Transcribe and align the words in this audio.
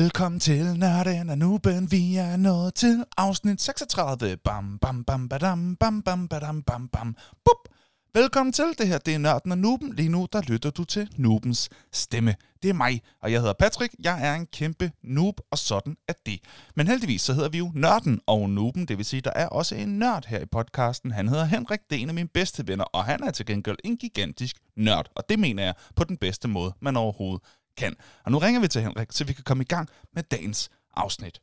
Velkommen 0.00 0.40
til 0.40 0.78
Nørden 0.78 1.30
og 1.30 1.38
Nuben. 1.38 1.90
Vi 1.90 2.16
er 2.16 2.36
nået 2.36 2.74
til 2.74 3.04
afsnit 3.16 3.62
36. 3.62 4.36
Bam, 4.36 4.78
bam, 4.78 5.04
bam, 5.04 5.28
badam, 5.28 5.76
bam, 5.76 6.02
bam, 6.02 6.28
badam, 6.28 6.62
bam, 6.62 6.88
bam. 6.88 7.16
Bup. 7.44 7.74
Velkommen 8.14 8.52
til. 8.52 8.64
Det 8.78 8.88
her 8.88 8.98
det 8.98 9.14
er 9.14 9.18
Nørden 9.18 9.52
og 9.52 9.58
Nuben. 9.58 9.94
Lige 9.94 10.08
nu 10.08 10.26
der 10.32 10.42
lytter 10.42 10.70
du 10.70 10.84
til 10.84 11.08
Nubens 11.16 11.68
stemme. 11.92 12.34
Det 12.62 12.70
er 12.70 12.74
mig, 12.74 13.02
og 13.22 13.32
jeg 13.32 13.40
hedder 13.40 13.54
Patrick. 13.58 13.94
Jeg 14.04 14.26
er 14.28 14.34
en 14.34 14.46
kæmpe 14.46 14.92
noob, 15.02 15.40
og 15.50 15.58
sådan 15.58 15.96
er 16.08 16.12
det. 16.26 16.40
Men 16.76 16.88
heldigvis 16.88 17.22
så 17.22 17.34
hedder 17.34 17.48
vi 17.48 17.58
jo 17.58 17.70
Nørden 17.74 18.20
og 18.26 18.50
Nuben. 18.50 18.88
Det 18.88 18.98
vil 18.98 19.06
sige, 19.06 19.20
der 19.20 19.32
er 19.34 19.46
også 19.46 19.74
en 19.74 19.98
nørd 19.98 20.26
her 20.26 20.40
i 20.40 20.46
podcasten. 20.46 21.10
Han 21.10 21.28
hedder 21.28 21.44
Henrik. 21.44 21.80
Det 21.90 21.98
er 21.98 22.02
en 22.02 22.08
af 22.08 22.14
mine 22.14 22.28
bedste 22.28 22.68
venner, 22.68 22.84
og 22.84 23.04
han 23.04 23.22
er 23.22 23.30
til 23.30 23.46
gengæld 23.46 23.76
en 23.84 23.96
gigantisk 23.96 24.56
nørd. 24.76 25.06
Og 25.16 25.24
det 25.28 25.38
mener 25.38 25.64
jeg 25.64 25.74
på 25.96 26.04
den 26.04 26.16
bedste 26.16 26.48
måde, 26.48 26.74
man 26.80 26.96
overhovedet 26.96 27.42
kan. 27.82 27.94
Og 28.24 28.32
nu 28.32 28.38
ringer 28.38 28.60
vi 28.60 28.68
til 28.68 28.82
Henrik, 28.82 29.12
så 29.12 29.24
vi 29.28 29.32
kan 29.32 29.44
komme 29.44 29.62
i 29.62 29.70
gang 29.74 29.88
med 30.14 30.22
dagens 30.22 30.70
afsnit. 30.96 31.40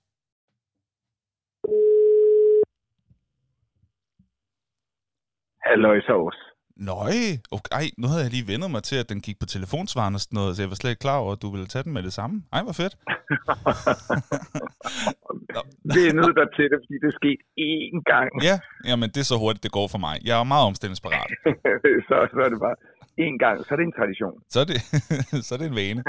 Halløj 5.66 6.00
sovs. 6.08 6.40
Nøj, 6.90 7.18
okay, 7.56 7.72
ej, 7.80 7.86
nu 8.02 8.06
havde 8.08 8.24
jeg 8.26 8.32
lige 8.36 8.48
vendet 8.52 8.70
mig 8.72 8.84
til, 8.84 8.98
at 9.04 9.10
den 9.12 9.20
gik 9.22 9.38
på 9.40 9.46
telefonsvaren 9.56 10.14
og 10.18 10.22
sådan 10.22 10.36
noget, 10.40 10.56
så 10.56 10.62
jeg 10.62 10.70
var 10.70 10.76
slet 10.80 10.92
ikke 10.92 11.06
klar 11.08 11.18
over, 11.24 11.32
at 11.36 11.42
du 11.42 11.50
ville 11.56 11.68
tage 11.74 11.84
den 11.84 11.94
med 11.94 12.04
det 12.04 12.14
samme. 12.20 12.36
Ej, 12.54 12.62
hvor 12.68 12.76
fedt. 12.82 12.94
det 15.96 16.04
er 16.10 16.14
nødt 16.22 16.36
der 16.40 16.48
til 16.58 16.66
det, 16.72 16.78
fordi 16.84 16.96
det 17.02 17.08
er 17.14 17.18
sket 17.22 17.40
én 17.72 17.96
gang. 18.12 18.30
Ja, 18.50 18.56
jamen 18.90 19.08
det 19.14 19.20
er 19.24 19.30
så 19.34 19.38
hurtigt, 19.44 19.64
det 19.64 19.72
går 19.80 19.88
for 19.94 20.02
mig. 20.08 20.16
Jeg 20.28 20.34
er 20.40 20.44
meget 20.54 20.66
omstillingsparat. 20.70 21.30
så, 22.08 22.16
så 22.34 22.40
er 22.46 22.50
det 22.54 22.60
bare 22.68 22.78
én 23.20 23.38
gang, 23.38 23.58
så 23.66 23.70
er 23.74 23.76
det 23.76 23.86
en 23.86 23.98
tradition. 24.00 24.36
Så 24.50 24.60
er 24.60 24.68
det, 24.72 24.80
så 25.48 25.54
er 25.56 25.60
det 25.60 25.68
en 25.68 25.76
vane. 25.76 26.04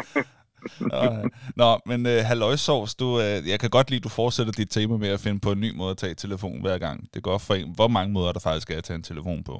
Nå, 1.62 1.68
men 1.90 2.00
uh, 2.12 2.18
halløjsovs, 2.30 2.94
du, 2.94 3.08
uh, 3.24 3.38
jeg 3.52 3.58
kan 3.62 3.70
godt 3.76 3.90
lide, 3.90 4.00
at 4.02 4.04
du 4.04 4.12
fortsætter 4.22 4.52
dit 4.60 4.70
tema 4.76 4.96
med 5.04 5.10
at 5.16 5.20
finde 5.26 5.40
på 5.46 5.50
en 5.56 5.60
ny 5.60 5.70
måde 5.80 5.90
at 5.90 6.00
tage 6.04 6.14
telefon 6.14 6.60
hver 6.60 6.78
gang. 6.78 6.96
Det 7.14 7.22
går 7.22 7.38
for 7.46 7.54
en. 7.54 7.68
Hvor 7.78 7.88
mange 7.96 8.12
måder 8.16 8.32
der 8.36 8.42
faktisk 8.48 8.70
er 8.70 8.78
at 8.78 8.84
tage 8.84 8.98
en 9.02 9.08
telefon 9.10 9.40
på? 9.50 9.56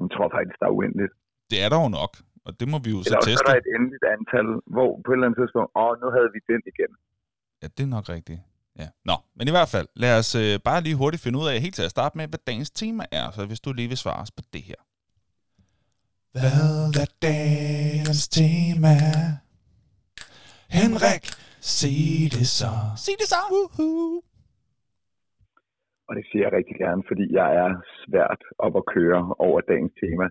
Jeg 0.00 0.08
tror 0.14 0.28
faktisk, 0.36 0.56
der 0.60 0.66
er 0.70 0.74
uendeligt. 0.78 1.12
Det 1.50 1.58
er 1.64 1.68
der 1.72 1.78
jo 1.84 1.88
nok, 2.00 2.12
og 2.46 2.52
det 2.60 2.66
må 2.72 2.78
vi 2.84 2.90
jo 2.96 3.00
Eller 3.06 3.20
så 3.22 3.26
teste. 3.28 3.42
er 3.44 3.46
der 3.50 3.56
et 3.62 3.68
endeligt 3.76 4.04
antal, 4.16 4.46
hvor 4.74 4.90
på 5.04 5.08
et 5.10 5.16
eller 5.16 5.26
andet 5.26 5.38
tidspunkt, 5.42 5.70
åh, 5.82 5.92
nu 6.02 6.06
havde 6.16 6.30
vi 6.34 6.40
den 6.52 6.62
igen. 6.72 6.92
Ja, 7.62 7.66
det 7.76 7.82
er 7.88 7.92
nok 7.96 8.06
rigtigt. 8.16 8.40
Ja. 8.80 8.88
Nå, 9.04 9.16
men 9.36 9.44
i 9.48 9.50
hvert 9.56 9.70
fald, 9.74 9.88
lad 10.04 10.18
os 10.20 10.30
øh, 10.34 10.54
bare 10.68 10.80
lige 10.86 10.96
hurtigt 11.02 11.22
finde 11.22 11.38
ud 11.38 11.46
af, 11.50 11.60
helt 11.60 11.74
til 11.74 11.88
at 11.88 11.94
starte 11.96 12.14
med, 12.18 12.26
hvad 12.28 12.38
dagens 12.46 12.70
tema 12.70 13.04
er. 13.20 13.30
Så 13.30 13.46
hvis 13.46 13.60
du 13.60 13.72
lige 13.72 13.88
vil 13.88 13.96
svare 13.96 14.20
os 14.22 14.30
på 14.30 14.42
det 14.52 14.62
her. 14.62 14.80
Hvad 16.38 16.60
er 17.02 17.08
dagens 17.28 18.22
tema? 18.38 18.94
Henrik, 20.78 21.24
sig 21.76 21.98
det 22.36 22.46
så. 22.60 22.72
Sig 23.04 23.14
det 23.20 23.28
så. 23.34 23.40
Woohoo. 23.52 24.22
Og 26.08 26.12
det 26.18 26.24
siger 26.28 26.42
jeg 26.46 26.52
rigtig 26.58 26.76
gerne, 26.84 27.02
fordi 27.10 27.24
jeg 27.40 27.48
er 27.64 27.70
svært 28.02 28.40
op 28.64 28.74
at 28.80 28.84
køre 28.94 29.20
over 29.46 29.58
dagens 29.72 29.94
tema. 30.02 30.26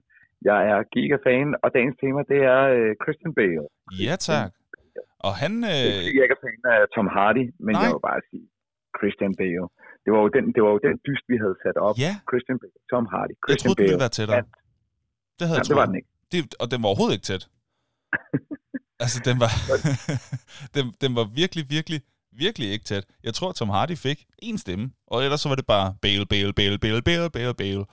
Jeg 0.50 0.60
er 0.72 0.80
gigafan, 0.94 1.50
og 1.64 1.68
dagens 1.78 1.98
tema, 2.04 2.20
det 2.32 2.40
er 2.56 2.62
øh, 2.78 2.90
Christian 3.04 3.34
Bale. 3.40 3.66
Ja, 4.06 4.14
tak. 4.30 4.50
Og 5.28 5.34
han... 5.42 5.52
Det 5.64 5.70
er 5.70 5.88
Øh, 5.88 5.94
fordi, 5.98 6.16
jeg 6.18 6.24
ikke 6.26 6.38
er 6.40 6.44
fan 6.48 6.62
af 6.74 6.80
Tom 6.96 7.08
Hardy, 7.16 7.44
men 7.66 7.74
Nej. 7.76 7.82
jeg 7.84 7.90
vil 7.96 8.04
bare 8.12 8.22
sige 8.30 8.46
Christian 8.98 9.34
Bale. 9.42 9.68
Det 10.04 10.10
var 10.16 10.22
jo 10.26 10.30
den, 10.38 10.46
det 10.56 10.62
var 10.66 10.72
jo 10.76 10.80
den 10.88 10.96
dyst, 11.08 11.26
vi 11.32 11.38
havde 11.44 11.58
sat 11.66 11.78
op. 11.88 11.96
ja, 12.06 12.14
Christian 12.30 12.58
Bale, 12.62 12.78
Tom 12.92 13.06
Hardy, 13.14 13.34
jeg 13.36 13.42
Christian 13.46 13.68
troede, 13.70 13.78
den 13.80 13.84
Bale. 13.84 13.92
ville 13.94 14.06
være 14.06 14.16
tættere. 14.20 14.42
Det 15.44 15.50
havde 15.50 15.60
Ja, 15.60 15.64
jeg 15.64 15.70
det 15.72 15.76
var 15.82 15.86
troet. 15.86 15.90
den 15.92 15.98
ikke. 16.00 16.10
Det, 16.32 16.40
og 16.62 16.68
den 16.72 16.80
var 16.84 16.88
overhovedet 16.92 17.16
ikke 17.18 17.30
tæt. 17.32 17.44
altså, 19.04 19.18
den 19.30 19.36
var, 19.44 19.52
den, 20.76 20.86
den 21.04 21.12
var 21.20 21.26
virkelig, 21.42 21.64
virkelig, 21.78 22.00
virkelig 22.44 22.68
ikke 22.76 22.86
tæt. 22.92 23.06
Jeg 23.28 23.34
tror, 23.38 23.50
Tom 23.52 23.70
Hardy 23.76 23.96
fik 24.08 24.20
en 24.48 24.58
stemme, 24.64 24.86
og 25.14 25.18
ellers 25.26 25.42
så 25.44 25.48
var 25.52 25.58
det 25.62 25.68
bare 25.76 25.88
Bale, 26.06 26.26
Bale, 26.34 26.54
Bale, 26.60 26.78
Bale, 26.84 27.02
Bale, 27.10 27.30
Bale, 27.38 27.56
Bale. 27.64 27.86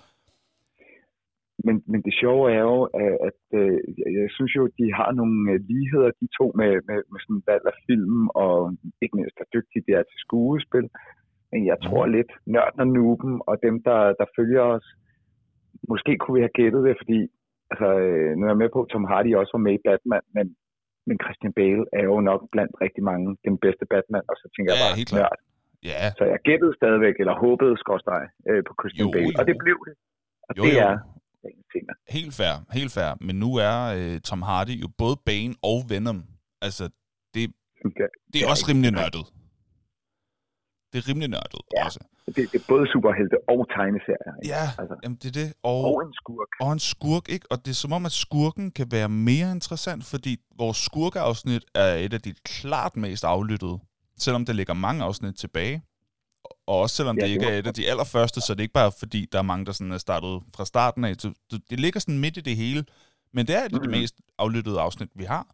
Men, 1.66 1.76
men 1.90 2.00
det 2.06 2.12
sjove 2.20 2.44
er 2.58 2.62
jo, 2.72 2.78
at, 3.04 3.14
at 3.28 3.40
øh, 3.60 3.76
jeg- 4.16 4.32
synes 4.36 4.52
jo, 4.58 4.62
at 4.68 4.74
de 4.80 4.86
har 5.00 5.10
nogle 5.20 5.38
øh, 5.52 5.58
ligheder, 5.70 6.10
de 6.20 6.26
to 6.38 6.46
med, 6.60 6.70
med, 6.88 6.98
med 7.12 7.20
sådan 7.24 7.42
valg 7.50 7.64
af 7.72 7.76
film, 7.88 8.20
og 8.44 8.54
ikke 9.02 9.16
mindst, 9.18 9.36
hvor 9.38 9.48
dygtige 9.56 9.84
de 9.86 9.92
er 9.98 10.04
til 10.10 10.18
skuespil. 10.26 10.86
Men 11.52 11.60
jeg 11.70 11.78
tror 11.86 12.04
Mhm. 12.06 12.12
lidt, 12.16 12.30
nørden 12.54 12.80
og 12.84 12.88
nuben, 12.96 13.32
og 13.48 13.54
dem, 13.66 13.74
der, 13.88 14.00
der 14.20 14.26
følger 14.38 14.64
os, 14.76 14.86
måske 15.92 16.12
kunne 16.18 16.36
vi 16.38 16.44
have 16.46 16.58
gættet 16.60 16.82
det, 16.88 16.94
fordi 17.02 17.18
altså, 17.70 17.88
øh, 18.04 18.30
nu 18.36 18.42
er 18.46 18.50
jeg 18.52 18.60
med 18.64 18.70
på, 18.74 18.80
at 18.84 18.88
Tom 18.92 19.04
Hardy 19.10 19.30
også 19.40 19.52
var 19.56 19.64
med 19.66 19.74
i 19.78 19.82
Batman, 19.88 20.24
men, 20.36 20.46
men 21.08 21.16
Christian 21.24 21.52
Bale 21.58 21.82
er 21.98 22.04
jo 22.10 22.16
nok 22.30 22.40
blandt 22.54 22.72
rigtig 22.84 23.02
mange 23.10 23.26
den 23.48 23.56
bedste 23.64 23.84
Batman, 23.92 24.24
og 24.30 24.36
så 24.40 24.46
tænker 24.54 24.68
jeg 24.72 24.78
Ja, 24.80 24.84
bare, 24.86 24.98
helt 25.00 25.10
klart. 25.14 25.40
Ja, 25.90 26.02
Så 26.18 26.24
jeg 26.34 26.40
gættede 26.48 26.72
stadigvæk, 26.80 27.14
eller 27.22 27.34
håbede, 27.44 27.74
skorstræk, 27.82 28.28
øh, 28.50 28.60
på 28.68 28.72
Christian 28.80 29.06
Jo, 29.06 29.12
Bale, 29.16 29.32
jo. 29.34 29.38
og 29.40 29.44
det 29.50 29.56
blev 29.64 29.78
det. 29.88 29.94
Og 30.48 30.52
jo, 30.58 30.62
det 30.64 30.74
jo. 30.78 30.80
er 30.88 30.94
tema. 31.72 31.92
Helt 32.18 32.32
fair, 32.40 32.54
helt 32.78 32.92
fair. 32.98 33.10
Men 33.26 33.34
nu 33.44 33.50
er 33.68 33.76
øh, 33.98 34.14
Tom 34.28 34.42
Hardy 34.48 34.74
jo 34.84 34.88
både 35.02 35.16
Bane 35.28 35.54
og 35.70 35.78
Venom. 35.92 36.18
Altså, 36.66 36.84
det, 37.34 37.42
Ja, 38.00 38.06
det 38.32 38.38
er 38.38 38.44
Ja, 38.46 38.50
også 38.52 38.64
rimelig 38.70 38.90
nørdet. 38.98 39.24
Det 40.92 40.98
er 40.98 41.08
rimelig 41.08 41.28
nørdet 41.28 41.60
Ja. 41.76 41.84
også. 41.84 41.98
Det, 42.26 42.36
det 42.36 42.54
er 42.54 42.64
både 42.68 42.86
superhelte 42.92 43.36
og 43.48 43.58
tegneserier. 43.76 44.32
ikke? 44.42 44.54
Ja, 44.54 44.64
Altså, 44.78 44.96
jamen 45.02 45.18
det 45.22 45.28
er 45.36 45.36
det. 45.42 45.52
og 45.62 45.84
Og, 45.84 46.02
en 46.06 46.14
skurk. 46.14 46.48
og 46.60 46.72
en 46.72 46.78
skurk, 46.78 47.28
ikke? 47.28 47.46
Og 47.50 47.56
det 47.64 47.70
er 47.70 47.74
som 47.74 47.92
om, 47.92 48.06
at 48.06 48.12
skurken 48.12 48.70
kan 48.70 48.86
være 48.90 49.08
mere 49.08 49.52
interessant, 49.52 50.04
fordi 50.04 50.36
vores 50.58 50.76
skurkeafsnit 50.76 51.64
er 51.74 51.94
et 51.94 52.12
af 52.14 52.20
de 52.20 52.34
klart 52.44 52.96
mest 52.96 53.24
aflyttede. 53.24 53.78
Selvom 54.18 54.44
der 54.44 54.52
ligger 54.52 54.74
mange 54.74 55.04
afsnit 55.04 55.34
tilbage. 55.34 55.82
Og 56.66 56.78
også 56.78 56.96
selvom 56.96 57.16
Ja, 57.16 57.20
det 57.22 57.28
det 57.28 57.34
ikke 57.34 57.46
er 57.54 57.58
et 57.58 57.66
af 57.66 57.74
de 57.74 57.90
allerførste, 57.90 58.40
så 58.40 58.52
det 58.54 58.60
er 58.60 58.62
ikke 58.62 58.72
bare 58.74 58.92
fordi, 58.98 59.26
der 59.32 59.38
er 59.38 59.42
mange, 59.42 59.66
der 59.66 59.72
sådan 59.72 59.92
er 59.92 59.98
startet 59.98 60.42
fra 60.56 60.64
starten 60.64 61.04
af. 61.04 61.14
Så 61.18 61.32
det- 61.70 61.80
ligger 61.80 62.00
sådan 62.00 62.18
midt 62.18 62.36
i 62.36 62.40
det 62.40 62.56
hele. 62.56 62.84
Men 63.32 63.46
det 63.46 63.54
er 63.54 63.58
et 63.60 63.64
af 63.64 63.70
de 63.70 63.78
Mhm. 63.78 63.90
mest 63.90 64.14
aflyttede 64.38 64.80
afsnit, 64.80 65.08
vi 65.14 65.24
har. 65.24 65.46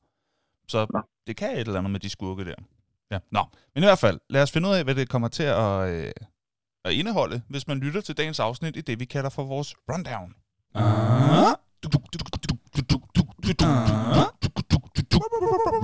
Så 0.68 0.86
Nå. 0.92 1.00
det 1.26 1.36
kan 1.36 1.52
et 1.52 1.60
eller 1.60 1.78
andet 1.78 1.90
med 1.90 2.00
de 2.00 2.08
skurke 2.10 2.44
der. 2.44 2.54
Ja, 3.10 3.18
nå. 3.32 3.44
Men 3.74 3.84
i 3.84 3.86
hvert 3.86 3.98
fald, 3.98 4.20
lad 4.30 4.42
os 4.42 4.52
finde 4.52 4.68
ud 4.68 4.74
af, 4.74 4.84
hvad 4.84 4.94
det 4.94 5.08
kommer 5.08 5.28
til 5.28 5.42
at, 5.42 5.88
øh, 5.88 6.12
at 6.84 6.92
indeholde, 6.92 7.42
hvis 7.48 7.66
man 7.66 7.78
lytter 7.78 8.00
til 8.00 8.16
dagens 8.16 8.40
afsnit 8.40 8.76
i 8.76 8.80
det, 8.80 9.00
vi 9.00 9.04
kalder 9.04 9.30
for 9.30 9.44
vores 9.44 9.74
rundown. 9.92 10.34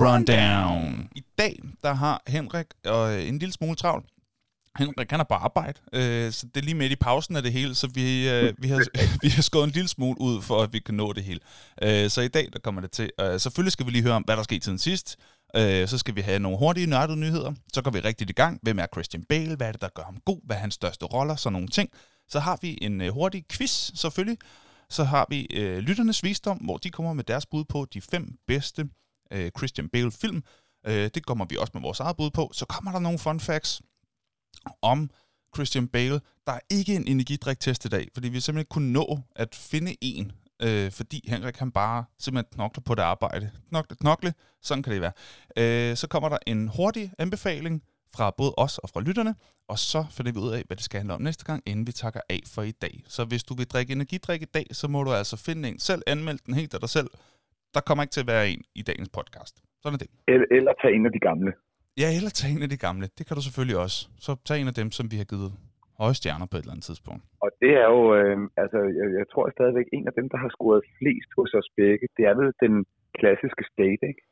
Rundown. 0.05 1.09
I 1.15 1.23
dag, 1.37 1.59
der 1.81 1.93
har 1.93 2.21
Henrik 2.27 2.65
øh, 2.87 3.27
en 3.27 3.39
lille 3.39 3.53
smule 3.53 3.75
travlt. 3.75 4.05
Henrik, 4.77 5.11
han 5.11 5.19
er 5.19 5.23
på 5.23 5.33
arbejde, 5.33 5.79
øh, 5.93 6.31
så 6.31 6.47
det 6.47 6.57
er 6.57 6.65
lige 6.65 6.75
midt 6.75 6.91
i 6.91 6.95
pausen 6.95 7.35
af 7.35 7.43
det 7.43 7.53
hele, 7.53 7.75
så 7.75 7.87
vi, 7.87 8.29
øh, 8.29 8.53
vi, 8.57 8.67
har, 8.67 8.85
vi 9.23 9.29
har 9.29 9.41
skåret 9.41 9.63
en 9.63 9.69
lille 9.69 9.87
smule 9.87 10.21
ud, 10.21 10.41
for 10.41 10.61
at 10.63 10.73
vi 10.73 10.79
kan 10.79 10.95
nå 10.95 11.13
det 11.13 11.23
hele. 11.23 11.39
Øh, 11.81 12.09
så 12.09 12.21
i 12.21 12.27
dag, 12.27 12.49
der 12.53 12.59
kommer 12.59 12.81
det 12.81 12.91
til. 12.91 13.09
Øh, 13.19 13.39
selvfølgelig 13.39 13.71
skal 13.71 13.85
vi 13.85 13.91
lige 13.91 14.03
høre 14.03 14.13
om, 14.13 14.23
hvad 14.23 14.37
der 14.37 14.43
skete 14.43 14.63
siden 14.63 14.79
sidst. 14.79 15.17
Øh, 15.55 15.87
så 15.87 15.97
skal 15.97 16.15
vi 16.15 16.21
have 16.21 16.39
nogle 16.39 16.57
hurtige 16.57 16.87
nørdede 16.87 17.17
nyheder. 17.17 17.53
Så 17.73 17.81
går 17.81 17.91
vi 17.91 17.99
rigtigt 17.99 18.29
i 18.29 18.33
gang. 18.33 18.59
Hvem 18.61 18.79
er 18.79 18.85
Christian 18.93 19.23
Bale? 19.23 19.55
Hvad 19.55 19.67
er 19.67 19.71
det, 19.71 19.81
der 19.81 19.89
gør 19.95 20.03
ham 20.03 20.17
god? 20.25 20.39
Hvad 20.43 20.55
er 20.55 20.59
hans 20.59 20.73
største 20.73 21.05
roller? 21.05 21.35
Sådan 21.35 21.53
nogle 21.53 21.67
ting. 21.67 21.89
Så 22.29 22.39
har 22.39 22.59
vi 22.61 22.77
en 22.81 23.01
øh, 23.01 23.13
hurtig 23.13 23.45
quiz, 23.51 23.91
selvfølgelig. 23.95 24.37
Så 24.89 25.03
har 25.03 25.25
vi 25.29 25.47
øh, 25.53 25.77
lytternes 25.77 26.23
visdom, 26.23 26.57
hvor 26.57 26.77
de 26.77 26.89
kommer 26.89 27.13
med 27.13 27.23
deres 27.23 27.45
bud 27.45 27.63
på 27.63 27.85
de 27.93 28.01
fem 28.01 28.37
bedste 28.47 28.89
øh, 29.33 29.51
Christian 29.57 29.89
Bale-film. 29.89 30.43
Øh, 30.87 31.09
det 31.13 31.25
kommer 31.25 31.45
vi 31.49 31.57
også 31.57 31.71
med 31.73 31.81
vores 31.81 31.99
eget 31.99 32.17
bud 32.17 32.31
på. 32.31 32.51
Så 32.53 32.65
kommer 32.65 32.91
der 32.91 32.99
nogle 32.99 33.19
fun 33.19 33.39
facts 33.39 33.81
om 34.81 35.09
Christian 35.55 35.87
Bale. 35.87 36.19
Der 36.47 36.51
er 36.51 36.59
ikke 36.71 36.95
en 36.95 37.07
energidriktest 37.07 37.85
i 37.85 37.89
dag, 37.89 38.07
fordi 38.13 38.29
vi 38.29 38.39
simpelthen 38.39 38.59
ikke 38.59 38.69
kunne 38.69 38.93
nå 38.93 39.19
at 39.35 39.55
finde 39.71 39.95
en, 40.01 40.31
øh, 40.65 40.91
fordi 40.91 41.29
Henrik 41.29 41.57
han 41.57 41.71
bare 41.71 42.05
simpelthen 42.19 42.53
knokler 42.53 42.83
på 42.87 42.95
det 42.95 43.01
arbejde. 43.01 43.51
Knokle, 43.69 43.95
knokle, 43.95 44.33
sådan 44.61 44.83
kan 44.83 44.93
det 44.93 45.01
være. 45.01 45.15
Øh, 45.61 45.95
så 45.95 46.07
kommer 46.09 46.29
der 46.29 46.37
en 46.47 46.67
hurtig 46.67 47.11
anbefaling 47.19 47.83
fra 48.15 48.31
både 48.37 48.53
os 48.57 48.77
og 48.77 48.89
fra 48.89 49.01
lytterne, 49.01 49.35
og 49.67 49.77
så 49.79 50.05
finder 50.15 50.31
vi 50.31 50.39
ud 50.39 50.51
af, 50.57 50.63
hvad 50.67 50.77
det 50.77 50.85
skal 50.85 50.97
handle 50.97 51.13
om 51.13 51.21
næste 51.21 51.45
gang, 51.45 51.63
inden 51.65 51.87
vi 51.87 51.91
takker 51.91 52.21
af 52.29 52.41
for 52.55 52.61
i 52.61 52.71
dag. 52.71 52.95
Så 53.05 53.25
hvis 53.25 53.43
du 53.43 53.53
vil 53.53 53.67
drikke 53.73 53.91
energidrik 53.93 54.41
i 54.41 54.51
dag, 54.57 54.65
så 54.71 54.87
må 54.87 55.03
du 55.03 55.11
altså 55.11 55.37
finde 55.47 55.69
en 55.69 55.79
selv, 55.79 56.01
anmelde 56.07 56.41
den 56.45 56.53
helt 56.53 56.73
af 56.73 56.79
dig 56.79 56.89
selv. 56.89 57.09
Der 57.73 57.81
kommer 57.81 58.03
ikke 58.03 58.11
til 58.11 58.21
at 58.25 58.27
være 58.27 58.49
en 58.49 58.61
i 58.75 58.81
dagens 58.81 59.09
podcast. 59.09 59.55
Sådan 59.81 59.95
er 59.97 60.01
det. 60.03 60.09
Eller, 60.27 60.47
eller 60.57 60.73
tage 60.81 60.95
en 60.95 61.05
af 61.05 61.11
de 61.11 61.19
gamle. 61.19 61.51
Ja, 62.01 62.07
eller 62.17 62.29
tag 62.39 62.49
en 62.55 62.61
af 62.67 62.69
de 62.75 62.77
gamle. 62.87 63.05
Det 63.17 63.23
kan 63.27 63.35
du 63.37 63.41
selvfølgelig 63.47 63.77
også. 63.85 63.97
Så 64.25 64.31
tag 64.47 64.57
en 64.61 64.67
af 64.67 64.77
dem, 64.81 64.89
som 64.97 65.05
vi 65.11 65.17
har 65.21 65.27
givet 65.33 65.51
høje 66.01 66.13
stjerner 66.19 66.45
på 66.51 66.55
et 66.57 66.61
eller 66.61 66.71
andet 66.75 66.85
tidspunkt. 66.89 67.23
Og 67.45 67.49
det 67.61 67.71
er 67.83 67.87
jo, 67.95 68.01
øh, 68.19 68.37
altså, 68.63 68.79
jeg, 68.99 69.07
jeg 69.19 69.25
tror 69.33 69.45
stadigvæk, 69.57 69.87
en 69.97 70.05
af 70.09 70.13
dem, 70.19 70.25
der 70.33 70.37
har 70.43 70.49
scoret 70.55 70.81
flest 70.99 71.29
hos 71.37 71.51
os 71.59 71.69
begge, 71.81 72.05
det 72.17 72.23
er 72.29 72.35
vel 72.39 72.49
den 72.65 72.75
klassiske 73.19 73.63
state, 73.73 74.03
ikke? 74.11 74.23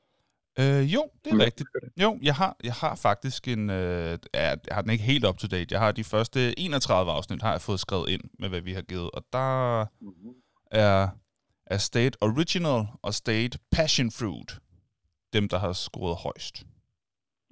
Øh, 0.61 0.83
jo, 0.95 1.01
det 1.23 1.29
er 1.31 1.37
jeg 1.37 1.45
rigtigt. 1.45 1.69
Jo, 2.03 2.09
jeg 2.29 2.35
har, 2.41 2.51
jeg 2.69 2.73
har 2.83 2.93
faktisk 3.07 3.41
en... 3.47 3.63
Øh, 3.69 4.11
jeg 4.33 4.57
har 4.75 4.81
den 4.81 4.91
ikke 4.95 5.03
helt 5.03 5.25
up 5.29 5.37
to 5.37 5.47
date. 5.55 5.67
Jeg 5.75 5.79
har 5.85 5.91
de 5.91 6.03
første 6.03 6.39
31 6.59 7.11
afsnit, 7.11 7.41
har 7.41 7.51
jeg 7.51 7.61
fået 7.61 7.79
skrevet 7.79 8.09
ind 8.09 8.23
med, 8.39 8.49
hvad 8.49 8.61
vi 8.61 8.73
har 8.73 8.81
givet. 8.81 9.09
Og 9.13 9.21
der 9.33 9.85
Mm-hmm. 10.01 10.33
er, 10.71 11.07
er 11.65 11.77
State 11.77 12.15
Original 12.21 12.81
og 13.01 13.13
State 13.13 13.59
Passion 13.71 14.09
Fruit. 14.19 14.51
dem, 15.33 15.49
der 15.49 15.59
har 15.59 15.73
scoret 15.73 16.17
højst. 16.23 16.55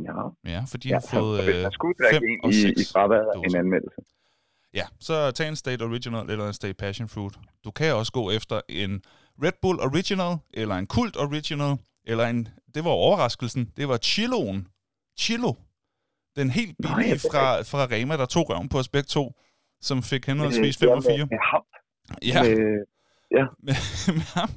Ja. 0.04 0.52
Ja, 0.52 0.64
for 0.68 0.78
de 0.78 0.90
ja 0.90 0.96
har 0.96 1.20
fået 1.20 1.40
så 1.44 1.50
øh, 1.50 2.12
fem 2.14 2.24
og 2.44 2.52
i, 2.52 2.56
i 2.56 2.62
seks 2.62 2.96
af 2.96 3.06
en 3.46 3.56
anmeldelse. 3.56 4.02
Ja, 4.74 4.86
så 5.00 5.32
tag 5.32 5.48
en 5.50 5.56
State 5.56 5.84
Original 5.84 6.30
eller 6.30 6.48
en 6.48 6.54
State 6.54 6.74
Passion 6.74 7.10
Fruit. 7.10 7.34
Du 7.66 7.72
kan 7.72 7.96
også 7.96 8.12
gå 8.12 8.32
efter 8.32 8.62
en 8.70 9.04
Red 9.44 9.52
Bull 9.62 9.80
Original, 9.80 10.38
eller 10.54 10.76
en 10.76 10.88
Kult 10.88 11.18
Original, 11.18 11.78
eller 12.06 12.26
en, 12.26 12.48
det 12.76 12.84
var 12.84 12.90
overraskelsen, 12.92 13.72
det 13.78 13.88
var 13.88 13.98
Chiloen. 13.98 14.68
Chilo. 15.20 15.54
Den 16.36 16.50
helt 16.50 16.76
ja, 16.84 16.96
billige 16.96 17.14
er 17.14 17.20
fra, 17.32 17.62
fra 17.62 17.86
Rema, 17.96 18.18
der 18.18 18.26
tog 18.26 18.50
røven 18.50 18.70
på 18.70 18.78
os 18.78 18.90
begge 18.90 19.08
to, 19.08 19.34
som 19.82 20.04
fik 20.04 20.26
henholdsvis 20.26 20.84
Øh, 20.84 20.88
5 20.88 20.90
ja, 20.90 20.96
og 20.96 21.04
4. 21.12 21.18
Med, 21.18 21.28
med 21.30 21.38
hamp. 21.42 21.66
Ja, 22.22 23.44
Med, 23.64 23.76
med, 24.14 24.22
ham. 24.34 24.50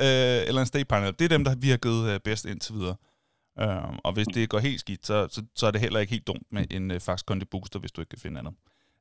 Øh, 0.00 0.48
eller 0.48 0.60
en 0.60 0.66
State 0.66 0.84
Pineapple. 0.84 1.16
Det 1.18 1.24
er 1.24 1.28
dem, 1.36 1.44
der 1.44 1.54
vi 1.56 1.68
har 1.68 1.76
givet 1.76 2.10
øh, 2.10 2.20
bedst 2.20 2.44
indtil 2.44 2.74
videre. 2.74 2.96
Øh, 3.60 3.98
og 4.04 4.12
hvis 4.12 4.26
det 4.26 4.48
går 4.48 4.58
helt 4.58 4.80
skidt, 4.80 5.06
så, 5.06 5.28
så, 5.30 5.42
så 5.54 5.66
er 5.66 5.70
det 5.70 5.80
heller 5.80 6.00
ikke 6.00 6.10
helt 6.10 6.26
dumt 6.26 6.46
med 6.50 6.66
en 6.70 6.90
øh, 6.90 7.00
Fax 7.00 7.20
Conti 7.20 7.44
Booster, 7.44 7.78
hvis 7.78 7.92
du 7.92 8.00
ikke 8.00 8.10
kan 8.10 8.18
finde 8.18 8.38
andet. 8.38 8.54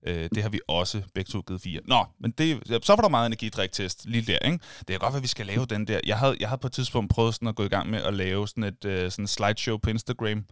Øh, 0.07 0.29
det 0.35 0.43
har 0.43 0.49
vi 0.49 0.59
også 0.67 1.01
begge 1.13 1.29
to 1.29 1.41
givet 1.47 1.61
fire. 1.61 1.81
Nå, 1.85 2.05
men 2.19 2.31
det, 2.31 2.69
ja, 2.69 2.79
så 2.81 2.95
var 2.95 3.01
der 3.01 3.09
meget 3.09 3.25
energidrik-test 3.25 4.05
lige 4.05 4.31
der, 4.31 4.39
ikke? 4.39 4.59
Det 4.79 4.87
kan 4.87 4.99
godt 4.99 5.13
være, 5.13 5.21
vi 5.21 5.27
skal 5.27 5.45
lave 5.45 5.65
den 5.65 5.87
der. 5.87 5.99
Jeg 6.05 6.17
havde, 6.17 6.37
jeg 6.39 6.49
havde 6.49 6.59
på 6.59 6.67
et 6.67 6.73
tidspunkt 6.73 7.11
prøvet 7.11 7.33
sådan 7.33 7.47
at 7.47 7.55
gå 7.55 7.63
i 7.63 7.67
gang 7.67 7.89
med 7.89 8.01
at 8.01 8.13
lave 8.13 8.47
sådan 8.47 8.63
et 8.63 8.85
øh, 8.85 9.11
sådan 9.11 9.27
slideshow 9.27 9.77
på 9.77 9.89
Instagram 9.89 10.45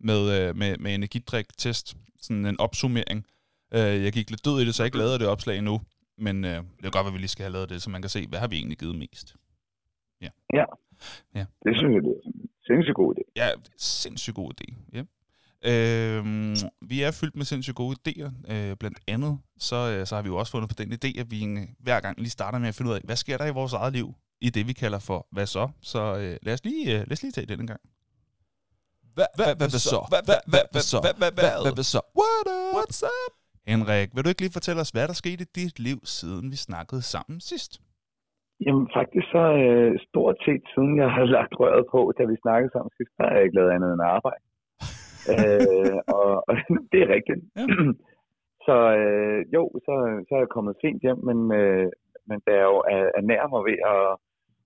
med, 0.00 0.48
øh, 0.48 0.56
med, 0.56 0.78
med 0.78 0.94
energidrik-test. 0.94 1.96
Sådan 2.20 2.46
en 2.46 2.60
opsummering. 2.60 3.26
Øh, 3.74 4.04
jeg 4.04 4.12
gik 4.12 4.30
lidt 4.30 4.44
død 4.44 4.60
i 4.60 4.64
det, 4.64 4.74
så 4.74 4.82
jeg 4.82 4.86
ikke 4.86 4.98
lavede 4.98 5.18
det 5.18 5.26
opslag 5.26 5.58
endnu. 5.58 5.80
Men 6.18 6.44
øh, 6.44 6.56
det 6.56 6.82
kan 6.82 6.90
godt 6.90 7.06
at 7.06 7.12
vi 7.12 7.18
lige 7.18 7.28
skal 7.28 7.42
have 7.42 7.52
lavet 7.52 7.68
det, 7.68 7.82
så 7.82 7.90
man 7.90 8.02
kan 8.02 8.08
se, 8.08 8.26
hvad 8.26 8.38
har 8.38 8.48
vi 8.48 8.56
egentlig 8.56 8.78
givet 8.78 8.96
mest. 8.98 9.36
det 11.64 11.76
synes 11.76 11.94
jeg, 11.94 12.02
det 12.02 12.10
er 12.10 12.51
sindssygt 12.66 12.96
god 12.96 13.14
idé. 13.14 13.22
Ja, 13.36 13.50
sindssygt 13.78 14.34
god 14.34 14.52
idé. 14.52 14.74
Ja. 14.92 15.02
Øhm, 15.64 16.56
vi 16.82 17.02
er 17.02 17.10
fyldt 17.10 17.36
med 17.36 17.44
sindssygt 17.44 17.76
gode 17.76 17.96
idéer. 18.08 18.52
Øh, 18.52 18.76
blandt 18.76 18.98
andet, 19.06 19.38
så, 19.58 19.76
øh, 19.76 20.06
så 20.06 20.14
har 20.14 20.22
vi 20.22 20.28
jo 20.28 20.36
også 20.36 20.52
fundet 20.52 20.68
på 20.68 20.74
den 20.78 20.92
idé, 20.92 21.20
at 21.20 21.30
vi 21.30 21.44
øh, 21.44 21.58
hver 21.78 22.00
gang 22.00 22.18
lige 22.18 22.30
starter 22.30 22.58
med 22.58 22.68
at 22.68 22.74
finde 22.74 22.90
ud 22.90 22.94
af, 22.94 23.00
hvad 23.04 23.16
sker 23.16 23.38
der 23.38 23.46
i 23.46 23.50
vores 23.50 23.72
eget 23.72 23.92
liv, 23.92 24.14
i 24.40 24.50
det 24.50 24.68
vi 24.68 24.72
kalder 24.72 24.98
for, 24.98 25.26
hvad 25.32 25.46
så? 25.46 25.68
Så 25.80 26.16
øh, 26.16 26.36
lad, 26.42 26.54
os 26.54 26.64
lige, 26.64 26.92
øh, 26.92 26.98
lad 26.98 27.12
os 27.12 27.22
lige 27.22 27.32
tage 27.32 27.46
det 27.46 27.60
en 27.60 27.66
gang. 27.66 27.80
Hvad, 29.14 29.26
hvad, 29.36 29.46
hvad, 29.46 29.56
hvad 29.56 29.68
så? 29.68 30.06
Hvad, 30.08 30.20
hvad, 30.24 30.36
hvad, 30.46 30.60
hvad 30.72 30.82
så? 30.82 31.00
Hvad, 31.00 31.14
hvad, 31.16 31.32
hvad, 31.32 31.74
hvad 31.74 31.84
så? 31.84 32.00
What 32.18 32.46
up? 32.46 32.76
What's 32.76 33.02
up? 33.02 33.32
Henrik, 33.66 34.10
vil 34.14 34.24
du 34.24 34.28
ikke 34.28 34.40
lige 34.40 34.52
fortælle 34.52 34.80
os, 34.80 34.90
hvad 34.90 35.08
der 35.08 35.14
skete 35.14 35.42
i 35.42 35.46
dit 35.54 35.78
liv, 35.78 36.00
siden 36.04 36.50
vi 36.50 36.56
snakkede 36.56 37.02
sammen 37.02 37.40
sidst? 37.40 37.80
Jamen 38.66 38.88
faktisk 38.98 39.26
så 39.36 39.44
øh, 39.64 39.92
stort 40.08 40.36
set 40.44 40.64
siden 40.74 40.92
jeg 41.02 41.10
har 41.16 41.24
lagt 41.36 41.54
røret 41.60 41.86
på, 41.94 42.00
da 42.18 42.22
vi 42.24 42.36
snakkede 42.44 42.72
sammen 42.72 42.90
sidst, 42.96 43.12
der 43.18 43.24
har 43.26 43.34
jeg 43.34 43.44
ikke 43.44 43.58
lavet 43.58 43.74
andet 43.76 43.92
end 43.92 44.10
arbejde. 44.16 44.44
øh, 45.32 45.96
og, 46.16 46.30
og 46.48 46.54
det 46.92 46.98
er 47.02 47.14
rigtigt. 47.16 47.40
Ja. 47.56 47.64
så 48.66 48.76
øh, 49.00 49.40
jo, 49.54 49.62
så, 49.86 49.94
så 50.26 50.30
er 50.34 50.42
jeg 50.44 50.54
kommet 50.56 50.80
sent 50.80 51.02
hjem, 51.02 51.20
men, 51.28 51.38
øh, 51.60 51.88
men 52.28 52.38
da 52.46 52.50
jeg 52.60 52.66
jo 52.72 52.78
er, 52.94 53.04
er 53.18 53.22
nær 53.30 53.44
mig 53.54 53.62
ved 53.70 53.78
at, 53.94 54.06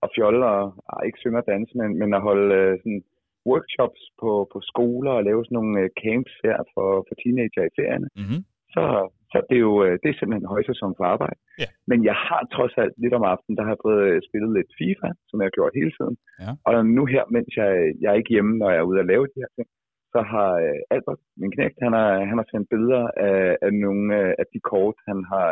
at 0.05 0.09
fjolle 0.17 0.47
og 0.47 0.63
ej, 0.93 1.03
ikke 1.07 1.23
synge 1.23 1.39
og 1.43 1.47
danse, 1.53 1.73
men, 1.81 1.91
men 2.01 2.15
at 2.15 2.23
holde 2.29 2.49
øh, 2.61 2.79
sådan 2.83 3.03
workshops 3.51 4.03
på, 4.21 4.31
på 4.53 4.59
skoler 4.71 5.13
og 5.19 5.25
lave 5.25 5.45
sådan 5.45 5.57
nogle 5.61 5.81
øh, 5.83 5.89
camps 6.03 6.35
her 6.45 6.59
for, 6.75 6.89
for 7.07 7.15
teenager 7.23 7.65
i 7.67 7.75
ferierne, 7.79 8.09
Mm-hmm. 8.21 8.41
så, 8.75 8.85
så 9.33 9.37
det 9.49 9.57
er 9.61 9.65
jo 9.71 9.77
øh, 9.85 9.95
det 10.03 10.09
er 10.11 10.17
simpelthen 10.19 10.53
højsæson 10.55 10.95
for 10.99 11.05
arbejde. 11.15 11.39
Ja. 11.63 11.69
Men 11.91 11.99
jeg 12.11 12.17
har 12.29 12.43
trods 12.55 12.75
alt 12.83 12.95
lidt 13.03 13.15
om 13.19 13.25
aftenen, 13.33 13.57
der 13.59 13.65
har 13.69 13.77
jeg 13.77 14.09
øh, 14.09 14.21
spillet 14.29 14.51
lidt 14.59 14.71
FIFA, 14.79 15.09
som 15.29 15.37
jeg 15.39 15.47
har 15.49 15.57
gjort 15.59 15.79
hele 15.81 15.93
tiden. 15.99 16.17
Ja. 16.43 16.51
Og 16.67 16.73
nu 16.97 17.03
her, 17.15 17.25
mens 17.37 17.51
jeg, 17.61 17.71
jeg 18.01 18.09
er 18.11 18.19
ikke 18.21 18.35
hjemme, 18.35 18.53
når 18.59 18.69
jeg 18.71 18.81
er 18.81 18.91
ude 18.91 19.03
at 19.03 19.11
lave 19.13 19.25
de 19.33 19.43
her 19.43 19.53
ting, 19.57 19.69
så 20.15 20.21
har 20.33 20.51
øh, 20.67 20.95
Albert, 20.95 21.21
min 21.41 21.53
knægt, 21.55 21.79
han 21.87 21.93
har, 21.99 22.11
han 22.31 22.37
har 22.41 22.49
sendt 22.51 22.69
billeder 22.73 23.05
af, 23.29 23.57
af 23.67 23.73
nogle 23.85 24.05
af 24.41 24.47
de 24.53 24.61
kort, 24.71 24.97
han 25.11 25.19
har 25.33 25.49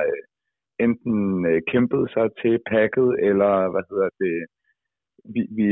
enten 0.87 1.19
kæmpet 1.73 2.05
sig 2.15 2.27
til, 2.43 2.55
pakket, 2.75 3.09
eller 3.29 3.53
hvad 3.73 3.85
hedder 3.91 4.11
det, 4.23 4.37
vi, 5.35 5.43
vi, 5.59 5.67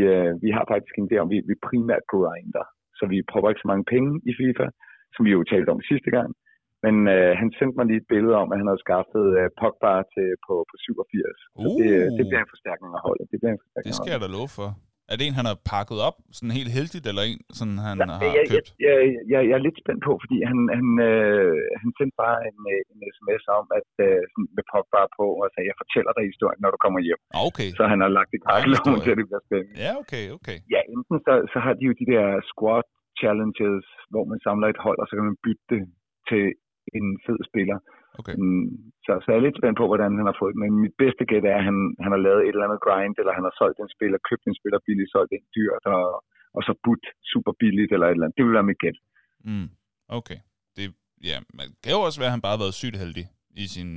vi 0.44 0.50
har 0.56 0.64
faktisk 0.72 0.94
en 0.96 1.08
idé 1.08 1.16
om, 1.22 1.30
vi, 1.34 1.38
vi 1.50 1.54
primært 1.68 2.04
grinder. 2.12 2.66
Så 2.98 3.04
vi 3.12 3.18
prøver 3.30 3.48
ikke 3.48 3.64
så 3.64 3.70
mange 3.72 3.86
penge 3.94 4.10
i 4.30 4.32
FIFA, 4.40 4.66
som 5.14 5.24
vi 5.26 5.30
jo 5.30 5.42
talte 5.52 5.70
om 5.70 5.80
sidste 5.90 6.10
gang. 6.16 6.30
Men 6.84 6.94
øh, 7.14 7.30
han 7.40 7.48
sendte 7.58 7.76
mig 7.78 7.86
lige 7.88 8.00
et 8.04 8.10
billede 8.14 8.36
om, 8.42 8.48
at 8.52 8.58
han 8.60 8.68
havde 8.70 8.84
skaffet 8.86 9.24
øh, 9.38 9.46
Pogba 9.60 9.94
til 10.14 10.28
på, 10.46 10.54
på 10.70 10.74
87. 10.84 11.38
Så 11.62 11.68
det, 11.80 11.88
øh, 11.98 12.06
det 12.18 12.24
bliver 12.28 12.42
en 12.46 12.52
forstærkning 12.54 12.90
af 12.98 13.02
holdet. 13.06 13.24
Det 13.32 13.38
bliver 13.40 13.54
en 13.56 13.62
forstærkning 13.64 13.88
Det 13.90 13.98
skal 14.00 14.12
jeg 14.14 14.20
da 14.24 14.28
love 14.38 14.52
for. 14.60 14.68
Er 15.12 15.16
det 15.18 15.24
en, 15.26 15.38
han 15.40 15.48
har 15.50 15.58
pakket 15.74 15.98
op 16.08 16.16
sådan 16.36 16.54
helt 16.58 16.72
heldigt, 16.78 17.04
eller 17.10 17.22
en, 17.30 17.40
sådan 17.58 17.78
han 17.88 17.96
Ja, 18.00 18.06
har 18.20 18.26
jeg, 18.26 18.34
jeg, 18.38 18.46
købt? 18.54 18.68
jeg, 18.86 18.96
jeg, 19.32 19.40
jeg 19.50 19.56
er 19.60 19.64
lidt 19.66 19.78
spændt 19.82 20.02
på, 20.08 20.12
fordi 20.22 20.36
han, 20.50 20.58
han, 20.78 20.88
øh, 21.10 21.60
han 21.82 21.90
sendte 21.98 22.16
bare 22.24 22.38
en, 22.50 22.58
øh, 22.74 22.80
en 22.92 23.00
sms 23.16 23.44
om, 23.58 23.64
at 23.80 23.90
øh, 24.06 24.20
sådan 24.32 24.48
med 24.56 24.64
Pogba 24.70 25.02
på, 25.18 25.26
og 25.40 25.46
sagde, 25.52 25.68
jeg 25.70 25.78
fortæller 25.82 26.12
dig 26.16 26.24
historien, 26.32 26.60
når 26.64 26.70
du 26.74 26.78
kommer 26.84 27.00
hjem. 27.08 27.20
Ah, 27.36 27.42
Okay. 27.50 27.68
Så 27.78 27.82
han 27.92 27.98
har 28.04 28.10
lagt 28.18 28.32
i 28.36 28.40
kakkeloven 28.48 28.98
til, 29.04 29.12
at 29.14 29.18
det 29.20 29.26
bliver 29.30 29.44
spændende. 29.48 29.74
Ja, 29.84 29.90
okay, 30.02 30.24
okay. 30.36 30.58
Ja, 30.74 30.80
enten 30.94 31.16
så, 31.26 31.32
så 31.52 31.58
har 31.64 31.72
de 31.78 31.84
jo 31.88 31.92
de 32.00 32.06
der 32.12 32.26
squad 32.52 32.86
challenges, 33.20 33.84
hvor 34.12 34.24
man 34.30 34.38
samler 34.46 34.66
et 34.74 34.80
hold, 34.86 34.98
og 35.02 35.06
så 35.08 35.14
kan 35.16 35.26
man 35.30 35.38
bytte 35.44 35.64
det 35.72 35.82
til 36.30 36.44
en 36.98 37.06
fed 37.26 37.40
spiller. 37.50 37.78
okay. 38.20 38.34
Så, 39.04 39.12
så 39.22 39.26
jeg 39.30 39.38
er 39.38 39.46
lidt 39.46 39.58
spændt 39.60 39.78
på, 39.80 39.86
hvordan 39.90 40.12
han 40.18 40.26
har 40.30 40.36
fået. 40.42 40.54
Men 40.62 40.70
mit 40.84 40.94
bedste 41.02 41.24
gæt 41.30 41.44
er, 41.52 41.56
at 41.60 41.66
han, 41.68 41.78
han 42.04 42.10
har 42.14 42.20
lavet 42.26 42.42
et 42.42 42.54
eller 42.54 42.68
andet 42.68 42.84
grind, 42.86 43.14
eller 43.20 43.32
han 43.38 43.46
har 43.48 43.54
solgt 43.60 43.78
en 43.84 43.94
spiller, 43.96 44.18
købt 44.28 44.44
en 44.50 44.58
spiller 44.60 44.80
billigt, 44.86 45.12
solgt 45.14 45.32
en 45.38 45.46
dyrt, 45.56 45.84
og, 45.96 46.04
og 46.56 46.60
så 46.66 46.72
budt 46.84 47.04
super 47.32 47.52
billigt, 47.62 47.90
eller 47.94 48.06
et 48.06 48.14
eller 48.14 48.26
andet. 48.26 48.38
Det 48.38 48.44
vil 48.44 48.56
være 48.58 48.70
mit 48.70 48.82
gæt. 48.84 48.98
Mm. 49.50 49.68
Okay. 50.18 50.38
Det, 50.76 50.84
ja, 51.30 51.36
det 51.58 51.68
kan 51.84 51.96
jo 51.96 52.02
også 52.08 52.20
være, 52.20 52.30
at 52.30 52.36
han 52.36 52.44
bare 52.46 52.56
har 52.56 52.64
været 52.64 52.80
sygt 52.82 52.98
heldig 53.02 53.26
i 53.62 53.64
sin 53.74 53.90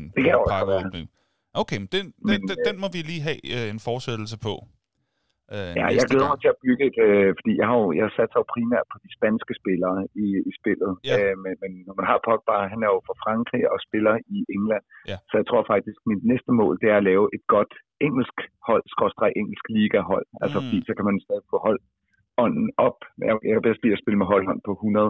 pakkeåbning. 0.54 1.06
Okay, 1.62 1.78
men 1.84 1.90
den, 1.96 2.06
den, 2.06 2.14
Men, 2.30 2.40
den, 2.50 2.58
den 2.68 2.76
må 2.82 2.88
vi 2.96 3.00
lige 3.12 3.24
have 3.30 3.40
øh, 3.56 3.68
en 3.74 3.82
forsættelse 3.90 4.38
på. 4.48 4.54
Øh, 5.54 5.72
Ja, 5.80 5.86
jeg 5.98 6.04
glæder 6.10 6.26
gang. 6.28 6.34
mig 6.34 6.40
til 6.44 6.54
at 6.54 6.60
bygge 6.66 6.84
et, 6.90 6.98
øh, 7.08 7.30
fordi 7.40 7.52
jeg 7.62 7.68
har 7.72 7.78
jo, 7.84 7.88
jeg 8.00 8.08
satser 8.18 8.38
jo 8.42 8.46
primært 8.56 8.86
på 8.92 8.98
de 9.04 9.10
spanske 9.18 9.54
spillere 9.62 9.98
i, 10.26 10.28
i 10.50 10.52
spillet. 10.60 10.92
Ja. 11.10 11.16
Øh, 11.18 11.34
men, 11.44 11.54
men 11.64 11.72
når 11.88 11.94
man 12.00 12.06
har 12.12 12.18
Pogba, 12.28 12.56
han 12.74 12.80
er 12.86 12.90
jo 12.96 13.00
fra 13.08 13.16
Frankrig 13.24 13.64
og 13.74 13.78
spiller 13.88 14.14
i 14.36 14.38
England. 14.56 14.86
Ja. 15.12 15.18
Så 15.30 15.34
jeg 15.40 15.46
tror 15.50 15.62
faktisk, 15.74 15.98
mit 16.12 16.24
næste 16.32 16.52
mål, 16.62 16.74
det 16.82 16.88
er 16.94 16.98
at 17.02 17.08
lave 17.12 17.26
et 17.38 17.44
godt 17.56 17.74
engelsk 18.08 18.38
hold, 18.70 18.84
skorstræk 18.94 19.34
engelsk 19.42 19.66
liga-hold. 19.78 20.28
Altså, 20.44 20.58
Mm. 20.60 20.64
fordi 20.66 20.78
så 20.88 20.94
kan 20.98 21.06
man 21.10 21.16
stadig 21.26 21.46
få 21.54 21.58
hold 21.68 21.80
ånden 22.44 22.68
op. 22.88 23.00
Jeg, 23.28 23.34
jeg 23.48 23.54
kan 23.56 23.66
bedst 23.68 23.82
lide 23.84 23.96
at 23.98 24.02
spille 24.04 24.18
med 24.22 24.28
holdhånd 24.34 24.60
på 24.68 24.72
100. 24.80 25.08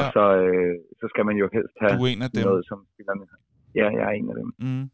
Og 0.00 0.04
Ja. 0.04 0.04
så, 0.16 0.24
øh, 0.46 0.74
så 1.00 1.04
skal 1.12 1.24
man 1.28 1.36
jo 1.42 1.46
helst 1.56 1.74
have 1.82 1.92
Du 1.98 2.04
er 2.06 2.12
en 2.14 2.22
af 2.26 2.30
dem. 2.34 2.42
noget, 2.48 2.62
som 2.70 2.78
spillerne 2.92 3.24
Ja, 3.80 3.86
jeg 3.98 4.04
er 4.10 4.14
en 4.20 4.28
af 4.32 4.36
dem. 4.40 4.48
Mm. 4.66 4.84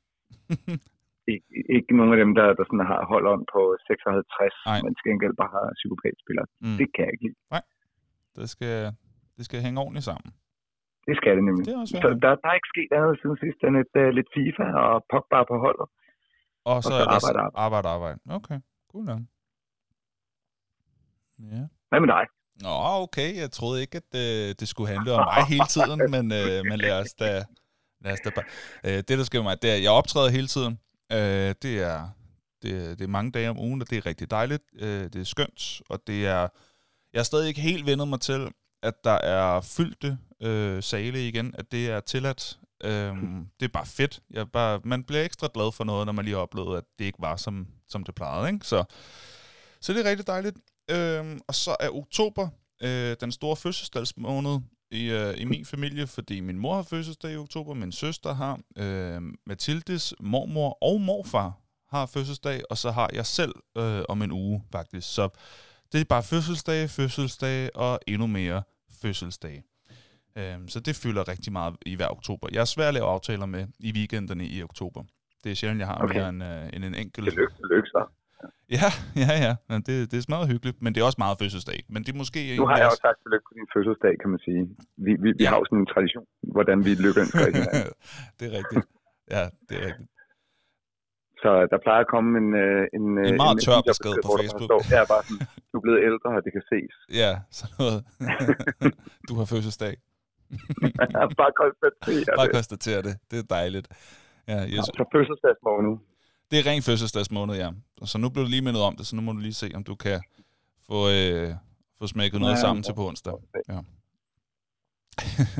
Ikke, 1.32 1.46
ikke 1.76 1.92
nogen 1.98 2.12
af 2.14 2.18
dem, 2.22 2.32
der, 2.38 2.46
der 2.58 2.64
sådan 2.66 2.88
har 2.92 3.00
holdånd 3.12 3.44
på 3.54 3.60
56, 3.86 4.54
Nej. 4.70 4.80
men 4.84 4.90
til 4.96 5.04
gengæld 5.08 5.34
bare 5.40 5.52
har 5.56 5.66
psykopatspillere. 5.78 6.46
Mm. 6.64 6.76
Det 6.80 6.86
kan 6.94 7.02
jeg 7.04 7.12
ikke 7.14 7.24
lide. 7.26 7.38
Det, 8.38 8.46
skal, 8.54 8.76
det 9.36 9.44
skal 9.48 9.58
hænge 9.64 9.78
ordentligt 9.84 10.06
sammen. 10.10 10.30
Det 11.08 11.14
skal 11.20 11.32
det 11.36 11.44
nemlig. 11.48 11.64
Det 11.66 11.74
er 11.74 11.80
også 11.84 11.94
Så 12.04 12.08
der, 12.24 12.32
der 12.42 12.48
er 12.52 12.56
ikke 12.60 12.72
sket 12.74 12.90
andet 12.98 13.14
siden 13.20 13.36
sidst 13.44 13.60
end 13.66 13.74
et, 13.82 13.92
uh, 14.02 14.08
lidt 14.18 14.28
FIFA 14.34 14.66
og 14.84 14.94
Pogba 15.10 15.38
på 15.52 15.56
holdet. 15.64 15.86
Og 16.70 16.76
så, 16.82 16.88
så 16.88 16.94
ellers 17.02 17.24
arbejde, 17.24 17.40
arbejde. 17.40 17.64
arbejde, 17.64 17.88
arbejde. 17.94 18.18
Okay, 18.38 18.58
cool 18.90 19.04
nok. 19.10 19.20
Ja. 21.52 21.62
Hvad 21.90 22.00
med 22.04 22.10
dig? 22.16 22.24
Nå, 22.64 22.74
okay. 23.04 23.30
Jeg 23.42 23.50
troede 23.58 23.78
ikke, 23.84 23.96
at 24.02 24.10
øh, 24.24 24.48
det 24.60 24.66
skulle 24.72 24.88
handle 24.94 25.10
om 25.18 25.24
mig 25.30 25.42
hele 25.54 25.68
tiden, 25.76 25.98
men, 26.14 26.24
øh, 26.40 26.58
men 26.70 26.76
lad 26.84 26.94
os 27.02 27.12
da... 27.22 27.30
Lad 28.04 28.12
os 28.12 28.20
da 28.24 28.30
bare. 28.36 28.48
Øh, 28.86 28.98
det, 29.06 29.14
der 29.20 29.24
sker 29.30 29.42
mig, 29.42 29.62
det 29.62 29.68
er, 29.72 29.76
at 29.80 29.82
jeg 29.86 29.92
optræder 30.00 30.30
hele 30.38 30.46
tiden. 30.56 30.74
Øh, 31.12 31.54
det, 31.62 31.78
er, 31.78 32.08
det, 32.62 32.98
det 32.98 33.04
er 33.04 33.08
mange 33.08 33.32
dage 33.32 33.50
om 33.50 33.58
ugen, 33.58 33.82
og 33.82 33.90
det 33.90 33.98
er 33.98 34.06
rigtig 34.06 34.30
dejligt. 34.30 34.62
Øh, 34.78 35.04
det 35.04 35.16
er 35.16 35.24
skønt, 35.24 35.82
og 35.88 36.06
det 36.06 36.26
er... 36.26 36.48
Jeg 37.12 37.18
har 37.18 37.24
stadig 37.24 37.48
ikke 37.48 37.60
helt 37.60 37.86
vendet 37.86 38.08
mig 38.08 38.20
til, 38.20 38.48
at 38.82 39.04
der 39.04 39.10
er 39.10 39.60
fyldte 39.60 40.18
øh, 40.42 40.82
sale 40.82 41.28
igen, 41.28 41.54
at 41.58 41.72
det 41.72 41.90
er 41.90 42.00
tilladt. 42.00 42.58
Øhm, 42.84 43.46
det 43.60 43.66
er 43.66 43.72
bare 43.72 43.86
fedt. 43.86 44.20
Jeg 44.30 44.50
bare, 44.50 44.80
man 44.84 45.04
bliver 45.04 45.24
ekstra 45.24 45.48
glad 45.54 45.72
for 45.72 45.84
noget, 45.84 46.06
når 46.06 46.12
man 46.12 46.24
lige 46.24 46.36
oplevede, 46.36 46.76
at 46.78 46.84
det 46.98 47.04
ikke 47.04 47.22
var, 47.22 47.36
som, 47.36 47.66
som 47.88 48.04
det 48.04 48.14
plejede. 48.14 48.48
Ikke? 48.52 48.66
Så, 48.66 48.84
så 49.80 49.92
det 49.92 50.06
er 50.06 50.10
rigtig 50.10 50.26
dejligt. 50.26 50.56
Øhm, 50.90 51.40
og 51.48 51.54
så 51.54 51.76
er 51.80 51.90
oktober 51.90 52.48
øh, 52.82 53.16
den 53.20 53.32
store 53.32 53.56
fødselsdagsmåned 53.56 54.60
i, 54.90 55.10
øh, 55.10 55.34
i 55.36 55.44
min 55.44 55.64
familie, 55.64 56.06
fordi 56.06 56.40
min 56.40 56.58
mor 56.58 56.74
har 56.74 56.82
fødselsdag 56.82 57.32
i 57.32 57.36
oktober, 57.36 57.74
min 57.74 57.92
søster 57.92 58.34
har, 58.34 58.60
øh, 58.78 59.22
Mathildes 59.46 60.14
mormor 60.20 60.78
og 60.82 61.00
morfar 61.00 61.52
har 61.90 62.06
fødselsdag, 62.06 62.62
og 62.70 62.78
så 62.78 62.90
har 62.90 63.10
jeg 63.12 63.26
selv 63.26 63.54
øh, 63.78 64.02
om 64.08 64.22
en 64.22 64.32
uge 64.32 64.64
faktisk. 64.72 65.14
Så 65.14 65.28
det 65.92 66.00
er 66.00 66.04
bare 66.04 66.22
fødselsdag, 66.22 66.90
fødselsdag 66.90 67.70
og 67.74 68.00
endnu 68.06 68.26
mere 68.26 68.62
fødselsdag. 69.02 69.62
Øhm, 70.38 70.68
så 70.68 70.80
det 70.80 70.96
fylder 70.96 71.28
rigtig 71.28 71.52
meget 71.52 71.76
i 71.86 71.94
hver 71.94 72.08
oktober. 72.08 72.48
Jeg 72.52 72.60
er 72.60 72.64
svær 72.64 72.88
at 72.88 72.94
lave 72.94 73.06
aftaler 73.06 73.46
med 73.46 73.66
i 73.78 73.92
weekenderne 73.92 74.46
i 74.46 74.62
oktober. 74.62 75.02
Det 75.44 75.50
er 75.52 75.56
sjældent, 75.56 75.78
jeg 75.80 75.88
har 75.88 75.98
Okay. 76.02 76.14
mere 76.14 76.28
end, 76.28 76.44
øh, 76.44 76.70
end 76.72 76.84
en 76.84 76.94
enkelt. 76.94 77.28
Tillykke, 77.28 77.54
tillykke 77.56 77.88
så. 77.88 78.06
Ja, 78.76 78.88
ja, 79.24 79.32
ja. 79.46 79.52
Men 79.70 79.78
det, 79.86 79.94
det 80.10 80.16
er 80.18 80.24
smadret 80.28 80.48
hyggeligt, 80.52 80.76
men 80.84 80.90
det 80.94 80.98
er 81.00 81.06
også 81.10 81.20
meget 81.24 81.36
fødselsdag. 81.42 81.78
Men 81.92 82.00
det 82.04 82.10
er 82.14 82.18
måske... 82.22 82.40
Nu 82.60 82.66
har 82.70 82.76
jeg 82.80 82.86
også 82.92 83.02
sagt 83.06 83.18
tillykke 83.22 83.46
på 83.48 83.54
din 83.58 83.68
fødselsdag, 83.74 84.14
kan 84.22 84.30
man 84.34 84.40
sige. 84.46 84.62
Vi, 85.06 85.12
vi, 85.24 85.28
vi 85.38 85.44
Ja. 85.44 85.48
har 85.50 85.56
jo 85.60 85.64
sådan 85.68 85.82
en 85.84 85.90
tradition, 85.94 86.26
hvordan 86.56 86.78
vi 86.86 86.90
lykkeønsker 87.04 87.38
hinanden. 87.50 87.92
det 88.38 88.44
er 88.48 88.52
rigtigt. 88.60 88.84
Ja, 89.34 89.42
det 89.68 89.74
er 89.80 89.84
rigtigt. 89.88 90.10
Så 91.42 91.50
der 91.72 91.78
plejer 91.86 92.02
at 92.06 92.10
komme 92.14 92.30
en... 92.42 92.48
øh, 92.64 92.82
En, 92.98 93.04
øh, 93.20 93.28
En 93.30 93.36
meget 93.44 93.56
tør 93.66 93.78
video, 93.78 93.90
besked 93.92 94.14
på 94.26 94.30
Facebook. 94.40 94.68
Står, 94.70 94.80
ja, 94.96 95.00
bare 95.12 95.22
sådan, 95.28 95.42
du 95.70 95.74
er 95.80 95.84
blevet 95.86 96.00
ældre, 96.08 96.28
og 96.38 96.42
det 96.44 96.50
kan 96.56 96.64
ses. 96.72 96.92
Ja, 97.22 97.30
sådan 97.58 97.74
noget. 97.82 97.98
du 99.28 99.32
har 99.38 99.46
fødselsdag. 99.54 99.94
bare 101.42 101.52
konstatere 101.62 102.24
Bare 102.40 102.46
det. 102.48 102.54
konstatere 102.58 103.00
det. 103.08 103.14
Det 103.30 103.36
er 103.42 103.46
dejligt. 103.58 103.86
Ja, 104.52 104.58
yes. 104.74 104.84
Så 104.98 105.04
fødselsdagsmåned. 105.14 105.94
Det 106.50 106.58
er 106.58 106.66
ren 106.66 106.82
fødselsdagsmåned, 106.82 107.54
ja. 107.54 107.70
Så 108.04 108.18
nu 108.18 108.28
blev 108.28 108.44
du 108.44 108.50
lige 108.50 108.62
mindet 108.62 108.82
om 108.82 108.96
det, 108.96 109.06
så 109.06 109.16
nu 109.16 109.22
må 109.22 109.32
du 109.32 109.38
lige 109.38 109.54
se, 109.54 109.70
om 109.74 109.84
du 109.84 109.94
kan 109.94 110.20
få, 110.86 111.10
øh, 111.10 111.54
få 111.98 112.06
smækket 112.06 112.40
noget 112.40 112.58
sammen 112.58 112.82
til 112.82 112.94
på 112.94 113.08
onsdag. 113.08 113.32
Ja. 113.68 113.80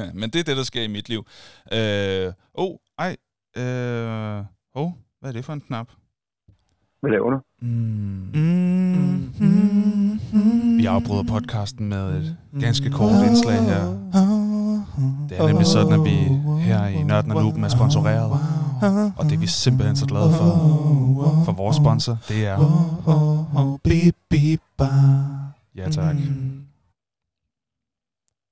Men 0.20 0.30
det 0.30 0.40
er 0.40 0.44
det, 0.44 0.56
der 0.56 0.62
sker 0.62 0.82
i 0.82 0.86
mit 0.86 1.08
liv. 1.08 1.26
Øh, 1.72 2.32
oh, 2.54 2.76
ej. 2.98 3.16
Øh, 3.56 4.44
oh, 4.74 4.92
hvad 5.20 5.30
er 5.30 5.32
det 5.32 5.44
for 5.44 5.52
en 5.52 5.60
knap? 5.60 5.88
Hvad 7.00 7.10
laver 7.10 7.30
du? 7.30 7.38
Mm. 7.60 8.32
Vi 10.78 10.86
afbryder 10.86 11.22
podcasten 11.22 11.88
med 11.88 12.16
et 12.16 12.36
ganske 12.60 12.90
kort 12.90 13.26
indslag 13.26 13.62
her. 13.62 13.84
Det 15.28 15.38
er 15.38 15.46
nemlig 15.46 15.66
sådan, 15.66 15.92
at 15.92 16.04
vi 16.04 16.16
her 16.62 16.86
i 16.86 17.02
Nørden 17.02 17.30
og 17.30 17.42
Luben 17.42 17.64
er 17.64 17.68
sponsoreret. 17.68 18.65
Og 19.16 19.24
det 19.24 19.32
er 19.32 19.38
vi 19.38 19.46
simpelthen 19.46 19.96
så 19.96 20.06
glade 20.06 20.32
for. 20.32 20.46
For 21.44 21.52
vores 21.52 21.76
sponsor, 21.76 22.18
det 22.28 22.46
er... 22.46 22.56
Ja, 25.76 25.90
tak. 25.90 26.16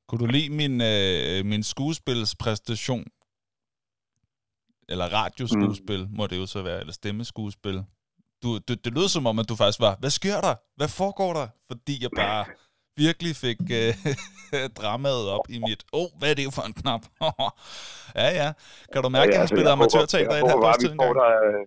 Kunne 0.09 0.19
du 0.19 0.26
lide 0.26 0.50
min, 0.50 0.81
øh, 0.81 1.45
min 1.45 1.62
skuespilspræstation? 1.62 3.04
Eller 4.88 5.04
radioskuespil, 5.04 6.07
mm. 6.07 6.16
må 6.16 6.26
det 6.26 6.37
jo 6.37 6.47
så 6.47 6.62
være, 6.62 6.81
eller 6.81 6.93
stemmeskuespil. 6.93 7.85
Du, 8.43 8.59
det, 8.59 8.85
det 8.85 8.95
lød 8.95 9.09
som 9.09 9.26
om, 9.26 9.38
at 9.38 9.49
du 9.49 9.57
faktisk 9.57 9.81
var, 9.81 9.97
hvad 10.00 10.11
sker 10.11 10.40
der? 10.40 10.54
Hvad 10.76 10.88
foregår 10.88 11.33
der? 11.33 11.49
Fordi 11.66 12.02
jeg 12.02 12.11
bare 12.16 12.45
virkelig 12.97 13.33
fik 13.45 13.61
øh, 13.81 13.93
dramaet 14.79 15.25
op 15.37 15.47
i 15.55 15.59
mit, 15.69 15.83
åh, 15.93 16.01
oh, 16.01 16.09
hvad 16.19 16.29
er 16.31 16.35
det 16.35 16.55
for 16.59 16.65
en 16.71 16.77
knap? 16.81 17.03
ja, 18.21 18.29
ja. 18.41 18.49
Kan 18.93 19.03
du 19.05 19.09
mærke, 19.09 19.29
at 19.29 19.35
jeg 19.35 19.43
har 19.45 19.51
spillet 19.55 19.73
amatørteater 19.77 20.37
i 20.37 20.41
et 20.43 20.51
halvt 20.53 20.65
års 20.69 20.79
tid 20.83 20.91
engang? 20.93 21.17
øh, 21.29 21.63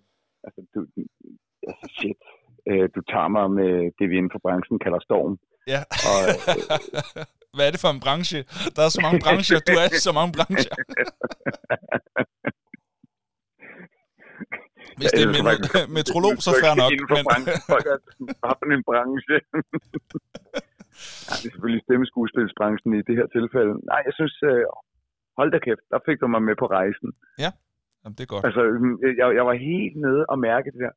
altså, 0.46 0.60
du, 0.74 0.80
altså 1.72 1.88
shit. 1.98 2.20
Øh, 2.70 2.86
du 2.96 3.00
tager 3.12 3.30
mig 3.38 3.46
med 3.60 3.72
det, 3.98 4.06
vi 4.10 4.16
inden 4.20 4.34
for 4.36 4.42
branchen 4.46 4.78
kalder 4.86 5.00
storm. 5.08 5.34
Ja. 5.74 5.82
Og, 6.10 6.20
Hvad 7.56 7.68
er 7.68 7.72
det 7.72 7.82
for 7.86 7.92
en 7.98 8.02
branche? 8.06 8.40
Der 8.76 8.82
er 8.88 8.92
så 8.98 9.02
mange 9.06 9.20
brancher. 9.26 9.60
Du 9.68 9.72
er 9.84 9.88
så 10.08 10.12
mange 10.20 10.32
brancher. 10.38 10.76
Hvis 14.98 15.12
det 15.18 15.24
er 15.24 15.32
men, 15.36 15.46
metrolog, 15.98 16.36
så 16.46 16.52
fair 16.64 16.74
nok. 16.82 16.92
Inden 16.94 17.08
for 17.12 17.20
Men, 17.20 17.26
branchen. 17.30 17.56
Folk 17.74 17.86
er 17.94 17.98
sådan 18.60 18.72
en 18.78 18.84
branche. 18.90 19.36
Ja, 21.28 21.32
det 21.40 21.48
er 21.48 21.54
selvfølgelig 21.54 21.84
stemmeskuespilsbranchen 21.88 22.92
i 23.00 23.02
det 23.08 23.16
her 23.20 23.28
tilfælde. 23.38 23.74
Nej, 23.92 24.02
jeg 24.08 24.14
synes, 24.20 24.36
øh, 24.52 24.64
hold 25.40 25.50
da 25.56 25.60
kæft, 25.68 25.84
der 25.94 26.00
fik 26.08 26.18
du 26.22 26.28
mig 26.36 26.42
med 26.50 26.56
på 26.62 26.66
rejsen. 26.78 27.10
Jamen, 27.44 28.16
det 28.18 28.24
er 28.28 28.32
godt. 28.34 28.44
Altså, 28.48 28.62
jeg, 29.22 29.28
jeg 29.40 29.46
var 29.50 29.56
helt 29.72 29.96
nede 30.06 30.22
og 30.32 30.38
mærke 30.50 30.68
det 30.74 30.80
der. 30.86 30.94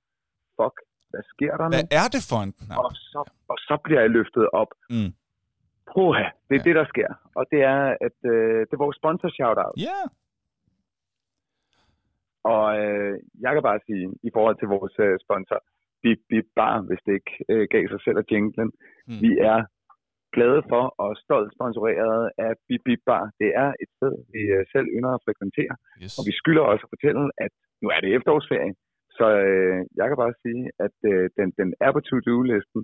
Fuck, 0.58 0.76
hvad 1.12 1.22
sker 1.32 1.52
der 1.60 1.66
nu? 1.68 1.72
Hvad 1.76 1.86
er 2.02 2.06
det 2.14 2.22
for 2.30 2.40
en 2.46 2.52
knap? 2.60 2.78
Og 2.84 2.90
så, 3.12 3.20
og 3.52 3.56
så 3.68 3.74
bliver 3.84 4.00
jeg 4.04 4.10
løftet 4.18 4.44
op. 4.62 4.70
Mm. 4.94 5.10
Puha, 5.90 6.26
det 6.48 6.54
er 6.54 6.54
Ja. 6.54 6.56
ja. 6.56 6.66
det, 6.68 6.74
der 6.80 6.86
sker. 6.92 7.10
Og 7.38 7.44
det 7.52 7.60
er, 7.74 7.80
at 8.06 8.16
øh, 8.34 8.58
det 8.66 8.72
er 8.76 8.84
vores 8.86 8.96
sponsor 9.02 9.28
shout-out. 9.38 9.74
Ja. 9.88 9.98
Og 12.54 12.64
øh, 12.84 13.14
jeg 13.44 13.50
kan 13.54 13.62
bare 13.62 13.80
sige, 13.86 14.04
i 14.28 14.30
forhold 14.36 14.56
til 14.58 14.68
vores 14.76 14.94
øh, 15.06 15.14
sponsor, 15.24 15.58
Bip 16.02 16.20
Bip 16.30 16.46
Bar, 16.58 16.76
hvis 16.88 17.02
det 17.06 17.12
ikke 17.18 17.34
øh, 17.52 17.64
gav 17.74 17.84
sig 17.92 18.00
selv 18.04 18.18
af 18.22 18.24
jinglen, 18.32 18.70
Mm. 19.08 19.20
vi 19.24 19.30
er 19.52 19.58
glade 20.36 20.62
for 20.70 20.84
og 21.02 21.10
stolt 21.24 21.50
sponsoreret 21.56 22.22
af 22.46 22.50
Bip 22.68 22.82
Bip 22.86 23.02
Bar. 23.08 23.24
Det 23.40 23.50
er 23.64 23.68
et 23.82 23.90
sted, 23.96 24.14
vi 24.34 24.40
øh, 24.56 24.62
selv 24.72 24.86
ynder 24.96 25.12
at 25.14 25.22
frekventere, 25.26 25.74
Yes. 26.02 26.12
og 26.18 26.22
vi 26.28 26.32
skylder 26.40 26.64
også 26.72 26.84
at 26.86 26.92
fortælle, 26.94 27.24
at 27.44 27.52
nu 27.82 27.86
er 27.94 28.00
det 28.04 28.10
efterårsferie. 28.16 28.74
Så 29.18 29.26
øh, 29.48 29.78
jeg 29.98 30.06
kan 30.08 30.16
bare 30.22 30.34
sige, 30.44 30.62
at 30.86 30.96
øh, 31.12 31.24
den, 31.38 31.48
den 31.60 31.68
er 31.84 31.90
på 31.92 32.00
to-do-listen, 32.08 32.80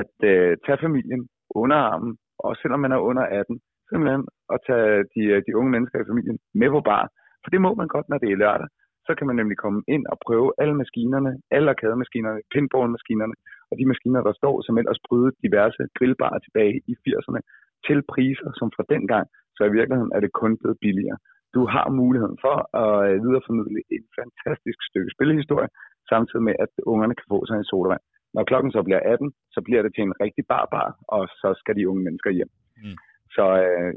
at 0.00 0.14
øh, 0.32 0.50
tage 0.66 0.82
familien 0.86 1.22
under 1.60 1.76
armen, 1.92 2.12
og 2.44 2.50
selvom 2.60 2.80
man 2.84 2.92
er 2.96 3.00
under 3.10 3.22
18, 3.22 3.60
simpelthen 3.90 4.22
at 4.54 4.58
tage 4.68 5.04
de, 5.14 5.22
øh, 5.34 5.42
de 5.46 5.56
unge 5.58 5.70
mennesker 5.74 5.98
i 6.00 6.08
familien 6.10 6.38
med 6.60 6.68
på 6.74 6.80
bar. 6.90 7.04
For 7.42 7.50
det 7.54 7.60
må 7.66 7.70
man 7.80 7.88
godt, 7.94 8.06
når 8.08 8.18
det 8.18 8.30
er 8.30 8.42
lørdag. 8.44 8.68
Så 9.06 9.12
kan 9.18 9.26
man 9.26 9.36
nemlig 9.36 9.56
komme 9.64 9.80
ind 9.94 10.04
og 10.12 10.16
prøve 10.26 10.48
alle 10.62 10.74
maskinerne, 10.82 11.32
alle 11.56 11.68
arkademaskinerne, 11.74 12.40
pinballmaskinerne, 12.52 13.34
og 13.72 13.76
de 13.80 13.90
maskiner, 13.92 14.22
der 14.28 14.34
står, 14.40 14.54
som 14.66 14.78
ellers 14.80 15.00
brydede 15.06 15.32
diverse 15.44 15.82
grillbarer 15.98 16.38
tilbage 16.42 16.76
i 16.90 16.92
80'erne, 17.04 17.40
til 17.86 17.98
priser, 18.12 18.50
som 18.58 18.68
fra 18.76 18.84
dengang, 18.94 19.26
så 19.56 19.60
i 19.64 19.74
virkeligheden 19.78 20.12
er 20.16 20.20
det 20.24 20.32
kun 20.40 20.52
blevet 20.60 20.78
billigere. 20.84 21.18
Du 21.56 21.62
har 21.74 21.86
muligheden 22.00 22.38
for 22.44 22.56
at 22.84 22.94
øh, 23.08 23.14
videreformidle 23.24 23.80
et 23.96 24.06
fantastisk 24.18 24.78
stykke 24.88 25.10
spillehistorie, 25.14 25.70
samtidig 26.12 26.42
med, 26.48 26.54
at 26.64 26.72
ungerne 26.92 27.14
kan 27.18 27.30
få 27.32 27.38
sig 27.48 27.56
en 27.58 27.70
sodavand. 27.70 28.04
Når 28.34 28.44
klokken 28.50 28.70
så 28.72 28.80
bliver 28.86 29.00
18, 29.14 29.32
så 29.54 29.60
bliver 29.66 29.82
det 29.82 29.92
til 29.94 30.04
en 30.04 30.18
rigtig 30.24 30.44
barbar, 30.54 30.86
og 31.14 31.22
så 31.40 31.48
skal 31.60 31.74
de 31.76 31.88
unge 31.90 32.02
mennesker 32.06 32.30
hjem. 32.38 32.50
Mm. 32.82 32.96
Så 33.36 33.44
øh, 33.64 33.92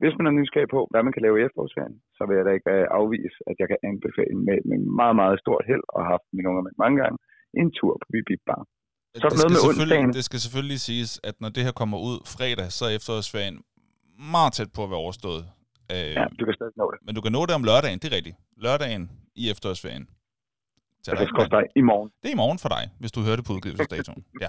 hvis 0.00 0.16
man 0.18 0.26
er 0.26 0.38
nysgerrig 0.38 0.70
på, 0.76 0.80
hvad 0.90 1.02
man 1.02 1.14
kan 1.14 1.24
lave 1.26 1.38
i 1.38 1.44
efterårsferien, 1.46 1.96
så 2.16 2.22
vil 2.26 2.36
jeg 2.36 2.44
da 2.46 2.52
ikke 2.58 2.70
øh, 2.76 2.86
afvise, 2.98 3.38
at 3.50 3.56
jeg 3.60 3.68
kan 3.68 3.80
anbefale 3.90 4.36
med, 4.48 4.58
med 4.70 4.78
meget, 5.00 5.16
meget 5.22 5.36
stort 5.44 5.64
held, 5.70 5.84
og 5.92 5.98
har 6.02 6.10
haft 6.14 6.28
mine 6.36 6.48
unger 6.50 6.62
med 6.66 6.74
mange 6.84 6.96
gange, 7.02 7.18
en 7.60 7.70
tur 7.78 7.94
på 8.00 8.06
Bibi 8.12 8.36
Bar. 8.46 8.62
Så 9.22 9.28
det, 9.28 9.36
noget 9.38 9.40
skal 9.40 9.50
med 9.50 9.56
selvfølgelig, 9.60 9.98
onsdagen. 9.98 10.12
det 10.18 10.24
skal 10.28 10.40
selvfølgelig 10.46 10.80
siges, 10.80 11.20
at 11.28 11.34
når 11.40 11.48
det 11.48 11.62
her 11.66 11.72
kommer 11.72 11.98
ud 12.08 12.16
fredag, 12.36 12.72
så 12.72 12.82
er 12.84 12.90
efterårsferien 12.98 13.56
meget 14.34 14.52
tæt 14.52 14.70
på 14.76 14.84
at 14.84 14.90
være 14.90 14.98
overstået. 15.06 15.42
Øh, 15.92 15.96
Ja, 16.20 16.24
du 16.38 16.42
kan 16.46 16.54
stadig 16.58 16.72
nå 16.76 16.86
det. 16.92 16.98
Men 17.06 17.14
du 17.14 17.20
kan 17.24 17.32
nå 17.32 17.46
det 17.46 17.54
om 17.54 17.64
lørdagen, 17.70 17.98
det 17.98 18.12
er 18.12 18.16
rigtigt. 18.16 18.36
Lørdagen 18.56 19.02
i 19.34 19.50
efterårsferien. 19.50 20.04
Så 21.02 21.10
Altså, 21.10 21.26
skal 21.26 21.50
dig 21.56 21.64
i 21.76 21.82
morgen. 21.90 22.08
Det 22.22 22.28
er 22.28 22.32
i 22.32 22.40
morgen 22.44 22.58
for 22.58 22.68
dig, 22.76 22.84
hvis 23.00 23.12
du 23.12 23.20
hører 23.26 23.36
det 23.36 23.44
på 23.48 23.52
udgivelsesdatoen. 23.52 24.24
Ja. 24.44 24.48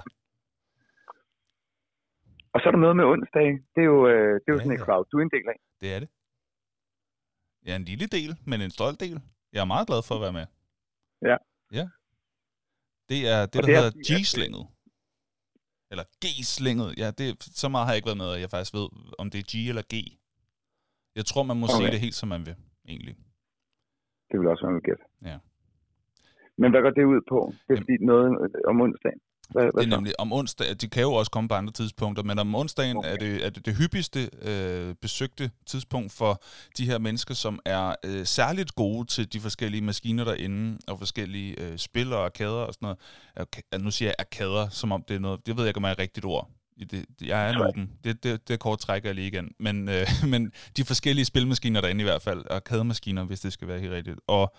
Og 2.54 2.60
så 2.60 2.66
er 2.68 2.72
der 2.76 2.78
noget 2.86 2.96
med 2.96 3.04
onsdag. 3.04 3.48
Det 3.74 3.80
er 3.86 3.90
jo, 3.94 3.98
øh, 4.08 4.34
det 4.40 4.46
er 4.48 4.52
jo 4.52 4.58
Ja, 4.58 4.64
sådan 4.64 4.72
en 4.78 4.84
crowd, 4.86 5.04
du 5.12 5.16
er 5.18 5.22
en 5.22 5.30
del 5.36 5.46
af. 5.54 5.58
Det 5.80 5.88
er 5.94 6.00
det. 6.00 6.08
Jeg 7.64 7.72
er 7.72 7.76
en 7.76 7.84
lille 7.84 8.06
del, 8.06 8.36
men 8.46 8.60
en 8.60 8.70
stolt 8.70 9.00
del. 9.00 9.20
Jeg 9.52 9.60
er 9.60 9.64
meget 9.74 9.86
glad 9.86 10.02
for 10.08 10.14
at 10.14 10.20
være 10.20 10.32
med. 10.32 10.46
Ja. 11.30 11.36
Ja. 11.78 11.86
Det 13.08 13.20
er 13.34 13.40
det, 13.46 13.46
Og 13.46 13.52
der 13.52 13.60
det 13.60 13.74
er 13.74 13.76
hedder 13.82 13.92
at- 14.00 14.06
G-slænget. 14.22 14.66
Eller 15.90 16.04
G-slænget. 16.24 16.98
Ja, 16.98 17.08
det, 17.18 17.26
så 17.42 17.68
meget 17.68 17.84
har 17.86 17.92
jeg 17.92 17.96
ikke 18.00 18.06
været 18.12 18.22
med, 18.24 18.30
at 18.34 18.40
jeg 18.40 18.50
faktisk 18.50 18.74
ved, 18.74 18.88
om 19.18 19.30
det 19.30 19.38
er 19.42 19.46
G 19.52 19.54
eller 19.68 19.82
G. 19.92 19.94
Jeg 21.18 21.24
tror, 21.26 21.42
man 21.42 21.56
må 21.60 21.66
okay. 21.66 21.76
Sige 21.76 21.90
det 21.94 22.00
helt, 22.00 22.14
som 22.14 22.28
man 22.28 22.46
vil, 22.46 22.56
egentlig. 22.92 23.14
Det 24.30 24.40
vil 24.40 24.48
også 24.48 24.62
være 24.64 24.72
noget 24.72 24.84
gæt. 24.90 25.02
Ja. 25.30 25.38
Men 26.60 26.68
hvad 26.72 26.82
går 26.82 26.90
det 26.98 27.04
ud 27.14 27.20
på? 27.32 27.38
Det 27.52 27.54
er 27.58 27.64
Jamen- 27.68 27.82
fordi 27.82 27.96
noget 28.10 28.26
om 28.70 28.80
onsdagen. 28.80 29.20
Hvad, 29.48 29.64
Det 29.64 29.82
er 29.82 29.86
nemlig 29.86 30.20
om 30.20 30.32
onsdag, 30.32 30.76
de 30.80 30.88
kan 30.88 31.02
jo 31.02 31.12
også 31.12 31.30
komme 31.30 31.48
på 31.48 31.54
andre 31.54 31.72
tidspunkter, 31.72 32.22
men 32.22 32.38
om 32.38 32.54
onsdagen 32.54 32.96
okay. 32.96 33.12
er, 33.12 33.16
det, 33.16 33.46
er 33.46 33.50
det 33.50 33.66
det 33.66 33.76
hyppigste 33.76 34.30
øh, 34.42 34.94
besøgte 34.94 35.50
tidspunkt 35.66 36.12
for 36.12 36.42
de 36.78 36.86
her 36.86 36.98
mennesker, 36.98 37.34
som 37.34 37.60
er 37.64 37.94
øh, 38.04 38.26
særligt 38.26 38.74
gode 38.74 39.06
til 39.06 39.32
de 39.32 39.40
forskellige 39.40 39.82
maskiner 39.82 40.24
derinde, 40.24 40.78
og 40.88 40.98
forskellige 40.98 41.60
øh, 41.60 41.78
spil 41.78 42.12
og 42.12 42.24
arkader 42.24 42.50
og 42.50 42.74
sådan 42.74 42.86
noget. 42.86 42.98
Arka- 43.40 43.78
nu 43.78 43.90
siger 43.90 44.08
jeg 44.08 44.14
arkader, 44.18 44.68
som 44.68 44.92
om 44.92 45.04
det 45.08 45.14
er 45.14 45.20
noget, 45.20 45.46
det 45.46 45.56
ved 45.56 45.64
jeg 45.64 45.68
ikke, 45.68 45.78
om 45.78 45.84
er 45.84 45.90
et 45.90 45.98
rigtigt 45.98 46.26
ord. 46.26 46.50
Det, 46.90 47.06
jeg 47.22 47.46
er 47.46 47.50
en 47.50 47.60
åben. 47.60 47.92
Det, 48.04 48.24
det, 48.24 48.48
det 48.48 48.60
kort 48.60 48.78
trækker 48.78 49.08
jeg 49.08 49.14
lige 49.14 49.26
igen. 49.26 49.50
Men, 49.60 49.88
øh, 49.88 50.06
men 50.32 50.52
de 50.76 50.84
forskellige 50.84 51.24
spilmaskiner 51.24 51.80
derinde 51.80 52.00
i 52.00 52.04
hvert 52.04 52.22
fald, 52.22 52.44
arkademaskiner, 52.50 53.24
hvis 53.24 53.40
det 53.40 53.52
skal 53.52 53.68
være 53.68 53.80
helt 53.80 53.92
rigtigt. 53.92 54.18
Og 54.26 54.54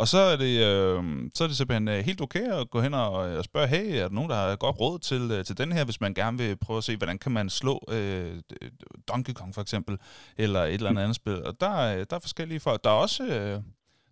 og 0.00 0.08
så 0.08 0.18
er 0.18 0.36
det, 0.36 0.64
øh, 0.66 1.04
så 1.34 1.44
er 1.44 1.48
det 1.48 1.56
simpelthen 1.56 1.88
øh, 1.88 1.98
helt 2.04 2.20
okay 2.20 2.52
at 2.52 2.70
gå 2.70 2.80
hen 2.80 2.94
og, 2.94 3.10
og 3.12 3.44
spørge, 3.44 3.68
hey, 3.68 3.94
er 3.96 4.02
der 4.02 4.14
nogen, 4.14 4.30
der 4.30 4.36
har 4.36 4.56
godt 4.56 4.80
råd 4.80 4.98
til, 4.98 5.30
øh, 5.30 5.44
til 5.44 5.58
den 5.58 5.72
her, 5.72 5.84
hvis 5.84 6.00
man 6.00 6.14
gerne 6.14 6.38
vil 6.38 6.56
prøve 6.56 6.76
at 6.76 6.84
se, 6.84 6.96
hvordan 6.96 7.18
kan 7.18 7.32
man 7.32 7.50
slå 7.50 7.80
øh, 7.90 8.40
Donkey 9.08 9.32
Kong 9.32 9.54
for 9.54 9.62
eksempel, 9.62 9.98
eller 10.36 10.62
et 10.64 10.74
eller 10.74 10.90
andet 10.90 11.02
andet 11.02 11.16
spil. 11.16 11.44
Og 11.44 11.60
der, 11.60 11.70
er- 11.70 12.04
der 12.04 12.16
er 12.16 12.20
forskellige 12.20 12.60
folk. 12.60 12.84
Der 12.84 12.90
er 12.90 12.94
også... 12.94 13.24
Øh, 13.26 13.60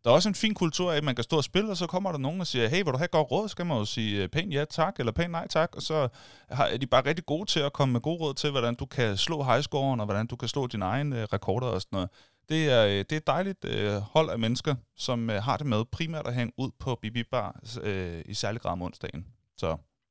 der 0.04 0.12
er 0.12 0.14
også 0.16 0.28
en 0.28 0.34
fin 0.34 0.54
kultur 0.54 0.92
af, 0.92 0.96
at 0.96 1.04
man 1.04 1.14
kan 1.14 1.24
stå 1.24 1.36
og 1.36 1.44
spille, 1.44 1.70
og 1.70 1.76
så 1.76 1.86
kommer 1.86 2.12
der 2.12 2.18
nogen 2.18 2.40
og 2.40 2.46
siger, 2.46 2.68
hey, 2.68 2.76
vil 2.76 2.92
du 2.92 2.98
have 2.98 3.08
godt 3.08 3.30
råd? 3.30 3.48
Så 3.48 3.52
skal 3.52 3.66
man 3.66 3.76
jo 3.76 3.84
sige 3.84 4.22
øh, 4.22 4.28
pænt 4.28 4.54
ja 4.54 4.64
tak, 4.64 4.94
eller 4.98 5.12
pænt 5.12 5.30
nej 5.30 5.48
tak, 5.48 5.70
og 5.76 5.82
så 5.82 6.08
er 6.48 6.76
de 6.76 6.86
bare 6.86 7.04
rigtig 7.06 7.26
gode 7.26 7.46
til 7.50 7.60
at 7.60 7.72
komme 7.72 7.92
med 7.92 8.00
gode 8.00 8.18
råd 8.20 8.34
til, 8.34 8.50
hvordan 8.50 8.74
du 8.74 8.86
kan 8.86 9.16
slå 9.16 9.42
highscoren, 9.42 10.00
og 10.00 10.06
hvordan 10.06 10.26
du 10.26 10.36
kan 10.36 10.48
slå 10.48 10.66
dine 10.66 10.84
egne 10.84 11.20
øh, 11.20 11.26
rekorder 11.32 11.66
og 11.66 11.80
sådan 11.80 11.96
noget. 11.96 12.10
Det 12.52 12.60
er, 12.76 12.82
øh, 12.92 13.00
det 13.06 13.14
er 13.14 13.22
et 13.24 13.32
dejligt 13.36 13.62
øh, 13.74 13.96
hold 14.14 14.28
af 14.34 14.38
mennesker, 14.44 14.74
som 15.06 15.18
øh, 15.34 15.38
har 15.46 15.56
det 15.60 15.66
med 15.74 15.80
primært 15.96 16.26
at 16.30 16.36
hænge 16.38 16.52
ud 16.62 16.70
på 16.82 16.90
Bibi 17.02 17.22
Bar, 17.32 17.50
øh, 17.88 18.20
i 18.32 18.34
særlig 18.42 18.60
grad 18.62 18.72
om 18.76 18.82
onsdagen. 18.86 19.22
Så 19.62 19.68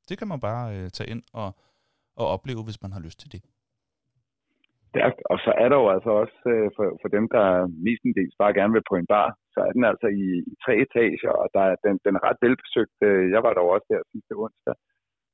det 0.08 0.18
kan 0.18 0.28
man 0.32 0.40
bare 0.48 0.64
øh, 0.76 0.86
tage 0.96 1.10
ind 1.14 1.22
og, 1.42 1.48
og 2.20 2.26
opleve, 2.34 2.62
hvis 2.66 2.82
man 2.84 2.92
har 2.92 3.02
lyst 3.06 3.18
til 3.20 3.32
det. 3.34 3.42
Stærkt. 4.90 5.20
Og 5.32 5.38
så 5.44 5.50
er 5.62 5.68
der 5.72 5.78
jo 5.82 5.88
altså 5.96 6.10
også 6.22 6.38
øh, 6.54 6.68
for, 6.76 6.86
for 7.02 7.08
dem, 7.16 7.24
der 7.34 7.46
mestendels 7.86 8.34
bare 8.42 8.56
gerne 8.58 8.74
vil 8.76 8.88
på 8.90 8.96
en 8.96 9.10
bar, 9.14 9.28
så 9.54 9.58
er 9.66 9.72
den 9.76 9.84
altså 9.92 10.08
i, 10.22 10.26
i 10.52 10.54
tre 10.64 10.74
etager, 10.84 11.32
og 11.42 11.46
der 11.54 11.62
er, 11.70 11.76
den, 11.84 11.94
den 12.04 12.12
er 12.18 12.22
ret 12.28 12.40
velbesøgt. 12.46 12.98
Øh, 13.08 13.24
jeg 13.34 13.40
var 13.46 13.52
der 13.54 13.62
også 13.74 13.86
der 13.92 14.10
sidste 14.12 14.32
onsdag. 14.44 14.74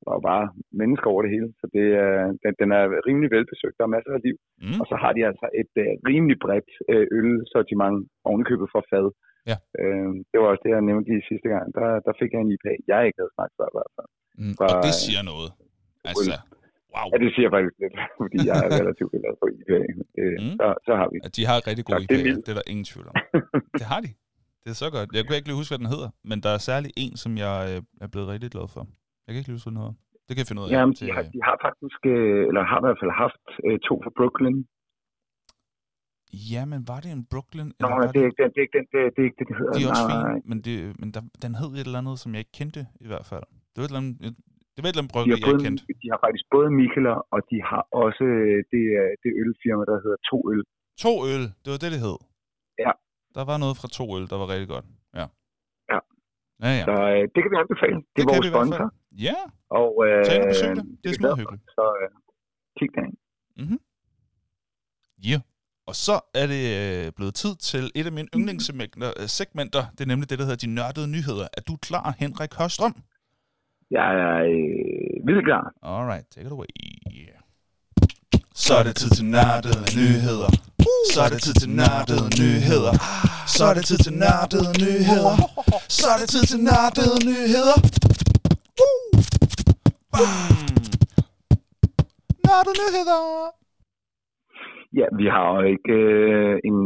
Var 0.07 0.19
bare 0.31 0.45
mennesker 0.81 1.07
over 1.13 1.21
det 1.25 1.31
hele, 1.35 1.49
så 1.59 1.65
det, 1.77 1.85
øh, 2.03 2.27
den, 2.43 2.51
den 2.61 2.69
er 2.79 2.83
rimelig 3.07 3.29
velbesøgt. 3.35 3.75
Der 3.79 3.85
er 3.85 3.95
masser 3.95 4.11
af 4.17 4.21
liv. 4.27 4.35
Mm. 4.65 4.79
Og 4.81 4.85
så 4.91 4.95
har 5.03 5.11
de 5.17 5.21
altså 5.29 5.47
et 5.61 5.73
øh, 5.83 5.91
rimelig 6.09 6.37
bredt 6.45 6.69
øh, 6.93 7.05
ølsortiment 7.19 7.97
ovenikøbet 8.29 8.67
for 8.73 8.81
fad. 8.91 9.07
Ja. 9.51 9.57
Øh, 9.81 10.09
det 10.31 10.37
var 10.41 10.47
også 10.51 10.63
det, 10.65 10.71
jeg 10.75 10.83
nævnte 10.89 11.07
lige 11.11 11.23
sidste 11.31 11.47
gang. 11.53 11.65
Der, 11.77 11.87
der 12.07 12.13
fik 12.21 12.29
jeg 12.33 12.41
en 12.45 12.51
IPA, 12.55 12.73
jeg 12.91 12.99
ikke 13.07 13.19
havde 13.21 13.33
smagt 13.35 13.53
før 13.59 13.67
i 13.71 13.75
hvert 13.77 13.91
fald. 13.97 14.09
Mm. 14.41 14.53
Fra, 14.57 14.65
Og 14.73 14.77
det 14.87 14.93
siger 15.03 15.21
noget. 15.31 15.49
Altså, 16.09 16.31
wow. 16.95 17.05
Ja, 17.11 17.15
det 17.23 17.29
siger 17.35 17.49
faktisk 17.55 17.75
lidt, 17.83 17.95
fordi 18.21 18.37
jeg 18.49 18.55
er 18.65 18.69
relativt 18.81 19.11
glad 19.15 19.33
for 19.41 19.47
IPA. 19.57 19.79
Det, 20.17 20.25
Mm. 20.43 20.55
så, 20.59 20.67
så 20.87 20.91
har 20.99 21.07
vi. 21.11 21.17
At 21.27 21.33
de 21.37 21.43
har 21.49 21.57
rigtig 21.69 21.85
gode 21.87 21.95
Tak, 21.95 22.09
det 22.11 22.19
det 22.45 22.49
er 22.53 22.57
der 22.61 22.67
ingen 22.73 22.85
tvivl 22.91 23.05
om. 23.11 23.15
Det 23.81 23.87
har 23.93 24.01
de. 24.05 24.09
Det 24.63 24.69
er 24.73 24.77
så 24.85 24.89
godt. 24.95 25.07
Jeg 25.17 25.21
kunne 25.23 25.37
ikke 25.39 25.49
lige 25.49 25.59
huske, 25.61 25.71
hvad 25.73 25.81
den 25.83 25.89
hedder, 25.95 26.09
men 26.29 26.37
der 26.45 26.51
er 26.57 26.61
særlig 26.71 26.89
en, 27.03 27.13
som 27.23 27.31
jeg 27.45 27.55
øh, 27.71 27.79
er 28.05 28.09
blevet 28.13 28.27
rigtig 28.33 28.49
glad 28.55 28.67
for. 28.75 28.83
Jeg 29.23 29.29
kan 29.31 29.39
ikke 29.39 29.49
lige 29.49 29.59
huske, 29.59 29.69
hedder. 29.81 29.95
Det 30.25 30.31
kan 30.33 30.41
jeg 30.43 30.49
finde 30.51 30.61
ud 30.61 30.67
af. 30.67 30.71
Jamen, 30.75 30.93
til, 30.97 31.07
de 31.07 31.11
har, 31.17 31.23
de 31.35 31.41
har 31.47 31.57
faktisk, 31.67 32.01
øh, 32.15 32.41
eller 32.49 32.63
har 32.71 32.77
i 32.81 32.85
hvert 32.85 32.99
fald 33.01 33.13
haft 33.25 33.45
øh, 33.67 33.77
to 33.87 33.93
fra 34.03 34.11
Brooklyn. 34.19 34.57
Ja, 36.53 36.61
men 36.71 36.79
var 36.91 36.99
det 37.03 37.09
en 37.17 37.25
Brooklyn? 37.31 37.69
Nå, 37.69 37.85
eller 37.85 37.97
var 37.99 38.11
det 38.15 38.21
er 38.23 38.27
ikke 38.29 38.39
den, 38.43 38.49
det 38.53 38.59
er 38.61 38.65
ikke 38.67 38.77
den, 38.79 38.87
det, 38.93 38.99
det 39.15 39.19
er 39.23 39.27
ikke 39.29 39.39
det, 39.41 39.47
det 39.49 39.55
hedder. 39.59 39.73
de 39.77 39.81
er 39.85 39.89
også 39.93 40.07
fine, 40.13 40.31
men, 40.49 40.57
det, 40.65 40.75
men 41.01 41.07
der, 41.15 41.21
den 41.45 41.53
hed 41.59 41.69
et 41.79 41.87
eller 41.89 42.01
andet, 42.03 42.15
som 42.23 42.29
jeg 42.33 42.39
ikke 42.43 42.55
kendte 42.59 42.81
i 43.05 43.07
hvert 43.11 43.25
fald. 43.31 43.45
Det 43.71 43.77
var 43.79 43.85
et 43.87 43.91
eller 43.93 44.03
andet, 44.03 44.15
det 44.73 44.79
var 44.81 44.87
et 44.89 44.93
eller 44.93 45.03
andet 45.03 45.13
De 45.13 45.15
brygge, 45.15 45.29
jeg 45.31 45.39
ikke 45.51 45.65
kendte. 45.67 45.83
de 46.03 46.07
har 46.13 46.19
faktisk 46.25 46.45
både 46.55 46.67
Mikkeler, 46.81 47.17
og 47.33 47.39
de 47.51 47.57
har 47.69 47.83
også 48.05 48.25
øh, 48.39 48.57
det, 48.71 48.83
det 49.23 49.31
ølfirma, 49.41 49.83
der 49.91 49.97
hedder 50.05 50.19
To 50.29 50.37
Øl. 50.51 50.61
To 51.05 51.13
øl, 51.33 51.43
det 51.63 51.69
var 51.73 51.79
det, 51.83 51.89
det 51.95 52.01
hed. 52.07 52.17
Ja. 52.85 52.91
Der 53.37 53.43
var 53.49 53.57
noget 53.63 53.75
fra 53.79 53.87
to 53.97 54.05
øl, 54.17 54.25
der 54.31 54.37
var 54.41 54.47
rigtig 54.53 54.69
godt. 54.75 54.85
Ja. 55.19 55.25
Ja. 55.93 55.99
Ja, 56.65 56.71
ja. 56.79 56.83
Så 56.89 56.95
øh, 57.13 57.21
det 57.33 57.39
kan 57.43 57.49
vi 57.53 57.57
anbefale. 57.63 57.97
Det, 58.01 58.05
Det 58.15 58.21
er 58.23 58.29
vores 58.33 58.49
sponsor. 58.55 58.87
Ja, 59.19 59.33
Og, 59.69 60.03
øh, 60.07 60.25
tag 60.25 60.35
ind 60.35 60.43
og 60.43 60.49
besøg 60.49 60.75
det. 60.75 60.85
Det 61.03 61.09
er 61.09 61.09
vi 61.09 61.15
glade 61.15 61.15
smadret 61.15 61.31
for. 61.31 61.41
hyggeligt. 61.41 61.63
Så 61.77 61.83
øh, 62.01 62.09
kig 62.79 62.89
derind. 62.95 63.79
Ja. 65.31 65.39
Og 65.87 65.95
så 65.95 66.19
er 66.33 66.47
det 66.47 66.63
øh, 67.05 67.11
blevet 67.15 67.35
tid 67.35 67.55
til 67.55 67.91
et 67.95 68.05
af 68.05 68.11
mine 68.11 68.27
yndlingssegmenter, 68.35 69.13
øh, 69.19 69.27
segmenter. 69.27 69.83
det 69.91 70.01
er 70.01 70.05
nemlig 70.05 70.29
det, 70.29 70.39
der 70.39 70.45
hedder 70.45 70.67
De 70.67 70.73
Nørdede 70.75 71.07
Nyheder. 71.07 71.47
Er 71.57 71.61
du 71.61 71.75
klar, 71.75 72.15
Henrik 72.19 72.53
Hørstrøm? 72.53 72.95
Jeg 73.91 74.07
er 74.25 74.35
øh, 74.53 75.27
vildt 75.27 75.45
klar. 75.45 75.65
Alright, 75.83 76.25
take 76.31 76.45
it 76.47 76.51
away. 76.51 76.65
Så 78.55 78.73
er 78.79 78.83
det 78.83 78.95
tid 78.95 79.09
til 79.09 79.25
nørdede 79.25 79.81
nyheder. 79.99 80.49
Så 81.13 81.21
er 81.25 81.29
det 81.33 81.41
tid 81.41 81.53
til 81.61 81.69
nørdede 81.69 82.27
nyheder. 82.41 82.93
Så 83.55 83.63
er 83.69 83.73
det 83.73 83.85
tid 83.89 83.97
til 84.05 84.13
nørdede 84.23 84.69
nyheder. 84.83 85.35
Så 85.97 86.05
er 86.13 86.17
det 86.21 86.29
tid 86.35 86.43
til 86.51 86.59
nørdede 86.69 87.17
nyheder. 87.29 87.77
Nørdede 92.45 92.75
Nyheder! 92.81 93.21
Ja, 94.99 95.07
vi 95.21 95.27
har 95.35 95.47
jo 95.55 95.61
ikke 95.73 95.93
øh, 95.93 96.55
en 96.69 96.79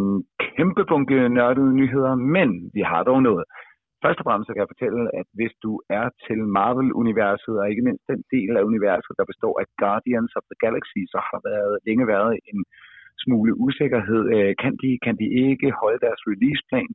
kæmpe 0.46 0.84
bunke 0.90 1.18
nørdede 1.38 1.74
nyheder, 1.82 2.14
men 2.36 2.50
vi 2.76 2.82
har 2.92 3.02
dog 3.10 3.20
noget. 3.30 3.46
Først 4.04 4.20
og 4.22 4.26
fremmest 4.28 4.48
kan 4.48 4.64
jeg 4.64 4.74
fortælle, 4.74 5.02
at 5.20 5.28
hvis 5.38 5.54
du 5.66 5.72
er 6.00 6.06
til 6.26 6.40
Marvel-universet, 6.58 7.56
og 7.60 7.70
ikke 7.72 7.86
mindst 7.88 8.06
den 8.14 8.22
del 8.36 8.52
af 8.58 8.68
universet, 8.72 9.14
der 9.20 9.32
består 9.32 9.54
af 9.62 9.68
Guardians 9.84 10.32
of 10.40 10.46
the 10.52 10.58
Galaxy, 10.66 11.02
så 11.14 11.18
har 11.26 11.38
der 11.38 11.50
været, 11.50 11.74
længe 11.88 12.06
været 12.14 12.34
en 12.52 12.60
smule 13.24 13.52
usikkerhed. 13.66 14.22
Øh, 14.36 14.52
kan, 14.62 14.74
de, 14.82 14.90
kan 15.06 15.16
de 15.22 15.28
ikke 15.48 15.70
holde 15.82 16.00
deres 16.06 16.22
releaseplan 16.30 16.92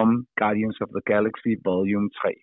om 0.00 0.08
Guardians 0.40 0.78
of 0.84 0.90
the 0.96 1.04
Galaxy 1.12 1.50
Volume 1.68 2.10
3? 2.22 2.34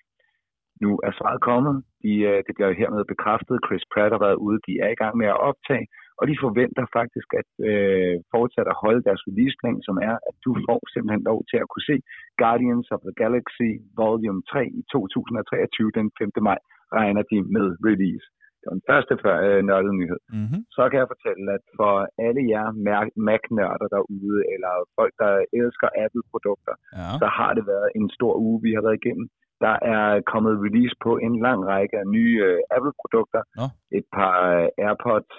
Nu 0.84 0.92
er 1.08 1.12
svaret 1.20 1.42
kommet. 1.50 1.76
De, 2.04 2.14
øh, 2.30 2.40
det 2.46 2.54
bliver 2.56 2.72
hermed 2.82 3.04
bekræftet. 3.14 3.56
Chris 3.66 3.86
Pratt 3.94 4.12
har 4.16 4.22
været 4.28 4.40
ude. 4.48 4.58
De 4.68 4.74
er 4.86 4.90
i 4.94 5.00
gang 5.02 5.14
med 5.22 5.28
at 5.34 5.42
optage 5.50 5.86
og 6.22 6.26
de 6.32 6.36
forventer 6.46 6.86
faktisk 7.00 7.30
at 7.42 7.50
øh, 7.72 8.16
fortsætte 8.36 8.70
at 8.74 8.82
holde 8.84 9.02
deres 9.08 9.22
releaseplan, 9.30 9.78
som 9.88 9.96
er, 10.10 10.16
at 10.30 10.36
du 10.46 10.52
får 10.68 10.80
simpelthen 10.94 11.24
lov 11.32 11.40
til 11.50 11.58
at 11.64 11.70
kunne 11.72 11.88
se 11.92 11.98
Guardians 12.42 12.88
of 12.96 13.02
the 13.08 13.14
Galaxy 13.24 13.70
Volume 14.02 14.42
3 14.52 14.62
i 14.80 14.82
2023, 14.94 15.92
den 16.00 16.08
5. 16.20 16.32
maj, 16.50 16.60
regner 17.00 17.24
de 17.32 17.38
med 17.56 17.68
release. 17.90 18.26
Det 18.60 18.66
var 18.70 18.76
den 18.80 18.88
første 18.92 19.14
før, 19.24 19.36
øh, 19.48 19.60
nørdede 19.70 19.96
nyhed. 20.02 20.22
Mm-hmm. 20.38 20.62
Så 20.76 20.82
kan 20.90 20.98
jeg 21.02 21.12
fortælle, 21.14 21.44
at 21.58 21.66
for 21.80 21.94
alle 22.26 22.42
jer 22.54 22.68
Mac- 22.88 23.18
Mac-nørder 23.28 23.88
derude, 23.96 24.38
eller 24.54 24.74
folk, 24.98 25.14
der 25.24 25.34
elsker 25.60 25.88
Apple-produkter, 26.06 26.76
Ja. 27.00 27.10
så 27.22 27.28
har 27.38 27.52
det 27.58 27.64
været 27.74 27.90
en 28.00 28.08
stor 28.18 28.34
uge, 28.48 28.58
vi 28.66 28.72
har 28.76 28.84
været 28.88 29.00
igennem. 29.04 29.28
Der 29.66 29.76
er 29.96 30.06
kommet 30.32 30.54
release 30.66 30.96
på 31.06 31.12
en 31.26 31.34
lang 31.46 31.60
række 31.72 31.96
af 32.02 32.08
nye 32.18 32.36
øh, 32.48 32.60
Apple-produkter. 32.76 33.42
Nå. 33.60 33.66
Et 33.98 34.06
par 34.18 34.36
øh, 34.58 34.68
AirPods 34.88 35.32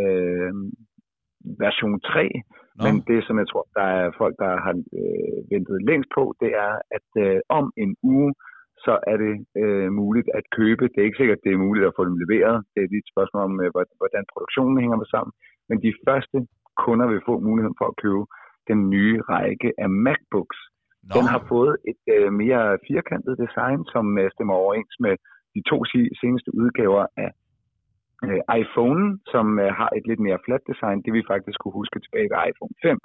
øh, 0.00 0.52
version 1.64 2.00
3. 2.00 2.28
Nå. 2.76 2.82
Men 2.86 2.94
det, 3.10 3.18
som 3.26 3.34
jeg 3.40 3.48
tror, 3.48 3.64
der 3.78 3.86
er 4.00 4.06
folk, 4.20 4.34
der 4.44 4.50
har 4.66 4.74
øh, 5.00 5.38
ventet 5.52 5.78
længst 5.90 6.10
på, 6.16 6.22
det 6.42 6.50
er, 6.66 6.72
at 6.96 7.08
øh, 7.24 7.38
om 7.58 7.66
en 7.84 7.92
uge, 8.14 8.30
så 8.86 8.94
er 9.12 9.16
det 9.24 9.34
øh, 9.62 9.88
muligt 10.02 10.28
at 10.38 10.44
købe. 10.58 10.84
Det 10.92 10.98
er 11.00 11.08
ikke 11.08 11.20
sikkert, 11.22 11.38
at 11.38 11.44
det 11.46 11.52
er 11.52 11.64
muligt 11.66 11.86
at 11.86 11.96
få 11.98 12.02
dem 12.08 12.16
leveret. 12.22 12.56
Det 12.72 12.80
er 12.82 12.88
lige 12.92 13.04
et 13.04 13.12
spørgsmål 13.14 13.42
om, 13.48 13.54
øh, 13.64 13.68
hvor- 13.74 13.96
hvordan 14.00 14.24
produktionen 14.34 14.76
hænger 14.82 14.96
med 15.02 15.08
sammen. 15.14 15.32
Men 15.68 15.76
de 15.86 15.92
første 16.06 16.38
kunder 16.84 17.06
vil 17.12 17.26
få 17.28 17.34
muligheden 17.48 17.78
for 17.80 17.86
at 17.92 17.98
købe 18.04 18.24
den 18.70 18.80
nye 18.94 19.16
række 19.32 19.68
af 19.84 19.88
MacBooks. 20.06 20.58
Nå. 21.08 21.12
Den 21.16 21.26
har 21.34 21.42
fået 21.52 21.74
et 21.92 22.02
øh, 22.16 22.32
mere 22.42 22.78
firkantet 22.88 23.34
design, 23.44 23.80
som 23.94 24.06
øh, 24.20 24.30
stemmer 24.34 24.54
overens 24.62 24.94
med 25.04 25.14
de 25.54 25.62
to 25.70 25.76
seneste 26.20 26.50
udgaver 26.60 27.04
af 27.24 27.30
øh, 28.26 28.40
iPhone, 28.62 29.04
som 29.32 29.46
øh, 29.64 29.70
har 29.80 29.90
et 29.98 30.04
lidt 30.10 30.22
mere 30.26 30.38
fladt 30.46 30.64
design. 30.70 31.02
Det 31.04 31.12
vi 31.18 31.22
faktisk 31.32 31.58
kunne 31.60 31.78
huske 31.80 31.98
tilbage 32.00 32.28
ved 32.32 32.38
iPhone 32.50 32.74
5. 32.82 32.98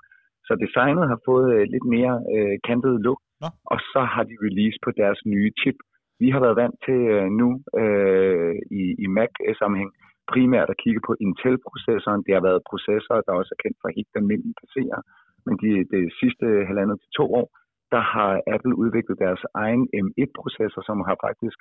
Så 0.48 0.54
designet 0.66 1.06
har 1.12 1.20
fået 1.30 1.48
øh, 1.56 1.64
lidt 1.74 1.88
mere 1.96 2.16
øh, 2.34 2.56
kantet 2.68 2.96
look, 3.06 3.22
Nå. 3.42 3.48
og 3.72 3.78
så 3.92 4.02
har 4.14 4.24
de 4.30 4.36
release 4.46 4.78
på 4.86 4.90
deres 5.02 5.20
nye 5.34 5.52
chip. 5.62 5.78
Vi 6.24 6.28
har 6.34 6.40
været 6.46 6.60
vant 6.64 6.78
til 6.86 7.00
øh, 7.16 7.28
nu 7.42 7.48
øh, 7.82 8.56
i, 8.80 8.84
i 9.04 9.06
Mac-sammenhæng 9.18 9.92
primært 10.34 10.70
at 10.74 10.82
kigge 10.84 11.02
på 11.08 11.14
Intel-processoren. 11.26 12.24
Det 12.26 12.34
har 12.38 12.44
været 12.50 12.68
processorer, 12.70 13.22
der 13.28 13.34
også 13.40 13.52
er 13.56 13.62
kendt 13.64 13.78
fra 13.82 13.96
helt 13.98 14.14
almindelige 14.20 14.58
PC'er. 14.60 15.02
Men 15.46 15.54
de, 15.62 15.72
det 15.94 16.04
sidste 16.22 16.46
halvandet 16.70 16.98
til 17.00 17.12
to 17.20 17.26
år, 17.40 17.48
der 17.96 18.04
har 18.16 18.32
Apple 18.56 18.76
udviklet 18.84 19.18
deres 19.26 19.44
egen 19.64 19.84
M1-processor, 20.06 20.82
som 20.90 20.98
har 21.10 21.18
faktisk 21.28 21.58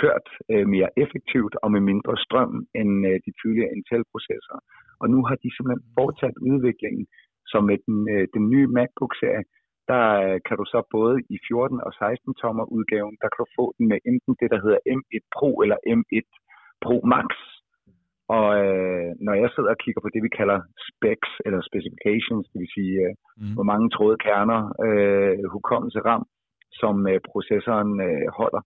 kørt 0.00 0.26
øh, 0.52 0.66
mere 0.74 0.90
effektivt 1.04 1.54
og 1.62 1.68
med 1.74 1.82
mindre 1.90 2.14
strøm 2.24 2.54
end 2.80 2.92
øh, 3.10 3.16
de 3.26 3.32
tidligere 3.40 3.72
Intel-processorer. 3.76 4.62
Og 5.00 5.06
nu 5.12 5.18
har 5.28 5.36
de 5.42 5.48
simpelthen 5.52 5.84
fortsat 5.98 6.36
udviklingen, 6.50 7.06
så 7.52 7.58
med 7.68 7.78
den, 7.86 7.98
øh, 8.14 8.24
den 8.34 8.44
nye 8.52 8.66
MacBook-serie, 8.76 9.44
der 9.90 10.04
øh, 10.24 10.38
kan 10.46 10.56
du 10.60 10.64
så 10.72 10.80
både 10.96 11.16
i 11.34 11.36
14 11.48 11.80
og 11.86 11.92
16 11.92 12.34
tommer 12.42 12.64
udgaven, 12.76 13.16
der 13.22 13.28
kan 13.30 13.40
du 13.44 13.48
få 13.58 13.66
den 13.76 13.84
med 13.92 13.98
enten 14.10 14.32
det, 14.40 14.48
der 14.54 14.60
hedder 14.64 14.80
M1 14.96 15.24
Pro 15.36 15.50
eller 15.64 15.78
M1 15.96 16.26
Pro 16.84 16.96
Max. 17.12 17.30
Og 18.36 18.46
øh, 18.62 19.08
når 19.26 19.34
jeg 19.42 19.48
sidder 19.54 19.72
og 19.74 19.80
kigger 19.84 20.00
på 20.02 20.10
det, 20.14 20.20
vi 20.26 20.32
kalder 20.40 20.58
specs 20.88 21.30
eller 21.46 21.60
specifications, 21.70 22.44
det 22.52 22.58
vil 22.62 22.74
sige, 22.78 22.94
øh, 23.06 23.12
Mm. 23.42 23.54
hvor 23.56 23.66
mange 23.72 23.86
tråde 23.96 24.16
kerner, 24.26 24.60
øh, 24.86 25.36
hukommelse 25.56 25.98
RAM, 26.08 26.24
som 26.80 26.94
øh, 27.12 27.18
processoren 27.30 27.92
øh, 28.08 28.26
holder, 28.40 28.62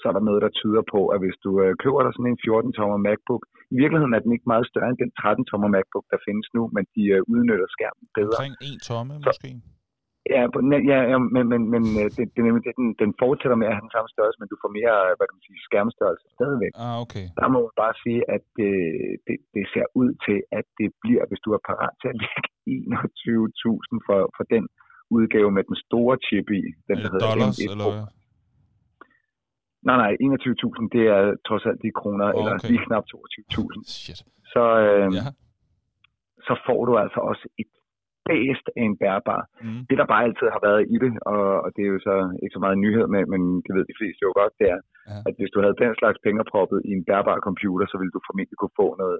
så 0.00 0.04
er 0.10 0.14
der 0.16 0.24
noget, 0.28 0.40
der 0.46 0.50
tyder 0.60 0.82
på, 0.94 1.00
at 1.14 1.18
hvis 1.22 1.38
du 1.44 1.50
øh, 1.64 1.70
køber 1.82 2.00
dig 2.04 2.12
sådan 2.14 2.30
en 2.32 2.42
14-tommer 2.46 2.98
MacBook, 3.06 3.42
i 3.74 3.76
virkeligheden 3.82 4.14
er 4.16 4.22
den 4.24 4.32
ikke 4.36 4.50
meget 4.52 4.66
større 4.72 4.88
end 4.92 4.98
den 5.04 5.12
13-tommer 5.20 5.68
MacBook, 5.76 6.06
der 6.12 6.18
findes 6.26 6.46
nu, 6.56 6.62
men 6.76 6.84
de 6.94 7.02
øh, 7.14 7.20
udnytter 7.32 7.68
skærmen 7.76 8.04
bedre. 8.18 8.36
Omkring 8.38 8.54
en 8.68 8.78
tomme, 8.90 9.12
Så- 9.14 9.28
måske. 9.28 9.48
Ja, 10.34 10.42
ja, 10.92 10.98
ja 11.12 11.18
men, 11.34 11.44
men, 11.52 11.60
men 11.74 11.82
øh, 12.00 12.08
det, 12.16 12.22
det, 12.32 12.38
er 12.42 12.46
nemlig 12.48 12.64
det, 12.66 12.74
den, 12.80 12.88
den 13.02 13.10
fortsætter 13.22 13.56
med 13.60 13.66
at 13.68 13.74
have 13.76 13.86
den 13.86 13.94
samme 13.96 14.10
størrelse, 14.14 14.38
men 14.40 14.48
du 14.52 14.56
får 14.62 14.70
mere 14.78 14.94
øh, 15.06 15.12
hvad 15.16 15.26
kan 15.26 15.36
man 15.38 15.46
sige, 15.48 15.66
skærmstørrelse 15.68 16.26
stadigvæk. 16.38 16.72
Ah, 16.86 16.96
okay. 17.04 17.26
Der 17.40 17.46
må 17.52 17.58
man 17.66 17.74
bare 17.84 17.94
sige, 18.04 18.20
at 18.36 18.48
øh, 18.68 19.10
det, 19.26 19.36
det 19.56 19.64
ser 19.74 19.86
ud 20.02 20.10
til, 20.26 20.38
at 20.58 20.66
det 20.80 20.88
bliver, 21.02 21.22
hvis 21.28 21.42
du 21.46 21.50
er 21.56 21.62
parat 21.70 21.94
til 22.00 22.08
at 22.12 22.18
lægge 22.22 22.48
21.000 23.26 24.06
for, 24.06 24.18
for 24.36 24.44
den 24.54 24.64
udgave 25.16 25.48
med 25.56 25.64
den 25.70 25.76
store 25.86 26.14
chip 26.26 26.48
i. 26.60 26.62
Den, 26.88 26.94
Er 26.94 26.94
der 26.94 27.02
det 27.02 27.12
hedder 27.12 27.28
dollars, 27.30 27.56
M1 27.58 27.70
eller 27.72 27.88
hvad? 27.94 28.06
Nej, 29.88 29.96
nej, 30.04 30.12
21.000, 30.20 30.94
det 30.96 31.04
er 31.16 31.22
trods 31.48 31.64
alt 31.68 31.80
de 31.86 31.90
kroner, 32.00 32.26
Åh, 32.28 32.38
eller 32.38 32.54
okay. 32.54 32.68
lige 32.70 32.82
knap 32.86 33.04
22.000. 33.14 33.82
Shit. 34.04 34.20
Så, 34.54 34.64
øh, 34.86 35.08
Ja. 35.18 35.24
så 36.48 36.54
får 36.66 36.80
du 36.88 36.92
altså 37.04 37.20
også 37.30 37.44
et 37.62 37.70
bæst 38.28 38.66
af 38.78 38.82
en 38.88 38.96
bærbar. 39.04 39.42
Mm. 39.64 39.80
Det, 39.88 39.96
der 40.00 40.06
bare 40.12 40.24
altid 40.26 40.46
har 40.54 40.62
været 40.68 40.82
i 40.94 40.96
det, 41.04 41.12
og, 41.32 41.44
og 41.64 41.68
det 41.74 41.82
er 41.84 41.90
jo 41.94 42.00
så 42.08 42.14
ikke 42.42 42.56
så 42.56 42.62
meget 42.64 42.78
nyhed, 42.84 43.06
men, 43.14 43.22
men 43.32 43.40
det 43.64 43.72
ved 43.76 43.84
de 43.90 43.98
fleste 43.98 44.20
jo 44.26 44.32
godt, 44.40 44.54
det 44.60 44.68
er, 44.76 44.80
Ja. 45.10 45.18
at 45.28 45.34
hvis 45.38 45.52
du 45.54 45.58
havde 45.64 45.80
den 45.84 45.94
slags 46.00 46.18
penge 46.24 46.50
proppet 46.52 46.78
i 46.88 46.90
en 46.98 47.04
bærbar 47.10 47.38
computer, 47.48 47.86
så 47.88 47.96
ville 47.98 48.14
du 48.16 48.20
formentlig 48.28 48.58
kunne 48.58 48.78
få 48.82 48.88
noget 49.02 49.18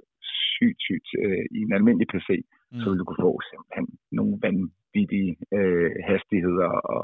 sygt, 0.55 0.79
sygt 0.87 1.09
øh, 1.23 1.43
i 1.57 1.59
en 1.65 1.73
almindelig 1.77 2.07
PC. 2.13 2.29
Mm. 2.71 2.79
Så 2.79 2.85
ville 2.87 3.01
du 3.01 3.07
kunne 3.07 3.25
få 3.29 3.33
simpelthen 3.49 3.87
nogle 4.17 4.35
vanvittige 4.45 5.31
øh, 5.57 5.91
hastigheder 6.09 6.71
og, 6.93 7.03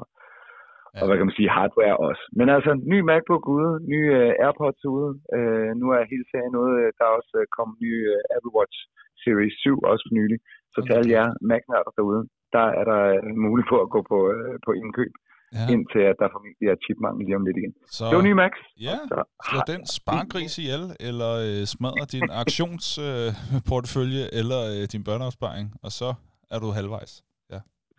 Ja. 0.94 1.00
og 1.02 1.06
hvad 1.08 1.18
kan 1.18 1.28
man 1.30 1.38
sige, 1.40 1.56
hardware 1.58 1.98
også. 2.08 2.24
Men 2.40 2.48
altså, 2.56 2.72
ny 2.94 2.98
MacBook 3.10 3.44
ude, 3.58 3.72
ny 3.94 4.00
øh, 4.18 4.32
AirPods 4.46 4.82
ude. 4.96 5.10
Øh, 5.38 5.70
nu 5.82 5.86
er 5.98 6.02
hele 6.14 6.26
serien 6.32 6.56
ude. 6.64 6.76
Der 6.98 7.04
er 7.10 7.14
også 7.20 7.34
øh, 7.42 7.46
kommet 7.58 7.76
ny 7.86 7.92
øh, 8.12 8.20
Apple 8.36 8.54
Watch 8.58 8.78
Series 9.24 9.56
7 9.66 9.78
også 9.92 10.04
for 10.08 10.14
nylig. 10.20 10.40
Så 10.74 10.78
til 10.82 10.92
Okay. 10.94 10.98
alle 11.00 11.10
jer 11.18 11.28
Mac-nørder 11.50 11.94
derude, 12.00 12.22
der 12.56 12.66
er 12.80 12.84
der 12.92 13.02
øh, 13.18 13.30
mulighed 13.46 13.70
for 13.74 13.80
at 13.86 13.90
gå 13.96 14.00
på, 14.12 14.18
øh, 14.36 14.54
på 14.66 14.72
indkøb, 14.82 15.14
Ja. 15.60 15.66
indtil 15.74 16.04
at 16.12 16.18
der 16.22 16.28
formentlig 16.36 16.68
er 16.74 16.78
chipmangel 16.86 17.22
lige 17.28 17.38
om 17.40 17.46
lidt 17.48 17.58
igen. 17.62 17.74
Så, 17.98 18.04
Det 18.12 18.16
var 18.20 18.26
ny 18.30 18.36
Max. 18.44 18.54
ja, 18.88 18.96
Så 19.12 19.18
slå 19.50 19.60
den 19.74 19.82
spargris 19.98 20.54
ihjel, 20.64 20.84
eller 21.10 21.32
øh, 21.48 21.62
smadre 21.74 22.06
din 22.16 22.28
auktionsportefølje, 22.42 24.24
øh, 24.34 24.40
eller 24.40 24.60
øh, 24.74 24.84
din 24.94 25.04
børneopsparing, 25.08 25.68
og 25.86 25.92
så 26.00 26.10
er 26.54 26.60
du 26.64 26.68
halvvejs. 26.80 27.14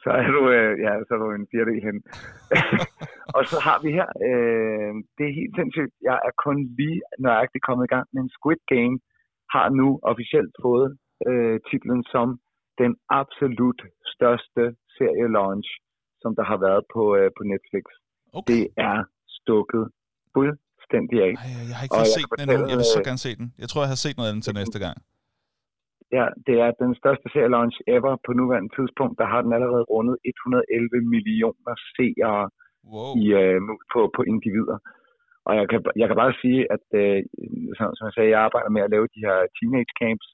Så 0.04 0.10
er 0.22 0.30
du, 0.36 0.42
øh, 0.56 0.72
ja, 0.84 0.92
så 1.06 1.10
er 1.16 1.20
du 1.24 1.28
en 1.38 1.46
fjerdedel 1.52 1.84
hen. 1.88 1.98
og 3.36 3.42
så 3.50 3.56
har 3.66 3.78
vi 3.84 3.90
her, 3.98 4.08
øh, 4.28 4.92
det 5.16 5.24
er 5.26 5.38
helt 5.40 5.54
sindssygt, 5.58 5.94
jeg 6.08 6.16
er 6.28 6.32
kun 6.46 6.58
lige 6.78 7.00
nøjagtigt 7.26 7.66
kommet 7.68 7.84
i 7.86 7.92
gang, 7.94 8.06
men 8.16 8.24
Squid 8.36 8.62
Game 8.74 8.96
har 9.54 9.66
nu 9.80 9.88
officielt 10.10 10.54
fået 10.64 10.88
øh, 11.28 11.56
titlen 11.68 12.00
som 12.14 12.28
den 12.82 12.92
absolut 13.20 13.80
største 14.14 14.62
serie-launch, 14.96 15.68
som 16.22 16.30
der 16.38 16.44
har 16.50 16.58
været 16.66 16.82
på, 16.94 17.02
øh, 17.18 17.28
på 17.36 17.42
Netflix. 17.52 17.84
Okay. 18.38 18.48
Det 18.50 18.62
er 18.90 18.98
stukket 19.38 19.84
fuldstændig 20.34 21.18
af. 21.28 21.32
Ej, 21.44 21.50
jeg 21.70 21.76
har 21.78 21.84
ikke 21.86 22.00
Og 22.02 22.06
set 22.16 22.28
den 22.40 22.48
endnu. 22.54 22.66
Jeg 22.72 22.78
vil 22.80 22.88
så 22.96 23.02
gerne 23.08 23.22
se 23.26 23.30
den. 23.40 23.46
Jeg 23.62 23.68
tror, 23.70 23.80
jeg 23.84 23.92
har 23.94 24.00
set 24.06 24.16
noget 24.18 24.28
af 24.30 24.34
den 24.36 24.42
til 24.46 24.54
næste 24.60 24.78
gang. 24.84 24.96
Ja, 26.16 26.24
det 26.46 26.56
er 26.64 26.70
den 26.84 26.94
største 27.00 27.26
serie-launch 27.34 27.76
ever 27.96 28.14
på 28.26 28.30
nuværende 28.32 28.72
tidspunkt. 28.76 29.18
Der 29.20 29.26
har 29.32 29.40
den 29.42 29.52
allerede 29.56 29.84
rundet 29.94 30.16
111 30.24 31.00
millioner 31.14 31.74
seere 31.96 32.50
Wow. 32.92 33.10
i, 33.20 33.24
øh, 33.40 33.60
på, 33.92 34.00
på 34.16 34.20
individer. 34.32 34.78
Og 35.46 35.52
jeg 35.58 35.66
kan, 35.70 35.80
jeg 36.00 36.06
kan 36.08 36.16
bare 36.22 36.34
sige, 36.42 36.60
at 36.74 36.84
øh, 37.02 37.18
som, 37.76 37.86
som 37.96 38.04
jeg 38.06 38.14
sagde, 38.14 38.30
jeg 38.34 38.40
arbejder 38.46 38.70
med 38.76 38.82
at 38.82 38.92
lave 38.94 39.06
de 39.14 39.24
her 39.26 39.36
teenage 39.56 39.92
camps. 40.02 40.28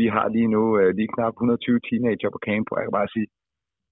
Vi 0.00 0.06
har 0.14 0.26
lige 0.28 0.52
nu 0.56 0.62
øh, 0.80 0.90
lige 0.98 1.12
knap 1.14 1.34
120 1.34 1.80
teenager 1.88 2.30
på 2.32 2.40
camp, 2.46 2.66
og 2.70 2.76
jeg 2.78 2.86
kan 2.86 2.98
bare 3.00 3.12
sige, 3.14 3.26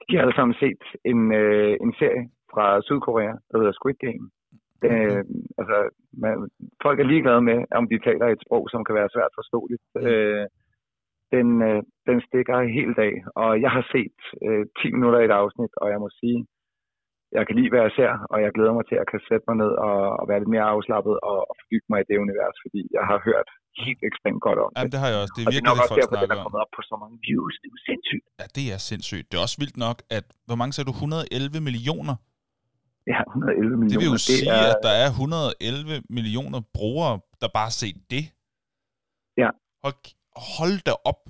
de 0.07 0.15
har 0.15 0.23
alle 0.23 0.39
sammen 0.39 0.57
set 0.65 0.83
en, 1.13 1.21
øh, 1.43 1.75
en 1.85 1.93
serie 2.01 2.25
fra 2.53 2.67
Sydkorea, 2.87 3.35
der 3.49 3.59
hedder 3.59 3.79
Squid 3.79 3.99
Game. 4.07 4.25
Det, 4.83 4.93
øh, 5.01 5.25
altså, 5.61 5.79
man, 6.23 6.35
folk 6.85 6.99
er 7.01 7.11
ligeglade 7.13 7.43
med, 7.51 7.59
om 7.79 7.85
de 7.93 7.99
taler 8.09 8.27
et 8.27 8.45
sprog, 8.45 8.65
som 8.73 8.85
kan 8.85 8.95
være 9.01 9.15
svært 9.15 9.33
forståeligt. 9.39 9.85
Øh, 10.09 10.47
den, 11.35 11.49
øh, 11.69 11.81
den 12.09 12.19
stikker 12.29 12.57
helt 12.79 12.99
af, 13.09 13.15
og 13.43 13.51
jeg 13.65 13.71
har 13.77 13.85
set 13.95 14.19
øh, 14.47 14.63
10 14.83 14.95
minutter 14.97 15.21
i 15.21 15.29
et 15.29 15.39
afsnit, 15.43 15.73
og 15.83 15.87
jeg 15.93 16.01
må 16.05 16.09
sige, 16.21 16.39
jeg 17.37 17.45
kan 17.47 17.57
lide, 17.59 17.71
hvad 17.73 17.83
jeg 17.87 17.95
ser, 18.01 18.13
og 18.33 18.39
jeg 18.45 18.51
glæder 18.57 18.75
mig 18.79 18.85
til 18.91 18.97
at 19.03 19.07
kan 19.13 19.21
sætte 19.29 19.45
mig 19.49 19.57
ned 19.63 19.73
og, 19.89 19.99
og 20.21 20.25
være 20.31 20.41
lidt 20.43 20.55
mere 20.55 20.67
afslappet 20.75 21.15
og, 21.31 21.39
og 21.49 21.55
fordybe 21.61 21.87
mig 21.93 21.99
i 22.01 22.07
det 22.09 22.17
univers, 22.25 22.57
fordi 22.65 22.81
jeg 22.97 23.05
har 23.11 23.19
hørt 23.29 23.49
helt 23.85 24.03
ekstremt 24.09 24.43
godt 24.47 24.59
om 24.65 24.71
Jamen, 24.71 24.87
det. 24.87 24.93
det 24.95 25.01
har 25.03 25.09
jeg 25.13 25.19
også. 25.23 25.35
Det 25.37 25.43
er 25.43 25.47
og 25.49 25.51
det 25.51 25.53
er 25.53 25.57
virkelig 25.57 25.71
nok 25.71 25.79
det, 25.79 25.85
også 25.85 25.95
folk 25.95 26.01
derfor, 26.01 26.15
den 26.15 26.21
snakker 26.21 26.37
er 26.37 26.43
om. 26.43 26.47
kommet 26.47 26.61
op 26.65 26.73
på 26.79 26.83
så 26.91 26.95
mange 27.03 27.17
views. 27.27 27.55
Det 27.61 27.67
er 27.71 27.75
jo 27.77 27.81
sindssygt. 27.91 28.25
Ja, 28.41 28.47
det 28.57 28.65
er 28.75 28.81
sindssygt. 28.91 29.25
Det 29.29 29.35
er 29.39 29.43
også 29.47 29.59
vildt 29.63 29.79
nok, 29.87 29.99
at... 30.17 30.25
Hvor 30.49 30.59
mange 30.61 30.73
sagde 30.75 30.87
du? 30.91 30.95
111 30.95 31.61
millioner? 31.69 32.15
Ja, 33.13 33.21
111 33.21 33.77
millioner. 33.81 33.91
Det 33.93 33.99
vil 34.03 34.09
jo 34.15 34.19
det 34.21 34.29
sige, 34.31 34.47
er, 34.59 34.67
at 34.73 34.81
der 34.87 34.95
er 35.05 35.09
111 35.11 36.03
millioner 36.19 36.61
brugere, 36.77 37.15
der 37.43 37.49
bare 37.57 37.69
har 37.73 37.77
set 37.85 37.99
det. 38.15 38.25
Ja. 39.43 39.51
Hold, 39.85 39.99
hold 40.57 40.79
da 40.89 40.95
op, 41.11 41.21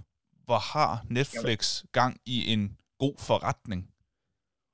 hvor 0.46 0.60
har 0.72 0.92
Netflix 1.18 1.60
gang 1.98 2.12
i 2.34 2.36
en 2.54 2.62
god 3.02 3.16
forretning. 3.28 3.80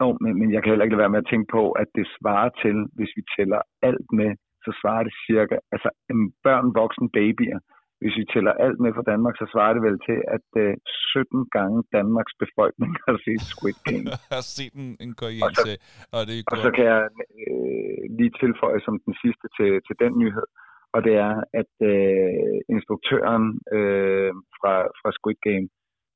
Jo, 0.00 0.08
men, 0.22 0.32
men 0.40 0.48
jeg 0.54 0.60
kan 0.60 0.70
heller 0.70 0.84
ikke 0.84 0.96
lade 0.96 1.04
være 1.04 1.14
med 1.16 1.24
at 1.24 1.30
tænke 1.32 1.48
på, 1.56 1.62
at 1.82 1.88
det 1.98 2.06
svarer 2.16 2.50
til, 2.62 2.76
hvis 2.96 3.12
vi 3.18 3.22
tæller 3.36 3.60
alt 3.88 4.08
med, 4.20 4.30
så 4.64 4.70
svarer 4.80 5.02
det 5.08 5.14
cirka, 5.26 5.56
altså 5.74 5.90
en 6.12 6.20
børn, 6.46 6.66
voksen, 6.80 7.06
babyer, 7.16 7.58
hvis 8.00 8.14
vi 8.20 8.24
tæller 8.32 8.52
alt 8.64 8.78
med 8.84 8.90
fra 8.96 9.08
Danmark, 9.12 9.34
så 9.40 9.46
svarer 9.52 9.72
det 9.76 9.82
vel 9.88 9.98
til, 10.08 10.18
at 10.36 10.48
øh, 10.64 10.72
17 11.14 11.46
gange 11.56 11.78
Danmarks 11.96 12.34
befolkning 12.42 12.92
har 13.06 13.16
set 13.26 13.42
Squid 13.52 13.78
Game. 13.88 14.06
Har 14.36 14.44
set 14.56 14.74
en, 14.82 14.88
en 15.04 15.12
koreansk 15.20 15.66
og 16.14 16.20
det 16.26 16.34
er 16.36 16.42
Og 16.52 16.58
så 16.66 16.70
kan 16.76 16.84
jeg 16.92 17.02
øh, 17.40 18.00
lige 18.18 18.32
tilføje 18.42 18.80
som 18.86 18.94
den 19.06 19.14
sidste 19.22 19.46
til, 19.56 19.70
til 19.86 19.94
den 20.02 20.12
nyhed, 20.22 20.46
og 20.94 21.00
det 21.06 21.14
er, 21.28 21.34
at 21.60 21.72
øh, 21.92 22.56
instruktøren 22.74 23.44
øh, 23.76 24.32
fra, 24.58 24.74
fra 25.00 25.10
Squid 25.18 25.38
Game, 25.48 25.66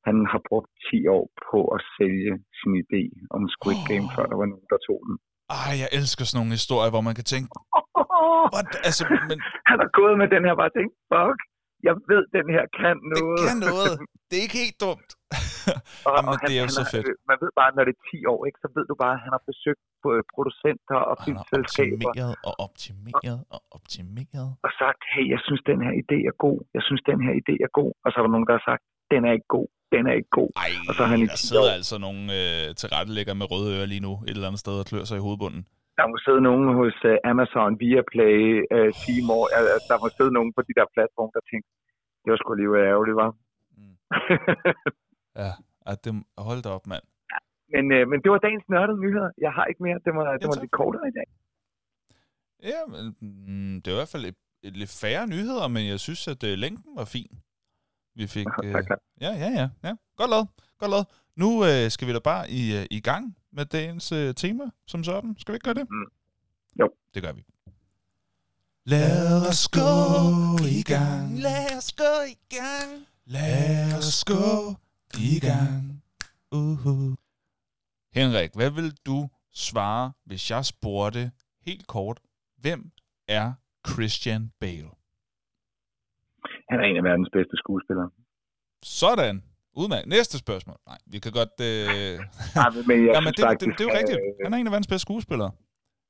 han 0.08 0.16
har 0.32 0.40
brugt 0.48 0.70
10 0.90 1.06
år 1.16 1.24
på 1.48 1.58
at 1.76 1.80
sælge 1.96 2.32
sin 2.58 2.72
idé 2.82 3.02
om 3.37 3.42
Squid 3.54 3.80
Game, 3.90 4.06
Åh. 4.08 4.14
før 4.14 4.24
der 4.30 4.37
var 4.42 4.48
nogen, 4.52 4.68
der 4.74 4.80
tog 4.88 5.00
den. 5.08 5.14
Ej, 5.60 5.72
jeg 5.82 5.88
elsker 5.98 6.24
sådan 6.24 6.38
nogle 6.40 6.56
historier, 6.58 6.90
hvor 6.94 7.04
man 7.08 7.16
kan 7.20 7.26
tænke, 7.32 7.48
what? 8.54 8.68
Altså, 8.88 9.02
men 9.30 9.38
Han 9.70 9.78
har 9.82 9.90
gået 10.00 10.16
med 10.22 10.28
den 10.34 10.42
her 10.46 10.54
bare 10.62 10.72
tænkt, 10.76 10.92
fuck, 11.12 11.38
jeg 11.88 11.94
ved, 12.10 12.22
den 12.38 12.46
her 12.54 12.64
kan 12.80 12.96
det 13.02 13.08
noget. 13.16 13.44
kan 13.48 13.58
noget. 13.68 13.94
Det 14.28 14.34
er 14.38 14.44
ikke 14.46 14.60
helt 14.64 14.78
dumt. 14.87 15.10
Og, 16.07 16.11
Jamen, 16.16 16.29
og 16.31 16.37
han, 16.40 16.46
det 16.48 16.55
er 16.59 16.62
jo 16.66 16.72
så 16.81 16.85
fedt. 16.94 17.07
øh, 17.11 17.14
Man 17.31 17.37
ved 17.42 17.50
bare, 17.61 17.70
når 17.77 17.85
det 17.88 17.94
er 17.98 18.03
10 18.12 18.18
år, 18.33 18.40
ikke, 18.48 18.59
så 18.64 18.68
ved 18.77 18.85
du 18.90 18.94
bare, 19.05 19.14
at 19.18 19.22
han 19.24 19.33
har 19.37 19.42
besøgt 19.50 19.85
øh, 20.12 20.20
producenter 20.35 20.98
og 21.11 21.14
Og 21.14 21.22
filmselskaber. 21.27 22.09
optimeret 22.11 22.35
og 22.48 22.55
optimeret 22.66 23.38
og 23.57 23.61
optimeret. 23.79 24.48
og 24.66 24.70
sagt, 24.83 25.00
hey, 25.14 25.24
jeg 25.35 25.40
synes, 25.46 25.62
den 25.70 25.79
her 25.87 25.92
idé 26.03 26.18
er 26.31 26.37
god. 26.46 26.59
Jeg 26.77 26.83
synes, 26.88 27.03
den 27.11 27.18
her 27.27 27.33
idé 27.42 27.55
er 27.66 27.70
god. 27.81 27.90
Og 28.05 28.09
så 28.11 28.16
er 28.20 28.24
der 28.27 28.33
nogen, 28.37 28.48
der 28.50 28.55
har 28.59 28.64
sagt, 28.70 28.83
den 29.12 29.20
er 29.29 29.33
ikke 29.38 29.50
god. 29.59 29.68
Den 29.94 30.03
er 30.11 30.14
ikke 30.20 30.33
god. 30.40 30.50
Ej, 30.64 30.72
Og 30.88 30.92
så 30.98 31.03
han 31.12 31.18
i 31.24 31.27
der 31.33 31.38
10 31.42 31.46
sidder 31.48 31.68
år- 31.72 31.77
altså 31.79 31.94
nogle 32.07 32.20
øh, 32.40 32.64
tilrettelægger 32.83 33.35
med 33.40 33.46
røde 33.53 33.68
ører 33.77 33.88
lige 33.94 34.05
nu, 34.09 34.12
et 34.29 34.35
eller 34.37 34.48
andet 34.50 34.62
sted 34.64 34.74
og 34.83 34.87
klør 34.90 35.05
sig 35.11 35.16
i 35.20 35.24
hovedbunden. 35.27 35.62
Der 36.00 36.07
må 36.12 36.16
sidde 36.27 36.40
nogen 36.48 36.66
hos 36.81 36.96
uh, 37.11 37.31
Amazon, 37.33 37.70
Viaplay, 37.83 38.38
uh, 38.77 38.90
Seymour. 39.03 39.44
Uh, 39.59 39.79
der 39.90 39.96
må 40.03 40.07
sidde 40.16 40.33
nogen 40.38 40.50
på 40.57 40.61
de 40.68 40.72
der 40.79 40.87
platforme, 40.94 41.31
der 41.37 41.42
tænker, 41.50 41.70
det 42.22 42.29
var 42.33 42.38
sgu 42.40 42.48
alligevel 42.57 42.83
ærgerligt, 42.92 43.16
var. 43.24 43.31
Mm. 43.79 43.94
Ja, 45.37 45.51
at 45.87 46.05
det, 46.05 46.25
hold 46.38 46.62
da 46.62 46.68
op, 46.68 46.87
mand. 46.87 47.05
men, 47.75 47.85
uh, 47.97 48.09
men 48.11 48.23
det 48.23 48.31
var 48.31 48.38
dagens 48.38 48.64
nørdede 48.68 49.01
nyheder. 49.01 49.31
Jeg 49.38 49.53
har 49.53 49.64
ikke 49.64 49.83
mere. 49.83 49.99
Det 50.05 50.14
var, 50.14 50.37
det 50.37 50.47
var 50.49 50.55
tak. 50.55 50.62
lidt 50.62 50.73
kortere 50.73 51.09
i 51.09 51.14
dag. 51.18 51.29
Ja, 52.62 52.81
men, 52.92 53.16
mm, 53.20 53.83
det 53.83 53.92
var 53.92 53.97
i 53.99 54.01
hvert 54.03 54.14
fald 54.16 54.25
et, 54.25 54.37
et 54.62 54.77
lidt 54.77 54.90
færre 55.03 55.27
nyheder, 55.27 55.68
men 55.68 55.88
jeg 55.88 56.01
synes, 56.01 56.29
at 56.29 56.44
øh, 56.44 56.59
længden 56.59 56.97
var 56.97 57.05
fin. 57.05 57.33
Vi 58.14 58.27
fik... 58.27 58.47
Øh, 58.64 58.73
Tak, 58.73 58.88
tak. 58.88 58.99
ja, 59.20 59.31
ja, 59.42 59.51
ja, 59.61 59.68
ja. 59.85 59.92
Godt 60.16 60.31
lavet, 60.31 60.49
godt 60.79 60.90
lavet. 60.90 61.07
Nu 61.37 61.64
øh, 61.64 61.90
skal 61.90 62.09
vi 62.09 62.12
da 62.12 62.18
bare 62.25 62.51
i, 62.51 62.62
øh, 62.79 62.87
i 62.90 63.01
gang 63.01 63.37
med 63.53 63.64
dagens 63.64 64.12
øh, 64.12 64.35
tema 64.35 64.64
som 64.87 65.05
sådan. 65.05 65.35
Skal 65.38 65.53
vi 65.53 65.57
ikke 65.57 65.64
gøre 65.64 65.75
det? 65.75 65.87
Mm. 65.90 66.07
Jo. 66.81 66.87
Det 67.14 67.23
gør 67.23 67.33
vi. 67.33 67.44
Lad 68.87 69.49
os 69.51 69.68
gå 69.68 69.90
i 70.79 70.83
gang. 70.83 71.38
Lad 71.38 71.77
os 71.79 71.92
gå 71.92 72.12
i 72.35 72.37
gang. 72.57 73.07
Lad 73.27 73.99
os 73.99 74.25
gå 74.25 74.75
i 75.18 75.40
gang. 75.40 76.03
Uh-huh. 76.55 77.14
Henrik, 78.14 78.50
hvad 78.55 78.70
vil 78.70 78.92
du 79.07 79.29
svare, 79.53 80.12
hvis 80.27 80.50
jeg 80.50 80.64
spurgte 80.64 81.31
helt 81.66 81.87
kort, 81.87 82.20
hvem 82.59 82.90
er 83.29 83.53
Christian 83.88 84.53
Bale? 84.61 84.90
Han 86.70 86.81
er 86.81 86.85
en 86.85 86.96
af 86.96 87.05
verdens 87.05 87.29
bedste 87.33 87.57
skuespillere. 87.57 88.11
Sådan. 88.83 89.42
Udmærket. 89.77 90.09
Næste 90.09 90.38
spørgsmål. 90.38 90.77
Nej, 90.87 90.98
vi 91.07 91.18
kan 91.18 91.33
godt... 91.33 91.55
Øh... 91.61 91.66
Ja, 92.57 92.70
men- 92.70 93.07
jeg 93.07 93.14
ja, 93.14 93.20
men 93.20 93.22
synes 93.22 93.37
det, 93.37 93.37
det, 93.37 93.44
faktisk, 93.44 93.70
det, 93.79 93.81
er 93.81 93.88
jo 93.90 93.98
rigtigt. 93.98 94.18
øh, 94.18 94.44
Han 94.44 94.53
er 94.55 94.59
en 94.59 94.66
af 94.66 94.70
verdens 94.72 94.87
bedste 94.87 95.03
skuespillere. 95.03 95.50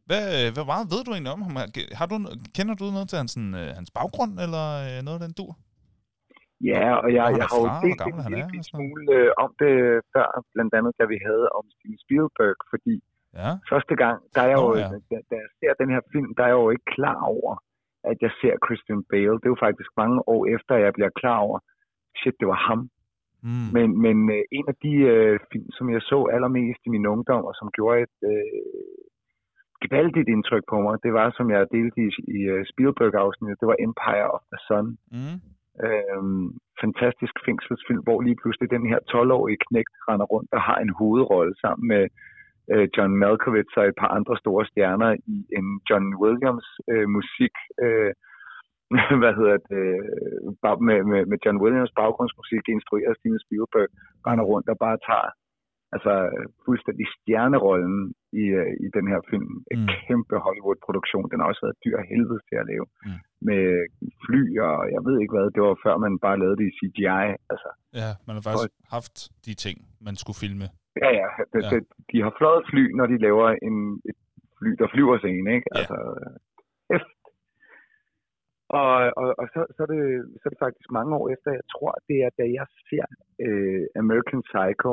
Hvad, 0.06 0.46
øh, 0.46 0.52
hvad 0.54 0.64
meget 0.64 0.90
ved 0.92 1.04
du 1.04 1.10
egentlig 1.12 1.32
om 1.32 1.42
ham? 1.42 1.56
Har 1.92 2.06
du, 2.06 2.16
kender 2.54 2.74
du 2.74 2.84
noget 2.90 3.08
til 3.08 3.18
hans, 3.18 3.32
sådan, 3.32 3.54
øh, 3.54 3.74
hans 3.78 3.90
baggrund, 3.90 4.40
eller 4.40 5.02
noget 5.02 5.20
af 5.22 5.26
den 5.28 5.32
dur? 5.32 5.58
Ja, 6.60 6.86
og 7.02 7.08
jeg, 7.16 7.24
jeg 7.40 7.46
har 7.50 7.58
jo 7.62 7.68
gammel 8.02 8.20
en 8.20 8.32
lille 8.32 8.56
noget. 8.56 8.66
smule 8.72 9.02
øh, 9.16 9.30
om 9.44 9.50
det 9.62 9.74
før, 10.12 10.26
blandt 10.54 10.72
andet 10.78 10.92
da 11.00 11.04
vi 11.14 11.18
havde 11.28 11.46
om 11.58 11.64
Steven 11.74 11.98
Spielberg, 12.04 12.58
fordi 12.72 12.96
Ja. 13.40 13.50
første 13.72 13.94
gang, 14.02 14.16
der 14.34 14.40
er 14.46 14.50
jeg 14.52 14.58
jo, 14.64 14.70
Nå, 14.70 14.82
ja. 14.82 14.88
da, 15.10 15.16
da 15.30 15.34
jeg 15.44 15.50
ser 15.60 15.72
den 15.82 15.90
her 15.94 16.02
film, 16.12 16.30
der 16.36 16.42
er 16.44 16.50
jeg 16.52 16.60
jo 16.64 16.70
ikke 16.76 16.88
klar 16.96 17.20
over, 17.36 17.52
at 18.10 18.16
jeg 18.24 18.32
ser 18.40 18.54
Christian 18.66 19.02
Bale. 19.10 19.38
Det 19.40 19.46
er 19.48 19.54
jo 19.56 19.64
faktisk 19.66 19.90
mange 20.02 20.18
år 20.34 20.42
efter, 20.56 20.72
at 20.74 20.82
jeg 20.86 20.92
bliver 20.98 21.12
klar 21.20 21.38
over, 21.46 21.58
shit, 22.20 22.36
det 22.40 22.48
var 22.52 22.60
ham. 22.68 22.80
Mm. 23.46 23.68
Men, 23.76 23.88
men 24.04 24.16
øh, 24.36 24.42
en 24.58 24.66
af 24.72 24.76
de 24.86 24.94
øh, 25.14 25.34
film, 25.52 25.68
som 25.78 25.86
jeg 25.94 26.02
så 26.02 26.18
allermest 26.34 26.80
i 26.86 26.90
min 26.94 27.06
ungdom, 27.14 27.44
og 27.50 27.54
som 27.60 27.68
gjorde 27.76 27.98
et 28.06 28.18
øh, 28.32 28.62
gevaldigt 29.84 30.28
indtryk 30.34 30.64
på 30.72 30.76
mig, 30.86 30.94
det 31.04 31.12
var, 31.18 31.28
som 31.38 31.46
jeg 31.54 31.60
delte 31.76 31.98
i, 32.06 32.08
i 32.38 32.40
uh, 32.54 32.60
Spielberg-afsnittet, 32.70 33.60
det 33.60 33.68
var 33.72 33.78
Empire 33.88 34.28
of 34.36 34.42
the 34.52 34.60
Sun. 34.68 34.86
Mm 35.16 35.38
øh, 35.84 36.22
fantastisk 36.82 37.34
fængselsfilm, 37.46 38.02
hvor 38.06 38.18
lige 38.20 38.40
pludselig 38.42 38.68
den 38.76 38.84
her 38.90 38.98
12-årige 39.12 39.62
knægt 39.66 39.94
render 40.08 40.26
rundt 40.34 40.50
og 40.56 40.62
har 40.68 40.78
en 40.84 40.92
hovedrolle 41.00 41.54
sammen 41.62 41.84
med 41.92 42.04
øh, 42.72 42.86
John 42.94 43.12
Malkovich 43.22 43.72
og 43.80 43.86
et 43.86 43.98
par 44.02 44.10
andre 44.18 44.36
store 44.42 44.64
stjerner 44.70 45.10
i 45.34 45.36
en 45.58 45.66
John 45.88 46.06
Williams 46.22 46.68
øh, 46.92 47.08
musik, 47.16 47.54
øh, 47.84 48.12
hvad 49.22 49.32
hedder 49.40 49.58
det, 49.72 49.86
øh, 50.64 50.78
med, 50.88 50.98
med, 51.10 51.20
med 51.30 51.38
John 51.44 51.62
Williams 51.62 51.92
baggrundsmusik, 52.00 52.64
instrueret 52.68 53.12
af 53.12 53.18
Steven 53.18 53.42
Spielberg, 53.44 53.88
render 54.26 54.44
rundt 54.52 54.68
og 54.72 54.78
bare 54.84 54.98
tager 55.08 55.30
altså 55.94 56.14
fuldstændig 56.64 57.06
stjernerollen 57.16 57.98
i, 58.42 58.44
uh, 58.60 58.72
i 58.84 58.88
den 58.96 59.06
her 59.12 59.20
film. 59.30 59.50
En 59.72 59.80
mm. 59.80 59.88
kæmpe 60.06 60.34
Hollywood-produktion. 60.46 61.30
Den 61.30 61.38
har 61.40 61.46
også 61.50 61.62
været 61.66 61.82
dyr 61.84 61.98
helvede 62.12 62.40
til 62.48 62.56
at 62.62 62.66
lave. 62.72 62.86
Mm. 63.06 63.20
Med 63.48 63.62
fly 64.24 64.42
og 64.66 64.76
jeg 64.94 65.02
ved 65.06 65.16
ikke 65.22 65.34
hvad. 65.36 65.46
Det 65.54 65.62
var 65.66 65.76
før 65.86 65.94
man 66.04 66.12
bare 66.26 66.40
lavede 66.42 66.58
det 66.60 66.66
i 66.70 66.76
CGI. 66.78 67.26
Altså, 67.52 67.68
ja, 68.00 68.10
man 68.26 68.34
har 68.36 68.42
faktisk 68.46 68.72
og, 68.74 68.92
haft 68.96 69.16
de 69.46 69.52
ting, 69.64 69.76
man 70.06 70.14
skulle 70.20 70.38
filme. 70.44 70.66
Ja, 71.02 71.10
ja. 71.20 71.28
Det, 71.52 71.60
ja. 71.64 71.68
Det, 71.72 71.80
de 72.10 72.18
har 72.24 72.32
fløjet 72.38 72.62
fly, 72.70 72.82
når 72.98 73.06
de 73.12 73.16
laver 73.26 73.48
en, 73.68 73.76
et 74.10 74.18
fly, 74.58 74.70
der 74.80 74.88
flyver 74.94 75.16
scene, 75.18 75.48
ikke? 75.56 75.68
Ja. 75.74 75.78
Altså, 75.78 75.96
efter. 76.96 77.14
Og, 78.80 78.92
og, 79.20 79.28
og 79.40 79.46
så, 79.54 79.60
så, 79.74 79.80
er 79.86 79.90
det, 79.94 80.02
så 80.38 80.42
er 80.46 80.52
det 80.52 80.64
faktisk 80.66 80.88
mange 80.98 81.12
år 81.18 81.26
efter, 81.34 81.50
jeg 81.60 81.66
tror, 81.74 81.92
det 82.08 82.18
er, 82.26 82.30
da 82.40 82.44
jeg 82.58 82.66
ser 82.88 83.06
uh, 83.46 83.84
American 84.02 84.42
Psycho, 84.48 84.92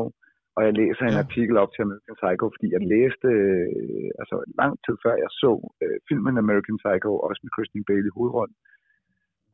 og 0.62 0.68
jeg 0.68 0.78
læser 0.82 1.06
en 1.06 1.20
ja. 1.20 1.24
artikel 1.26 1.56
op 1.64 1.72
til 1.72 1.86
American 1.86 2.18
Psycho, 2.22 2.46
fordi 2.54 2.68
jeg 2.76 2.84
læste, 2.94 3.28
øh, 3.42 4.10
altså 4.22 4.36
lang 4.62 4.74
tid 4.86 4.96
før 5.04 5.16
jeg 5.24 5.32
så 5.42 5.52
øh, 5.84 5.98
filmen 6.10 6.36
American 6.44 6.78
Psycho, 6.84 7.12
også 7.28 7.40
med 7.44 7.52
Christian 7.56 7.86
Bale 7.88 8.08
i 8.10 8.16
hovedrollen, 8.18 8.58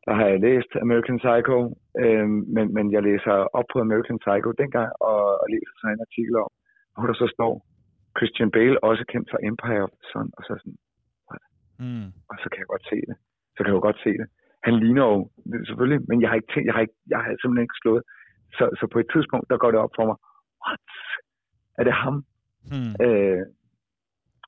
der 0.05 0.13
har 0.19 0.25
jeg 0.31 0.39
læst 0.47 0.71
American 0.85 1.19
Psycho, 1.23 1.57
øh, 2.01 2.29
men, 2.55 2.65
men 2.75 2.85
jeg 2.95 3.01
læser 3.09 3.35
op 3.57 3.67
på 3.73 3.77
American 3.85 4.19
Psycho 4.23 4.49
dengang, 4.61 4.89
og, 5.09 5.21
og 5.41 5.45
læser 5.53 5.75
så 5.77 5.85
en 5.87 6.05
artikel 6.07 6.35
om, 6.45 6.51
hvor 6.93 7.07
der 7.09 7.17
så 7.21 7.27
står, 7.35 7.53
Christian 8.17 8.51
Bale 8.55 8.77
også 8.89 9.03
kendt 9.11 9.27
for 9.31 9.39
Empire 9.49 9.83
of 9.85 9.93
the 9.95 10.03
Sun, 10.11 10.27
og 10.37 10.41
så 10.47 10.51
sådan, 10.61 10.77
what? 11.29 11.43
Mm. 11.83 12.07
Og 12.29 12.35
så 12.41 12.47
kan 12.51 12.59
jeg 12.61 12.69
godt 12.73 12.85
se 12.91 12.97
det. 13.09 13.15
Så 13.53 13.59
kan 13.59 13.69
jeg 13.71 13.79
jo 13.79 13.87
godt 13.89 13.99
se 14.05 14.11
det. 14.21 14.27
Han 14.67 14.75
ligner 14.83 15.05
jo, 15.13 15.17
selvfølgelig, 15.67 16.01
men 16.09 16.17
jeg 16.21 16.29
har 16.29 16.37
ikke 16.39 16.51
tænkt, 16.53 16.67
jeg 16.69 16.75
har, 16.77 16.83
ikke, 16.85 16.99
jeg 17.13 17.19
har 17.23 17.29
simpelthen 17.41 17.67
ikke 17.67 17.81
slået. 17.83 18.03
Så, 18.57 18.63
så 18.79 18.83
på 18.93 18.97
et 19.03 19.09
tidspunkt, 19.13 19.45
der 19.51 19.57
går 19.63 19.71
det 19.71 19.79
op 19.85 19.95
for 19.97 20.05
mig, 20.09 20.17
what? 20.61 20.79
Er 21.77 21.83
det 21.83 21.93
ham? 21.93 22.25
Hmm. 22.69 22.93
Øh, 23.05 23.43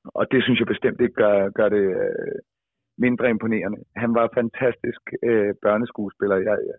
og 0.04 0.24
det 0.32 0.40
synes 0.42 0.58
jeg 0.58 0.66
bestemt 0.66 1.00
ikke 1.00 1.14
gør, 1.14 1.50
gør 1.58 1.68
det 1.68 1.84
øh, 2.02 2.36
mindre 2.98 3.30
imponerende. 3.30 3.78
Han 3.96 4.14
var 4.14 4.34
fantastisk 4.40 5.02
øh, 5.28 5.54
børneskuespiller. 5.64 6.36
Jeg, 6.36 6.58
jeg, 6.68 6.78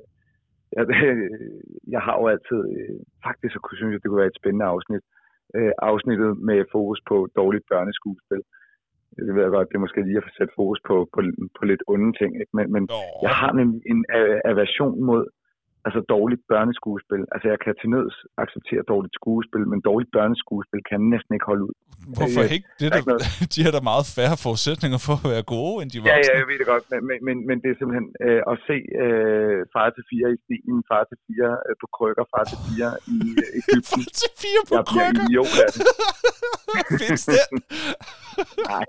jeg, 0.78 0.86
jeg 1.94 2.02
har 2.08 2.16
jo 2.20 2.26
altid, 2.34 2.62
øh, 2.78 3.00
faktisk 3.26 3.54
så 3.54 3.60
synes 3.78 3.92
jeg, 3.92 4.02
det 4.02 4.10
kunne 4.10 4.24
være 4.24 4.34
et 4.34 4.42
spændende 4.42 4.72
afsnit, 4.74 5.04
øh, 5.56 5.74
afsnittet 5.92 6.32
med 6.48 6.66
fokus 6.72 7.00
på 7.10 7.16
dårligt 7.40 7.66
børneskuespil. 7.72 8.44
Det 9.28 9.36
ved 9.36 9.44
jeg 9.44 9.56
godt, 9.56 9.70
det 9.70 9.76
er 9.76 9.86
måske 9.86 10.02
lige 10.02 10.18
at 10.22 10.28
få 10.28 10.34
sat 10.38 10.52
fokus 10.60 10.80
på, 10.88 10.96
på, 11.14 11.20
på 11.58 11.62
lidt 11.66 11.84
onde 11.88 12.12
ting, 12.20 12.32
ikke? 12.42 12.54
men, 12.58 12.66
men 12.76 12.84
oh. 12.92 13.24
jeg 13.26 13.34
har 13.42 13.52
en, 13.52 13.82
en 13.94 14.06
aversion 14.52 15.04
mod 15.10 15.24
altså 15.86 16.00
dårligt 16.16 16.42
børneskuespil. 16.52 17.24
Altså 17.34 17.46
jeg 17.54 17.60
kan 17.64 17.74
til 17.82 17.90
nøds 17.96 18.16
acceptere 18.44 18.84
dårligt 18.94 19.16
skuespil, 19.20 19.64
men 19.72 19.80
dårligt 19.90 20.12
børneskuespil 20.18 20.82
kan 20.88 20.96
jeg 21.00 21.10
næsten 21.16 21.32
ikke 21.36 21.48
holde 21.52 21.64
ud. 21.70 21.76
Hvorfor 22.18 22.42
ikke? 22.56 22.68
Det 22.82 22.88
der, 22.94 23.02
noget... 23.12 23.24
de 23.54 23.60
har 23.66 23.72
da 23.78 23.82
meget 23.92 24.06
færre 24.18 24.38
forudsætninger 24.46 25.00
for 25.08 25.16
at 25.26 25.30
være 25.36 25.46
gode, 25.56 25.76
end 25.82 25.90
de 25.94 25.98
voksne. 26.00 26.12
Ja, 26.12 26.18
ja, 26.28 26.34
jeg 26.42 26.48
ved 26.50 26.58
det 26.62 26.68
godt, 26.74 26.86
men, 27.10 27.18
men, 27.28 27.38
men, 27.48 27.56
det 27.62 27.68
er 27.74 27.78
simpelthen 27.80 28.08
øh, 28.26 28.42
at 28.52 28.56
se 28.68 28.78
øh, 29.04 29.58
far 29.76 29.88
til 29.96 30.04
fire 30.12 30.28
i 30.36 30.38
stilen, 30.46 30.80
far 30.92 31.04
til 31.10 31.18
fire 31.28 31.50
øh, 31.68 31.74
på 31.82 31.88
krykker, 31.98 32.26
far 32.34 32.44
til 32.52 32.60
fire 32.68 32.90
i 33.16 33.18
øh, 33.44 33.58
Ægypten. 33.60 34.02
far 34.06 34.06
til 34.22 34.32
fire 34.44 34.62
på 34.70 34.74
jeg 34.78 34.86
krykker? 34.92 35.22
Jeg 35.22 35.30
bliver 35.30 35.48
af 35.66 35.70
det. 35.76 35.84
Findes 37.02 37.26
det? 37.36 37.44
Nej, 38.72 38.84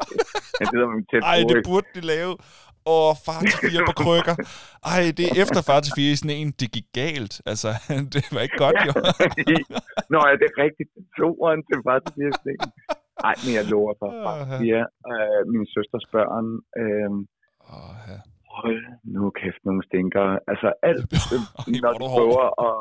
er 0.61 0.67
tæt 1.11 1.23
Ej, 1.33 1.39
det 1.51 1.57
burde 1.69 1.89
de 1.97 2.03
lave 2.15 2.33
og 2.97 3.07
far 3.27 3.41
til 3.51 3.59
fire 3.65 3.83
på 3.89 3.95
krykker. 4.03 4.37
Ej, 4.93 5.03
det 5.17 5.25
er 5.29 5.35
efter 5.43 5.61
far 5.69 5.81
til 5.85 5.93
fire 5.99 6.13
i 6.15 6.19
sådan 6.21 6.37
en, 6.41 6.51
det 6.61 6.69
gik 6.77 6.89
galt. 7.01 7.35
Altså, 7.51 7.71
det 8.15 8.25
var 8.35 8.41
ikke 8.47 8.59
godt, 8.65 8.79
jo. 8.89 8.93
Nå, 10.13 10.19
ja, 10.29 10.35
det 10.41 10.47
er 10.53 10.57
rigtigt. 10.67 10.91
Toeren 11.17 11.61
til 11.69 11.79
far 11.87 11.99
til 12.05 12.13
fire 12.17 12.31
i 12.31 12.57
Ej, 13.29 13.35
men 13.45 13.53
jeg 13.59 13.65
lover 13.73 13.93
for 14.01 14.09
far 14.25 14.37
til 14.39 14.47
fire. 14.63 14.83
Øh, 15.11 15.41
min 15.53 15.65
søsters 15.75 16.07
børn. 16.15 16.47
Øh, 16.81 17.11
oh, 17.75 17.95
ja. 18.11 18.19
Hold 18.57 18.81
nu 19.15 19.23
kæft, 19.41 19.63
nogle 19.69 19.83
stinker. 19.89 20.27
Altså, 20.51 20.69
alt, 20.89 21.11
når 21.85 21.93
du 22.01 22.05
prøver 22.17 22.45
at... 22.69 22.77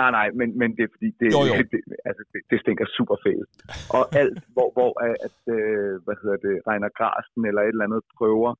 Nej, 0.00 0.10
nej, 0.18 0.28
men, 0.38 0.48
men 0.60 0.68
det 0.76 0.82
er 0.86 0.92
fordi, 0.96 1.08
det, 1.20 1.26
jo, 1.36 1.40
jo. 1.50 1.54
det, 1.72 1.80
altså, 2.08 2.22
det, 2.32 2.40
det 2.50 2.56
stinker 2.62 2.86
super 2.98 3.16
fedt. 3.24 3.50
Og 3.96 4.02
alt, 4.20 4.38
hvor, 4.54 4.68
hvor 4.76 4.92
at, 5.26 5.38
øh, 5.56 5.94
hvad 6.04 6.16
hedder 6.22 6.38
det, 6.46 6.54
Reiner 6.68 6.92
Grasten 6.98 7.42
eller 7.48 7.62
et 7.62 7.74
eller 7.74 7.88
andet 7.88 8.02
prøver 8.18 8.50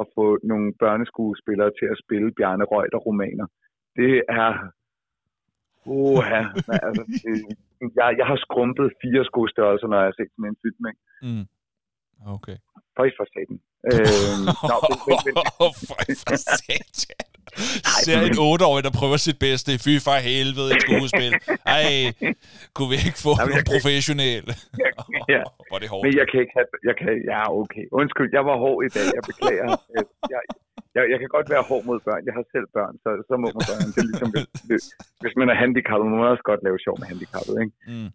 at 0.00 0.06
få 0.16 0.26
nogle 0.50 0.68
børneskuespillere 0.82 1.70
til 1.78 1.86
at 1.92 2.00
spille 2.04 2.28
Bjarne 2.36 2.64
Reuter-romaner. 2.72 3.46
Det 3.98 4.14
er... 4.42 4.50
Uh, 5.94 6.22
ja, 6.34 6.42
altså, 6.86 7.02
det, 7.24 7.34
jeg, 7.98 8.08
jeg 8.20 8.26
har 8.30 8.38
skrumpet 8.46 8.86
fire 9.02 9.22
skostørrelser, 9.30 9.86
når 9.88 9.98
jeg 10.00 10.08
har 10.10 10.16
set 10.18 10.30
sådan 10.34 10.50
en 10.52 10.58
film. 10.64 10.82
Ikke? 10.90 11.02
Mm. 11.26 11.44
Okay. 12.34 12.56
Føj 12.96 13.10
for 13.18 13.26
satan. 13.34 13.58
Øh, 13.90 14.36
nå, 14.70 14.76
men, 14.88 14.98
men, 15.08 15.16
men, 15.26 15.34
Føj 15.90 16.08
for 16.26 16.36
satan. 16.46 17.35
Ser 18.04 18.20
en 18.30 18.38
8-årig, 18.52 18.82
der 18.88 18.94
prøver 19.00 19.18
sit 19.28 19.38
bedste. 19.46 19.70
Fy 19.84 19.92
for 20.06 20.16
helvede, 20.30 20.68
et 20.74 20.80
skuespil. 20.86 21.32
Ej, 21.76 21.86
kunne 22.74 22.90
vi 22.92 22.98
ikke 23.08 23.20
få 23.26 23.32
Jamen, 23.38 23.50
nogle 23.52 23.66
professionelle? 23.72 24.52
Ja, 24.84 24.90
ja. 25.34 25.42
Var 25.72 25.78
det 25.82 25.88
hårdt? 25.92 26.02
Men 26.06 26.12
jeg 26.20 26.26
kan 26.30 26.38
ikke 26.44 26.54
have... 26.58 26.68
Jeg 26.88 26.94
kan, 27.00 27.12
ja, 27.32 27.40
okay. 27.62 27.84
Undskyld, 28.00 28.28
jeg 28.36 28.44
var 28.50 28.56
hård 28.64 28.78
i 28.88 28.90
dag. 28.96 29.06
Jeg 29.16 29.22
beklager. 29.30 29.66
Jeg, 30.34 30.42
jeg, 30.96 31.02
jeg 31.12 31.18
kan 31.22 31.30
godt 31.36 31.48
være 31.54 31.62
hård 31.70 31.84
mod 31.90 31.98
børn. 32.08 32.22
Jeg 32.28 32.34
har 32.38 32.44
selv 32.54 32.66
børn, 32.78 32.94
så, 33.04 33.10
så 33.28 33.34
må 33.42 33.46
man 33.56 33.62
gøre 33.68 33.80
det. 33.86 33.98
Er 34.02 34.06
ligesom, 34.10 34.30
hvis, 34.68 34.84
hvis 35.22 35.34
man 35.40 35.48
er 35.52 35.56
handicappet, 35.62 36.06
må 36.10 36.16
man 36.22 36.28
også 36.34 36.46
godt 36.50 36.62
lave 36.66 36.78
sjov 36.84 36.94
med 37.00 37.06
handicappet, 37.12 37.54
ikke? 37.62 37.74
Mm. 37.92 38.10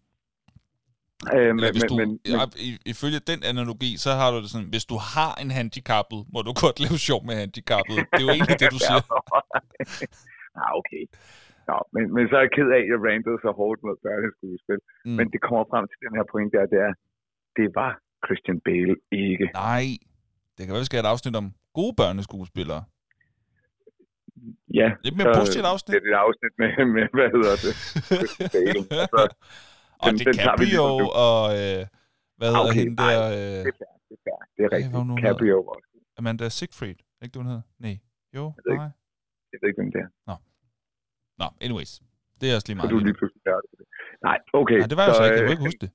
Øh, 1.36 1.52
men, 1.56 1.72
hvis 1.76 1.84
du, 1.92 1.96
men, 2.02 2.10
ja, 2.36 2.42
ifølge 2.94 3.20
den 3.32 3.40
analogi, 3.52 3.92
så 4.06 4.10
har 4.20 4.28
du 4.34 4.38
det 4.44 4.50
sådan, 4.54 4.70
hvis 4.76 4.86
du 4.92 4.98
har 5.14 5.34
en 5.44 5.52
handicappet, 5.60 6.20
må 6.34 6.40
du 6.48 6.52
godt 6.64 6.78
lave 6.86 6.98
sjov 7.10 7.22
med 7.28 7.36
handicappet. 7.44 7.96
Det 8.12 8.20
er 8.22 8.26
jo 8.28 8.34
egentlig 8.38 8.60
det, 8.64 8.70
du 8.76 8.80
siger. 8.88 9.02
ja, 10.58 10.66
okay. 10.80 11.04
Nå, 11.70 11.78
men, 11.96 12.04
men 12.16 12.24
så 12.30 12.34
er 12.40 12.44
jeg 12.46 12.54
ked 12.58 12.70
af, 12.78 12.82
at 12.86 12.90
jeg 12.92 13.00
rantede 13.08 13.38
så 13.46 13.50
hårdt 13.60 13.80
mod 13.86 13.96
børneskuespil. 14.06 14.80
Mm. 15.06 15.16
Men 15.18 15.26
det 15.34 15.40
kommer 15.48 15.66
frem 15.72 15.84
til 15.92 15.98
den 16.06 16.14
her 16.18 16.26
point 16.34 16.50
der, 16.56 16.64
det 16.74 16.80
er, 16.88 16.94
det 17.58 17.68
var 17.80 17.92
Christian 18.26 18.60
Bale 18.68 18.96
ikke. 19.26 19.46
Nej, 19.70 19.86
det 20.56 20.62
kan 20.64 20.72
være, 20.74 20.84
vi 20.86 20.90
skal 20.90 20.98
have 21.00 21.08
et 21.10 21.14
afsnit 21.16 21.36
om 21.42 21.48
gode 21.80 21.94
børneskuespillere. 22.02 22.84
Ja. 24.80 24.88
Lidt 25.06 25.16
mere 25.18 25.34
positivt 25.40 25.66
afsnit. 25.74 25.92
Det 25.94 26.00
er 26.08 26.14
et 26.16 26.24
afsnit 26.28 26.54
med, 26.62 26.70
med 26.96 27.06
hvad 27.18 27.30
hedder 27.36 27.56
det? 27.66 27.74
Christian 28.20 28.50
Bale. 28.56 28.82
Altså, 29.04 29.24
og 30.04 30.08
den, 30.10 30.18
DiCaprio 30.18 30.86
den 31.00 31.10
og, 31.28 31.42
øh, 31.60 31.82
hvad 32.40 32.48
hedder 32.54 32.72
okay, 32.72 32.80
hende 32.80 32.96
der? 33.04 33.18
Øh, 33.38 33.60
det 33.66 33.72
er 33.74 33.78
fair, 33.82 33.94
det 34.08 34.14
er 34.18 34.22
fair. 34.28 34.40
Det 34.56 34.62
er 34.66 34.72
rigtigt. 34.76 34.94
Hey, 34.98 35.16
DiCaprio 35.18 35.58
også. 35.74 35.88
Amanda 36.20 36.46
Siegfried, 36.58 37.00
ikke 37.24 37.34
det, 37.34 37.40
hun 37.42 37.48
hedder? 37.52 37.66
Nej. 37.86 37.98
Jo, 38.38 38.44
jeg 38.66 38.76
nej. 38.82 38.90
Jeg 39.52 39.58
ved 39.62 39.68
ikke, 39.70 39.80
hvem 39.82 39.92
det 39.96 40.02
er. 40.06 40.10
Nå. 40.30 40.36
Nå, 41.42 41.48
anyways. 41.66 41.92
Det 42.40 42.46
er 42.50 42.54
også 42.58 42.68
lige 42.70 42.78
meget. 42.78 42.90
Så 42.90 42.96
du 42.96 43.00
lige 43.10 43.18
pludselig 43.20 43.42
færdig 43.50 43.70
Nej, 44.28 44.38
okay. 44.62 44.80
Nej, 44.82 44.88
det 44.92 44.98
var 45.00 45.06
jo 45.10 45.14
så, 45.14 45.18
så 45.18 45.24
ikke. 45.26 45.36
Jeg 45.38 45.44
kunne 45.46 45.56
ikke 45.58 45.68
huske 45.70 45.84
det. 45.86 45.92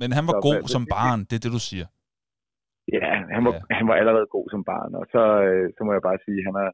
Men 0.00 0.08
han 0.18 0.24
var 0.30 0.36
så, 0.38 0.44
god 0.48 0.60
som 0.74 0.82
barn, 0.96 1.20
det 1.28 1.34
er 1.38 1.42
det, 1.46 1.52
du 1.58 1.62
siger. 1.70 1.86
Ja, 2.96 3.10
han 3.34 3.42
var, 3.46 3.52
ja. 3.54 3.74
han 3.78 3.86
var 3.90 3.96
allerede 4.00 4.26
god 4.36 4.46
som 4.54 4.62
barn, 4.72 4.90
og 5.00 5.04
så, 5.14 5.22
øh, 5.48 5.66
så 5.76 5.80
må 5.86 5.90
jeg 5.96 6.02
bare 6.08 6.18
sige, 6.26 6.38
at 6.40 6.46
han 6.48 6.56
er, 6.64 6.70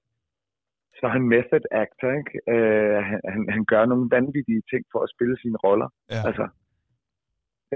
så 0.97 1.03
er 1.09 1.13
han 1.17 1.31
method 1.35 1.65
actor, 1.83 2.11
ikke? 2.21 2.33
Øh, 2.55 2.99
han, 3.09 3.21
han, 3.33 3.43
han 3.57 3.65
gør 3.73 3.85
nogle 3.87 4.09
vanvittige 4.17 4.63
ting 4.71 4.83
for 4.93 5.01
at 5.03 5.13
spille 5.15 5.37
sine 5.43 5.59
roller. 5.65 5.89
Ja. 6.15 6.21
Altså, 6.29 6.47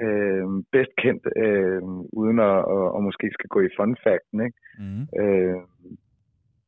øh, 0.02 0.46
bedst 0.74 0.94
kendt, 1.02 1.24
øh, 1.44 1.83
uden 2.20 2.38
at, 2.50 2.59
at, 2.76 2.87
at 2.96 3.00
måske 3.09 3.26
skal 3.37 3.48
gå 3.54 3.61
i 3.61 3.74
fun 3.76 3.96
facten, 4.04 4.38
ikke? 4.46 4.59
Mm. 4.83 5.02
Øh, 5.20 5.61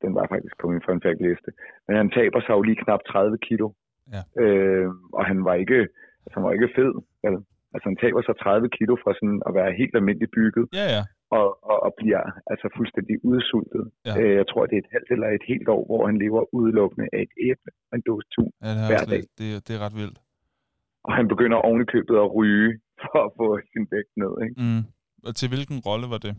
den 0.02 0.14
var 0.18 0.26
faktisk 0.32 0.54
på 0.60 0.66
min 0.72 0.82
fun 0.86 1.02
fact 1.04 1.20
liste. 1.26 1.50
Men 1.86 1.94
han 2.00 2.10
taber 2.18 2.40
sig 2.40 2.54
jo 2.56 2.62
lige 2.62 2.82
knap 2.84 3.02
30 3.06 3.38
kilo. 3.48 3.66
Ja. 4.14 4.22
Øh, 4.42 4.90
og 5.18 5.24
han 5.30 5.44
var 5.44 5.54
ikke, 5.54 5.80
altså, 6.24 6.34
han 6.36 6.44
var 6.44 6.52
ikke 6.52 6.74
fed. 6.76 6.92
Vel? 7.24 7.36
Altså 7.74 7.86
han 7.90 7.98
taber 8.04 8.22
sig 8.22 8.34
30 8.36 8.68
kilo 8.78 8.94
fra 9.02 9.12
sådan 9.18 9.40
at 9.46 9.54
være 9.58 9.78
helt 9.80 9.94
almindeligt 9.98 10.34
bygget. 10.38 10.64
Ja, 10.80 10.86
ja 10.96 11.02
og, 11.38 11.46
og, 11.70 11.78
og 11.86 11.90
bliver 12.00 12.22
altså 12.52 12.66
fuldstændig 12.76 13.16
udsultet. 13.30 13.84
Ja. 14.06 14.12
Øh, 14.20 14.34
jeg 14.40 14.46
tror, 14.50 14.62
det 14.66 14.76
er 14.76 14.82
et 14.86 14.92
halvt 14.94 15.10
eller 15.14 15.28
et 15.28 15.44
helt 15.52 15.68
år, 15.76 15.82
hvor 15.88 16.02
han 16.08 16.16
lever 16.24 16.42
udelukkende 16.58 17.06
af 17.12 17.20
et 17.26 17.34
æble 17.48 17.70
og 17.88 17.94
en 17.98 18.04
dåse 18.08 18.28
tun 18.34 18.52
ja, 18.64 18.70
det 18.76 18.86
hver 18.90 19.04
dag. 19.12 19.22
Det, 19.38 19.46
det 19.66 19.72
er 19.76 19.80
ret 19.86 19.96
vildt. 20.00 20.18
Og 21.06 21.12
han 21.18 21.26
begynder 21.32 21.56
ovenikøbet 21.68 22.16
at 22.24 22.34
ryge 22.38 22.70
for 23.02 23.18
at 23.26 23.30
få 23.38 23.46
sin 23.72 23.84
vægt 23.92 24.14
ned. 24.22 24.32
Ikke? 24.44 24.54
Mm. 24.62 24.82
Og 25.26 25.32
til 25.38 25.48
hvilken 25.52 25.78
rolle 25.88 26.06
var 26.14 26.20
det? 26.26 26.34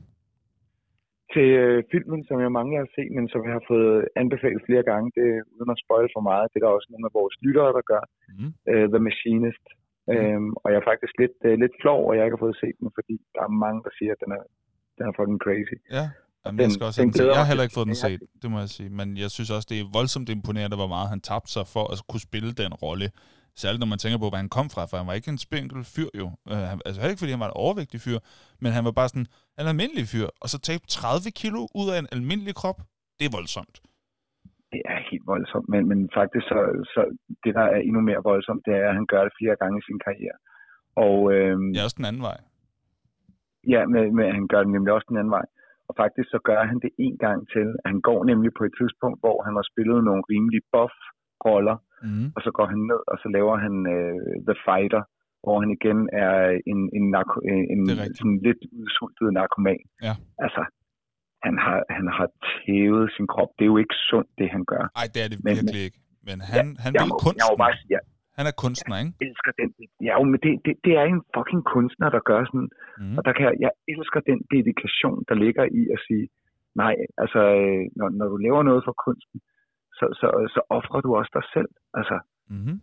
til 1.34 1.50
øh, 1.64 1.84
filmen, 1.92 2.22
som 2.28 2.38
jeg 2.44 2.52
mange 2.60 2.74
har 2.82 2.90
set, 2.96 3.12
men 3.18 3.26
som 3.34 3.42
jeg 3.46 3.54
har 3.58 3.66
fået 3.74 3.98
anbefalet 4.22 4.62
flere 4.68 4.84
gange, 4.92 5.08
det 5.18 5.28
uden 5.56 5.74
at 5.74 5.82
spoil 5.84 6.10
for 6.16 6.24
meget. 6.30 6.50
Det 6.50 6.58
er 6.58 6.66
der 6.66 6.78
også 6.78 6.90
nogle 6.92 7.08
af 7.10 7.18
vores 7.20 7.36
lyttere, 7.46 7.72
der 7.78 7.84
gør. 7.92 8.04
Mm. 8.40 8.52
Uh, 8.72 8.86
The 8.94 9.02
Machinist. 9.08 9.66
Mm. 10.08 10.14
Øhm, 10.14 10.52
og 10.62 10.68
jeg 10.72 10.80
er 10.80 10.90
faktisk 10.92 11.14
lidt, 11.24 11.38
uh, 11.48 11.56
lidt 11.64 11.76
flov, 11.82 12.02
og 12.08 12.14
jeg 12.16 12.24
ikke 12.24 12.38
har 12.38 12.46
fået 12.46 12.62
set 12.64 12.76
den, 12.82 12.90
fordi 12.98 13.16
der 13.36 13.42
er 13.46 13.60
mange, 13.66 13.80
der 13.86 13.92
siger, 13.98 14.12
at 14.16 14.22
den 14.24 14.32
er, 14.38 14.44
den 14.98 15.04
er 15.10 15.14
fucking 15.20 15.40
crazy. 15.46 15.76
Ja, 15.98 16.06
Jamen, 16.46 16.58
Den- 16.60 16.64
jeg, 16.64 16.72
skal 16.76 16.86
også 16.90 17.02
den 17.02 17.12
den 17.14 17.26
jeg 17.34 17.40
har 17.42 17.48
heller 17.52 17.66
ikke 17.68 17.78
fået 17.80 17.88
den 17.92 18.00
set, 18.06 18.22
det 18.42 18.48
må 18.54 18.58
jeg 18.66 18.70
sige. 18.78 18.90
Men 19.00 19.08
jeg 19.24 19.30
synes 19.36 19.50
også, 19.56 19.68
det 19.72 19.78
er 19.80 19.86
voldsomt 20.00 20.30
imponerende, 20.38 20.78
hvor 20.82 20.92
meget 20.96 21.08
han 21.14 21.22
tabte 21.30 21.52
sig 21.56 21.66
for 21.76 21.84
at 21.94 21.98
kunne 22.10 22.26
spille 22.30 22.52
den 22.62 22.72
rolle. 22.86 23.08
Særligt 23.62 23.80
når 23.84 23.92
man 23.94 24.00
tænker 24.04 24.18
på, 24.24 24.28
hvor 24.30 24.42
han 24.44 24.52
kom 24.58 24.68
fra, 24.74 24.82
for 24.90 24.96
han 25.00 25.08
var 25.10 25.16
ikke 25.20 25.32
en 25.36 25.42
spinkel 25.48 25.80
fyr 25.96 26.10
jo. 26.22 26.28
Uh, 26.52 26.62
han, 26.72 26.78
altså 26.88 27.00
ikke, 27.10 27.22
fordi 27.22 27.32
han 27.36 27.44
var 27.46 27.50
en 27.52 27.62
overvægtig 27.66 28.00
fyr, 28.06 28.20
men 28.64 28.70
han 28.78 28.84
var 28.88 28.94
bare 29.00 29.10
sådan 29.12 29.28
en 29.60 29.68
almindelig 29.74 30.06
fyr. 30.14 30.28
Og 30.44 30.48
så 30.54 30.58
tabe 30.70 30.84
30 30.88 31.32
kilo 31.42 31.60
ud 31.80 31.88
af 31.94 31.98
en 32.04 32.10
almindelig 32.16 32.56
krop, 32.62 32.80
det 33.18 33.26
er 33.30 33.34
voldsomt. 33.40 33.76
Det 34.74 34.82
er 34.94 34.98
helt 35.12 35.26
voldsomt, 35.34 35.68
men, 35.74 35.82
men 35.92 36.00
faktisk 36.20 36.46
så, 36.54 36.60
så 36.94 37.02
det, 37.44 37.52
der 37.60 37.66
er 37.74 37.80
endnu 37.90 38.02
mere 38.10 38.22
voldsomt, 38.32 38.62
det 38.68 38.74
er, 38.82 38.86
at 38.92 38.96
han 39.00 39.08
gør 39.14 39.22
det 39.28 39.34
fire 39.42 39.56
gange 39.62 39.76
i 39.82 39.84
sin 39.90 40.00
karriere. 40.08 40.38
Og 41.06 41.16
øhm, 41.36 41.68
Det 41.74 41.80
er 41.82 41.88
også 41.90 42.00
den 42.02 42.10
anden 42.12 42.26
vej. 42.30 42.38
Ja, 43.74 43.82
men, 43.94 44.04
men 44.18 44.26
han 44.38 44.46
gør 44.52 44.62
det 44.64 44.72
nemlig 44.76 44.94
også 44.94 45.08
den 45.10 45.18
anden 45.18 45.36
vej. 45.40 45.46
Og 45.90 45.94
faktisk 46.02 46.28
så 46.36 46.40
gør 46.50 46.62
han 46.72 46.80
det 46.86 46.92
en 47.06 47.18
gang 47.26 47.40
til. 47.54 47.68
Han 47.90 47.98
går 48.10 48.20
nemlig 48.32 48.52
på 48.58 48.64
et 48.68 48.74
tidspunkt, 48.80 49.18
hvor 49.24 49.38
han 49.46 49.54
har 49.60 49.66
spillet 49.72 50.00
nogle 50.08 50.24
rimelig 50.32 50.62
buff-roller, 50.74 51.78
Mm. 52.10 52.28
og 52.36 52.40
så 52.46 52.50
går 52.58 52.66
han 52.74 52.80
ned, 52.92 53.02
og 53.12 53.18
så 53.22 53.28
laver 53.38 53.56
han 53.66 53.76
uh, 53.96 54.20
The 54.48 54.58
Fighter, 54.66 55.02
hvor 55.44 55.56
han 55.62 55.70
igen 55.78 56.00
er 56.26 56.36
en, 56.72 56.80
en, 56.98 57.06
narko, 57.16 57.36
en 57.74 57.82
sådan 58.20 58.40
lidt 58.48 58.62
udsultet 58.80 59.28
narkoman. 59.40 59.82
Ja. 60.08 60.14
Altså, 60.46 60.62
han 61.46 61.56
har, 61.66 61.78
han 61.98 62.06
har 62.18 62.28
tævet 62.50 63.06
sin 63.16 63.28
krop. 63.34 63.52
Det 63.58 63.64
er 63.66 63.72
jo 63.74 63.80
ikke 63.84 63.98
sundt, 64.10 64.30
det 64.40 64.48
han 64.56 64.64
gør. 64.74 64.84
Ej, 65.02 65.06
det 65.14 65.20
er 65.26 65.30
det 65.34 65.40
Men- 65.44 65.50
virkelig 65.58 65.82
ikke. 65.88 66.00
Men 66.28 66.38
han, 66.54 66.66
han 66.84 66.92
jeg, 66.96 67.02
vil 67.04 67.12
må, 67.12 67.16
jeg 67.18 67.24
kunsten. 67.26 67.50
må 67.52 67.56
bare 67.64 67.74
sige, 67.80 67.92
jeg 67.98 68.04
Han 68.38 68.46
er 68.52 68.56
kunstner, 68.64 68.96
ikke? 69.02 69.14
elsker 69.28 69.52
den. 69.60 69.68
Ja, 70.08 70.14
men 70.32 70.40
det, 70.46 70.52
det, 70.66 70.74
det 70.86 70.94
er 71.02 71.06
en 71.14 71.22
fucking 71.36 71.64
kunstner, 71.76 72.08
der 72.16 72.22
gør 72.30 72.42
sådan. 72.50 72.70
Mm. 73.02 73.16
Og 73.18 73.22
der 73.26 73.34
kan 73.36 73.44
jeg, 73.48 73.56
jeg 73.66 73.72
elsker 73.94 74.20
den 74.30 74.40
dedikation, 74.54 75.18
der 75.30 75.36
ligger 75.46 75.64
i 75.80 75.82
at 75.96 76.00
sige, 76.08 76.26
nej, 76.84 76.96
altså, 77.24 77.42
øh, 77.62 77.82
når, 78.00 78.08
når 78.20 78.28
du 78.34 78.38
laver 78.46 78.62
noget 78.70 78.82
for 78.88 78.96
kunsten, 79.06 79.38
så, 79.98 80.06
så, 80.20 80.28
så 80.56 80.62
offrer 80.78 81.02
du 81.06 81.10
også 81.20 81.32
dig 81.40 81.46
selv. 81.56 81.72
Altså, 82.00 82.18
Mm-hmm. 82.56 82.78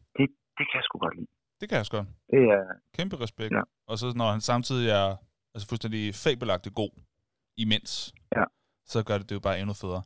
det 0.58 0.64
kan 0.68 0.76
jeg 0.78 0.84
sgu 0.84 0.98
godt 0.98 1.16
lide. 1.18 1.30
Det 1.60 1.64
kan 1.68 1.74
jeg 1.76 1.80
også 1.86 1.92
godt. 1.98 2.08
Det 2.32 2.42
er, 2.54 2.62
Kæmpe 2.96 3.16
respekt. 3.24 3.52
Ja. 3.58 3.62
Og 3.90 3.94
så 4.00 4.06
når 4.20 4.28
han 4.34 4.40
samtidig 4.40 4.86
er 5.00 5.06
altså 5.54 5.66
fuldstændig 5.70 6.02
fabelagtigt 6.24 6.74
god 6.74 6.92
imens, 7.64 7.90
Ja. 8.36 8.44
så 8.92 8.98
gør 9.08 9.16
det 9.18 9.26
det 9.28 9.34
jo 9.34 9.40
bare 9.48 9.58
endnu 9.60 9.74
federe. 9.82 10.02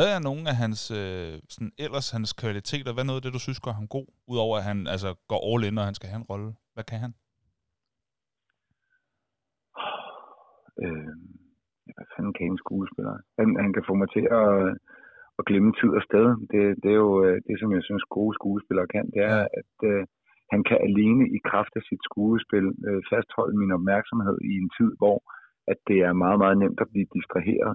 Hvad 0.00 0.10
er 0.16 0.26
nogle 0.28 0.44
af 0.52 0.56
hans, 0.62 0.80
øh, 1.00 1.34
sådan 1.54 1.72
ellers 1.84 2.08
hans 2.16 2.30
kvaliteter? 2.42 2.90
Hvad 2.92 3.04
er 3.04 3.10
noget 3.10 3.20
af 3.20 3.24
det, 3.24 3.36
du 3.36 3.42
synes 3.44 3.64
gør 3.66 3.74
ham 3.80 3.88
god? 3.96 4.08
Udover 4.32 4.54
at 4.60 4.68
han 4.70 4.78
altså, 4.94 5.10
går 5.30 5.40
all 5.50 5.62
in, 5.68 5.74
når 5.76 5.88
han 5.88 5.98
skal 5.98 6.10
have 6.10 6.20
en 6.22 6.30
rolle. 6.32 6.50
Hvad 6.74 6.84
kan 6.90 6.98
han? 7.04 7.12
øh, 10.82 11.12
hvad 11.96 12.06
fanden 12.12 12.34
kan 12.36 12.46
en 12.46 12.62
skuespiller? 12.64 13.14
Han, 13.38 13.48
han 13.64 13.70
kan 13.74 13.84
få 13.88 13.94
mig 14.00 14.08
til 14.16 14.24
at, 14.40 14.50
at 15.38 15.42
glemme 15.48 15.72
tid 15.80 15.90
og 15.98 16.02
sted. 16.08 16.26
Det, 16.52 16.62
det 16.82 16.90
er 16.96 17.00
jo 17.06 17.14
øh, 17.24 17.36
det, 17.48 17.56
som 17.60 17.70
jeg 17.76 17.82
synes 17.88 18.04
gode 18.16 18.34
skuespillere 18.38 18.88
kan. 18.94 19.06
Det 19.14 19.22
er, 19.32 19.40
at 19.60 19.74
øh, 19.90 20.02
han 20.52 20.60
kan 20.68 20.78
alene 20.88 21.24
i 21.36 21.38
kraft 21.50 21.72
af 21.78 21.82
sit 21.88 22.02
skuespil 22.08 22.66
øh, 22.88 23.00
fastholde 23.10 23.56
min 23.62 23.76
opmærksomhed 23.78 24.36
i 24.50 24.52
en 24.62 24.70
tid, 24.78 24.90
hvor 25.00 25.18
at 25.72 25.78
det 25.88 25.98
er 26.08 26.20
meget, 26.24 26.38
meget 26.44 26.56
nemt 26.62 26.80
at 26.84 26.90
blive 26.92 27.08
distraheret. 27.16 27.74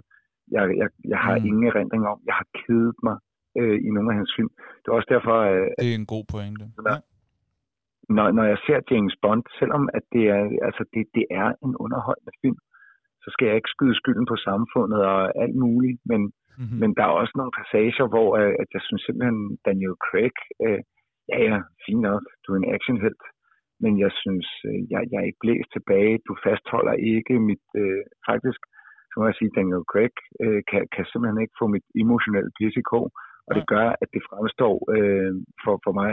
Jeg, 0.52 0.64
jeg, 0.82 0.90
jeg 1.14 1.20
har 1.26 1.36
Mm. 1.40 1.46
ingen 1.50 1.64
erindring 1.72 2.04
om, 2.12 2.18
jeg 2.30 2.36
har 2.42 2.48
kedet 2.62 2.96
mig 3.08 3.18
øh, 3.60 3.78
i 3.88 3.90
nogle 3.96 4.10
af 4.12 4.16
hans 4.20 4.32
film. 4.38 4.52
Det 4.82 4.88
er 4.88 4.96
også 5.00 5.12
derfor, 5.16 5.36
øh, 5.54 5.68
Det 5.82 5.90
er 5.92 6.00
en 6.04 6.12
god 6.16 6.26
pointe. 6.34 6.66
Ja. 6.90 6.96
når, 8.16 8.28
når 8.38 8.46
jeg 8.52 8.60
ser 8.66 8.80
James 8.92 9.16
Bond, 9.24 9.44
selvom 9.60 9.84
at 9.98 10.04
det 10.14 10.24
er, 10.38 10.44
altså 10.68 10.84
det, 10.94 11.04
det 11.18 11.26
er 11.42 11.48
en 11.66 11.74
underholdende 11.84 12.36
film, 12.44 12.60
så 13.24 13.28
skal 13.34 13.46
jeg 13.48 13.56
ikke 13.56 13.74
skyde 13.76 13.96
skylden 14.02 14.26
på 14.32 14.36
samfundet 14.48 15.02
og 15.14 15.20
alt 15.44 15.56
muligt, 15.66 16.02
men, 16.14 16.22
Mm-hmm. 16.58 16.74
mm. 16.76 16.80
men 16.82 16.90
der 16.98 17.04
er 17.06 17.16
også 17.22 17.34
nogle 17.40 17.54
passager, 17.60 18.06
hvor 18.14 18.30
øh, 18.42 18.54
at 18.62 18.70
jeg 18.76 18.82
synes 18.88 19.02
simpelthen, 19.06 19.40
Daniel 19.68 19.96
Craig, 20.06 20.38
øh, 20.66 20.80
ja 21.32 21.38
ja, 21.50 21.58
fint 21.86 22.02
nok, 22.10 22.24
du 22.44 22.48
er 22.54 22.58
en 22.60 22.72
actionhelt, 22.76 23.24
men 23.84 23.94
jeg 24.04 24.12
synes, 24.22 24.48
øh, 24.68 24.80
jeg, 24.92 25.00
jeg 25.12 25.18
er 25.22 25.28
ikke 25.30 25.44
blæst 25.46 25.70
tilbage, 25.76 26.14
du 26.28 26.34
fastholder 26.46 26.96
ikke 27.14 27.36
mit, 27.50 27.66
øh, 27.84 28.02
faktisk, 28.30 28.62
så 29.16 29.20
må 29.20 29.26
jeg 29.28 29.38
sige, 29.40 29.56
Daniel 29.58 29.86
Craig 29.92 30.16
øh, 30.44 30.62
kan, 30.72 30.82
kan 30.96 31.06
simpelthen 31.06 31.42
ikke 31.44 31.60
få 31.62 31.68
mit 31.76 31.86
emotionelle 32.04 32.52
pisse 32.58 32.80
i 32.80 32.90
kog, 32.94 33.08
og 33.48 33.52
det 33.58 33.66
gør, 33.74 33.88
at 34.02 34.10
det 34.14 34.22
fremstår 34.30 34.76
øh, 34.96 35.34
for, 35.64 35.76
for 35.86 35.94
mig 36.02 36.12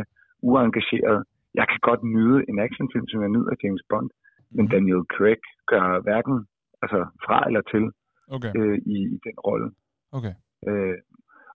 uengageret. 0.51 1.19
Jeg 1.61 1.67
kan 1.71 1.81
godt 1.89 2.03
nyde 2.17 2.39
en 2.51 2.59
actionfilm, 2.67 3.09
som 3.09 3.21
jeg 3.25 3.31
nyder 3.37 3.61
James 3.63 3.85
Bond, 3.91 4.11
men 4.57 4.67
Daniel 4.75 5.05
Craig 5.15 5.43
gør 5.73 5.87
hverken 6.07 6.37
altså 6.83 7.01
fra 7.25 7.39
eller 7.49 7.63
til 7.73 7.85
Okay, 8.37 8.53
øh, 8.59 8.79
i, 8.95 8.97
i 9.15 9.19
den 9.27 9.37
rolle. 9.47 9.69
okay. 10.17 10.35
Øh, 10.69 10.99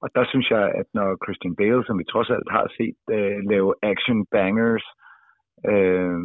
og 0.04 0.10
der 0.16 0.26
synes 0.32 0.48
jeg, 0.56 0.64
at 0.80 0.88
når 0.94 1.18
Christian 1.24 1.56
Bale, 1.56 1.86
som 1.86 2.00
vi 2.00 2.04
trods 2.04 2.30
alt 2.30 2.50
har 2.58 2.68
set 2.78 3.02
øh, 3.18 3.40
lave 3.52 3.74
action 3.92 4.26
bangers, 4.36 4.86
øh, 5.72 6.20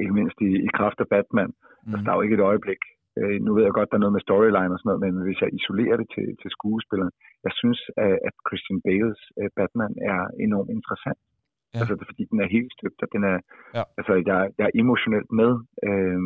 ikke 0.00 0.14
mindst 0.18 0.38
i, 0.48 0.50
i 0.66 0.68
kraft 0.78 0.98
af 1.00 1.08
Batman, 1.14 1.52
mm. 1.86 2.04
der 2.04 2.10
er 2.10 2.16
jo 2.16 2.26
ikke 2.26 2.38
et 2.40 2.48
øjeblik. 2.50 2.82
Øh, 3.18 3.36
nu 3.44 3.50
ved 3.54 3.62
jeg 3.64 3.72
godt, 3.78 3.90
der 3.90 3.96
er 3.98 4.04
noget 4.04 4.16
med 4.16 4.26
storyline 4.26 4.72
og 4.74 4.78
sådan 4.78 4.88
noget, 4.90 5.02
men 5.04 5.12
hvis 5.26 5.40
jeg 5.44 5.50
isolerer 5.58 5.96
det 6.00 6.08
til, 6.14 6.26
til 6.42 6.50
skuespilleren, 6.56 7.12
jeg 7.46 7.52
synes, 7.60 7.80
at, 8.04 8.14
at 8.28 8.34
Christian 8.48 8.78
Bales 8.86 9.20
øh, 9.40 9.48
Batman 9.58 9.92
er 10.12 10.20
enormt 10.46 10.70
interessant. 10.76 11.20
Ja. 11.74 11.78
Altså, 11.80 11.92
det 11.94 12.02
er 12.04 12.12
fordi 12.12 12.24
den 12.32 12.40
er 12.44 12.54
helt 12.56 12.72
støbt, 12.76 12.98
og 13.04 13.08
den 13.14 13.22
er, 13.32 13.38
Ja. 13.78 13.82
altså, 13.98 14.12
jeg, 14.30 14.40
jeg 14.58 14.66
er 14.70 14.74
emotionelt 14.82 15.30
med. 15.40 15.50
Øh, 15.88 16.20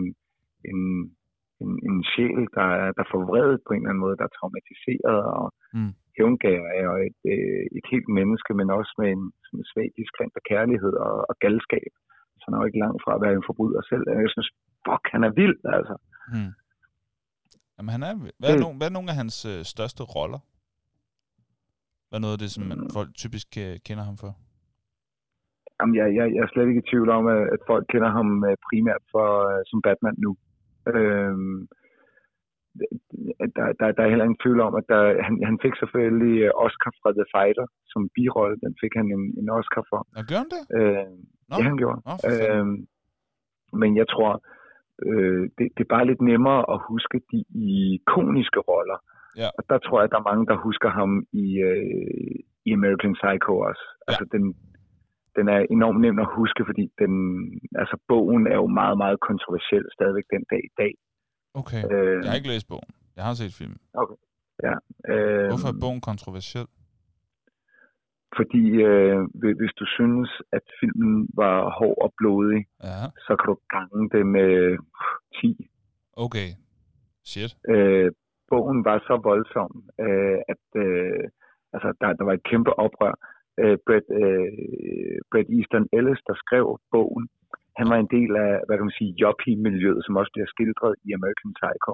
en, 0.71 0.81
en, 1.63 1.71
en 1.89 1.99
sjæl, 2.13 2.43
der 2.59 2.67
er, 2.83 2.89
der 2.97 3.03
er 3.07 3.13
forvredet 3.17 3.59
på 3.67 3.71
en 3.73 3.81
eller 3.83 3.91
anden 3.91 4.05
måde, 4.05 4.17
der 4.21 4.27
er 4.27 4.35
traumatiseret 4.39 5.23
og 5.41 5.47
Mm. 5.79 5.93
hævngager 6.19 6.89
og 6.93 6.99
et, 7.09 7.21
øh, 7.35 7.65
et 7.79 7.87
helt 7.93 8.09
menneske, 8.19 8.51
men 8.61 8.69
også 8.79 8.93
med 9.01 9.09
en 9.17 9.25
sådan 9.47 9.65
svag 9.73 9.89
diskrent 10.01 10.35
af 10.39 10.43
kærlighed 10.51 10.95
og, 11.07 11.15
og 11.31 11.35
galskab. 11.45 11.93
Så 12.39 12.43
han 12.47 12.55
er 12.55 12.59
jo 12.61 12.69
ikke 12.69 12.83
langt 12.85 13.01
fra 13.05 13.13
at 13.15 13.23
være 13.25 13.35
en 13.39 13.49
forbryder 13.49 13.83
selv. 13.91 14.05
Jeg 14.25 14.33
synes, 14.35 14.51
fuck, 14.87 15.05
han 15.15 15.23
er 15.29 15.33
vild, 15.41 15.59
altså. 15.77 15.95
Hmm. 16.33 16.51
Jamen, 17.77 17.91
han 17.97 18.03
er, 18.09 18.15
hvad, 18.39 18.49
er 18.51 18.53
Det- 18.53 18.61
nogle, 18.65 18.77
hvad 18.79 18.89
er 18.91 18.97
nogle 18.99 19.11
af 19.13 19.17
hans 19.23 19.37
øh, 19.53 19.61
største 19.75 20.03
roller? 20.15 20.41
Hvad 22.09 22.17
er 22.19 22.25
noget 22.27 22.37
af 22.39 22.43
det, 22.45 22.51
som 22.55 22.65
man, 22.71 22.79
Mm. 22.81 22.91
folk 22.99 23.11
typisk 23.23 23.49
øh, 23.65 23.75
kender 23.87 24.05
ham 24.11 24.17
for? 24.23 24.33
Jamen, 25.79 25.95
jeg, 26.01 26.07
jeg, 26.19 26.27
jeg 26.35 26.43
er 26.47 26.51
slet 26.53 26.69
ikke 26.69 26.83
i 26.85 26.89
tvivl 26.91 27.09
om, 27.19 27.25
at, 27.35 27.61
folk 27.71 27.85
kender 27.93 28.11
ham 28.19 28.29
øh, 28.49 28.55
primært 28.69 29.03
for, 29.15 29.27
øh, 29.51 29.61
som 29.71 29.79
Batman 29.87 30.17
nu. 30.27 30.33
Øhm, 30.95 31.59
der, 33.57 33.67
der, 33.81 33.87
der 33.97 34.03
er 34.05 34.11
heller 34.13 34.27
ingen 34.29 34.43
tvivl 34.45 34.61
om, 34.69 34.75
at 34.81 34.87
der, 34.93 35.03
han, 35.27 35.35
han 35.51 35.57
fik 35.65 35.75
selvfølgelig 35.83 36.35
øh, 36.47 36.51
Oscar 36.65 36.93
fra 37.01 37.11
The 37.19 37.27
Fighter 37.35 37.67
som 37.93 38.01
birolle. 38.17 38.57
Den 38.65 38.75
fik 38.83 38.93
han 38.99 39.07
en, 39.17 39.25
en 39.41 39.49
Oscar 39.59 39.83
for. 39.91 40.01
Og 40.19 40.25
gør 40.31 40.39
han 40.45 40.51
det? 40.57 40.63
Øh, 40.79 41.09
Nå, 41.49 41.55
det 41.59 41.65
han 41.71 41.77
gjorde. 41.83 41.99
Fanden. 42.07 42.51
Øhm, 42.51 42.77
men 43.81 43.91
jeg 44.01 44.07
tror, 44.15 44.31
øh, 45.09 45.43
det, 45.59 45.67
det 45.77 45.83
er 45.87 45.95
bare 45.97 46.07
lidt 46.11 46.23
nemmere 46.31 46.61
at 46.75 46.79
huske 46.91 47.17
de 47.33 47.39
ikoniske 47.97 48.61
roller. 48.71 48.99
Ja. 49.43 49.49
Og 49.59 49.63
der 49.71 49.79
tror 49.79 49.97
jeg, 49.99 50.05
at 50.07 50.13
der 50.15 50.21
er 50.23 50.31
mange, 50.31 50.47
der 50.53 50.57
husker 50.67 50.91
ham 51.01 51.11
i, 51.45 51.47
øh, 51.71 52.35
i 52.69 52.71
American 52.79 53.15
Psycho 53.21 53.53
også. 53.69 53.85
Altså 54.09 54.25
den, 54.35 54.45
den 55.37 55.47
er 55.55 55.61
enormt 55.77 56.01
nem 56.05 56.19
at 56.25 56.29
huske, 56.41 56.63
fordi 56.69 56.85
den, 57.03 57.13
altså 57.83 57.97
bogen 58.09 58.45
er 58.53 58.59
jo 58.63 58.67
meget, 58.81 58.97
meget 59.03 59.19
kontroversiel 59.29 59.85
stadigvæk 59.97 60.27
den 60.35 60.45
dag 60.53 60.63
i 60.71 60.73
dag. 60.83 60.93
Okay. 61.61 61.83
Øh, 61.93 62.19
Jeg 62.25 62.31
har 62.31 62.37
ikke 62.41 62.53
læst 62.55 62.69
bogen. 62.73 62.91
Jeg 63.17 63.25
har 63.25 63.35
set 63.35 63.55
filmen. 63.61 63.79
øh, 65.13 65.47
Hvorfor 65.53 65.71
er 65.75 65.79
bogen 65.85 66.01
kontroversiel? 66.11 66.67
Fordi 68.39 68.65
øh, 68.91 69.19
hvis- 69.59 69.79
du 69.81 69.87
synes, 69.99 70.31
at 70.53 70.65
filmen 70.81 71.29
var 71.43 71.59
hård 71.79 71.99
og 72.05 72.11
blodig, 72.21 72.61
Ja, 72.89 73.01
så 73.27 73.33
kan 73.39 73.47
du 73.53 73.57
gange 73.75 74.01
det 74.15 74.25
med 74.37 74.53
10. 75.41 75.69
okay. 76.25 76.49
Shit. 77.31 77.53
øh, 77.73 78.09
bogen 78.51 78.79
var 78.89 78.99
så 79.09 79.15
voldsom, 79.31 79.73
øh, 80.07 80.39
at 80.53 80.65
øh, 80.85 81.23
altså, 81.75 81.89
der, 82.01 82.09
der 82.19 82.25
var 82.29 82.33
et 82.37 82.49
kæmpe 82.51 82.73
oprør. 82.85 83.15
Øh, 83.63 83.77
Brett, 83.87 84.07
øh, 84.23 85.19
Brett 85.31 85.49
Easton 85.59 85.87
Ellis, 85.99 86.21
der 86.29 86.35
skrev 86.45 86.65
bogen, 86.95 87.25
han 87.79 87.87
var 87.93 87.99
en 88.05 88.11
del 88.17 88.33
af, 88.47 88.53
hvad 88.67 88.77
kan 88.77 88.89
man 88.89 88.99
sige, 89.01 89.13
yuppie-miljøet, 89.23 90.01
som 90.05 90.17
også 90.21 90.31
bliver 90.35 90.49
skildret 90.55 90.95
i 91.07 91.09
American 91.19 91.51
Psycho. 91.59 91.93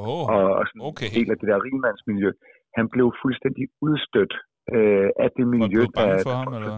Åh, 0.00 0.08
oh, 0.08 0.24
Og, 0.36 0.44
og 0.58 0.64
sådan 0.68 0.82
okay. 0.90 1.08
en 1.10 1.14
del 1.18 1.28
af 1.32 1.36
det 1.40 1.48
der 1.50 1.64
rigmandsmiljø. 1.68 2.30
Han 2.78 2.86
blev 2.94 3.06
fuldstændig 3.22 3.64
udstødt 3.86 4.34
øh, 4.76 5.08
af 5.24 5.28
det 5.36 5.46
miljø, 5.54 5.80
blev 5.82 5.92
bange 5.98 6.16
der- 6.18 6.26
for 6.28 6.34
ham, 6.42 6.52
eller? 6.58 6.76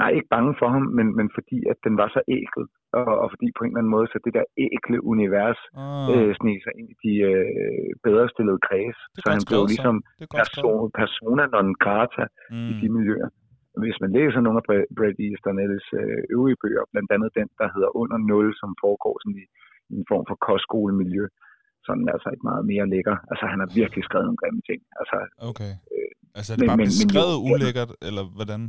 Nej, 0.00 0.10
ikke 0.18 0.30
bange 0.36 0.52
for 0.60 0.68
ham, 0.74 0.84
men, 0.98 1.06
men 1.18 1.26
fordi 1.36 1.58
at 1.72 1.78
den 1.86 1.94
var 2.02 2.08
så 2.16 2.20
ægel. 2.38 2.62
og, 2.98 3.04
og 3.22 3.26
fordi 3.32 3.46
på 3.56 3.62
en 3.64 3.70
eller 3.70 3.80
anden 3.82 3.94
måde, 3.96 4.06
så 4.12 4.16
det 4.24 4.32
der 4.38 4.44
ækle 4.66 4.98
univers 5.12 5.60
Ah, 5.82 6.06
øh, 6.12 6.30
sneg 6.38 6.56
sig 6.64 6.72
ind 6.78 6.88
i 6.94 6.96
de 7.04 7.12
øh, 7.30 7.90
bedre 8.06 8.26
stillede 8.34 8.60
kreds. 8.68 8.98
Så 9.22 9.26
han 9.34 9.42
blev 9.50 9.62
så. 9.64 9.70
ligesom 9.72 9.96
er 10.22 10.28
person, 10.40 10.84
persona 11.02 11.44
non 11.54 11.68
grata 11.84 12.24
i 12.70 12.72
de 12.80 12.88
Mm. 12.88 12.94
miljøer. 12.96 13.28
Hvis 13.82 13.96
man 14.02 14.10
læser 14.18 14.40
nogle 14.44 14.58
af 14.60 14.64
Bret 14.98 15.18
Easton 15.26 15.58
Ellis 15.64 15.88
øh, 16.00 16.20
øvrige 16.36 16.58
bøger, 16.62 16.84
blandt 16.92 17.10
andet 17.14 17.30
den, 17.38 17.48
der 17.60 17.68
hedder 17.74 17.90
Under 18.00 18.18
Nul, 18.28 18.48
som 18.60 18.70
foregår 18.84 19.14
sådan 19.22 19.38
i, 19.44 19.46
i 19.92 19.94
en 20.00 20.06
form 20.12 20.24
for 20.30 20.36
kostskolemiljø, 20.46 21.24
så 21.84 21.88
er 21.92 21.96
den 22.00 22.08
altså 22.14 22.28
ikke 22.34 22.46
meget 22.50 22.64
mere 22.72 22.86
lækker. 22.94 23.16
Altså, 23.30 23.44
han 23.52 23.58
har 23.62 23.68
virkelig 23.80 24.02
skrevet 24.08 24.26
nogle 24.28 24.40
grimme 24.42 24.62
ting. 24.70 24.80
Altså, 25.00 25.16
Okay. 25.50 25.72
Altså 26.38 26.50
er 26.52 26.56
det 26.56 26.62
men- 26.62 26.70
bare 26.70 26.80
men- 26.82 26.92
men 26.98 27.06
beskrevet 27.06 27.36
ja. 27.40 27.44
ulækkert, 27.50 27.90
eller 28.08 28.24
hvordan? 28.36 28.62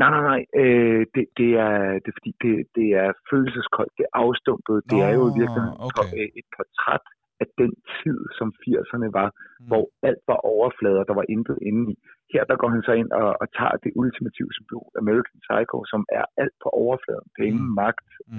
nej, 0.00 0.10
nej, 0.14 0.22
nej. 0.32 0.40
Øh, 0.62 1.02
det, 1.14 1.24
det, 1.40 1.50
er, 1.66 1.74
det 2.02 2.08
er 2.12 2.16
fordi, 2.20 2.32
det, 2.44 2.54
det 2.78 2.88
er 3.02 3.08
følelseskoldt, 3.30 3.92
det 3.98 4.04
er 4.08 4.12
afstumpet. 4.24 4.76
Det 4.90 4.98
er 5.08 5.12
jo 5.18 5.24
i 5.28 5.32
Nå, 5.32 5.38
virkeligheden 5.40 5.76
okay. 5.88 6.24
et, 6.40 6.46
portræt 6.56 7.06
af 7.42 7.46
den 7.60 7.72
tid, 8.00 8.18
som 8.38 8.48
80'erne 8.62 9.08
var, 9.20 9.28
Mm. 9.34 9.66
hvor 9.70 9.84
alt 10.08 10.22
var 10.30 10.38
overflader, 10.54 11.02
der 11.08 11.14
var 11.20 11.26
intet 11.34 11.58
inde 11.68 11.82
i. 11.92 11.94
Her 12.32 12.42
der 12.50 12.56
går 12.62 12.70
han 12.74 12.82
så 12.88 12.92
ind 13.00 13.10
og, 13.20 13.28
og 13.42 13.46
tager 13.58 13.76
det 13.84 13.90
ultimative 14.02 14.50
symbol, 14.58 14.88
American 15.02 15.38
Psycho, 15.46 15.76
som 15.92 16.00
er 16.20 16.24
alt 16.42 16.56
på 16.64 16.68
overfladen. 16.82 17.28
Penge, 17.40 17.60
Mm. 17.64 17.72
magt, 17.82 18.08
Mm. 18.28 18.38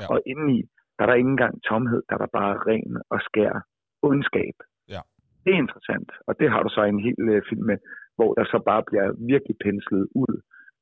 Ja. 0.00 0.06
og 0.12 0.16
indeni, 0.30 0.58
der 0.96 1.00
er 1.04 1.08
der 1.10 1.20
ikke 1.20 1.32
engang 1.36 1.54
tomhed, 1.68 2.00
der 2.08 2.14
er 2.16 2.22
der 2.24 2.30
bare 2.40 2.54
ren 2.70 2.92
og 3.14 3.18
skær 3.28 3.52
ondskab. 4.08 4.56
Ja. 4.94 5.00
Det 5.44 5.50
er 5.54 5.62
interessant, 5.64 6.10
og 6.28 6.32
det 6.40 6.48
har 6.52 6.60
du 6.62 6.70
så 6.76 6.82
en 6.82 7.00
hel 7.06 7.20
øh, 7.32 7.42
film 7.48 7.64
med, 7.70 7.78
hvor 8.16 8.30
der 8.38 8.44
så 8.52 8.58
bare 8.70 8.82
bliver 8.88 9.06
virkelig 9.32 9.56
penslet 9.66 10.04
ud 10.22 10.34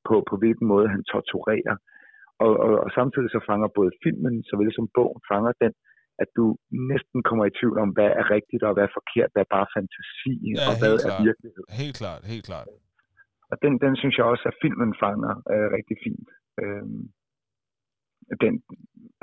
på, 0.09 0.15
på 0.31 0.35
hvilken 0.43 0.67
måde 0.73 0.89
han 0.95 1.03
torturerer. 1.13 1.77
Og, 2.45 2.53
og, 2.67 2.73
og 2.85 2.91
samtidig 2.99 3.31
så 3.31 3.41
fanger 3.49 3.69
både 3.79 3.93
filmen, 4.05 4.35
såvel 4.51 4.71
som 4.79 4.87
bogen, 4.97 5.21
fanger 5.31 5.53
den, 5.65 5.73
at 6.23 6.29
du 6.39 6.45
næsten 6.93 7.19
kommer 7.29 7.45
i 7.47 7.57
tvivl 7.59 7.77
om, 7.85 7.91
hvad 7.97 8.11
er 8.21 8.27
rigtigt 8.37 8.63
og 8.67 8.73
hvad 8.75 8.85
er 8.89 8.97
forkert, 8.99 9.31
hvad 9.33 9.43
er 9.47 9.55
bare 9.57 9.69
fantasi, 9.77 10.35
Ja, 10.57 10.65
og 10.69 10.75
hvad 10.81 10.95
helt 10.95 11.07
er 11.07 11.09
klart. 11.09 11.25
virkelighed. 11.29 11.65
Helt 11.83 11.97
klart, 12.01 12.23
helt 12.33 12.47
klart. 12.51 12.69
Og 13.53 13.57
den, 13.65 13.73
den 13.85 13.95
synes 14.01 14.15
jeg 14.19 14.27
også, 14.33 14.45
at 14.51 14.59
filmen 14.63 14.91
fanger 15.03 15.35
øh, 15.53 15.67
rigtig 15.77 15.97
fint. 16.05 16.29
Øhm, 16.63 17.03
den, 18.43 18.55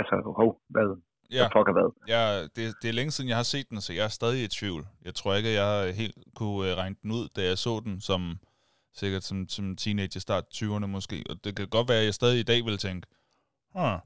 altså, 0.02 0.16
hov, 0.40 0.52
hvad? 0.74 0.90
Ja, 1.32 1.38
Ja. 1.38 1.44
Fuck 1.44 1.70
hvad? 1.72 2.08
jeg, 2.08 2.50
det, 2.56 2.76
det 2.82 2.90
er 2.90 2.94
længe 2.94 3.12
siden, 3.12 3.30
jeg 3.30 3.38
har 3.38 3.44
set 3.44 3.70
den, 3.70 3.82
så 3.82 3.94
jeg 3.94 4.04
er 4.06 4.10
stadig 4.10 4.44
i 4.44 4.48
tvivl. 4.48 4.88
Jeg 5.06 5.16
tror 5.16 5.36
ikke, 5.36 5.50
at 5.50 5.56
jeg 5.56 5.96
helt 5.96 6.18
kunne 6.36 6.72
øh, 6.72 6.78
regne 6.78 6.96
den 7.04 7.12
ud, 7.12 7.30
da 7.36 7.44
jeg 7.44 7.58
så 7.58 7.80
den 7.80 8.02
som 8.02 8.40
sikkert 8.94 9.24
som, 9.24 9.50
som 9.50 9.76
teenager, 9.76 10.20
start 10.20 10.44
20'erne 10.54 10.86
måske. 10.86 11.24
Og 11.30 11.44
det 11.44 11.56
kan 11.56 11.68
godt 11.68 11.90
være, 11.90 12.00
at 12.00 12.06
jeg 12.06 12.14
stadig 12.14 12.40
i 12.40 12.44
dag 12.44 12.66
vil 12.66 12.78
tænke, 12.78 13.08
huh, 13.76 14.00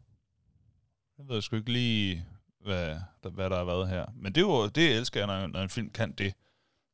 jeg 1.17 1.27
ved 1.27 1.41
sgu 1.41 1.55
ikke 1.55 1.71
lige, 1.71 2.25
hvad 2.59 2.95
der, 3.23 3.29
hvad 3.29 3.49
der 3.49 3.57
har 3.57 3.63
været 3.63 3.89
her. 3.89 4.05
Men 4.15 4.35
det, 4.35 4.41
er 4.41 4.45
jo, 4.45 4.67
det 4.67 4.97
elsker 4.97 5.19
jeg, 5.19 5.27
når, 5.27 5.47
når 5.47 5.59
en 5.59 5.69
film 5.69 5.89
kan 5.89 6.11
det. 6.11 6.33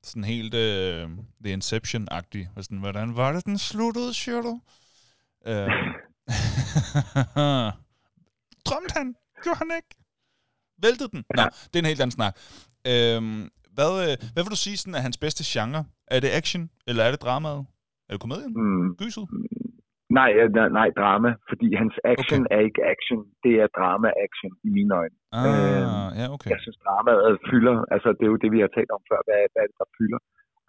Sådan 0.04 0.24
helt 0.24 0.54
uh, 0.54 1.10
The 1.44 1.54
Inception-agtig. 1.54 2.48
Sådan, 2.62 2.78
hvordan 2.78 3.16
var 3.16 3.32
det, 3.32 3.46
den 3.46 3.58
sluttede, 3.58 4.14
siger 4.14 4.42
du? 4.42 4.62
Uh, 5.46 5.52
Drømte 8.66 8.94
han? 8.94 9.16
Gjorde 9.44 9.58
han 9.58 9.72
ikke? 9.76 9.99
Væltede 10.86 11.10
den? 11.14 11.22
Nå, 11.38 11.44
det 11.70 11.76
er 11.78 11.84
en 11.86 11.92
helt 11.92 12.02
anden 12.04 12.18
snak. 12.20 12.34
Øhm, 12.92 13.42
hvad, 13.78 13.92
øh, 14.06 14.14
hvad 14.34 14.42
vil 14.44 14.56
du 14.56 14.62
sige 14.66 14.78
sådan, 14.78 14.98
er 15.00 15.04
hans 15.08 15.18
bedste 15.26 15.42
genre? 15.54 15.82
Er 16.16 16.20
det 16.24 16.32
action, 16.40 16.64
eller 16.90 17.02
er 17.08 17.12
det 17.14 17.22
dramaet? 17.28 17.62
Er 18.08 18.12
det 18.14 18.22
komedien? 18.26 18.52
Mm, 18.62 18.88
Gyset? 19.00 19.26
nej, 20.20 20.30
øh, 20.40 20.48
nej, 20.60 20.70
nej, 20.80 20.90
drama, 21.00 21.32
fordi 21.50 21.68
hans 21.82 21.96
action 22.14 22.42
okay. 22.46 22.56
er 22.56 22.60
ikke 22.68 22.82
action, 22.94 23.20
det 23.44 23.54
er 23.64 23.68
drama-action 23.80 24.52
i 24.68 24.70
mine 24.78 24.92
øjne. 25.02 25.16
Ah, 25.38 25.46
Øhm, 25.48 26.10
ja, 26.20 26.26
okay. 26.36 26.50
Jeg 26.54 26.60
synes, 26.66 26.78
dramaet 26.86 27.32
fylder, 27.50 27.76
altså 27.94 28.10
det 28.18 28.24
er 28.26 28.32
jo 28.34 28.40
det, 28.44 28.52
vi 28.56 28.62
har 28.64 28.72
talt 28.78 28.92
om 28.98 29.02
før, 29.10 29.20
hvad, 29.28 29.40
hvad 29.52 29.62
er 29.64 29.70
det, 29.72 29.78
der 29.84 29.90
fylder. 30.00 30.20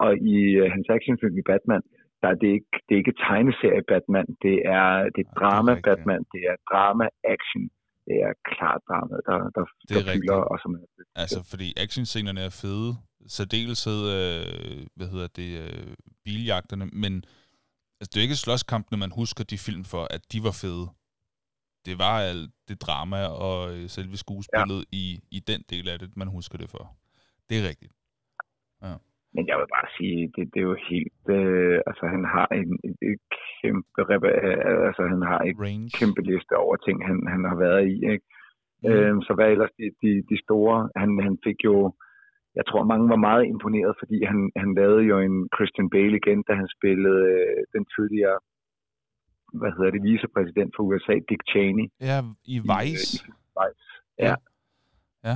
Og 0.03 0.11
i 0.33 0.37
uh, 0.61 0.65
hans 0.75 0.87
actionfilm 0.97 1.35
i 1.41 1.45
Batman, 1.51 1.83
der 2.21 2.27
er 2.33 2.37
det 2.43 2.49
ikke, 2.57 2.71
det 2.85 2.93
er 2.93 3.01
ikke 3.03 3.21
tegneserie 3.27 3.83
Batman, 3.91 4.27
det 4.45 4.55
er, 4.77 4.87
det 5.03 5.05
er 5.07 5.09
det 5.17 5.23
er 5.27 5.33
drama. 5.39 5.71
Batman, 5.89 6.21
det 6.33 6.41
er 6.51 6.55
drama-action. 6.71 7.63
Det 8.07 8.17
er 8.27 8.33
klart 8.55 8.81
drama, 8.87 9.15
der, 9.27 9.37
der, 9.55 9.65
Det 9.89 9.97
er 9.97 10.03
der 10.03 10.13
fylder, 10.13 10.41
og 10.51 10.59
som 10.61 10.71
er 10.75 11.03
Altså, 11.15 11.43
fordi 11.43 11.73
actionscenerne 11.77 12.41
er 12.41 12.49
fede. 12.49 12.95
Særdeleshed, 13.27 14.01
øh, 14.17 14.87
hvad 14.95 15.07
hedder 15.07 15.27
det, 15.27 15.49
øh, 15.63 15.93
biljagterne. 16.25 16.85
Men 16.85 17.13
altså, 17.99 18.09
det 18.13 18.17
er 18.17 18.21
ikke 18.21 18.35
slåskampene, 18.35 18.97
man 18.99 19.11
husker 19.11 19.43
de 19.43 19.57
film 19.57 19.83
for, 19.83 20.07
at 20.15 20.21
de 20.31 20.43
var 20.43 20.51
fede. 20.51 20.87
Det 21.85 21.97
var 21.97 22.19
alt 22.19 22.51
det 22.67 22.81
drama 22.81 23.25
og 23.25 23.77
øh, 23.77 23.89
selve 23.89 24.17
skuespillet 24.17 24.79
ja. 24.79 24.97
i, 24.97 25.19
i 25.31 25.39
den 25.39 25.63
del 25.69 25.89
af 25.89 25.99
det, 25.99 26.17
man 26.17 26.27
husker 26.27 26.57
det 26.57 26.69
for. 26.69 26.95
Det 27.49 27.59
er 27.59 27.69
rigtigt. 27.69 27.93
Men 29.35 29.43
jeg 29.49 29.57
vil 29.59 29.69
bare 29.77 29.89
sige, 29.97 30.17
det, 30.35 30.43
det 30.53 30.59
er 30.59 30.67
jo 30.73 30.77
helt, 30.91 31.21
øh, 31.37 31.77
altså 31.89 32.03
han 32.15 32.23
har 32.35 32.47
en, 32.59 32.69
en, 32.87 32.93
en 33.09 33.17
kæmpe, 33.61 34.01
øh, 34.47 34.87
altså 34.87 35.03
han 35.13 35.21
har 35.31 35.39
en 35.49 35.55
Range. 35.65 35.89
kæmpe 35.99 36.21
liste 36.31 36.53
over 36.63 36.75
ting, 36.85 36.97
han, 37.09 37.17
han 37.33 37.41
har 37.49 37.57
været 37.65 37.81
i, 37.93 37.95
ikke? 38.13 38.25
Mm. 38.83 38.89
Øhm, 38.91 39.21
så 39.27 39.31
hvad 39.37 39.47
ellers 39.53 39.73
de, 39.79 39.85
de, 40.03 40.11
de 40.31 40.37
store, 40.45 40.89
han, 41.01 41.09
han 41.27 41.35
fik 41.47 41.59
jo, 41.69 41.75
jeg 42.55 42.65
tror 42.69 42.83
mange 42.91 43.09
var 43.13 43.21
meget 43.29 43.43
imponeret, 43.53 43.93
fordi 44.01 44.17
han, 44.31 44.39
han 44.61 44.69
lavede 44.79 45.03
jo 45.11 45.15
en 45.27 45.35
Christian 45.55 45.89
Bale 45.93 46.15
igen, 46.21 46.39
da 46.47 46.53
han 46.61 46.67
spillede 46.77 47.21
øh, 47.35 47.57
den 47.75 47.83
tidligere, 47.95 48.37
hvad 49.59 49.71
hedder 49.77 49.91
det, 49.95 50.03
vicepræsident 50.03 50.71
for 50.75 50.83
USA, 50.83 51.13
Dick 51.29 51.43
Cheney. 51.51 51.85
Ja, 52.09 52.17
i 52.53 52.55
i, 52.55 52.59
Vice. 52.71 53.09
øh, 53.23 53.29
i 53.29 53.59
Vice. 53.59 53.83
Ja. 54.27 54.35
Ja. 55.29 55.35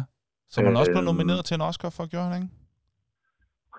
Som 0.53 0.65
han 0.65 0.75
også 0.81 0.91
blev 0.91 1.03
Øhm. 1.05 1.11
nomineret 1.11 1.45
til 1.45 1.55
en 1.55 1.61
Oscar 1.69 1.89
for, 1.97 2.03
gjorde 2.13 2.27
han 2.29 2.35
ikke? 2.41 2.53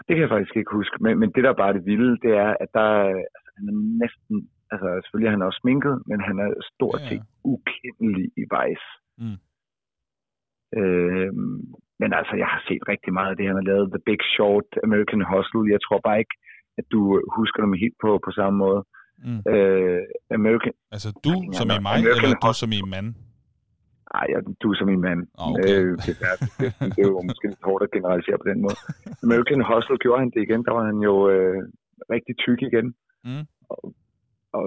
Det 0.06 0.12
kan 0.14 0.24
jeg 0.24 0.34
faktisk 0.34 0.56
ikke 0.56 0.76
huske, 0.78 0.96
men, 1.04 1.12
men 1.20 1.28
det 1.34 1.42
der 1.46 1.54
bare 1.60 1.68
er 1.72 1.76
det 1.78 1.86
vilde, 1.90 2.12
det 2.24 2.32
er, 2.44 2.50
at 2.64 2.70
der, 2.78 2.88
altså, 3.36 3.48
han 3.56 3.64
er 3.72 3.76
næsten, 4.02 4.34
altså 4.72 4.86
selvfølgelig 5.02 5.28
er 5.28 5.36
han 5.36 5.48
også 5.48 5.60
sminket, 5.62 5.94
men 6.10 6.18
han 6.28 6.36
er 6.44 6.50
stort 6.72 7.00
Ja, 7.00 7.04
ja. 7.04 7.08
set 7.10 7.24
ukendelig 7.54 8.26
i 8.42 8.44
Vice. 8.54 8.88
Mm. 9.22 9.38
Øhm, 10.80 11.58
men 12.00 12.10
altså, 12.18 12.34
jeg 12.42 12.48
har 12.54 12.60
set 12.68 12.82
rigtig 12.92 13.12
meget 13.18 13.30
af 13.32 13.36
det, 13.36 13.46
han 13.50 13.58
har 13.60 13.68
lavet. 13.72 13.92
The 13.94 14.02
Big 14.08 14.20
Short, 14.34 14.68
American 14.86 15.22
Hustle. 15.30 15.72
Jeg 15.74 15.80
tror 15.86 16.00
bare 16.06 16.18
ikke, 16.22 16.36
at 16.80 16.86
du 16.94 17.00
husker 17.38 17.60
dem 17.64 17.72
helt 17.84 17.98
på, 18.04 18.10
på 18.26 18.30
samme 18.38 18.56
måde. 18.64 18.80
Mm. 19.26 19.40
Øh, 19.52 20.02
American... 20.38 20.72
Altså 20.94 21.08
du 21.26 21.32
som 21.58 21.68
i 21.76 21.78
mig, 21.86 21.94
American 21.98 22.24
eller 22.24 22.40
du 22.42 22.46
Hustle. 22.46 22.60
som 22.62 22.70
i 22.78 22.80
mand? 22.94 23.08
Ej, 24.14 24.26
ja, 24.32 24.38
du 24.62 24.74
som 24.74 24.88
en 24.88 25.00
mand. 25.00 25.20
Ah, 25.38 25.50
okay. 25.50 25.68
Øh, 25.74 25.92
det, 26.06 26.14
er, 26.30 26.34
det, 26.60 26.68
det 26.94 27.00
er 27.04 27.08
jo 27.14 27.20
måske 27.28 27.46
lidt 27.48 27.62
hårdt 27.68 27.82
at 27.86 27.90
generalisere 27.96 28.38
på 28.42 28.48
den 28.50 28.58
måde. 28.64 28.76
American 29.26 29.62
Hustle 29.68 29.98
gjorde 30.04 30.20
han 30.22 30.30
det 30.34 30.42
igen. 30.46 30.64
Der 30.66 30.72
var 30.78 30.84
han 30.90 30.98
jo 31.08 31.14
øh, 31.34 31.58
rigtig 32.14 32.34
tyk 32.44 32.60
igen. 32.70 32.86
Mm. 33.24 33.44
Og, 33.72 33.80
og 34.56 34.64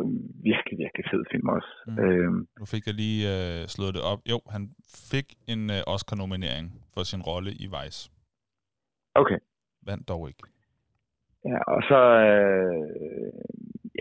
virkelig, 0.49 0.75
virkelig 0.83 1.05
fed 1.11 1.23
film 1.31 1.47
også. 1.57 1.71
Mm. 1.87 1.99
Øhm, 2.03 2.47
Nu 2.59 2.65
fik 2.73 2.83
jeg 2.87 2.95
lige 3.03 3.21
øh, 3.35 3.67
slået 3.75 3.93
det 3.97 4.03
op. 4.11 4.19
Jo, 4.31 4.37
han 4.55 4.63
fik 5.11 5.27
en 5.53 5.61
øh, 5.75 5.81
Oscar-nominering 5.93 6.65
for 6.93 7.03
sin 7.11 7.21
rolle 7.29 7.51
i 7.63 7.65
Vice. 7.75 7.99
okay. 9.21 9.39
Vandt 9.89 10.07
dog 10.11 10.21
ikke. 10.29 10.43
Ja, 11.51 11.59
og 11.73 11.81
så, 11.89 11.99
øh, 12.29 12.85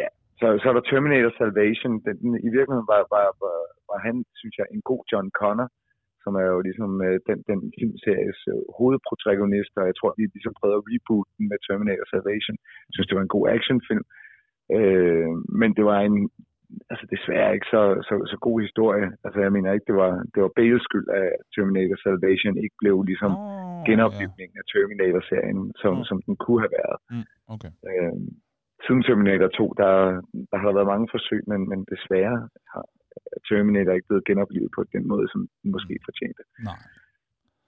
ja, 0.01 0.09
så, 0.39 0.47
så 0.61 0.65
er 0.71 0.75
der 0.77 0.85
Terminator 0.91 1.33
Salvation. 1.39 1.93
Den, 2.05 2.15
den, 2.23 2.31
I 2.47 2.51
virkeligheden 2.57 2.89
var, 2.95 3.03
var, 3.15 3.27
var, 3.45 3.59
var 3.93 3.99
han, 4.07 4.17
synes 4.41 4.55
jeg, 4.59 4.67
en 4.77 4.83
god 4.91 5.03
John 5.11 5.29
Connor, 5.41 5.69
som 6.25 6.33
er 6.43 6.47
jo 6.55 6.59
ligesom 6.69 6.93
øh, 7.07 7.17
den, 7.29 7.39
den 7.51 7.61
filmseries 7.79 8.41
øh, 8.53 8.63
hovedprotagonist, 8.79 9.73
og 9.81 9.85
jeg 9.91 9.97
tror, 9.97 10.11
vi 10.19 10.25
ligesom 10.37 10.55
prøvede 10.61 10.79
at 10.81 10.87
reboot 10.91 11.29
den 11.37 11.45
med 11.51 11.59
Terminator 11.67 12.07
Salvation. 12.13 12.57
Jeg 12.87 12.93
synes, 12.95 13.09
det 13.09 13.17
var 13.19 13.25
en 13.27 13.37
god 13.37 13.47
actionfilm. 13.57 14.05
Øh, 14.77 15.33
men 15.61 15.71
det 15.79 15.85
var 15.91 15.99
en, 16.09 16.17
altså 16.91 17.05
desværre 17.15 17.55
ikke 17.57 17.71
så, 17.75 17.83
så, 18.09 18.15
så 18.31 18.37
god 18.47 18.57
historie. 18.67 19.07
Altså 19.25 19.39
jeg 19.45 19.53
mener 19.57 19.69
ikke, 19.73 19.89
det 19.91 19.97
var, 20.05 20.13
det 20.33 20.41
var 20.45 20.53
Bales 20.59 20.83
skyld, 20.89 21.09
at 21.21 21.29
Terminator 21.55 21.99
Salvation 22.05 22.55
ikke 22.65 22.77
blev 22.83 22.97
ligesom 23.11 23.33
Oh, 23.39 23.81
genoplivningen 23.91 24.57
af 24.61 24.67
Terminator-serien, 24.73 25.61
som, 25.83 25.93
Mm. 25.97 26.05
som 26.09 26.19
den 26.27 26.35
kunne 26.43 26.61
have 26.65 26.75
været. 26.81 26.97
Mm, 27.13 27.27
okay. 27.55 27.71
Øh, 27.89 28.17
siden 28.85 29.03
Terminator 29.07 29.49
2, 29.49 29.73
der, 29.83 29.93
der 30.51 30.57
har 30.59 30.67
der 30.69 30.79
været 30.79 30.93
mange 30.95 31.09
forsøg, 31.15 31.43
men, 31.53 31.61
men 31.71 31.81
desværre 31.93 32.39
har 32.73 32.85
Terminator 33.49 33.93
ikke 33.97 34.09
blevet 34.11 34.25
genoplevet 34.31 34.71
på 34.77 34.81
den 34.95 35.03
måde, 35.13 35.27
som 35.33 35.41
den 35.63 35.69
måske 35.77 35.95
fortjente. 36.09 36.43
Nej. 36.71 36.81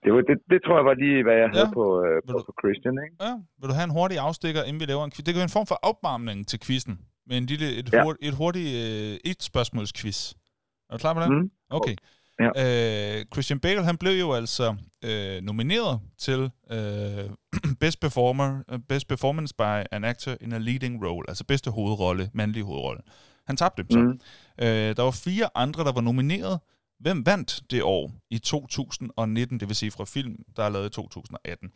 Det, 0.05 0.11
var, 0.15 0.21
det, 0.31 0.37
det 0.53 0.59
tror 0.65 0.77
jeg 0.81 0.87
var 0.91 0.97
lige, 1.05 1.19
hvad 1.27 1.37
jeg 1.43 1.49
Ja. 1.53 1.57
havde 1.59 1.71
på, 1.81 1.85
øh, 2.07 2.17
på, 2.27 2.33
du- 2.39 2.45
på 2.49 2.55
Christian. 2.63 2.95
Ikke? 3.05 3.15
Ja, 3.27 3.33
vil 3.61 3.67
du 3.71 3.75
have 3.79 3.89
en 3.91 3.97
hurtig 3.99 4.17
afstikker, 4.29 4.61
inden 4.69 4.81
vi 4.83 4.87
laver 4.93 5.05
en 5.05 5.13
quiz? 5.15 5.25
Det 5.25 5.33
kan 5.35 5.41
være 5.43 5.51
en 5.53 5.57
form 5.59 5.69
for 5.73 5.79
opvarmning 5.91 6.39
til 6.51 6.59
quizzen. 6.67 6.97
Med 7.29 7.37
en 7.41 7.47
lille, 7.53 7.67
et, 7.81 7.87
Ja. 7.93 8.03
hurt, 8.05 8.17
et 8.29 8.35
hurtigt 8.41 8.71
øh, 8.85 9.31
et-spørgsmålsquiz. 9.31 10.19
Er 10.89 10.93
du 10.95 10.99
klar 11.05 11.15
på 11.15 11.21
det? 11.21 11.31
Mm. 11.31 11.51
Okay. 11.79 11.97
Ja. 12.45 12.51
Øh, 12.63 13.25
Christian 13.33 13.61
Bale, 13.61 13.85
han 13.85 13.97
blev 14.03 14.13
jo 14.25 14.33
altså 14.33 14.67
øh, 15.09 15.37
nomineret 15.43 16.01
til 16.19 16.41
øh, 16.75 17.25
Best 17.83 18.01
Performer, 18.01 18.49
øh, 18.73 18.79
Best 18.89 19.09
Performance 19.09 19.55
by 19.59 19.73
an 19.97 20.05
Actor 20.05 20.33
in 20.41 20.53
a 20.53 20.59
Leading 20.59 20.95
Role, 21.07 21.25
altså 21.29 21.45
bedste 21.49 21.71
hovedrolle, 21.71 22.31
mandlige 22.35 22.65
hovedrolle. 22.65 23.03
Han 23.47 23.57
tabte 23.57 23.85
så. 23.91 23.99
Mm. 23.99 24.21
Øh, 24.63 24.97
der 24.97 25.03
var 25.03 25.11
fire 25.11 25.49
andre, 25.55 25.85
der 25.85 25.93
var 25.93 26.01
nomineret, 26.01 26.61
Hvem 27.01 27.27
vandt 27.27 27.63
det 27.71 27.83
år 27.83 28.13
i 28.31 28.39
2019, 28.39 29.61
det 29.61 29.69
vil 29.69 29.77
sige 29.77 29.91
fra 29.91 30.05
film, 30.05 30.45
der 30.57 30.63
er 30.63 30.69
lavet 30.69 30.87
i 30.87 30.91
2018? 30.91 31.73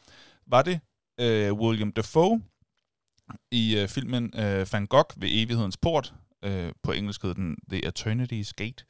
Var 0.47 0.62
det 0.62 0.80
øh, 1.20 1.53
William 1.53 1.93
Dafoe 1.93 2.43
i 3.51 3.78
øh, 3.78 3.89
filmen 3.89 4.32
øh, 4.39 4.66
Van 4.72 4.87
Gogh 4.87 5.22
ved 5.22 5.28
evighedens 5.32 5.76
port, 5.76 6.14
øh, 6.43 6.72
på 6.82 6.93
engelsk 6.93 7.22
hedder 7.22 7.35
den 7.35 7.57
The 7.70 7.89
Eternity's 7.89 8.53
Gate. 8.57 8.85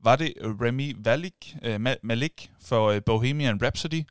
Var 0.00 0.16
det 0.16 0.32
øh, 0.40 0.60
Remy 0.60 0.96
Malik, 1.04 1.56
øh, 1.62 1.80
Malik 2.02 2.52
for 2.60 2.88
øh, 2.88 3.02
Bohemian 3.06 3.62
Rhapsody? 3.62 4.02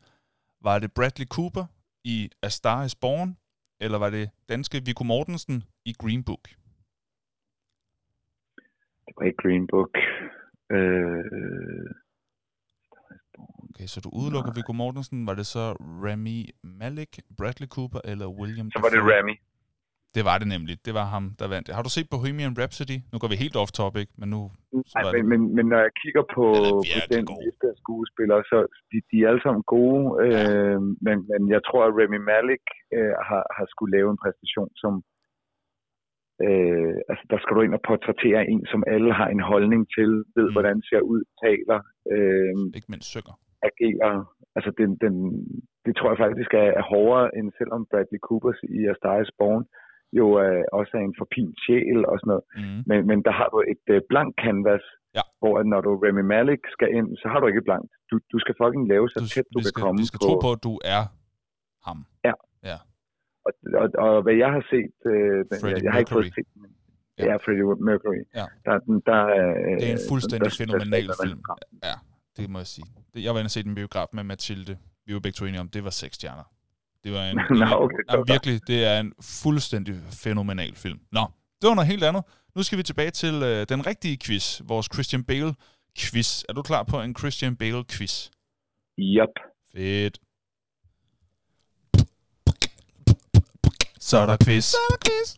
Var 0.61 0.79
det 0.79 0.91
Bradley 0.91 1.25
Cooper 1.25 1.65
i 2.03 2.29
A 2.41 2.49
Star 2.49 2.83
is 2.83 2.95
Born? 2.95 3.37
Eller 3.79 3.97
var 3.97 4.09
det 4.09 4.29
danske 4.49 4.85
Viggo 4.85 5.03
Mortensen 5.03 5.63
i 5.85 5.93
Green 5.99 6.23
Book? 6.23 6.49
Ikke 9.25 9.37
Green 9.43 9.67
Book. 9.67 9.93
Øh... 10.71 11.89
Okay, 13.69 13.87
så 13.93 14.01
du 14.03 14.09
udelukker 14.19 14.51
Viggo 14.57 14.73
Mortensen. 14.73 15.27
Var 15.27 15.33
det 15.33 15.45
så 15.45 15.65
Remy 16.05 16.39
Malik, 16.63 17.11
Bradley 17.37 17.67
Cooper 17.75 18.01
eller 18.11 18.27
William 18.39 18.71
Så 18.71 18.79
var 18.85 18.89
det 18.95 19.01
Remy. 19.11 19.35
Det 20.15 20.23
var 20.29 20.37
det 20.41 20.47
nemlig. 20.55 20.75
Det 20.87 20.93
var 20.99 21.05
ham, 21.15 21.25
der 21.39 21.47
vandt. 21.53 21.67
Har 21.77 21.83
du 21.87 21.91
set 21.95 22.07
Bohemian 22.13 22.53
Rhapsody? 22.59 22.97
Nu 23.11 23.15
går 23.21 23.29
vi 23.33 23.43
helt 23.43 23.57
off 23.61 23.71
topic, 23.81 24.07
men 24.19 24.27
nu... 24.35 24.41
Nej, 24.95 25.03
men, 25.15 25.23
men, 25.31 25.39
men 25.57 25.65
når 25.71 25.79
jeg 25.85 25.93
kigger 26.03 26.23
på, 26.35 26.45
på 27.03 27.13
den 27.15 27.25
liste 27.45 27.65
af 27.73 27.77
skuespillere, 27.83 28.41
så 28.51 28.57
de, 28.91 28.97
de 29.09 29.15
er 29.23 29.27
alle 29.31 29.43
sammen 29.45 29.63
gode, 29.75 30.03
ja. 30.17 30.43
øh, 30.49 30.79
men, 31.05 31.17
men 31.31 31.41
jeg 31.55 31.61
tror, 31.67 31.81
at 31.87 31.95
Remy 31.99 32.19
Malik 32.31 32.65
øh, 32.97 33.15
har, 33.29 33.43
har 33.55 33.65
skulle 33.73 33.91
lave 33.97 34.09
en 34.13 34.21
præstation, 34.23 34.71
som... 34.83 34.93
Øh, 36.45 36.95
altså, 37.09 37.23
der 37.31 37.37
skal 37.39 37.53
du 37.55 37.61
ind 37.61 37.77
og 37.79 37.83
portrættere 37.87 38.41
en, 38.51 38.61
som 38.71 38.81
alle 38.93 39.11
har 39.19 39.27
en 39.35 39.43
holdning 39.51 39.81
til, 39.95 40.11
ved, 40.35 40.47
mm. 40.47 40.53
hvordan 40.55 40.77
ser 40.89 41.01
ud, 41.13 41.21
taler... 41.43 41.79
Øh, 42.13 42.55
Ikke 42.77 42.91
mindst 42.93 43.09
synger. 43.15 43.35
Agerer. 43.69 44.15
Altså, 44.57 44.71
den, 44.79 44.89
den, 45.03 45.15
det 45.85 45.93
tror 45.95 46.09
jeg 46.11 46.23
faktisk 46.25 46.51
er, 46.63 46.69
er 46.79 46.85
hårdere, 46.93 47.27
end 47.37 47.47
selvom 47.59 47.81
Bradley 47.91 48.21
Coopers 48.27 48.59
i 48.77 48.79
A 48.91 48.93
Star 48.99 49.17
is 49.23 49.31
Born 49.39 49.63
jo 50.19 50.25
øh, 50.43 50.63
også 50.79 50.91
er 50.97 51.03
en 51.09 51.15
forpint 51.21 51.53
sjæl 51.63 51.99
og 52.11 52.15
sådan 52.19 52.29
noget. 52.31 52.45
Mm. 52.59 52.79
Men, 52.89 52.99
men 53.09 53.17
der 53.27 53.33
har 53.39 53.47
du 53.53 53.57
et 53.73 53.85
øh, 53.95 54.01
blank 54.09 54.29
canvas, 54.43 54.85
ja. 55.17 55.23
hvor 55.41 55.53
at 55.59 55.65
når 55.73 55.81
du 55.85 55.91
Remy 56.03 56.23
Malik 56.33 56.61
skal 56.75 56.89
ind, 56.97 57.09
så 57.21 57.25
har 57.31 57.39
du 57.39 57.47
ikke 57.51 57.67
blankt. 57.69 57.91
Du, 58.11 58.15
du 58.33 58.37
skal 58.43 58.53
fucking 58.61 58.85
lave 58.93 59.05
så 59.09 59.19
du, 59.23 59.27
tæt 59.35 59.47
du 59.55 59.59
skal, 59.61 59.73
kan 59.75 59.83
komme 59.85 59.99
Du 60.03 60.07
skal 60.11 60.19
på... 60.23 60.27
tro 60.27 60.33
på, 60.45 60.51
at 60.57 60.61
du 60.67 60.73
er 60.95 61.03
ham. 61.87 61.99
Ja. 62.27 62.35
Og, 63.47 63.51
og, 63.81 63.87
og 64.05 64.13
hvad 64.25 64.35
jeg 64.43 64.51
har 64.57 64.63
set, 64.73 64.97
øh, 65.13 65.37
jeg, 65.71 65.83
jeg 65.83 65.91
har 65.91 65.99
ikke 65.99 66.15
fået 66.17 66.25
set 66.37 66.47
den. 66.53 66.65
Ja, 67.19 67.25
ja 67.25 67.35
Freddie 67.35 67.65
Mercury. 67.89 68.21
Ja. 68.39 68.45
Der, 68.65 68.75
der, 69.09 69.21
øh, 69.39 69.79
det 69.79 69.87
er 69.89 69.95
en 69.99 70.05
fuldstændig 70.09 70.51
der, 70.51 70.57
fænomenal 70.63 71.07
der, 71.07 71.13
film. 71.23 71.41
Ja, 71.83 71.95
det 72.37 72.49
må 72.49 72.57
jeg 72.63 72.67
sige. 72.67 72.87
Jeg 73.15 73.33
var 73.33 73.39
inde 73.39 73.47
og 73.47 73.55
se 73.57 73.63
den 73.63 73.75
biograf 73.75 74.07
med 74.13 74.23
Mathilde. 74.23 74.77
Vi 75.05 75.13
var 75.13 75.19
begge 75.19 75.35
to 75.35 75.45
enige 75.45 75.59
om, 75.59 75.69
det 75.69 75.83
var 75.83 75.89
seks 75.89 76.15
stjerner. 76.15 76.47
Det 77.03 77.11
var 77.15 77.23
en, 77.31 77.35
Nå, 77.61 77.75
okay, 77.85 78.03
en, 78.09 78.19
en 78.19 78.25
virkelig, 78.27 78.67
det 78.67 78.79
er 78.85 78.99
en 78.99 79.13
fuldstændig 79.43 79.95
fænomenal 80.23 80.75
film. 80.75 80.99
Nå, 81.11 81.23
det 81.61 81.67
var 81.69 81.75
noget 81.75 81.87
helt 81.87 82.03
andet. 82.03 82.23
Nu 82.55 82.63
skal 82.63 82.77
vi 82.77 82.83
tilbage 82.83 83.11
til 83.11 83.35
øh, 83.43 83.65
den 83.69 83.87
rigtige 83.87 84.17
quiz, 84.25 84.61
vores 84.67 84.87
Christian 84.93 85.23
Bale 85.23 85.53
quiz. 85.99 86.43
Er 86.49 86.53
du 86.53 86.61
klar 86.61 86.83
på 86.83 87.01
en 87.01 87.15
Christian 87.15 87.55
Bale 87.55 87.83
quiz? 87.91 88.29
Yep. 88.99 89.33
Fedt. 89.73 90.19
Så 94.07 94.17
er 94.17 94.25
der 94.25 94.37
quiz. 94.45 94.65
Så 94.65 94.77
er 94.77 94.89
der 94.89 94.97
quiz. 95.05 95.35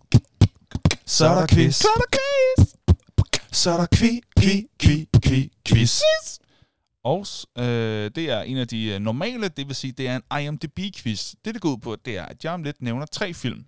Så 1.06 1.26
er 1.26 1.36
der 1.36 1.48
quiz. 1.48 1.76
Så 1.76 1.88
er 1.88 1.98
der 1.98 2.06
quiz. 2.18 2.68
Så 3.52 3.72
er 3.72 3.78
der 3.78 3.88
quiz, 3.96 4.24
quiz, 4.40 4.64
quiz, 4.82 5.08
quiz, 5.26 5.50
quiz. 5.68 6.02
Og 7.04 7.26
øh, 7.58 8.12
det 8.16 8.30
er 8.30 8.42
en 8.42 8.58
af 8.58 8.68
de 8.68 8.86
øh, 8.86 9.00
normale, 9.00 9.48
det 9.48 9.68
vil 9.68 9.76
sige, 9.76 9.92
det 9.92 10.08
er 10.08 10.16
en 10.16 10.24
IMDb-quiz. 10.48 11.34
Det, 11.46 11.54
det 11.54 11.62
går 11.62 11.70
ud 11.70 11.78
på, 11.78 11.96
det 11.96 12.18
er, 12.18 12.26
at 12.26 12.44
jeg 12.44 12.54
om 12.54 12.64
lidt 12.64 12.82
nævner 12.82 13.06
tre 13.06 13.34
film, 13.34 13.66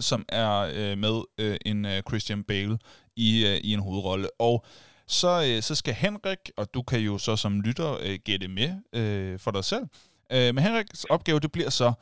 som 0.00 0.24
er 0.28 0.70
øh, 0.74 0.98
med 0.98 1.22
øh, 1.38 1.56
en 1.66 1.84
øh, 1.84 2.02
Christian 2.08 2.44
Bale 2.44 2.78
i, 3.16 3.46
øh, 3.46 3.56
i 3.56 3.72
en 3.72 3.80
hovedrolle. 3.80 4.28
Og 4.40 4.64
så, 5.06 5.44
øh, 5.46 5.62
så 5.62 5.74
skal 5.74 5.94
Henrik, 5.94 6.50
og 6.56 6.74
du 6.74 6.82
kan 6.82 7.00
jo 7.00 7.18
så 7.18 7.36
som 7.36 7.60
lytter 7.60 7.98
øh, 8.02 8.18
gætte 8.24 8.48
med 8.48 8.74
øh, 8.92 9.38
for 9.38 9.50
dig 9.50 9.64
selv, 9.64 9.84
øh, 10.32 10.54
men 10.54 10.58
Henriks 10.58 11.04
opgave, 11.04 11.40
det 11.40 11.52
bliver 11.52 11.70
så, 11.70 11.92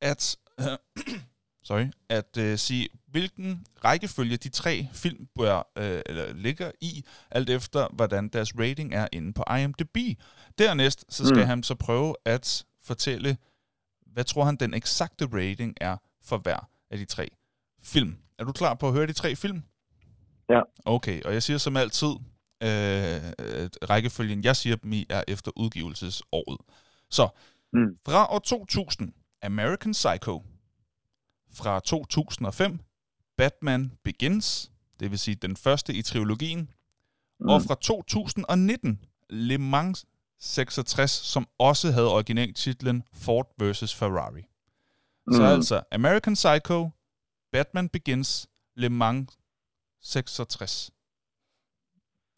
at... 0.00 0.36
Øh, 0.60 0.76
sorry, 1.70 1.86
at 2.08 2.36
øh, 2.38 2.58
sige, 2.58 2.88
hvilken 3.06 3.66
rækkefølge 3.84 4.36
de 4.36 4.48
tre 4.48 4.88
film 4.92 5.26
bør, 5.36 5.70
øh, 5.78 6.02
eller 6.06 6.32
ligger 6.32 6.70
i, 6.80 7.04
alt 7.30 7.50
efter 7.50 7.88
hvordan 7.92 8.28
deres 8.28 8.58
rating 8.58 8.94
er 8.94 9.08
inde 9.12 9.32
på 9.32 9.44
IMDb. 9.58 9.96
Dernæst 10.58 11.04
så 11.08 11.26
skal 11.26 11.40
mm. 11.40 11.46
han 11.46 11.62
så 11.62 11.74
prøve 11.74 12.14
at 12.24 12.64
fortælle, 12.84 13.36
hvad 14.06 14.24
tror 14.24 14.44
han 14.44 14.56
den 14.56 14.74
eksakte 14.74 15.28
rating 15.32 15.74
er 15.80 15.96
for 16.22 16.38
hver 16.38 16.68
af 16.90 16.98
de 16.98 17.04
tre 17.04 17.28
film. 17.82 18.16
Er 18.38 18.44
du 18.44 18.52
klar 18.52 18.74
på 18.74 18.88
at 18.88 18.92
høre 18.92 19.06
de 19.06 19.12
tre 19.12 19.36
film? 19.36 19.62
Ja. 20.48 20.60
Okay, 20.84 21.22
og 21.22 21.32
jeg 21.32 21.42
siger 21.42 21.58
som 21.58 21.76
altid, 21.76 22.12
øh, 22.62 23.20
rækkefølgen, 23.90 24.44
jeg 24.44 24.56
siger 24.56 24.76
dem 24.76 24.92
i, 24.92 25.06
er 25.10 25.24
efter 25.28 25.50
udgivelsesåret. 25.56 26.60
Så, 27.10 27.28
mm. 27.72 27.96
fra 28.06 28.34
år 28.34 28.38
2000, 28.38 29.12
American 29.42 29.92
Psycho, 29.92 30.42
fra 31.58 31.80
2005, 31.80 32.78
Batman 33.36 33.92
Begins, 34.04 34.72
det 35.00 35.10
vil 35.10 35.18
sige 35.18 35.34
den 35.34 35.56
første 35.56 35.94
i 35.94 36.02
trilogien, 36.02 36.70
mm. 37.40 37.48
og 37.48 37.62
fra 37.62 37.74
2019, 37.74 39.00
Le 39.30 39.58
Mans 39.58 40.06
66, 40.38 41.10
som 41.10 41.46
også 41.58 41.92
havde 41.92 42.14
originaltitlen 42.14 43.02
Ford 43.14 43.48
vs. 43.60 43.94
Ferrari. 43.98 44.42
Mm. 45.26 45.32
Så 45.32 45.42
altså 45.42 45.82
American 45.92 46.34
Psycho, 46.34 46.88
Batman 47.52 47.88
Begins, 47.88 48.48
Le 48.76 48.88
Mans 48.88 49.38
66. 50.00 50.90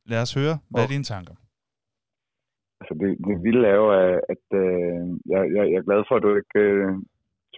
Lad 0.06 0.22
os 0.22 0.34
høre, 0.34 0.58
hvad 0.70 0.82
er 0.82 0.88
dine 0.88 1.04
tanker? 1.04 1.34
Altså 2.80 2.94
det, 3.00 3.10
det 3.28 3.36
vilde 3.46 3.68
er 3.68 3.76
jo, 3.82 3.88
at 4.34 4.46
øh, 4.62 5.00
jeg, 5.32 5.40
jeg, 5.54 5.64
jeg 5.70 5.78
er 5.80 5.88
glad 5.88 6.02
for, 6.08 6.14
at 6.16 6.22
du 6.22 6.30
ikke 6.40 6.58
øh, 6.58 6.92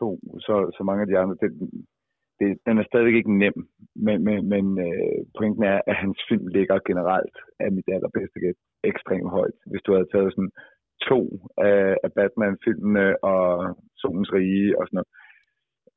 to, 0.00 0.08
så, 0.46 0.54
så 0.76 0.82
mange 0.88 1.02
af 1.02 1.08
de 1.08 1.18
andre. 1.18 1.36
Det, 1.42 1.50
det, 2.40 2.48
den 2.66 2.78
er 2.78 2.84
stadig 2.90 3.14
ikke 3.16 3.38
nem, 3.38 3.56
men, 4.06 4.24
men, 4.26 4.38
men 4.52 4.64
øh, 4.86 5.20
pointen 5.38 5.64
er, 5.72 5.80
at 5.86 5.96
hans 5.96 6.18
film 6.28 6.46
ligger 6.46 6.78
generelt 6.90 7.36
af 7.60 7.72
mit 7.72 7.88
allerbedste 7.94 8.40
gæt 8.40 8.58
ekstremt 8.84 9.30
højt. 9.30 9.58
Hvis 9.70 9.82
du 9.82 9.92
havde 9.92 10.10
taget 10.12 10.32
sådan 10.32 10.52
to 11.08 11.20
af, 11.58 11.96
af 12.04 12.10
Batman-filmene 12.12 13.24
og 13.24 13.44
Solens 14.00 14.32
Rige 14.32 14.78
og 14.78 14.86
sådan 14.86 14.96
noget. 14.98 15.10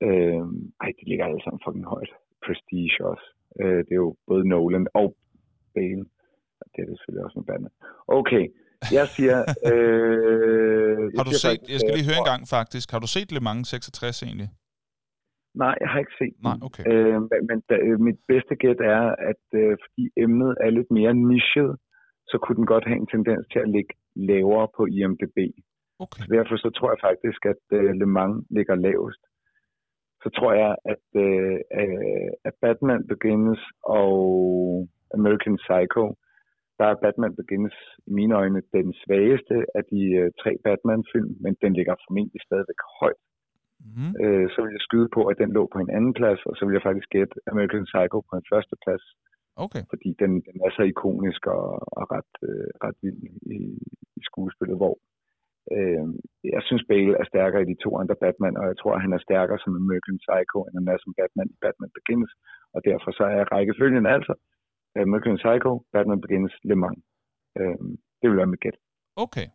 Øh, 0.08 0.44
ej, 0.82 0.92
de 1.00 1.10
ligger 1.10 1.26
alle 1.26 1.44
sammen 1.44 1.62
fucking 1.66 1.88
højt. 1.96 2.12
Prestige 2.46 3.06
også. 3.12 3.26
Øh, 3.62 3.80
det 3.86 3.92
er 3.94 4.04
jo 4.06 4.16
både 4.28 4.50
Nolan 4.50 4.88
og 4.94 5.16
Bale. 5.76 6.06
Det 6.72 6.80
er 6.82 6.88
det 6.88 6.98
selvfølgelig 6.98 7.26
også 7.26 7.40
med 7.40 7.48
Batman. 7.50 7.76
Okay, 8.08 8.46
jeg 8.98 9.06
siger... 9.16 9.38
Øh, 9.72 11.04
har 11.18 11.26
du 11.30 11.34
set, 11.44 11.48
faktisk, 11.50 11.72
jeg 11.74 11.80
skal 11.80 11.94
lige 11.98 12.10
høre 12.10 12.22
en 12.24 12.32
gang 12.34 12.44
faktisk, 12.58 12.88
har 12.94 13.02
du 13.04 13.10
set 13.16 13.30
Le 13.36 13.42
Mans 13.48 13.68
66 13.68 14.24
egentlig? 14.24 14.50
Nej, 15.64 15.76
jeg 15.82 15.90
har 15.92 16.00
ikke 16.04 16.18
set 16.22 16.34
den. 16.38 16.44
Nej, 16.50 16.58
okay. 16.68 16.84
Øh, 16.92 17.20
men 17.50 17.58
da, 17.70 17.76
øh, 17.88 18.00
mit 18.08 18.20
bedste 18.32 18.54
gæt 18.64 18.82
er, 18.98 19.04
at 19.32 19.44
øh, 19.62 19.74
fordi 19.84 20.04
emnet 20.24 20.52
er 20.66 20.70
lidt 20.78 20.92
mere 20.98 21.14
nichet, 21.32 21.72
så 22.30 22.36
kunne 22.42 22.58
den 22.60 22.72
godt 22.74 22.86
have 22.90 23.00
en 23.04 23.12
tendens 23.16 23.44
til 23.52 23.60
at 23.66 23.70
ligge 23.76 23.94
lavere 24.30 24.68
på 24.78 24.82
IMDb. 24.98 25.38
Okay. 26.06 26.22
Så 26.24 26.28
derfor 26.36 26.56
så 26.58 26.70
tror 26.78 26.90
jeg 26.94 27.06
faktisk, 27.10 27.42
at 27.54 27.64
øh, 27.78 27.90
Le 28.00 28.08
Mans 28.16 28.46
ligger 28.58 28.76
lavest. 28.76 29.24
Så 30.24 30.30
tror 30.38 30.54
jeg, 30.64 30.74
at, 30.94 31.06
øh, 31.26 31.58
at 32.48 32.54
Batman 32.62 33.08
Begins 33.12 33.60
og 34.00 34.12
American 35.18 35.58
Psycho, 35.64 36.04
der 36.80 36.88
er 36.90 37.02
Batman 37.04 37.36
Begins 37.40 37.76
i 38.08 38.12
mine 38.20 38.34
øjne 38.42 38.62
den 38.78 38.88
svageste 39.04 39.56
af 39.78 39.84
de 39.92 40.02
øh, 40.22 40.32
tre 40.42 40.52
Batman-film, 40.66 41.32
men 41.44 41.54
den 41.64 41.72
ligger 41.78 41.96
formentlig 42.08 42.42
stadigvæk 42.48 42.82
højt 43.00 43.22
mm. 43.98 44.14
øh, 44.24 44.46
så 44.54 44.58
vil 44.64 44.72
jeg 44.78 44.86
skyde 44.88 45.10
på, 45.16 45.22
at 45.32 45.38
den 45.42 45.52
lå 45.58 45.64
på 45.74 45.80
en 45.80 45.92
anden 45.98 46.14
plads, 46.20 46.42
og 46.50 46.54
så 46.56 46.62
vil 46.66 46.78
jeg 46.78 46.88
faktisk 46.88 47.10
gætte 47.16 47.36
American 47.52 47.86
Psycho 47.92 48.18
på 48.30 48.34
en 48.40 48.50
første 48.52 48.76
plads. 48.84 49.06
Okay. 49.66 49.84
Fordi 49.92 50.10
den, 50.22 50.32
den 50.48 50.58
er 50.66 50.72
så 50.78 50.84
ikonisk 50.94 51.42
og, 51.58 51.68
og 51.98 52.04
ret, 52.16 52.34
øh, 52.50 52.70
ret 52.84 52.98
vild 53.04 53.22
i, 53.56 53.60
i 54.20 54.22
skuespillet, 54.30 54.78
hvor 54.82 54.96
øh, 55.76 56.08
jeg 56.56 56.62
synes 56.68 56.84
Bale 56.92 57.16
er 57.22 57.26
stærkere 57.32 57.64
i 57.64 57.72
de 57.72 57.82
to 57.84 57.90
andre 58.02 58.18
Batman, 58.24 58.58
og 58.60 58.66
jeg 58.72 58.78
tror, 58.78 58.94
at 58.96 59.04
han 59.06 59.14
er 59.14 59.26
stærkere 59.28 59.60
som 59.62 59.80
American 59.82 60.18
Psycho, 60.24 60.58
end 60.64 60.76
han 60.80 60.88
er 60.94 61.00
som 61.02 61.14
Batman 61.20 61.50
i 61.56 61.58
Batman 61.64 61.96
Begins. 61.98 62.32
Og 62.76 62.80
derfor 62.90 63.10
så 63.20 63.26
er 63.38 63.52
rækkefølgen 63.54 64.06
altså 64.16 64.34
American 64.96 65.38
Psycho, 65.42 65.72
Batman 65.94 66.22
Begins, 66.22 66.54
Le 66.64 66.76
Mans. 66.76 67.04
Øh, 67.60 67.78
det 68.22 68.30
vil 68.30 68.38
være 68.38 68.52
mit 68.54 68.60
gæt. 68.60 68.78
Okay. 69.16 69.48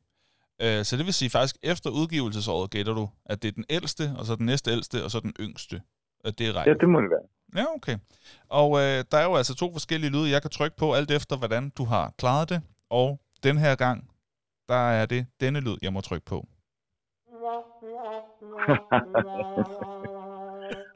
Øh, 0.65 0.81
så 0.85 0.97
det 0.99 1.05
vil 1.07 1.15
sige 1.15 1.31
faktisk, 1.31 1.57
efter 1.63 1.91
udgivelsesåret 1.91 2.71
gætter 2.71 2.95
du, 2.95 3.09
at 3.27 3.43
det 3.43 3.49
er 3.49 3.53
den 3.53 3.65
ældste, 3.71 4.05
og 4.19 4.25
så 4.27 4.37
den 4.37 4.47
næste 4.47 4.71
ældste, 4.71 5.05
og 5.05 5.11
så 5.11 5.21
den 5.21 5.35
yngste. 5.41 5.77
At 6.25 6.39
det 6.39 6.47
er 6.49 6.63
Ja, 6.67 6.75
det 6.75 6.89
må 6.89 7.01
det 7.01 7.11
være. 7.11 7.27
Ja, 7.57 7.65
okay. 7.77 7.97
Og 8.49 8.69
øh, 8.83 9.05
der 9.11 9.19
er 9.19 9.25
jo 9.25 9.35
altså 9.35 9.55
to 9.55 9.73
forskellige 9.73 10.11
lyde, 10.11 10.31
jeg 10.31 10.43
kan 10.43 10.51
trykke 10.51 10.77
på, 10.77 10.93
alt 10.93 11.11
efter 11.11 11.37
hvordan 11.39 11.71
du 11.79 11.85
har 11.85 12.13
klaret 12.19 12.49
det. 12.49 12.61
Og 12.91 13.21
den 13.43 13.57
her 13.59 13.75
gang, 13.77 14.11
der 14.69 14.91
er 14.99 15.07
det 15.07 15.27
denne 15.41 15.61
lyd, 15.61 15.77
jeg 15.83 15.93
må 15.93 16.01
trykke 16.01 16.27
på. 16.27 16.37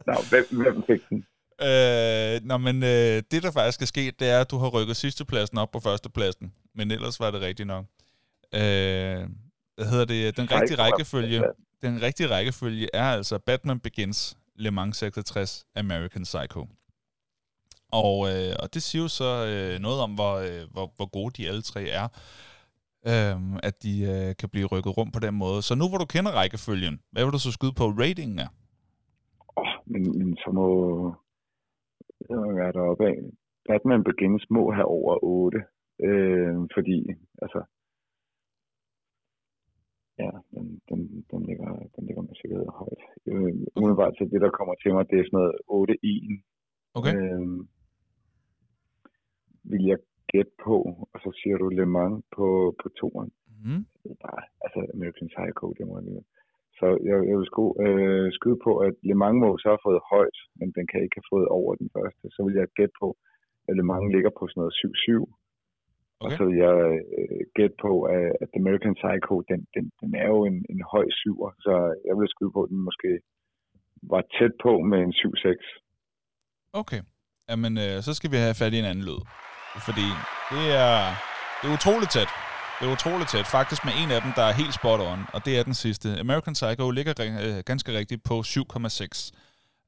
Nå, 0.08 0.14
hvem, 0.30 0.44
hvem 0.62 0.82
fik 0.82 1.08
den? 1.10 1.26
Øh, 1.62 2.40
nå, 2.44 2.56
men 2.56 2.82
øh, 2.82 3.22
det, 3.30 3.42
der 3.42 3.50
faktisk 3.50 3.82
er 3.82 3.86
sket, 3.86 4.20
det 4.20 4.28
er, 4.28 4.40
at 4.40 4.50
du 4.50 4.58
har 4.58 4.68
rykket 4.68 4.96
sidstepladsen 4.96 5.58
op 5.58 5.70
på 5.70 5.80
førstepladsen. 5.80 6.52
Men 6.74 6.90
ellers 6.90 7.20
var 7.20 7.30
det 7.30 7.40
rigtigt 7.40 7.66
nok. 7.66 7.84
Øh, 8.54 9.28
hvad 9.76 9.86
hedder 9.90 10.04
det? 10.04 10.36
Den 10.36 10.50
rigtige 10.50 10.78
rækkefølge, 10.78 11.42
den 11.82 12.02
rigtige 12.02 12.30
rækkefølge 12.30 12.88
er 12.94 13.04
altså 13.04 13.38
Batman 13.38 13.80
Begins, 13.80 14.38
Le 14.56 14.70
Mans 14.70 14.96
66, 14.96 15.66
American 15.76 16.22
Psycho. 16.22 16.66
Og, 17.92 18.28
øh, 18.28 18.56
og 18.60 18.74
det 18.74 18.82
siger 18.82 19.02
jo 19.02 19.08
så 19.08 19.46
øh, 19.46 19.80
noget 19.80 20.00
om, 20.00 20.14
hvor, 20.14 20.34
øh, 20.34 20.72
hvor, 20.72 20.92
hvor 20.96 21.06
gode 21.06 21.42
de 21.42 21.48
alle 21.48 21.62
tre 21.62 21.88
er. 21.88 22.08
Øh, 23.06 23.58
at 23.62 23.82
de 23.82 24.00
øh, 24.02 24.36
kan 24.36 24.48
blive 24.48 24.66
rykket 24.66 24.96
rundt 24.96 25.12
på 25.12 25.20
den 25.20 25.34
måde. 25.34 25.62
Så 25.62 25.74
nu 25.74 25.88
hvor 25.88 25.98
du 25.98 26.04
kender 26.04 26.32
rækkefølgen, 26.32 27.00
hvad 27.12 27.24
vil 27.24 27.32
du 27.32 27.38
så 27.38 27.52
skyde 27.52 27.72
på 27.72 27.84
ratingen 27.88 28.38
er? 28.38 28.48
Oh, 29.56 29.66
men, 29.86 30.18
men 30.18 30.36
så 30.36 30.50
må 30.52 30.66
være 32.30 32.72
deroppe 32.72 33.06
af. 33.06 33.18
Batman 33.68 34.04
Begins 34.04 34.44
må 34.50 34.70
have 34.70 34.84
over 34.84 35.18
8. 35.22 35.58
Øh, 36.08 36.56
fordi, 36.74 36.98
altså, 37.42 37.60
ja, 40.18 40.30
den, 40.54 40.80
den, 40.88 41.00
den, 41.30 41.40
ligger, 41.48 41.70
den 41.96 42.06
ligger 42.06 42.22
med 42.22 42.34
sikkerhed 42.34 42.66
højt. 42.80 43.02
Øh, 43.26 43.54
umiddelbart 43.76 44.14
til 44.18 44.30
det, 44.30 44.40
der 44.40 44.50
kommer 44.58 44.74
til 44.74 44.92
mig, 44.94 45.10
det 45.10 45.18
er 45.18 45.24
sådan 45.24 45.38
noget 45.38 45.54
8-1. 45.70 46.42
Okay. 46.98 47.14
Øh, 47.14 47.66
vil 49.70 49.84
jeg 49.92 49.98
gætte 50.32 50.52
på, 50.64 50.76
og 51.12 51.18
så 51.24 51.30
siger 51.40 51.56
du 51.56 51.68
Le 51.68 51.86
Mans 51.86 52.24
på, 52.36 52.46
på 52.82 52.88
toren. 53.00 53.30
Mm. 53.64 53.82
Det 54.02 54.10
er 54.14 54.20
bare, 54.26 54.42
altså 54.64 54.80
American 54.94 55.28
Psycho, 55.34 55.66
det 55.78 55.86
må 55.86 55.94
jeg 55.98 56.04
lige. 56.08 56.24
Så 56.78 56.86
jeg, 57.08 57.16
jeg 57.28 57.36
vil 57.38 57.50
sku, 57.50 57.62
øh, 57.86 58.26
skyde 58.36 58.60
på, 58.66 58.72
at 58.86 58.94
Le 59.08 59.14
Mans 59.20 59.40
må 59.42 59.50
så 59.62 59.68
have 59.72 59.86
fået 59.88 60.06
højt, 60.12 60.38
men 60.58 60.68
den 60.76 60.84
kan 60.90 61.02
ikke 61.02 61.18
have 61.18 61.30
fået 61.34 61.48
over 61.58 61.70
den 61.80 61.88
første. 61.96 62.24
Så 62.34 62.40
vil 62.46 62.54
jeg 62.60 62.74
gætte 62.78 62.96
på, 63.02 63.08
at 63.68 63.72
Le 63.78 63.84
Mans 63.90 64.12
ligger 64.14 64.32
på 64.38 64.44
sådan 64.48 64.60
noget 64.60 64.78
7-7. 64.80 64.86
Okay. 66.20 66.24
Og 66.24 66.28
så 66.36 66.42
vil 66.48 66.58
jeg 66.66 66.78
øh, 67.18 67.40
gætte 67.56 67.76
på, 67.84 67.92
at, 68.16 68.26
at 68.42 68.50
American 68.60 68.94
Psycho, 69.00 69.34
den, 69.50 69.60
den, 69.74 69.84
den 70.00 70.10
er 70.22 70.28
jo 70.34 70.40
en, 70.50 70.58
en 70.72 70.80
høj 70.92 71.06
syver, 71.20 71.50
så 71.64 71.74
jeg 72.08 72.14
vil 72.18 72.28
skyde 72.34 72.52
på, 72.56 72.60
at 72.62 72.70
den 72.72 72.80
måske 72.88 73.10
var 74.12 74.22
tæt 74.36 74.54
på 74.64 74.72
med 74.90 75.00
en 75.06 75.12
7-6. 75.12 76.80
Okay. 76.82 77.00
Jamen, 77.50 77.72
øh, 77.84 77.96
så 78.06 78.10
skal 78.14 78.30
vi 78.32 78.36
have 78.36 78.58
fat 78.60 78.72
i 78.74 78.78
en 78.78 78.90
anden 78.90 79.04
lyd. 79.10 79.22
Fordi 79.86 80.08
det 80.52 80.64
er, 80.84 80.94
det 81.58 81.64
er 81.68 81.74
utroligt 81.78 82.12
tæt. 82.16 82.30
Det 82.80 82.88
er 82.88 82.92
utroligt 82.92 83.30
tæt. 83.30 83.46
Faktisk 83.46 83.84
med 83.84 83.92
en 84.02 84.10
af 84.10 84.22
dem, 84.22 84.32
der 84.36 84.42
er 84.42 84.52
helt 84.52 84.74
spot 84.74 85.00
on, 85.00 85.18
og 85.32 85.44
det 85.44 85.58
er 85.58 85.62
den 85.62 85.74
sidste. 85.74 86.18
American 86.20 86.52
Psycho 86.52 86.90
ligger 86.90 87.14
øh, 87.42 87.62
ganske 87.66 87.98
rigtigt 87.98 88.22
på 88.24 88.40
7,6. 88.46 89.30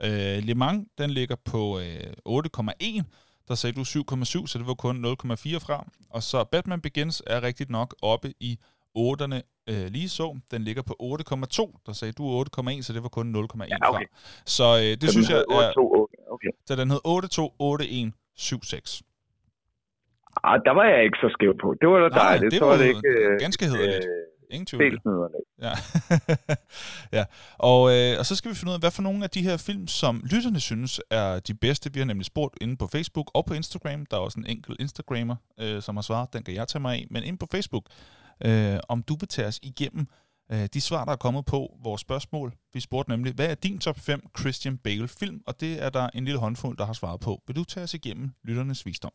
Øh, 0.04 0.38
Le 0.44 0.54
Mans, 0.54 0.86
den 0.98 1.10
ligger 1.10 1.36
på 1.44 1.78
øh, 1.78 2.12
8,1. 2.28 3.02
Der 3.48 3.54
sagde 3.54 3.76
du 3.76 3.80
7,7, 3.80 4.46
så 4.46 4.58
det 4.58 4.66
var 4.66 4.74
kun 4.74 5.04
0,4 5.04 5.12
fra. 5.58 5.86
Og 6.10 6.22
så 6.22 6.44
Batman 6.44 6.80
Begins 6.80 7.22
er 7.26 7.42
rigtigt 7.42 7.70
nok 7.70 7.94
oppe 8.02 8.34
i 8.40 8.58
8'erne 8.98 9.40
øh, 9.66 9.86
lige 9.86 10.08
så. 10.08 10.38
Den 10.50 10.64
ligger 10.64 10.82
på 10.82 10.96
8,2. 11.02 11.82
Der 11.86 11.92
sagde 11.92 12.12
du 12.12 12.44
8,1, 12.44 12.82
så 12.82 12.92
det 12.92 13.02
var 13.02 13.08
kun 13.08 13.36
0,1 13.36 13.40
Ja, 13.68 13.88
okay. 13.88 14.06
fra. 14.06 14.42
Så 14.46 14.76
øh, 14.76 14.82
det 14.82 15.02
Så 15.02 15.10
synes 15.12 15.28
jeg 15.30 15.38
er... 15.38 15.70
8-2, 15.70 16.32
okay. 16.32 16.48
Så 16.66 16.76
den 16.76 16.90
hed 16.90 17.00
828176. 17.04 19.02
Ah, 20.44 20.60
der 20.66 20.72
var 20.78 20.84
jeg 20.84 21.04
ikke 21.04 21.18
så 21.24 21.28
skæv 21.36 21.52
på. 21.62 21.74
Det 21.80 21.88
var 21.88 21.98
da 21.98 22.08
dejligt. 22.18 22.50
det 22.52 22.58
så 22.58 22.64
var 22.64 22.76
det 22.76 22.86
ikke 22.86 23.08
øh, 23.08 23.38
ganske 23.40 23.64
hederligt. 23.64 24.04
øh, 24.04 24.24
Ingen 24.50 24.66
tvivl. 24.66 24.82
spilsnyderne. 24.82 25.38
Ja. 25.66 25.72
ja. 27.18 27.24
Og, 27.58 27.80
øh, 27.94 28.18
og 28.18 28.26
så 28.26 28.36
skal 28.36 28.50
vi 28.50 28.56
finde 28.56 28.70
ud 28.70 28.74
af, 28.74 28.80
hvad 28.80 28.90
for 28.90 29.02
nogle 29.02 29.24
af 29.24 29.30
de 29.30 29.42
her 29.42 29.56
film, 29.56 29.86
som 29.86 30.22
lytterne 30.32 30.60
synes 30.60 31.00
er 31.10 31.40
de 31.40 31.54
bedste. 31.54 31.92
Vi 31.92 31.98
har 32.00 32.06
nemlig 32.06 32.26
spurgt 32.26 32.54
inde 32.60 32.76
på 32.76 32.86
Facebook 32.86 33.30
og 33.34 33.46
på 33.46 33.54
Instagram. 33.54 34.06
Der 34.06 34.16
er 34.16 34.20
også 34.20 34.40
en 34.40 34.46
enkelt 34.46 34.80
Instagrammer, 34.80 35.36
øh, 35.60 35.82
som 35.82 35.96
har 35.96 36.02
svaret. 36.02 36.32
Den 36.32 36.42
kan 36.42 36.54
jeg 36.54 36.68
tage 36.68 36.82
mig 36.82 36.94
af. 36.94 37.06
Men 37.10 37.22
inde 37.22 37.38
på 37.38 37.46
Facebook, 37.52 37.84
øh, 38.44 38.76
om 38.88 39.02
du 39.02 39.16
vil 39.20 39.28
tage 39.28 39.48
os 39.48 39.58
igennem 39.62 40.06
øh, 40.52 40.66
de 40.74 40.80
svar, 40.80 41.04
der 41.04 41.12
er 41.12 41.16
kommet 41.16 41.44
på 41.44 41.76
vores 41.82 42.00
spørgsmål. 42.00 42.52
Vi 42.74 42.80
spurgte 42.80 43.10
nemlig, 43.10 43.32
hvad 43.34 43.46
er 43.50 43.54
din 43.54 43.78
top 43.78 43.98
5 43.98 44.20
Christian 44.38 44.78
Bale 44.78 45.08
film? 45.08 45.40
Og 45.46 45.60
det 45.60 45.84
er 45.84 45.90
der 45.90 46.08
en 46.14 46.24
lille 46.24 46.40
håndfuld, 46.40 46.76
der 46.76 46.86
har 46.86 46.92
svaret 46.92 47.20
på. 47.20 47.42
Vil 47.46 47.56
du 47.56 47.64
tage 47.64 47.84
os 47.84 47.94
igennem 47.94 48.30
lytternes 48.44 48.86
visdom? 48.86 49.12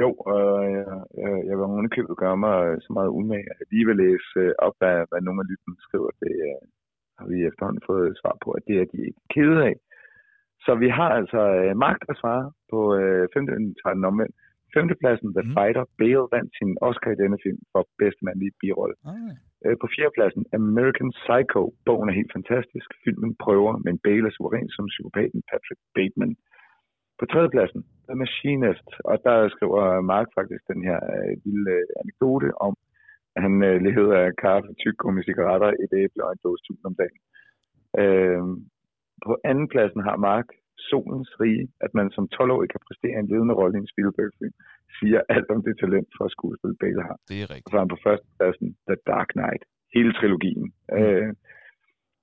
Jo, 0.00 0.08
og 0.32 0.44
jeg, 0.76 0.86
jeg, 1.22 1.32
jeg 1.48 1.54
vil 1.56 1.64
ovenikøbet 1.70 2.16
gøre 2.24 2.36
mig 2.46 2.56
så 2.84 2.90
meget 2.96 3.08
umage, 3.18 3.48
at 3.60 3.66
lige 3.72 3.86
vil 3.88 3.96
læse 4.04 4.28
øh, 4.44 4.52
op, 4.66 4.74
hvad, 4.80 4.96
hvad 5.08 5.20
nogle 5.26 5.40
af 5.42 5.48
lytterne 5.50 5.76
skriver. 5.86 6.10
Det 6.24 6.34
øh, 6.50 6.60
har 7.18 7.26
vi 7.32 7.36
efterhånden 7.48 7.82
fået 7.90 8.18
svar 8.20 8.34
på, 8.44 8.48
at 8.58 8.62
det 8.68 8.76
er 8.80 8.86
de 8.92 8.98
ikke 9.08 9.22
kede 9.34 9.58
af. 9.70 9.76
Så 10.64 10.72
vi 10.84 10.88
har 10.98 11.10
altså 11.20 11.40
øh, 11.60 11.76
Mark, 11.84 12.00
der 12.08 12.14
svarer 12.20 12.46
på 12.72 12.78
øh, 13.00 13.28
femte, 13.34 13.52
den 13.54 14.04
omvendt. 14.12 14.34
Femtepladsen, 14.74 15.28
The 15.36 15.44
Mhm. 15.46 15.54
Fighter. 15.56 15.84
Bale 16.00 16.26
vandt 16.36 16.50
sin 16.58 16.70
Oscar 16.88 17.10
i 17.12 17.20
denne 17.22 17.38
film 17.44 17.60
for 17.72 17.82
bedste 18.02 18.22
mandlige 18.26 18.54
birolle. 18.60 18.96
Ah, 19.12 19.32
Øh, 19.66 19.76
På 19.82 19.86
fjerdepladsen, 19.94 20.42
American 20.60 21.10
Psycho. 21.20 21.62
Bogen 21.86 22.08
er 22.08 22.18
helt 22.20 22.32
fantastisk. 22.38 22.88
Filmen 23.04 23.32
prøver, 23.44 23.72
men 23.86 23.94
Bale 24.06 24.26
er 24.28 24.34
suveræn 24.36 24.68
som 24.76 24.86
psykopaten 24.92 25.40
Patrick 25.50 25.80
Bateman. 25.96 26.32
På 27.20 27.24
tredjepladsen, 27.32 27.80
The 28.08 28.14
Machinist. 28.22 28.88
Og 29.10 29.14
der 29.26 29.36
skriver 29.54 30.00
Mark 30.12 30.28
faktisk 30.38 30.62
den 30.72 30.80
her 30.88 30.98
øh, 31.14 31.32
lille 31.44 31.70
øh, 31.78 31.86
anekdote 32.02 32.48
om, 32.66 32.74
at 33.36 33.40
han 33.46 33.54
øh, 33.68 33.76
levede 33.86 34.12
af 34.24 34.36
kaffe, 34.44 34.68
tyggegummi, 34.82 35.22
cigaretter, 35.28 35.70
et 35.84 35.92
æble 36.02 36.24
og 36.26 36.32
en 36.32 36.40
dåse 36.44 36.62
tun 36.66 36.78
om 36.90 36.94
dagen. 37.02 37.20
Øh, 38.02 38.42
på 39.26 39.32
anden 39.50 39.68
pladsen 39.72 40.00
har 40.08 40.16
Mark 40.30 40.48
Solens 40.88 41.32
Rige, 41.40 41.68
at 41.84 41.90
man 41.98 42.08
som 42.16 42.24
12-årig 42.34 42.68
kan 42.70 42.80
præstere 42.88 43.18
en 43.20 43.28
ledende 43.32 43.54
rolle 43.60 43.74
i 43.76 43.80
en 43.82 43.92
Spielberg-film, 43.92 44.54
siger 44.98 45.20
alt 45.34 45.48
om 45.54 45.62
det 45.66 45.74
talent 45.82 46.08
for 46.16 46.28
skuespil, 46.36 46.74
Bale 46.82 47.02
har. 47.08 47.16
det 47.28 47.36
er 47.42 47.44
Og 47.46 47.50
rigtigt. 47.54 47.70
så 47.70 47.76
er 47.76 47.82
han 47.84 47.94
på 47.94 47.98
førstepladsen 48.06 48.68
The 48.88 48.96
Dark 49.10 49.28
Knight. 49.36 49.62
Hele 49.96 50.12
trilogien. 50.18 50.66
Mm. 50.92 50.98
Øh, 50.98 51.28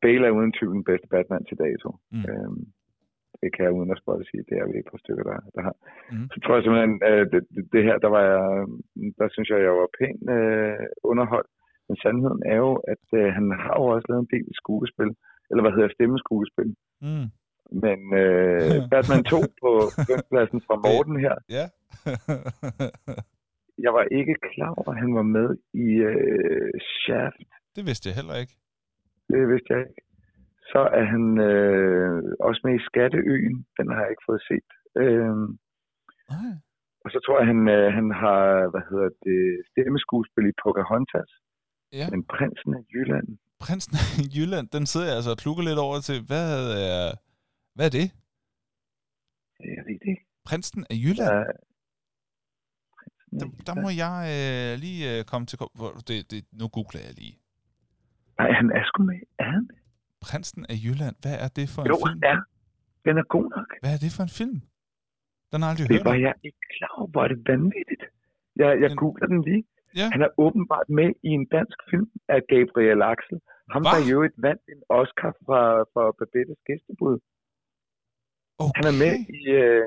Bale 0.04 0.26
er 0.28 0.32
uden 0.38 0.52
tvivl 0.58 0.74
den 0.80 0.84
bedste 0.92 1.08
Batman 1.14 1.46
til 1.50 1.58
dato. 1.66 1.90
Mm. 2.12 2.26
Øh, 2.32 2.52
det 3.44 3.50
kan 3.56 3.64
jeg 3.66 3.74
uden 3.78 3.92
at 3.96 4.02
spotte 4.04 4.24
sige. 4.30 4.44
Det 4.50 4.56
er 4.62 4.66
vi 4.72 4.78
et 4.80 4.90
par 4.92 5.02
stykker, 5.04 5.24
der, 5.32 5.38
der 5.56 5.62
har. 5.68 5.76
Mm. 6.14 6.28
Så 6.34 6.38
tror 6.40 6.54
jeg 6.56 6.64
simpelthen, 6.64 6.96
øh, 7.10 7.24
det, 7.34 7.42
det, 7.74 7.82
her, 7.88 7.96
der 8.04 8.10
var 8.16 8.24
jeg, 8.32 8.42
der 9.20 9.28
synes 9.34 9.48
jeg, 9.50 9.60
jeg 9.68 9.74
var 9.82 9.90
pænt 10.00 10.22
øh, 10.38 10.86
underholdt. 11.12 11.52
Men 11.88 11.96
sandheden 12.04 12.42
er 12.54 12.58
jo, 12.66 12.72
at 12.94 13.06
øh, 13.20 13.28
han 13.38 13.46
har 13.66 13.76
jo 13.80 13.86
også 13.94 14.08
lavet 14.10 14.24
en 14.26 14.34
del 14.36 14.48
skuespil. 14.62 15.10
Eller 15.50 15.64
hvad 15.64 15.74
hedder 15.76 15.96
stemmeskuespil. 15.98 16.70
Mm. 17.06 17.28
Men 17.86 18.00
øh, 18.24 18.78
Batman 18.94 19.24
2 19.24 19.38
på 19.64 19.70
femtepladsen 20.08 20.60
fra 20.68 20.76
Morten 20.86 21.18
her, 21.26 21.36
Ja. 21.58 21.66
jeg 23.86 23.92
var 23.98 24.04
ikke 24.20 24.36
klar 24.54 24.72
over, 24.80 24.92
at 24.96 25.00
han 25.04 25.12
var 25.20 25.28
med 25.38 25.48
i 25.86 25.88
øh, 26.12 26.72
Shaft. 27.02 27.48
det 27.76 27.84
vidste 27.90 28.06
jeg 28.10 28.16
heller 28.20 28.36
ikke. 28.44 28.56
Det 29.34 29.42
vidste 29.52 29.70
jeg 29.74 29.80
ikke. 29.88 30.02
Så 30.74 30.82
er 31.00 31.06
han 31.14 31.26
øh, 31.50 32.18
også 32.48 32.62
med 32.66 32.74
i 32.80 32.86
Skatteøen. 32.88 33.56
Den 33.78 33.88
har 33.94 34.02
jeg 34.04 34.12
ikke 34.14 34.28
fået 34.30 34.44
set. 34.50 34.70
Øh, 35.04 35.36
Nej. 36.34 36.52
og 37.04 37.10
så 37.14 37.20
tror 37.26 37.36
jeg, 37.40 37.48
han, 37.54 37.62
øh, 37.78 37.88
han 37.98 38.08
har 38.24 38.40
hvad 38.74 38.84
hedder 38.90 39.10
det, 39.28 39.40
stemmeskuespil 39.72 40.46
i 40.52 40.60
Pocahontas. 40.64 41.32
Ja. 42.00 42.06
Men 42.14 42.22
Prinsen 42.34 42.72
af 42.80 42.84
Jylland. 42.94 43.28
Prinsen 43.66 43.94
af 44.04 44.08
Jylland, 44.36 44.68
den 44.76 44.86
sidder 44.92 45.08
jeg 45.10 45.16
altså 45.20 45.32
og 45.36 45.40
klukker 45.44 45.64
lidt 45.70 45.80
over 45.88 45.98
til. 46.08 46.18
Hvad 46.30 46.46
er, 46.88 47.10
hvad 47.76 47.86
er 47.90 47.94
det? 48.00 48.08
Jeg 49.78 49.84
ved 49.88 49.98
det 50.04 50.10
ikke. 50.14 50.26
Prinsen 50.48 50.82
af 50.94 50.96
Jylland? 51.06 51.32
Ja, 51.36 51.44
Der, 53.40 53.48
der 53.70 53.76
må 53.84 53.90
jeg 54.04 54.16
øh, 54.36 54.72
lige 54.86 55.02
øh, 55.12 55.20
komme 55.32 55.46
til... 55.50 55.58
Det, 56.10 56.18
det, 56.32 56.40
nu 56.60 56.66
googler 56.78 57.02
jeg 57.08 57.14
lige. 57.22 57.36
Nej, 58.40 58.50
han 58.60 58.68
er 58.78 58.84
sgu 58.90 59.04
med. 59.04 59.20
Er 59.40 59.50
han? 59.56 59.64
Prinsen 60.28 60.62
af 60.74 60.76
Jylland, 60.86 61.16
hvad 61.24 61.36
er 61.46 61.50
det 61.58 61.66
for 61.74 61.82
en 61.82 61.88
Jo, 61.92 61.98
film? 62.00 62.10
han 62.10 62.20
er. 62.34 62.40
Den 63.08 63.16
er 63.22 63.26
god 63.36 63.48
nok. 63.56 63.68
Hvad 63.84 63.92
er 63.98 64.02
det 64.06 64.12
for 64.18 64.24
en 64.30 64.34
film? 64.42 64.58
Den 65.52 65.58
har 65.62 65.68
jeg 65.68 65.74
aldrig 65.74 65.88
Det 65.90 65.96
hørt 65.98 66.06
var 66.10 66.16
om. 66.20 66.26
jeg 66.28 66.34
ikke 66.48 66.62
klar 66.78 66.94
over. 67.00 67.08
Hvor 67.14 67.22
er 67.26 67.30
det 67.34 67.40
vanvittigt. 67.52 68.04
Jeg, 68.62 68.70
jeg 68.84 68.90
Men- 68.92 69.00
googler 69.04 69.28
den 69.34 69.40
lige. 69.50 69.64
Ja. 70.00 70.08
Han 70.16 70.22
er 70.28 70.32
åbenbart 70.46 70.88
med 71.00 71.10
i 71.30 71.32
en 71.40 71.46
dansk 71.58 71.78
film 71.92 72.10
af 72.36 72.40
Gabriel 72.52 73.02
Axel. 73.14 73.38
Ham, 73.74 73.82
Hva? 73.84 73.90
der 73.94 74.00
i 74.06 74.10
øvrigt 74.16 74.36
vandt 74.48 74.64
en 74.74 74.82
Oscar 75.00 75.32
fra, 75.46 75.60
for 75.94 76.04
Babettes 76.20 76.60
gæstebud. 76.70 77.16
Okay. 78.64 78.78
Han 78.80 78.86
er 78.92 78.96
med 79.04 79.14
i... 79.40 79.42
Øh, 79.62 79.86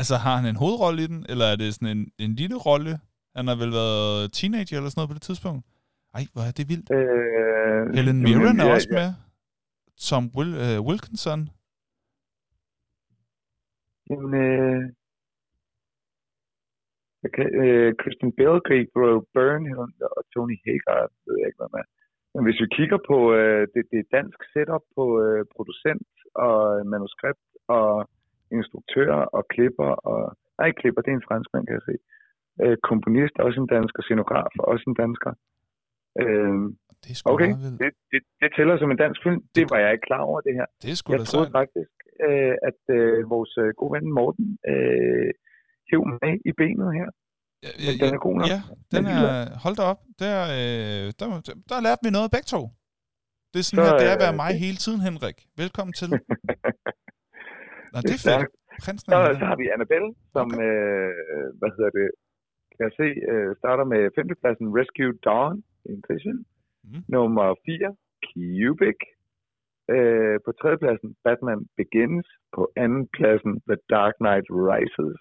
Altså, 0.00 0.14
har 0.24 0.36
han 0.36 0.46
en 0.52 0.56
hovedrolle 0.56 1.02
i 1.02 1.06
den, 1.06 1.26
eller 1.28 1.44
er 1.52 1.56
det 1.56 1.74
sådan 1.74 1.96
en, 1.98 2.12
en 2.18 2.34
lille 2.34 2.56
rolle? 2.68 2.92
Han 3.36 3.44
har 3.50 3.56
vel 3.62 3.72
været 3.80 4.32
teenager 4.32 4.76
eller 4.76 4.90
sådan 4.90 4.98
noget 5.00 5.10
på 5.12 5.14
det 5.14 5.22
tidspunkt? 5.22 5.62
Ej, 6.14 6.24
hvor 6.32 6.42
er 6.48 6.52
det 6.58 6.64
vildt. 6.72 6.88
øh, 6.98 7.94
Helen 7.96 8.16
jamen, 8.16 8.22
Mirren 8.22 8.60
er 8.60 8.66
ja, 8.66 8.74
også 8.74 8.88
ja. 8.92 8.96
med. 8.98 9.08
Som 10.08 10.22
Will, 10.36 10.52
øh, 10.64 10.78
Wilkinson. 10.88 11.40
Jamen, 14.10 14.32
øh, 14.44 14.82
Jeg 17.22 17.30
kan, 17.36 17.46
øh, 17.64 17.90
Christian 18.00 18.32
Bale, 18.38 18.60
Gabriel 18.70 19.20
Byrne 19.34 19.70
og 20.16 20.22
Tony 20.32 20.56
Hagar, 20.64 21.00
ved 21.26 21.36
jeg 21.38 21.48
ikke, 21.48 21.60
hvad 21.60 21.72
man 21.74 21.82
er. 21.84 21.90
Men 22.34 22.42
hvis 22.46 22.60
vi 22.62 22.68
kigger 22.78 22.98
på 23.10 23.18
øh, 23.38 23.62
det, 23.74 23.82
det 23.92 24.12
dansk 24.16 24.38
setup 24.52 24.84
på 24.96 25.04
øh, 25.24 25.42
producent 25.54 26.08
og 26.46 26.56
manuskript 26.94 27.46
og 27.78 27.90
instruktør 28.56 29.12
og 29.36 29.42
klipper 29.52 29.90
og... 30.10 30.20
Nej, 30.60 30.70
klipper, 30.80 31.02
det 31.02 31.10
er 31.12 31.18
en 31.20 31.28
franskmand, 31.30 31.64
kan 31.66 31.78
jeg 31.78 31.86
se. 31.90 31.96
Øh, 32.62 32.76
komponist, 32.90 33.34
også 33.46 33.58
en 33.60 33.72
dansker. 33.76 34.00
Scenograf, 34.02 34.52
også 34.72 34.84
en 34.90 34.98
dansker. 35.02 35.32
Øh, 36.22 36.54
Det 37.04 37.10
er 37.12 37.22
okay, 37.34 37.50
det, 37.82 37.90
det, 38.12 38.20
det 38.40 38.48
tæller 38.56 38.74
som 38.78 38.90
en 38.94 39.00
dansk 39.04 39.20
film. 39.26 39.40
Det 39.56 39.64
var 39.70 39.78
jeg 39.84 39.90
ikke 39.94 40.06
klar 40.10 40.22
over, 40.30 40.40
det 40.46 40.54
her. 40.58 40.66
Det 40.82 40.88
er 40.92 40.96
sgu 41.00 41.08
Jeg 41.12 41.20
da 41.20 41.24
troede 41.32 41.50
sejt. 41.50 41.58
faktisk, 41.60 41.92
øh, 42.26 42.54
at 42.68 42.80
øh, 42.98 43.18
vores 43.34 43.52
øh, 43.62 43.70
gode 43.80 43.92
ven 43.96 44.06
Morten 44.18 44.46
øh, 44.72 45.30
hæv 45.90 46.02
med 46.22 46.32
i 46.50 46.52
benet 46.60 46.90
her. 46.98 47.08
Ja, 47.64 47.70
Men 47.86 47.94
den 48.02 48.10
er 48.16 48.22
god 48.28 48.36
nok. 48.40 48.48
Ja, 48.54 48.60
den 48.94 49.02
er... 49.16 49.22
Hold 49.64 49.76
da 49.80 49.84
op. 49.92 50.00
Der, 50.22 50.34
øh, 50.58 51.04
der, 51.18 51.26
der, 51.46 51.54
der 51.70 51.78
lærte 51.86 52.02
vi 52.06 52.10
noget 52.18 52.30
begge 52.36 52.48
to. 52.54 52.60
Det 53.52 53.58
er 53.60 53.66
sådan 53.68 53.78
Så, 53.78 53.84
her, 53.86 53.98
det 54.00 54.06
er 54.10 54.14
at 54.18 54.22
være 54.26 54.36
øh, 54.38 54.42
mig 54.44 54.52
hele 54.64 54.78
tiden, 54.84 55.00
Henrik. 55.08 55.38
Velkommen 55.62 55.92
til. 56.00 56.08
Nå, 57.92 57.96
det 58.08 58.14
er 58.18 58.22
fedt. 58.28 58.48
Prinsen 58.84 59.08
Så, 59.12 59.18
så 59.40 59.44
har 59.50 59.56
vi 59.62 59.66
Annabelle, 59.74 60.10
som, 60.34 60.46
Okay. 60.54 60.64
øh, 60.66 61.46
hvad 61.60 61.70
hedder 61.76 61.92
det, 61.98 62.08
kan 62.72 62.80
jeg 62.88 62.94
se, 63.00 63.08
øh, 63.32 63.50
starter 63.60 63.84
med 63.92 64.02
femtepladsen 64.16 64.66
Rescue 64.78 65.14
Dawn, 65.28 65.54
krigsfilm. 66.06 66.42
Mhm. 66.84 67.00
Nummer 67.16 67.46
4, 67.66 67.88
Cubic. 68.28 69.00
Øh, 69.94 70.36
på 70.44 70.50
tredjepladsen 70.60 71.10
Batman 71.24 71.60
Begins. 71.80 72.26
På 72.56 72.62
andenpladsen 72.84 73.52
The 73.70 73.78
Dark 73.94 74.14
Knight 74.22 74.46
Rises. 74.70 75.20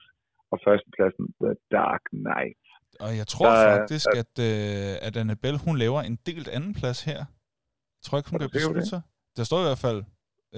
Og 0.52 0.58
førstepladsen 0.66 1.26
The 1.44 1.54
Dark 1.78 2.04
Knight. 2.24 2.62
Og 3.06 3.12
jeg 3.22 3.28
tror 3.34 3.46
Der 3.50 3.56
er- 3.58 3.78
faktisk, 3.78 4.08
at, 4.22 4.34
øh, 4.50 5.08
at 5.08 5.14
Annabelle, 5.22 5.60
hun 5.68 5.76
laver 5.84 6.02
en 6.10 6.16
delt 6.30 6.48
anden 6.58 6.74
plads 6.80 7.00
her. 7.10 7.20
Jeg 7.98 8.04
tror 8.06 8.18
ikke, 8.18 8.30
hun 8.32 8.40
kan 8.40 8.50
beslutte 8.58 8.86
sig. 8.94 9.02
Der 9.38 9.44
står 9.50 9.60
i 9.64 9.66
hvert 9.70 9.84
fald 9.88 10.00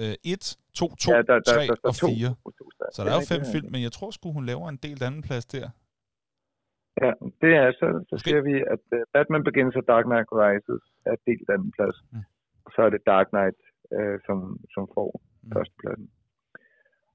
øh, 0.00 0.14
1, 0.24 0.56
2, 0.74 0.94
2, 0.94 1.10
ja, 1.12 1.16
der, 1.16 1.22
der, 1.22 1.52
3 1.54 1.66
der, 1.66 1.76
står 1.80 1.88
og 1.88 1.94
to. 1.94 2.06
4. 2.06 2.28
to 2.60 2.66
steder. 2.74 2.90
Så 2.94 2.98
der 3.04 3.10
er 3.10 3.18
jo 3.20 3.26
fem 3.34 3.42
film, 3.54 3.68
men 3.74 3.82
jeg 3.86 3.92
tror 3.92 4.10
sgu, 4.10 4.32
hun 4.32 4.44
laver 4.46 4.68
en 4.68 4.76
delt 4.76 5.02
anden 5.02 5.22
plads 5.22 5.46
der. 5.46 5.66
Ja, 7.04 7.12
det 7.42 7.52
er 7.62 7.66
så, 7.80 7.86
så 8.08 8.14
Måske. 8.14 8.28
siger 8.28 8.42
vi, 8.50 8.54
at 8.74 8.84
uh, 8.96 9.00
Batman 9.14 9.44
Begins 9.48 9.76
og 9.80 9.84
Dark 9.92 10.04
Knight 10.10 10.28
Rises 10.40 10.84
er 11.10 11.16
delt 11.26 11.48
anden 11.54 11.72
plads. 11.76 11.96
Mm. 12.12 12.24
Og 12.64 12.70
så 12.74 12.80
er 12.86 12.90
det 12.94 13.02
Dark 13.12 13.28
Knight, 13.34 13.60
uh, 13.96 14.16
som, 14.26 14.38
som 14.74 14.84
får 14.96 15.10
Mm. 15.42 15.52
førstepladsen. 15.54 16.08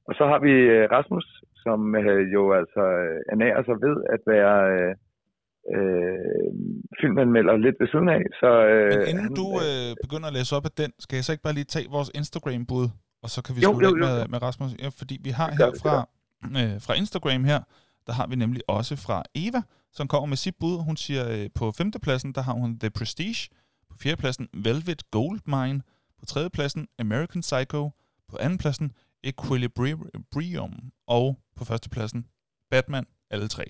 Og 0.07 0.13
så 0.19 0.23
har 0.31 0.39
vi 0.47 0.53
uh, 0.75 0.83
Rasmus, 0.95 1.27
som 1.63 1.79
uh, 2.03 2.23
jo 2.35 2.43
altså 2.59 2.83
uh, 3.03 3.19
ernærer 3.33 3.61
sig 3.67 3.77
ved 3.85 3.95
at 4.15 4.21
være 4.33 4.55
uh, 4.75 4.93
uh, 5.75 6.49
filmanmelder 7.01 7.55
lidt 7.65 7.77
ved 7.81 7.87
siden 7.93 8.09
af. 8.17 8.23
Så, 8.41 8.49
uh, 8.73 8.89
Men 8.93 8.99
inden 9.11 9.23
han, 9.27 9.33
du 9.41 9.47
øh, 9.67 9.89
begynder 10.05 10.27
at 10.31 10.35
læse 10.37 10.51
op 10.57 10.65
af 10.69 10.73
den, 10.81 10.91
skal 11.03 11.15
jeg 11.17 11.23
så 11.25 11.31
ikke 11.33 11.45
bare 11.47 11.57
lige 11.59 11.71
tage 11.75 11.87
vores 11.95 12.09
Instagram-bud, 12.19 12.85
og 13.23 13.29
så 13.33 13.39
kan 13.45 13.51
vi 13.55 13.59
Jo, 13.65 13.69
slutte 13.71 13.87
jo, 13.87 13.93
af 13.93 13.99
jo, 13.99 14.05
med, 14.05 14.15
med 14.33 14.39
Rasmus. 14.47 14.69
Ja, 14.83 14.89
fordi 14.99 15.15
vi 15.27 15.31
har 15.39 15.49
her 15.59 15.69
fra, 15.83 15.95
øh, 16.59 16.75
fra 16.85 16.93
Instagram 17.01 17.43
her, 17.51 17.59
der 18.07 18.13
har 18.13 18.27
vi 18.27 18.35
nemlig 18.35 18.61
også 18.67 18.95
fra 18.95 19.23
Eva, 19.35 19.61
som 19.91 20.07
kommer 20.07 20.25
med 20.27 20.37
sit 20.37 20.55
bud. 20.59 20.83
Hun 20.83 20.97
siger, 20.97 21.29
øh, 21.31 21.49
på 21.55 21.71
femtepladsen, 21.71 22.33
der 22.33 22.41
har 22.41 22.53
hun 22.53 22.79
The 22.79 22.89
Prestige. 22.89 23.49
På 23.89 23.97
fjerdepladsen, 23.97 24.49
Velvet 24.53 25.11
Goldmine. 25.11 25.81
På 26.19 26.25
tredjepladsen, 26.25 26.87
American 26.99 27.41
Psycho. 27.41 27.91
På 28.27 28.37
andenpladsen, 28.37 28.91
Equilibrium. 29.23 30.91
Og 31.07 31.39
på 31.55 31.65
førstepladsen, 31.65 32.27
Batman, 32.69 33.05
alle 33.29 33.47
tre. 33.47 33.63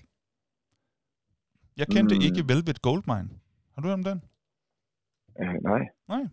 Jeg 1.77 1.87
kendte 1.87 2.15
Mm. 2.15 2.21
ikke 2.21 2.47
Velvet 2.47 2.81
Goldmine. 2.81 3.29
Har 3.73 3.81
du 3.81 3.87
hørt 3.87 3.93
om 3.93 4.03
den? 4.03 4.21
uh, 5.39 5.63
nej, 5.63 5.79
Nej. 6.07 6.23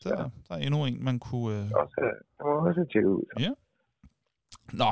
Så 0.00 0.08
Ja. 0.08 0.14
der, 0.14 0.30
er 0.50 0.56
endnu 0.56 0.84
en, 0.86 1.04
man 1.04 1.18
kunne... 1.18 1.56
Øh... 1.58 1.70
også, 1.74 2.00
det 2.38 2.44
må 2.46 2.68
også 2.68 2.86
tjekke 2.92 3.08
ud. 3.08 3.54
Nå, 4.72 4.84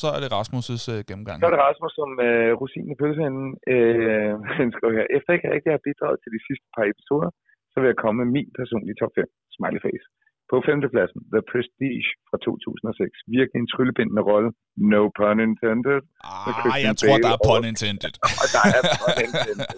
så 0.00 0.06
er 0.14 0.18
det 0.22 0.30
Rasmus' 0.38 0.86
øh, 0.94 1.00
gennemgang. 1.08 1.38
Så 1.40 1.46
er 1.48 1.54
det 1.54 1.62
Rasmus 1.68 1.92
som 2.00 2.10
øh, 2.26 2.50
rosin 2.60 2.86
i 2.94 2.96
pølseenden. 3.00 3.48
Øh, 3.72 4.34
han 4.58 4.68
skriver 4.74 4.94
her. 4.98 5.06
Efter 5.16 5.30
ikke 5.36 5.50
rigtig 5.54 5.70
har 5.76 5.82
bidraget 5.88 6.18
til 6.22 6.30
de 6.36 6.40
sidste 6.48 6.66
par 6.74 6.84
episoder, 6.92 7.30
så 7.70 7.76
vil 7.80 7.88
jeg 7.92 7.98
komme 8.04 8.18
med 8.22 8.28
min 8.36 8.48
personlige 8.58 8.96
top 9.00 9.12
5. 9.18 9.24
Smiley 9.56 9.82
face. 9.86 10.06
På 10.50 10.56
femtepladsen, 10.68 11.20
The 11.34 11.42
Prestige 11.50 12.08
fra 12.28 12.38
2006. 12.46 13.36
Virkelig 13.36 13.58
en 13.62 13.70
tryllebindende 13.74 14.22
rolle. 14.30 14.50
No 14.92 15.02
pun 15.18 15.38
intended. 15.48 15.98
Ah, 16.30 16.78
jeg 16.88 16.94
tror, 17.00 17.16
Bale 17.16 17.24
der 17.26 17.32
er 17.36 17.42
pun 17.48 17.62
intended. 17.72 18.12
Og 18.42 18.46
der 18.54 18.62
er 18.78 18.82
pun 19.00 19.16
intended. 19.26 19.70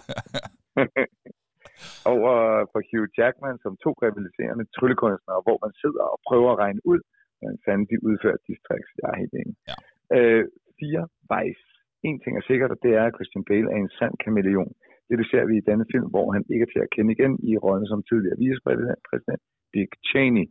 Over 2.13 2.33
for 2.71 2.79
Hugh 2.89 3.09
Jackman 3.17 3.55
som 3.63 3.73
to 3.83 3.91
rivaliserende 4.03 4.65
tryllekunstnere, 4.75 5.41
hvor 5.45 5.57
man 5.65 5.73
sidder 5.81 6.03
og 6.13 6.17
prøver 6.27 6.49
at 6.53 6.59
regne 6.63 6.81
ud, 6.91 6.99
hvordan 7.37 7.57
fanden 7.65 7.85
de 7.91 7.97
udfører 8.07 8.39
tricks. 8.67 8.91
Jeg 9.01 9.07
er 9.13 9.17
helt 9.23 9.35
enig. 9.41 9.55
Ja. 9.71 9.77
Øh, 10.17 10.45
fire, 10.79 11.03
vejs. 11.33 11.61
En 12.07 12.17
ting 12.19 12.33
er 12.37 12.45
sikkert, 12.49 12.71
og 12.75 12.79
det 12.83 12.91
er, 12.99 13.05
at 13.05 13.15
Christian 13.17 13.45
Bale 13.49 13.71
er 13.73 13.79
en 13.81 13.93
sand 13.99 14.15
kameleon. 14.23 14.73
Det, 15.07 15.15
det 15.21 15.27
ser 15.31 15.45
vi 15.49 15.55
i 15.57 15.67
denne 15.69 15.85
film, 15.93 16.07
hvor 16.13 16.27
han 16.35 16.43
ikke 16.53 16.65
er 16.67 16.71
til 16.73 16.85
at 16.85 16.93
kende 16.95 17.11
igen 17.15 17.33
i 17.49 17.51
rollen 17.65 17.87
som 17.87 18.03
tidligere 18.09 18.39
vicepræsident 18.43 19.41
Dick 19.73 19.91
Cheney. 20.09 20.45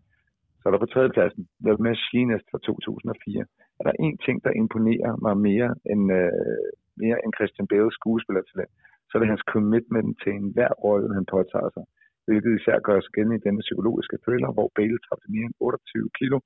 Så 0.58 0.64
er 0.66 0.72
der 0.72 0.84
på 0.84 0.92
tredjepladsen, 0.92 1.42
The 1.66 1.74
Machinist 1.86 2.46
fra 2.50 2.58
2004. 2.58 3.44
Er 3.80 3.84
der 3.88 3.94
en 4.06 4.16
ting, 4.26 4.36
der 4.44 4.52
imponerer 4.62 5.12
mig 5.26 5.34
mere 5.48 5.70
end, 5.92 6.04
øh, 6.20 6.66
mere 7.02 7.18
end 7.22 7.32
Christian 7.38 7.66
Bales 7.70 7.94
skuespillertalent, 7.98 8.72
så 9.06 9.12
er 9.14 9.20
det 9.20 9.32
hans 9.34 9.46
commitment 9.54 10.10
til 10.22 10.32
enhver 10.40 10.72
rolle, 10.84 11.14
han 11.18 11.26
påtager 11.34 11.70
sig. 11.76 11.84
Hvilket 12.26 12.52
især 12.58 12.76
gør 12.86 12.98
sig 13.00 13.12
gældende 13.16 13.38
i 13.38 13.44
denne 13.46 13.62
psykologiske 13.66 14.16
thriller, 14.24 14.50
hvor 14.56 14.68
Bale 14.76 14.98
tabte 15.06 15.28
mere 15.34 15.46
end 15.48 15.56
28 15.60 16.10
kilo 16.18 16.38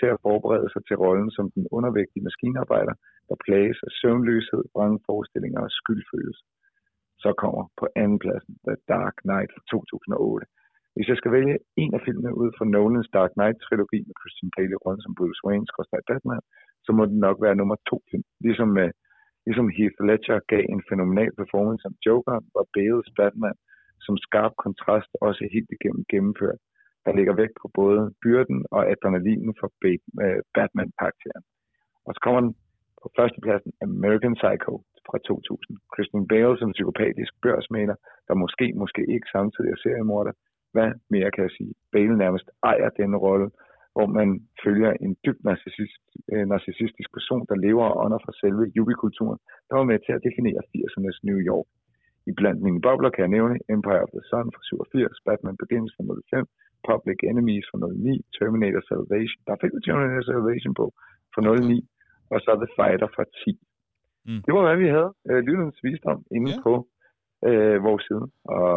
til 0.00 0.08
at 0.14 0.22
forberede 0.26 0.68
sig 0.72 0.82
til 0.84 0.96
rollen 1.04 1.30
som 1.36 1.46
den 1.56 1.64
undervægtige 1.76 2.26
maskinarbejder, 2.28 2.94
der 3.28 3.42
plages 3.46 3.78
af 3.86 3.92
søvnløshed, 4.00 4.62
vrangforestillinger 4.74 5.60
og 5.66 5.72
skyldfølelse. 5.80 6.42
Så 7.22 7.30
kommer 7.42 7.62
på 7.80 7.84
andenpladsen 8.02 8.54
The 8.66 8.76
Dark 8.92 9.14
Knight 9.24 9.50
fra 9.54 9.62
2008. 9.70 10.46
Hvis 10.94 11.08
jeg 11.10 11.18
skal 11.20 11.32
vælge 11.38 11.56
en 11.82 11.92
af 11.96 12.00
filmene 12.06 12.32
ud 12.42 12.50
fra 12.56 12.64
Nolans 12.74 13.10
Dark 13.16 13.32
Knight-trilogi 13.36 13.98
med 14.06 14.16
Christian 14.20 14.50
Bale 14.54 14.74
i 14.76 14.80
rollen 14.84 15.02
som 15.04 15.16
Bruce 15.18 15.42
Wayne, 15.46 15.66
skorstræk 15.70 16.04
Batman, 16.10 16.44
så 16.84 16.90
må 16.96 17.02
det 17.10 17.18
nok 17.26 17.36
være 17.44 17.58
nummer 17.60 17.76
to 17.90 17.96
film. 18.10 18.26
Ligesom, 18.46 18.68
med, 18.78 18.88
ligesom 19.46 19.68
Heath 19.76 19.98
Ledger 20.08 20.38
gav 20.52 20.64
en 20.74 20.82
fænomenal 20.90 21.32
performance 21.40 21.82
som 21.82 21.94
Joker, 22.06 22.36
var 22.56 22.64
Bales 22.74 23.10
Batman 23.18 23.56
som 24.06 24.14
skarp 24.26 24.52
kontrast 24.64 25.10
også 25.26 25.42
helt 25.54 25.70
igennem 25.76 26.04
gennemført. 26.12 26.60
Der 27.04 27.12
ligger 27.18 27.34
vægt 27.40 27.56
på 27.62 27.66
både 27.80 28.00
byrden 28.22 28.58
og 28.70 28.90
adrenalinen 28.92 29.54
for 29.60 29.68
øh, 30.24 30.40
Batman-karakteren. 30.54 31.44
Og 32.06 32.10
så 32.14 32.20
kommer 32.24 32.40
den 32.40 32.52
på 33.02 33.06
førstepladsen 33.16 33.72
American 33.86 34.34
Psycho 34.40 34.72
fra 35.06 35.18
2000. 35.18 35.78
Christian 35.94 36.26
Bale 36.30 36.58
som 36.58 36.72
psykopatisk 36.76 37.32
børsmaler, 37.44 37.96
der 38.28 38.34
måske, 38.42 38.66
måske 38.82 39.02
ikke 39.14 39.28
samtidig 39.36 39.70
er 39.70 39.80
seriemorder. 39.84 40.32
Hvad 40.74 40.90
mere 41.14 41.30
kan 41.30 41.42
jeg 41.46 41.54
sige? 41.58 41.72
Bale 41.92 42.16
nærmest 42.24 42.46
ejer 42.70 42.90
denne 43.00 43.16
rolle, 43.26 43.48
hvor 43.94 44.06
man 44.18 44.28
følger 44.64 44.92
en 45.04 45.12
dybt 45.24 45.42
narcissist, 45.44 46.02
øh, 46.32 46.44
narcissistisk 46.52 47.10
person, 47.16 47.46
der 47.50 47.56
lever 47.66 47.86
og 47.90 47.98
ånder 48.04 48.20
fra 48.24 48.32
selve 48.42 48.64
jubikulturen, 48.76 49.38
der 49.68 49.74
var 49.76 49.86
med 49.90 49.98
til 50.06 50.12
at 50.16 50.24
definere 50.28 50.60
80'ernes 50.72 51.18
New 51.28 51.40
York. 51.50 51.68
I 52.30 52.32
blandt 52.40 52.60
mine 52.66 52.80
bobler 52.86 53.10
kan 53.10 53.22
jeg 53.24 53.34
nævne 53.36 53.56
Empire 53.76 54.02
of 54.06 54.12
the 54.16 54.24
Sun 54.30 54.46
fra 54.54 54.62
87, 54.62 55.20
Batman 55.26 55.56
Begins 55.62 55.92
fra 55.96 56.04
05, 56.30 56.46
Public 56.90 57.18
Enemies 57.30 57.64
fra 57.70 57.78
09, 57.78 58.20
Terminator 58.36 58.82
Salvation, 58.90 59.40
der 59.48 59.54
fik 59.62 59.72
vi 59.76 59.80
Terminator 59.86 60.24
Salvation 60.30 60.72
på 60.80 60.86
fra 61.32 61.40
09, 61.42 61.88
og 62.32 62.38
så 62.44 62.50
The 62.62 62.70
Fighter 62.78 63.08
fra 63.16 63.24
10. 63.44 63.58
Mm. 64.28 64.40
Det 64.46 64.52
var, 64.56 64.62
hvad 64.66 64.78
vi 64.84 64.88
havde. 64.96 65.10
Øh, 65.30 65.40
Lydens 65.48 65.78
visdom 65.86 66.20
inde 66.36 66.50
Ja. 66.54 66.58
på 66.66 66.72
øh, 67.48 67.76
vores 67.88 68.02
side. 68.08 68.24
Og 68.56 68.68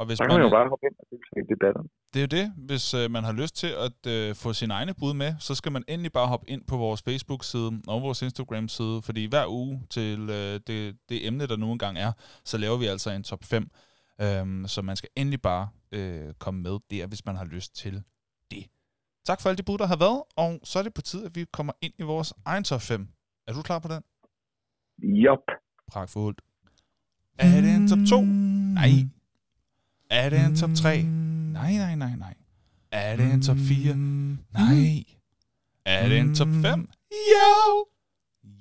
Og 0.00 0.04
hvis 0.06 0.16
så 0.18 0.22
kan 0.24 0.30
man, 0.32 0.38
man 0.40 0.46
jo 0.48 0.52
bare 0.58 0.68
hoppe 0.72 0.84
ind 0.88 0.96
og 1.02 1.06
deltage 1.10 1.40
i 1.44 1.48
debatten. 1.54 1.82
det 2.12 2.18
er 2.20 2.26
jo 2.28 2.32
det, 2.38 2.46
hvis 2.68 2.86
øh, 3.00 3.06
man 3.16 3.22
har 3.28 3.34
lyst 3.42 3.54
til 3.62 3.72
at 3.86 3.98
øh, 4.14 4.28
få 4.42 4.48
sine 4.60 4.72
egne 4.78 4.92
bud 5.00 5.14
med, 5.22 5.30
så 5.46 5.52
skal 5.60 5.72
man 5.76 5.82
endelig 5.92 6.12
bare 6.18 6.28
hoppe 6.32 6.46
ind 6.54 6.62
på 6.70 6.76
vores 6.84 7.00
Facebook-side 7.08 7.70
og 7.92 7.96
vores 8.06 8.20
Instagram-side, 8.28 8.96
fordi 9.08 9.22
hver 9.32 9.46
uge 9.60 9.74
til 9.96 10.18
øh, 10.38 10.54
det, 10.68 10.78
det 11.10 11.18
emne, 11.28 11.44
der 11.50 11.56
nu 11.64 11.68
engang 11.76 11.94
er, 12.06 12.12
så 12.50 12.56
laver 12.64 12.78
vi 12.82 12.86
altså 12.94 13.08
en 13.18 13.22
top 13.30 13.42
5. 13.44 13.62
Øhm, 14.24 14.62
så 14.72 14.78
man 14.82 14.96
skal 15.00 15.10
endelig 15.20 15.40
bare 15.50 15.64
øh, 15.92 16.34
komme 16.34 16.62
med 16.62 16.78
der, 16.90 17.06
hvis 17.06 17.24
man 17.26 17.36
har 17.36 17.44
lyst 17.44 17.76
til 17.76 18.02
det. 18.50 18.66
Tak 19.24 19.40
for 19.40 19.48
alle 19.48 19.56
de 19.58 19.62
bud, 19.62 19.78
der 19.78 19.86
har 19.86 19.96
været, 19.96 20.22
og 20.36 20.60
så 20.64 20.78
er 20.78 20.82
det 20.82 20.94
på 20.94 21.02
tide, 21.02 21.26
at 21.26 21.36
vi 21.36 21.44
kommer 21.52 21.72
ind 21.80 21.92
i 21.98 22.02
vores 22.02 22.34
egen 22.44 22.64
top 22.64 22.80
5. 22.80 23.08
Er 23.46 23.52
du 23.52 23.62
klar 23.62 23.78
på 23.78 23.88
den? 23.88 24.02
Jop. 24.98 25.38
Pragtfuldt. 25.86 26.40
Er 27.38 27.60
det 27.60 27.74
en 27.74 27.88
top 27.88 27.98
2? 28.08 28.20
Nej. 28.20 28.90
Er 30.10 30.30
det 30.30 30.40
en 30.44 30.56
top 30.56 30.70
3? 30.74 31.02
Nej, 31.02 31.72
nej, 31.72 31.94
nej, 31.94 32.16
nej. 32.16 32.34
Er 32.90 33.16
det 33.16 33.32
en 33.32 33.42
top 33.42 33.56
4? 33.56 33.96
Nej. 33.96 35.04
Er 35.84 36.08
det 36.08 36.18
en 36.18 36.34
top 36.34 36.48
5? 36.62 36.88
Jo! 37.10 37.86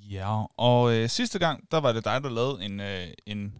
Ja, 0.10 0.44
og 0.58 0.96
øh, 0.96 1.10
sidste 1.10 1.40
gang, 1.40 1.72
der 1.72 1.80
var 1.80 1.92
det 1.94 2.06
dig, 2.06 2.24
der 2.24 2.30
lavede 2.30 2.66
en, 2.66 2.80
øh, 2.80 3.08
en, 3.26 3.58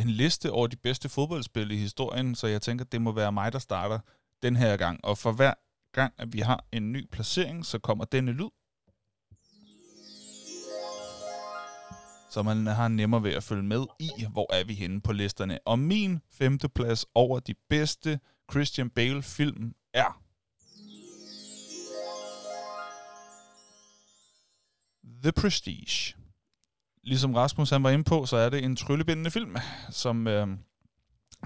en 0.00 0.10
liste 0.10 0.50
over 0.50 0.66
de 0.66 0.76
bedste 0.76 1.08
fodboldspil 1.08 1.70
i 1.70 1.76
historien, 1.76 2.34
så 2.34 2.46
jeg 2.46 2.62
tænker, 2.62 2.84
det 2.84 3.02
må 3.02 3.12
være 3.12 3.32
mig, 3.32 3.52
der 3.52 3.58
starter 3.58 3.98
den 4.42 4.56
her 4.56 4.76
gang. 4.76 5.04
Og 5.04 5.18
for 5.18 5.32
hver 5.32 5.54
gang, 5.92 6.14
at 6.18 6.32
vi 6.32 6.40
har 6.40 6.64
en 6.72 6.92
ny 6.92 7.08
placering, 7.12 7.66
så 7.66 7.78
kommer 7.78 8.04
denne 8.04 8.32
lyd. 8.32 8.50
Så 12.30 12.42
man 12.42 12.66
har 12.66 12.88
nemmere 12.88 13.22
ved 13.22 13.32
at 13.32 13.42
følge 13.42 13.62
med 13.62 13.86
i, 13.98 14.10
hvor 14.32 14.54
er 14.54 14.64
vi 14.64 14.74
henne 14.74 15.00
på 15.00 15.12
listerne. 15.12 15.58
Og 15.64 15.78
min 15.78 16.20
femte 16.32 16.68
plads 16.68 17.06
over 17.14 17.40
de 17.40 17.54
bedste 17.68 18.20
Christian 18.50 18.90
Bale-film 18.90 19.74
er... 19.94 20.22
The 25.22 25.32
Prestige. 25.32 26.19
Ligesom 27.04 27.34
Rasmus 27.34 27.70
han 27.70 27.82
var 27.82 27.90
inde 27.90 28.04
på, 28.04 28.26
så 28.26 28.36
er 28.36 28.48
det 28.48 28.64
en 28.64 28.76
tryllebindende 28.76 29.30
film, 29.30 29.56
som 29.90 30.26
øh, 30.26 30.48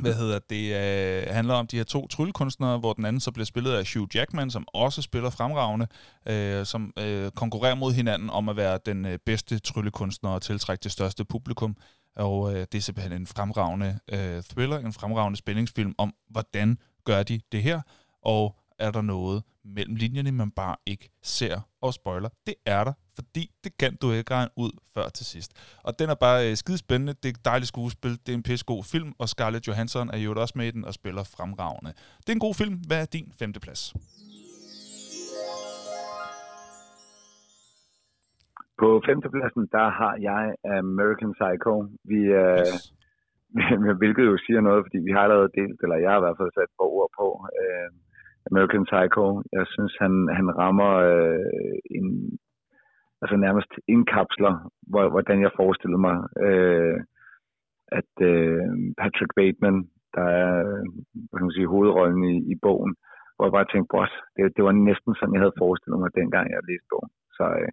hvad 0.01 0.15
hedder 0.15 0.39
det, 0.51 0.75
øh, 0.75 1.35
handler 1.35 1.55
om 1.55 1.67
de 1.67 1.77
her 1.77 1.85
to 1.85 2.09
tryllekunstnere, 2.09 2.79
hvor 2.79 2.93
den 2.93 3.05
anden 3.05 3.21
så 3.21 3.33
bliver 3.33 3.47
spillet 3.47 3.73
af 3.73 3.93
Hugh 3.95 4.09
Jackman, 4.15 4.51
som 4.51 4.67
også 4.75 5.03
spiller 5.03 5.31
fremragende, 5.31 5.87
øh, 6.27 6.67
som 6.67 6.93
øh, 6.99 7.31
konkurrerer 7.31 7.75
mod 7.75 7.93
hinanden 7.93 8.31
om 8.31 8.49
at 8.49 8.57
være 8.57 8.79
den 8.87 9.05
øh, 9.05 9.19
bedste 9.27 9.59
tryllekunstner 9.59 10.31
og 10.31 10.43
tiltrække 10.43 10.83
det 10.83 10.93
største 10.93 11.25
publikum. 11.25 11.77
Og 12.17 12.55
øh, 12.55 12.67
det 12.73 12.75
er 12.75 12.83
simpelthen 12.83 13.13
en 13.13 13.27
fremragende 13.27 13.99
øh, 14.13 14.43
thriller, 14.43 14.79
en 14.79 14.93
fremragende 14.93 15.37
spændingsfilm 15.37 15.95
om, 15.99 16.15
hvordan 16.31 16.79
gør 17.05 17.23
de 17.23 17.41
det 17.53 17.63
her, 17.63 17.81
og 18.25 18.57
er 18.79 18.91
der 18.91 19.03
noget 19.03 19.43
mellem 19.65 19.95
linjerne, 19.95 20.33
man 20.33 20.51
bare 20.51 20.77
ikke 20.87 21.11
ser 21.23 21.61
og 21.81 21.95
spoiler. 21.95 22.29
Det 22.47 22.55
er 22.67 22.85
der, 22.85 22.93
fordi 23.19 23.45
det 23.65 23.73
kan 23.79 23.93
du 24.03 24.07
ikke 24.13 24.35
regne 24.35 24.51
ud 24.57 24.73
før 24.95 25.07
til 25.09 25.27
sidst. 25.27 25.51
Og 25.87 25.99
den 25.99 26.11
er 26.11 26.15
bare 26.15 26.51
øh, 26.51 26.57
skide 26.57 26.79
spændende. 26.79 27.13
Det 27.13 27.25
er 27.25 27.35
et 27.39 27.45
dejligt 27.45 27.69
skuespil. 27.69 28.11
Det 28.11 28.31
er 28.33 28.39
en 28.43 28.47
pissegod 28.49 28.83
film, 28.93 29.11
og 29.19 29.29
Scarlett 29.29 29.69
Johansson 29.69 30.11
er 30.15 30.19
jo 30.19 30.31
også 30.45 30.55
med 30.57 30.67
i 30.67 30.71
den 30.71 30.85
og 30.85 30.95
spiller 30.95 31.25
fremragende. 31.37 31.91
Det 32.23 32.29
er 32.29 32.37
en 32.41 32.47
god 32.49 32.55
film. 32.55 32.75
Hvad 32.89 33.01
er 33.03 33.09
din 33.17 33.29
femte 33.41 33.61
plads? 33.61 33.83
På 38.81 38.89
femtepladsen, 39.07 39.65
der 39.77 39.87
har 40.01 40.15
jeg 40.29 40.45
American 40.83 41.33
Psycho. 41.39 41.73
Vi, 42.11 42.21
øh, 42.43 42.59
Yes. 42.59 42.95
hvilket 44.01 44.25
jo 44.31 44.37
siger 44.47 44.61
noget, 44.61 44.85
fordi 44.87 44.99
vi 45.07 45.13
har 45.15 45.23
allerede 45.23 45.55
delt, 45.61 45.79
eller 45.85 45.97
jeg 45.97 46.11
har 46.11 46.19
i 46.19 46.25
hvert 46.27 46.41
fald 46.41 46.53
sat 46.55 46.71
par 46.79 46.89
ord 46.97 47.11
på, 47.19 47.27
øh, 47.61 47.89
American 48.51 48.85
Psycho. 48.91 49.25
Jeg 49.57 49.65
synes, 49.75 49.93
han, 50.03 50.13
han 50.39 50.49
rammer 50.61 50.93
øh, 51.13 51.77
en, 51.99 52.07
altså 53.25 53.37
nærmest 53.47 53.73
indkapsler, 53.95 54.55
hvor, 54.91 55.05
hvordan 55.15 55.39
jeg 55.45 55.59
forestillede 55.61 56.03
mig, 56.09 56.17
øh, 56.47 56.99
at 57.99 58.13
øh, 58.31 58.67
Patrick 59.01 59.33
Bateman, 59.39 59.79
der 60.17 60.27
er 60.43 60.53
hvad 61.29 61.37
kan 61.39 61.49
man 61.49 61.59
sige, 61.59 61.73
hovedrollen 61.75 62.23
i, 62.35 62.37
i 62.53 62.55
bogen, 62.67 62.93
hvor 63.35 63.45
jeg 63.47 63.57
bare 63.59 63.71
tænkte, 63.73 63.93
boss, 63.95 64.13
det, 64.35 64.43
det 64.57 64.63
var 64.67 64.75
næsten 64.91 65.13
sådan, 65.15 65.35
jeg 65.35 65.43
havde 65.45 65.61
forestillet 65.63 66.01
mig, 66.01 66.11
dengang 66.21 66.45
jeg 66.49 66.69
læste 66.71 66.91
bogen. 66.93 67.13
Så 67.37 67.45
øh, 67.61 67.71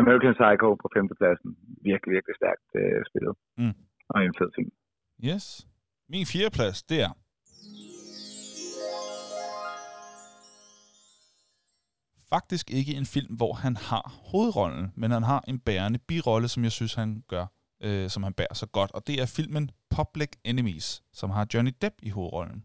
American 0.00 0.36
Psycho 0.38 0.68
på 0.82 0.86
femtepladsen, 0.94 1.50
virkelig, 1.88 2.12
virkelig 2.16 2.36
stærkt 2.40 2.68
øh, 2.80 3.00
spillet. 3.10 3.34
Mm. 3.60 3.76
Og 4.12 4.18
en 4.20 4.38
fed 4.38 4.50
film. 4.56 4.72
Yes. 5.28 5.44
Min 6.12 6.26
fjerde 6.32 6.54
plads, 6.58 6.78
det 6.90 6.98
er... 7.06 7.12
Faktisk 12.30 12.70
ikke 12.70 12.94
en 12.94 13.06
film, 13.06 13.34
hvor 13.34 13.52
han 13.52 13.76
har 13.76 14.20
hovedrollen, 14.24 14.92
men 14.96 15.10
han 15.10 15.22
har 15.22 15.44
en 15.48 15.58
bærende 15.58 15.98
birolle, 15.98 16.48
som 16.48 16.64
jeg 16.64 16.72
synes, 16.72 16.94
han 16.94 17.24
gør, 17.28 17.46
øh, 17.82 18.10
som 18.10 18.22
han 18.22 18.32
bærer 18.32 18.54
så 18.54 18.66
godt. 18.66 18.92
Og 18.92 19.06
det 19.06 19.20
er 19.20 19.26
filmen 19.26 19.70
Public 19.90 20.28
Enemies, 20.44 21.02
som 21.12 21.30
har 21.30 21.46
Johnny 21.54 21.72
Depp 21.82 21.94
i 22.02 22.10
hovedrollen. 22.10 22.64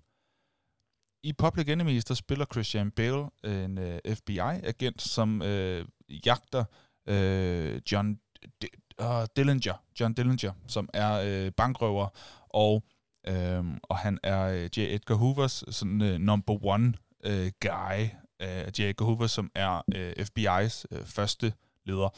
I 1.24 1.34
Public 1.34 1.70
Enemies, 1.70 2.06
der 2.06 2.14
spiller 2.14 2.46
Christian 2.46 2.92
Bale 2.92 3.26
en 3.44 3.78
øh, 3.78 4.00
FBI-agent, 4.16 5.02
som 5.02 5.42
øh, 5.42 5.86
jagter 6.26 6.64
øh, 7.10 7.82
John 7.92 8.20
D- 8.64 9.04
uh, 9.06 9.26
Dillinger, 9.36 9.74
John 10.00 10.14
Dillinger, 10.14 10.52
som 10.68 10.90
er 10.94 11.14
øh, 11.26 11.52
bankrøver, 11.52 12.08
og, 12.50 12.84
øh, 13.28 13.64
og 13.84 13.98
han 13.98 14.20
er 14.24 14.42
øh, 14.44 14.70
J. 14.78 14.80
Edgar 14.80 15.16
Hoovers 15.16 15.64
sådan 15.70 16.02
øh, 16.02 16.20
number 16.20 16.66
one 16.66 16.94
øh, 17.24 17.52
guy, 17.62 18.08
øh, 18.46 18.80
J. 18.80 18.94
Hoover, 19.00 19.28
som 19.28 19.52
er 19.56 19.82
øh, 19.96 20.12
FBI's 20.12 20.84
øh, 20.92 21.06
første 21.06 21.54
leder. 21.86 22.10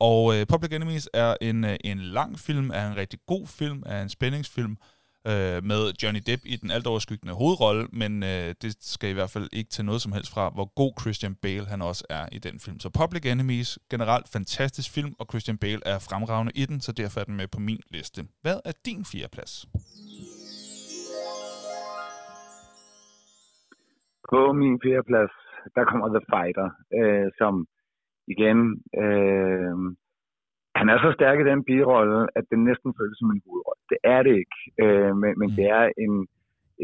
Og 0.00 0.36
øh, 0.36 0.46
Public 0.46 0.72
Enemies 0.72 1.08
er 1.14 1.36
en, 1.40 1.64
øh, 1.64 1.76
en 1.84 1.98
lang 1.98 2.38
film, 2.38 2.70
er 2.74 2.90
en 2.90 2.96
rigtig 2.96 3.18
god 3.26 3.46
film, 3.46 3.82
er 3.86 4.02
en 4.02 4.08
spændingsfilm, 4.08 4.76
øh, 5.30 5.64
med 5.70 5.92
Johnny 6.02 6.20
Depp 6.26 6.42
i 6.44 6.56
den 6.56 6.70
alt 6.70 6.86
overskyggende 6.86 7.34
hovedrolle, 7.34 7.86
men 7.92 8.22
øh, 8.22 8.54
det 8.62 8.76
skal 8.80 9.10
i 9.10 9.12
hvert 9.12 9.30
fald 9.30 9.48
ikke 9.52 9.70
tage 9.70 9.86
noget 9.86 10.02
som 10.02 10.12
helst 10.12 10.34
fra, 10.34 10.50
hvor 10.56 10.74
god 10.74 10.92
Christian 11.00 11.34
Bale 11.34 11.66
han 11.66 11.82
også 11.82 12.04
er 12.10 12.26
i 12.32 12.38
den 12.38 12.60
film. 12.60 12.80
Så 12.80 12.88
Public 13.00 13.24
Enemies, 13.26 13.78
generelt 13.90 14.26
fantastisk 14.32 14.94
film, 14.94 15.12
og 15.18 15.26
Christian 15.30 15.58
Bale 15.58 15.80
er 15.86 15.98
fremragende 15.98 16.52
i 16.54 16.64
den, 16.66 16.80
så 16.80 16.92
derfor 16.92 17.20
er 17.20 17.24
den 17.24 17.36
med 17.36 17.48
på 17.48 17.60
min 17.60 17.80
liste. 17.90 18.20
Hvad 18.42 18.58
er 18.64 18.72
din 18.86 19.04
fjerde 19.04 19.32
plads? 19.32 19.66
På 24.30 24.52
min 24.60 24.80
fjerdeplads, 24.82 25.34
der 25.76 25.84
kommer 25.90 26.08
The 26.08 26.24
Fighter, 26.32 26.68
øh, 26.98 27.28
som 27.40 27.54
igen, 28.34 28.58
øh, 29.04 29.76
han 30.78 30.86
er 30.92 30.98
så 30.98 31.10
stærk 31.18 31.38
i 31.40 31.48
den 31.50 31.64
birolle, 31.64 32.20
at 32.38 32.44
det 32.50 32.58
næsten 32.58 32.90
føles 32.98 33.18
som 33.18 33.30
en 33.30 33.42
hovedrolle. 33.46 33.82
Det 33.92 33.98
er 34.14 34.20
det 34.26 34.34
ikke, 34.42 34.58
øh, 34.84 35.12
men, 35.22 35.32
men 35.40 35.48
Mm. 35.50 35.56
det 35.58 35.66
er 35.78 35.84
en 36.04 36.14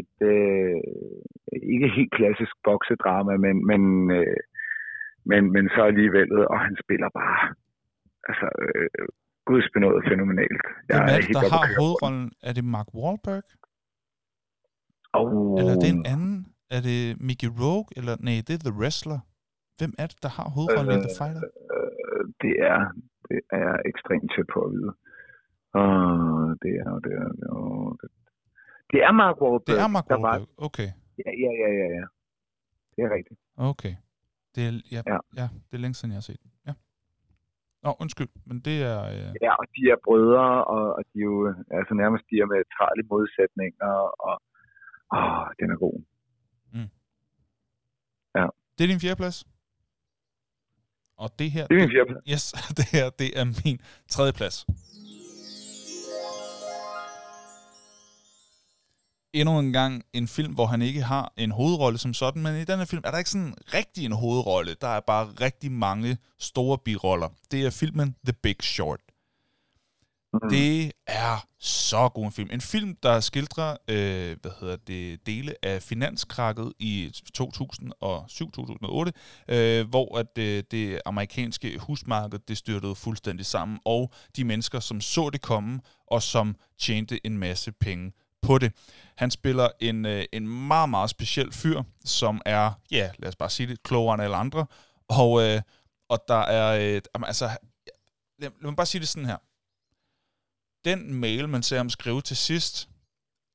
et 0.01 0.17
øh, 0.33 0.81
ikke 1.73 1.89
helt 1.97 2.13
klassisk 2.17 2.53
boksedrama, 2.63 3.37
men, 3.45 3.55
men, 3.69 3.81
øh, 4.11 4.41
men, 5.25 5.51
men 5.53 5.69
så 5.75 5.81
alligevel, 5.91 6.47
og 6.47 6.59
han 6.59 6.75
spiller 6.83 7.09
bare 7.19 7.55
altså, 8.29 8.47
øh, 8.63 9.07
gudsbenået 9.45 10.03
fænomenalt. 10.09 10.63
Jeg 10.89 10.97
Hvem 10.97 11.01
er 11.01 11.15
det, 11.15 11.25
helt 11.25 11.37
der 11.43 11.53
har 11.57 11.65
hovedrollen? 11.79 12.31
Er 12.43 12.53
det 12.53 12.65
Mark 12.65 12.89
Wahlberg? 12.99 13.47
Oh, 15.13 15.59
Eller 15.59 15.73
er 15.75 15.79
det 15.83 15.89
en 15.97 16.05
anden? 16.13 16.50
Er 16.75 16.81
det 16.89 16.99
Mickey 17.27 17.49
Rogue? 17.61 17.87
Eller 17.97 18.13
nej, 18.27 18.37
det 18.47 18.53
er 18.57 18.61
The 18.67 18.75
Wrestler. 18.81 19.19
Hvem 19.77 19.93
er 20.01 20.07
det, 20.11 20.17
der 20.25 20.31
har 20.37 20.47
hovedrollen 20.55 20.93
i 20.99 21.01
The 21.07 21.13
Fighter? 21.19 21.43
Øh, 21.73 22.23
det 22.43 22.53
er 22.71 22.79
det 23.29 23.39
er 23.63 23.71
ekstremt 23.91 24.27
tæt 24.35 24.47
på 24.53 24.59
at 24.67 24.71
vide. 24.75 24.91
Uh, 25.79 26.49
det 26.63 26.73
er 26.85 26.91
det 27.05 27.13
er, 27.21 27.27
det 27.39 27.45
er, 27.51 27.97
det, 28.01 28.09
det 28.91 28.99
er 29.07 29.11
Mark 29.21 29.37
Wahlberg. 29.41 29.67
Det 29.67 29.79
er 29.85 29.87
Mark 29.95 30.07
der 30.07 30.19
var- 30.19 30.29
Wahlberg. 30.31 30.65
Okay, 30.67 30.89
Ja, 31.25 31.31
ja, 31.43 31.51
ja, 31.63 31.69
ja, 31.81 31.87
ja. 31.99 32.05
Det 32.95 33.01
er 33.05 33.09
rigtigt. 33.17 33.39
okay. 33.71 33.93
Det 34.55 34.61
er, 34.67 34.71
ja, 34.95 35.01
ja. 35.07 35.13
Ja. 35.13 35.17
ja, 35.41 35.47
det 35.67 35.73
er 35.77 35.81
længe 35.83 35.93
siden, 35.99 36.11
jeg 36.13 36.17
har 36.21 36.27
set. 36.31 36.41
Ja. 36.67 36.73
Nå, 37.83 37.89
undskyld, 38.03 38.29
men 38.49 38.57
det 38.67 38.77
er... 38.91 38.99
Øh, 39.13 39.29
Ja, 39.45 39.51
og 39.61 39.65
de 39.75 39.81
er 39.93 39.97
brødre, 40.05 40.65
og, 40.75 40.83
og 40.97 41.03
de 41.13 41.17
er 41.19 41.23
jo 41.33 41.53
altså 41.79 41.93
nærmest 42.01 42.23
diametrale 42.33 43.01
modsætninger, 43.11 43.93
og 44.27 44.35
åh, 45.15 45.45
den 45.59 45.67
er 45.73 45.77
god. 45.85 45.97
Det 48.77 48.83
er 48.83 48.87
din 48.87 48.99
fjerde 48.99 49.15
plads. 49.15 49.45
Og 51.17 51.39
det 51.39 51.51
her... 51.51 51.67
Det 51.67 51.75
er 51.75 51.81
min 51.81 51.91
fjerdeplads. 51.91 52.23
Yes, 52.31 52.53
det 52.77 52.85
her, 52.85 53.09
det 53.09 53.39
er 53.39 53.45
min 53.65 53.79
tredje 54.09 54.33
plads. 54.33 54.65
Endnu 59.33 59.59
en 59.59 59.73
gang 59.73 60.03
en 60.13 60.27
film, 60.27 60.53
hvor 60.53 60.65
han 60.65 60.81
ikke 60.81 61.01
har 61.01 61.33
en 61.37 61.51
hovedrolle 61.51 61.97
som 61.97 62.13
sådan, 62.13 62.41
men 62.41 62.61
i 62.61 62.63
denne 62.63 62.85
film 62.85 63.01
er 63.05 63.11
der 63.11 63.17
ikke 63.17 63.29
sådan 63.29 63.55
rigtig 63.73 64.05
en 64.05 64.11
hovedrolle. 64.11 64.75
Der 64.81 64.87
er 64.87 64.99
bare 64.99 65.25
rigtig 65.25 65.71
mange 65.71 66.17
store 66.39 66.77
biroller. 66.77 67.29
Det 67.51 67.65
er 67.65 67.69
filmen 67.69 68.15
The 68.25 68.33
Big 68.33 68.55
Short. 68.61 68.99
Mm. 70.33 70.49
Det 70.49 70.91
er 71.07 71.47
så 71.59 72.09
god 72.09 72.25
en 72.25 72.31
film. 72.31 72.49
En 72.51 72.61
film, 72.61 72.95
der 73.03 73.19
skildrer 73.19 73.77
øh, 73.87 74.37
hvad 74.41 74.51
hedder 74.59 74.75
det, 74.75 75.25
dele 75.25 75.65
af 75.65 75.81
finanskrakket 75.83 76.73
i 76.79 77.11
2007-2008, 77.37 77.45
øh, 79.47 79.89
hvor 79.89 80.17
at 80.17 80.35
det, 80.35 80.71
det 80.71 81.01
amerikanske 81.05 81.77
husmarked 81.79 82.39
det 82.39 82.57
styrtede 82.57 82.95
fuldstændig 82.95 83.45
sammen, 83.45 83.79
og 83.85 84.13
de 84.35 84.43
mennesker, 84.43 84.79
som 84.79 85.01
så 85.01 85.29
det 85.29 85.41
komme, 85.41 85.81
og 86.07 86.23
som 86.23 86.55
tjente 86.79 87.25
en 87.25 87.37
masse 87.37 87.71
penge 87.71 88.11
på 88.41 88.57
det. 88.57 88.71
Han 89.15 89.31
spiller 89.31 89.69
en, 89.79 90.05
øh, 90.05 90.25
en 90.33 90.67
meget, 90.67 90.89
meget 90.89 91.09
speciel 91.09 91.53
fyr, 91.53 91.83
som 92.05 92.41
er, 92.45 92.71
ja, 92.91 93.09
lad 93.19 93.29
os 93.29 93.35
bare 93.35 93.49
sige 93.49 93.67
det, 93.67 93.83
klogere 93.83 94.13
end 94.13 94.23
alle 94.23 94.35
andre, 94.35 94.65
og, 95.09 95.41
øh, 95.43 95.61
og 96.09 96.19
der 96.27 96.39
er, 96.39 96.95
øh, 96.95 97.01
altså, 97.27 97.45
lad, 98.39 98.49
lad 98.61 98.69
mig 98.69 98.75
bare 98.75 98.85
sige 98.85 98.99
det 98.99 99.07
sådan 99.07 99.25
her. 99.25 99.37
Den 100.85 101.13
mail, 101.13 101.49
man 101.49 101.63
ser 101.63 101.77
ham 101.77 101.89
skrive 101.89 102.21
til 102.21 102.37
sidst, 102.37 102.89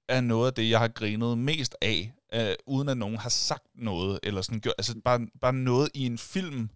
er 0.09 0.21
noget 0.21 0.47
af 0.47 0.55
det, 0.55 0.71
jeg 0.71 0.79
har 0.79 0.89
grinet 0.89 1.39
mest 1.39 1.77
af, 1.83 2.13
øh, 2.35 2.55
uden 2.67 2.89
at 2.89 2.97
nogen 2.97 3.17
har 3.17 3.29
sagt 3.29 3.67
noget, 3.75 4.21
eller 4.23 4.43
sådan 4.43 4.61
gjort, 4.61 4.75
altså 4.79 5.01
bare, 5.05 5.27
bare 5.41 5.53
noget 5.53 5.91
i 5.95 6.07
en 6.07 6.19
film, 6.19 6.71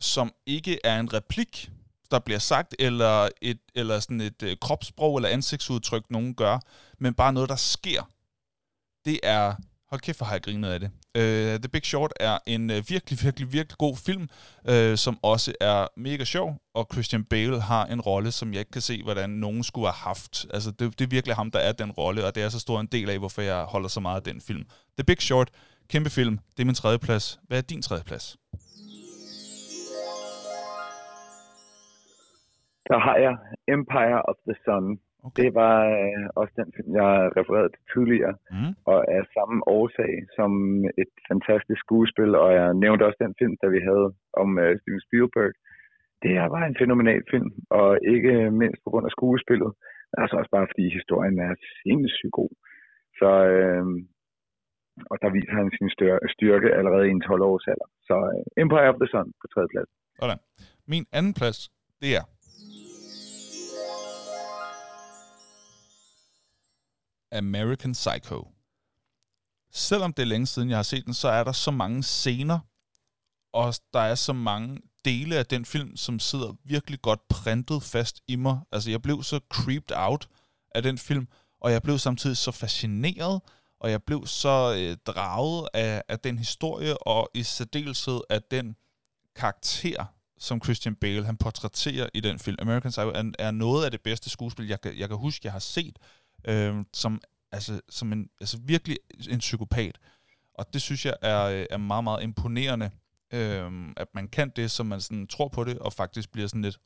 som 0.00 0.32
ikke 0.46 0.78
er 0.84 1.00
en 1.00 1.12
replik. 1.12 1.70
der 2.10 2.18
bliver 2.18 2.38
sagt, 2.38 2.74
eller, 2.78 3.28
et, 3.42 3.60
eller 3.74 4.00
sådan 4.00 4.20
et 4.20 4.42
øh, 4.42 4.56
kropssprog 4.60 5.16
eller 5.16 5.28
ansigtsudtryk, 5.28 6.10
nogen 6.10 6.34
gør, 6.34 6.58
men 6.98 7.14
bare 7.14 7.32
noget, 7.32 7.48
der 7.48 7.56
sker. 7.56 8.10
Det 9.04 9.20
er... 9.22 9.54
Hold 9.88 10.00
kæft, 10.00 10.18
hvor 10.18 10.26
har 10.26 10.34
jeg 10.34 10.42
grinet 10.42 10.68
af 10.68 10.80
det. 10.80 10.90
Uh, 11.18 11.58
The 11.62 11.68
Big 11.72 11.84
Short 11.84 12.12
er 12.20 12.38
en 12.46 12.70
uh, 12.70 12.76
virkelig, 12.76 13.18
virkelig, 13.22 13.52
virkelig 13.52 13.78
god 13.78 13.96
film, 13.96 14.28
uh, 14.70 14.94
som 14.96 15.18
også 15.22 15.52
er 15.60 15.86
mega 15.96 16.24
sjov, 16.24 16.56
og 16.74 16.86
Christian 16.92 17.24
Bale 17.24 17.60
har 17.60 17.86
en 17.86 18.00
rolle, 18.00 18.32
som 18.32 18.52
jeg 18.52 18.58
ikke 18.58 18.70
kan 18.70 18.80
se, 18.80 19.02
hvordan 19.02 19.30
nogen 19.30 19.62
skulle 19.62 19.86
have 19.86 20.02
haft. 20.10 20.46
Altså, 20.54 20.70
det, 20.70 20.98
det 20.98 21.04
er 21.04 21.08
virkelig 21.08 21.36
ham, 21.36 21.50
der 21.50 21.58
er 21.58 21.72
den 21.72 21.90
rolle, 21.90 22.26
og 22.26 22.34
det 22.34 22.42
er 22.42 22.48
så 22.48 22.60
stor 22.60 22.80
en 22.80 22.86
del 22.86 23.10
af, 23.10 23.18
hvorfor 23.18 23.42
jeg 23.42 23.62
holder 23.64 23.88
så 23.88 24.00
meget 24.00 24.16
af 24.16 24.22
den 24.22 24.40
film. 24.40 24.64
The 24.98 25.04
Big 25.06 25.22
Short, 25.22 25.50
kæmpe 25.88 26.10
film, 26.10 26.38
det 26.56 26.62
er 26.62 26.66
min 26.66 26.74
tredje 26.74 26.98
plads. 26.98 27.40
Hvad 27.48 27.58
er 27.58 27.62
din 27.62 27.82
tredje 27.82 28.04
plads? 28.04 28.36
Der 32.88 32.98
har 32.98 33.16
jeg 33.16 33.34
Empire 33.68 34.22
of 34.22 34.36
the 34.48 34.56
Sun. 34.64 34.98
Okay. 35.26 35.36
Det 35.40 35.50
var 35.62 35.76
øh, 35.96 36.24
også 36.40 36.52
den 36.60 36.68
film, 36.76 36.90
jeg 37.02 37.12
refererede 37.38 37.72
til 37.74 37.84
tidligere, 37.92 38.34
mm. 38.54 38.72
og 38.92 38.98
af 39.16 39.22
samme 39.36 39.56
årsag 39.78 40.12
som 40.36 40.52
et 41.02 41.12
fantastisk 41.30 41.80
skuespil, 41.86 42.30
og 42.42 42.48
jeg 42.58 42.68
nævnte 42.84 43.06
også 43.06 43.20
den 43.24 43.34
film, 43.40 43.54
der 43.62 43.68
vi 43.76 43.80
havde 43.88 44.08
om 44.42 44.48
øh, 44.62 44.72
Steven 44.80 45.02
Spielberg. 45.06 45.52
Det 46.22 46.30
her 46.36 46.46
var 46.54 46.62
en 46.64 46.80
fænomenal 46.82 47.22
film, 47.32 47.50
og 47.78 47.88
ikke 48.14 48.34
mindst 48.60 48.80
på 48.84 48.88
grund 48.92 49.06
af 49.08 49.14
skuespillet, 49.16 49.70
men 50.10 50.18
altså 50.22 50.36
også 50.40 50.52
bare 50.56 50.70
fordi 50.70 50.84
historien 50.98 51.36
er 51.46 51.52
sindssygt 51.82 52.36
god. 52.40 52.52
Så, 53.20 53.30
øh, 53.54 53.84
og 55.10 55.16
der 55.22 55.30
viser 55.36 55.54
han 55.60 55.68
sin 55.78 55.90
styrke 56.36 56.68
allerede 56.78 57.06
i 57.08 57.14
en 57.16 57.24
12-års 57.28 57.66
alder. 57.72 57.88
Så 58.08 58.16
øh, 58.32 58.62
Empire 58.62 58.88
of 58.92 58.98
the 59.02 59.08
Sun 59.12 59.28
på 59.40 59.46
tredje 59.52 59.70
plads. 59.72 59.90
Sådan. 60.20 60.40
Min 60.92 61.04
anden 61.18 61.34
plads, 61.40 61.58
det 62.02 62.10
er 62.18 62.24
American 67.32 67.92
Psycho. 67.92 68.48
Selvom 69.72 70.12
det 70.12 70.22
er 70.22 70.26
længe 70.26 70.46
siden, 70.46 70.70
jeg 70.70 70.78
har 70.78 70.82
set 70.82 71.06
den, 71.06 71.14
så 71.14 71.28
er 71.28 71.44
der 71.44 71.52
så 71.52 71.70
mange 71.70 72.02
scener, 72.02 72.58
og 73.52 73.74
der 73.92 74.00
er 74.00 74.14
så 74.14 74.32
mange 74.32 74.80
dele 75.04 75.36
af 75.36 75.46
den 75.46 75.64
film, 75.64 75.96
som 75.96 76.18
sidder 76.18 76.52
virkelig 76.64 77.02
godt 77.02 77.28
printet 77.28 77.82
fast 77.82 78.20
i 78.28 78.36
mig. 78.36 78.60
Altså, 78.72 78.90
jeg 78.90 79.02
blev 79.02 79.22
så 79.22 79.40
creeped 79.50 79.96
out 79.96 80.28
af 80.74 80.82
den 80.82 80.98
film, 80.98 81.28
og 81.60 81.72
jeg 81.72 81.82
blev 81.82 81.98
samtidig 81.98 82.36
så 82.36 82.50
fascineret, 82.50 83.40
og 83.80 83.90
jeg 83.90 84.02
blev 84.02 84.26
så 84.26 84.74
øh, 84.78 84.96
draget 85.14 85.68
af, 85.74 86.02
af 86.08 86.18
den 86.18 86.38
historie, 86.38 87.02
og 87.02 87.30
i 87.34 87.42
særdeleshed 87.42 88.20
af 88.30 88.42
den 88.42 88.76
karakter, 89.36 90.04
som 90.38 90.62
Christian 90.64 90.94
Bale 90.94 91.24
han 91.26 91.36
portrætterer 91.36 92.08
i 92.14 92.20
den 92.20 92.38
film. 92.38 92.56
American 92.60 92.90
Psycho 92.90 93.08
er, 93.08 93.32
er 93.38 93.50
noget 93.50 93.84
af 93.84 93.90
det 93.90 94.00
bedste 94.00 94.30
skuespil, 94.30 94.68
jeg 94.68 94.80
kan, 94.80 94.98
jeg 94.98 95.08
kan 95.08 95.18
huske, 95.18 95.40
jeg 95.44 95.52
har 95.52 95.58
set 95.58 95.98
øh, 96.44 96.76
som, 96.92 97.20
altså, 97.52 97.80
som 97.88 98.12
en, 98.12 98.28
altså 98.40 98.58
virkelig 98.62 98.98
en 99.30 99.38
psykopat. 99.38 99.98
Og 100.54 100.72
det 100.72 100.82
synes 100.82 101.06
jeg 101.06 101.14
er, 101.22 101.42
øh, 101.44 101.66
er 101.70 101.76
meget, 101.76 102.04
meget 102.04 102.22
imponerende, 102.22 102.90
øh, 103.32 103.70
at 103.96 104.08
man 104.14 104.28
kan 104.28 104.52
det, 104.56 104.70
som 104.70 104.86
man 104.86 105.00
sådan 105.00 105.26
tror 105.26 105.48
på 105.48 105.64
det, 105.64 105.78
og 105.78 105.92
faktisk 105.92 106.32
bliver 106.32 106.48
sådan 106.48 106.62
lidt 106.62 106.78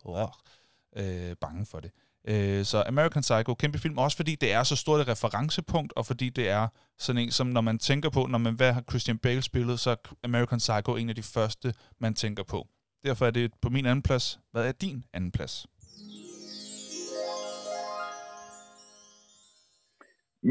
øh, 0.97 1.37
bange 1.41 1.67
for 1.67 1.81
det. 1.81 1.91
Øh, 2.29 2.65
så 2.65 2.85
American 2.87 3.23
Psycho, 3.23 3.55
kæmpe 3.55 3.79
film, 3.79 3.99
også 3.99 4.17
fordi 4.17 4.35
det 4.35 4.53
er 4.53 4.63
så 4.63 4.77
stort 4.77 5.01
et 5.01 5.09
referencepunkt, 5.09 5.93
og 5.97 6.07
fordi 6.07 6.29
det 6.29 6.49
er 6.49 6.69
sådan 6.99 7.23
en, 7.23 7.31
som 7.31 7.47
når 7.47 7.61
man 7.61 7.79
tænker 7.79 8.11
på, 8.11 8.27
når 8.27 8.39
man, 8.39 8.55
hvad 8.55 8.73
har 8.73 8.83
Christian 8.91 9.19
Bale 9.19 9.43
spillet, 9.43 9.81
så 9.81 9.91
er 9.91 9.97
American 10.25 10.59
Psycho 10.59 10.97
en 10.97 11.09
af 11.09 11.15
de 11.15 11.23
første, 11.23 11.75
man 12.01 12.15
tænker 12.15 12.43
på. 12.43 12.69
Derfor 13.05 13.27
er 13.27 13.31
det 13.31 13.53
på 13.63 13.69
min 13.69 13.87
anden 13.87 14.03
plads. 14.03 14.41
Hvad 14.53 14.69
er 14.69 14.73
din 14.73 15.05
anden 15.13 15.31
plads? 15.31 15.67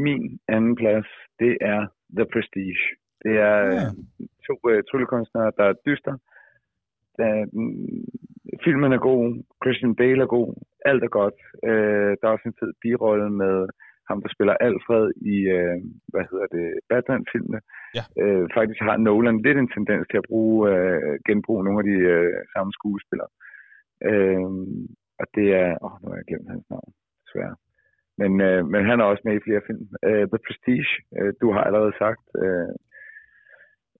Min 0.04 0.38
anden 0.48 0.74
plads, 0.76 1.08
det 1.40 1.58
er 1.60 1.80
The 2.16 2.26
Prestige. 2.32 2.84
Det 3.24 3.34
er 3.50 3.56
ja. 3.58 3.72
Øh, 3.74 3.90
to 4.46 4.54
uh, 4.68 4.80
tryllekunstnere, 4.88 5.52
der 5.58 5.64
er 5.64 5.80
dyster. 5.86 6.14
Der, 7.18 7.30
mm, 7.52 8.04
filmen 8.64 8.92
er 8.92 8.98
god, 9.10 9.22
Christian 9.62 9.94
Bale 10.00 10.22
er 10.22 10.30
god, 10.38 10.48
alt 10.84 11.02
er 11.04 11.12
godt. 11.20 11.38
Uh, 11.68 12.12
der 12.18 12.24
er 12.26 12.34
også 12.36 12.48
en 12.48 12.58
fed 12.60 12.72
birolle 12.82 13.30
med 13.30 13.56
ham, 14.08 14.22
der 14.22 14.30
spiller 14.34 14.54
Alfred 14.66 15.06
i, 15.34 15.36
uh, 15.58 15.76
hvad 16.12 16.24
hedder 16.30 16.48
det, 16.56 16.66
Batman-filmene. 16.90 17.60
Ja. 17.96 18.04
Uh, 18.22 18.46
faktisk 18.56 18.80
har 18.80 18.96
Nolan 18.96 19.42
lidt 19.42 19.58
en 19.58 19.70
tendens 19.76 20.06
til 20.10 20.18
at 20.22 20.28
bruge, 20.30 20.60
uh, 20.72 21.14
genbruge 21.26 21.64
nogle 21.64 21.80
af 21.82 21.86
de 21.90 21.98
uh, 22.14 22.38
samme 22.52 22.72
skuespillere. 22.78 23.30
Uh, 24.10 24.50
og 25.20 25.26
det 25.36 25.46
er, 25.62 25.70
åh, 25.84 25.92
oh, 25.92 25.96
nu 26.02 26.06
har 26.08 26.16
jeg 26.16 26.28
glemt 26.28 26.50
hans 26.54 26.66
navn, 26.70 26.90
desværre. 27.24 27.56
Men, 28.20 28.32
øh, 28.48 28.60
men 28.72 28.82
han 28.88 29.00
er 29.00 29.04
også 29.04 29.24
med 29.24 29.34
i 29.36 29.44
flere 29.46 29.62
film. 29.68 29.84
Øh, 30.08 30.24
The 30.32 30.40
Prestige, 30.46 30.92
øh, 31.18 31.32
du 31.42 31.46
har 31.54 31.62
allerede 31.68 31.94
sagt 32.02 32.24
øh, 32.44 32.72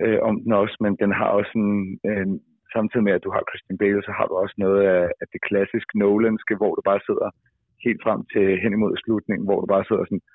øh, 0.05 0.19
om 0.29 0.35
den 0.43 0.53
også, 0.62 0.77
men 0.85 0.93
den 1.03 1.12
har 1.21 1.29
også 1.39 1.53
en, 1.62 1.73
øh, 2.11 2.27
samtidig 2.75 3.05
med 3.07 3.17
at 3.17 3.25
du 3.27 3.31
har 3.35 3.43
Christian 3.51 3.79
Bale, 3.83 4.03
så 4.07 4.12
har 4.19 4.27
du 4.29 4.35
også 4.43 4.57
noget 4.64 4.81
af, 4.95 5.05
af 5.23 5.27
det 5.33 5.41
klassiske 5.49 5.95
Nolanske, 6.01 6.55
hvor 6.61 6.73
du 6.75 6.83
bare 6.91 7.07
sidder 7.09 7.29
helt 7.87 8.01
frem 8.07 8.21
til 8.33 8.47
hen 8.62 8.73
imod 8.75 8.93
slutningen, 9.03 9.45
hvor 9.49 9.59
du 9.61 9.67
bare 9.75 9.85
sidder 9.89 10.05
sådan, 10.07 10.27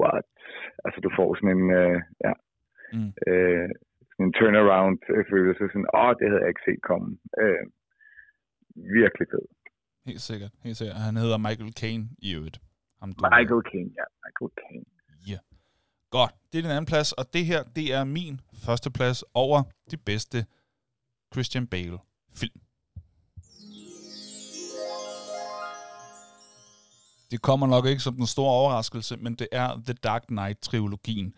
what? 0.00 0.26
Altså 0.84 0.98
du 1.04 1.10
får 1.18 1.28
sådan 1.34 1.54
en, 1.58 1.66
øh, 1.80 1.98
ja, 2.26 2.32
mm. 2.96 3.10
øh, 3.28 3.68
sådan 4.10 4.26
en 4.26 4.36
turnaround 4.38 4.98
følelse, 5.32 5.64
sådan, 5.72 5.90
åh, 6.02 6.12
det 6.18 6.26
havde 6.28 6.42
jeg 6.44 6.52
ikke 6.52 6.66
set 6.68 6.82
komme. 6.90 7.08
Øh, 7.42 7.64
virkelig 9.00 9.26
fed. 9.32 9.46
Helt 10.10 10.24
sikkert, 10.30 10.52
helt 10.66 10.76
sikkert. 10.80 10.98
Han 11.08 11.16
hedder 11.22 11.38
Michael 11.46 11.72
Caine 11.80 12.04
i 12.28 12.28
øvrigt. 12.38 12.58
Ham, 13.00 13.12
du 13.12 13.24
Michael 13.38 13.62
King, 13.72 13.86
ja. 13.98 14.04
Michael 14.24 14.50
King. 14.62 14.86
Ja. 15.26 15.30
Yeah. 15.30 15.40
Godt. 16.10 16.34
Det 16.52 16.58
er 16.58 16.62
din 16.62 16.70
anden 16.70 16.86
plads, 16.86 17.12
og 17.12 17.32
det 17.32 17.46
her, 17.46 17.62
det 17.62 17.92
er 17.94 18.04
min 18.04 18.40
første 18.54 18.90
plads 18.90 19.24
over 19.34 19.62
de 19.90 19.96
bedste 19.96 20.46
Christian 21.32 21.66
Bale 21.66 21.98
film. 22.34 22.60
Det 27.30 27.42
kommer 27.42 27.66
nok 27.66 27.86
ikke 27.86 28.02
som 28.02 28.14
den 28.14 28.26
store 28.26 28.50
overraskelse, 28.50 29.16
men 29.16 29.34
det 29.34 29.48
er 29.52 29.82
The 29.84 29.94
Dark 29.94 30.24
Knight-trilogien. 30.28 31.34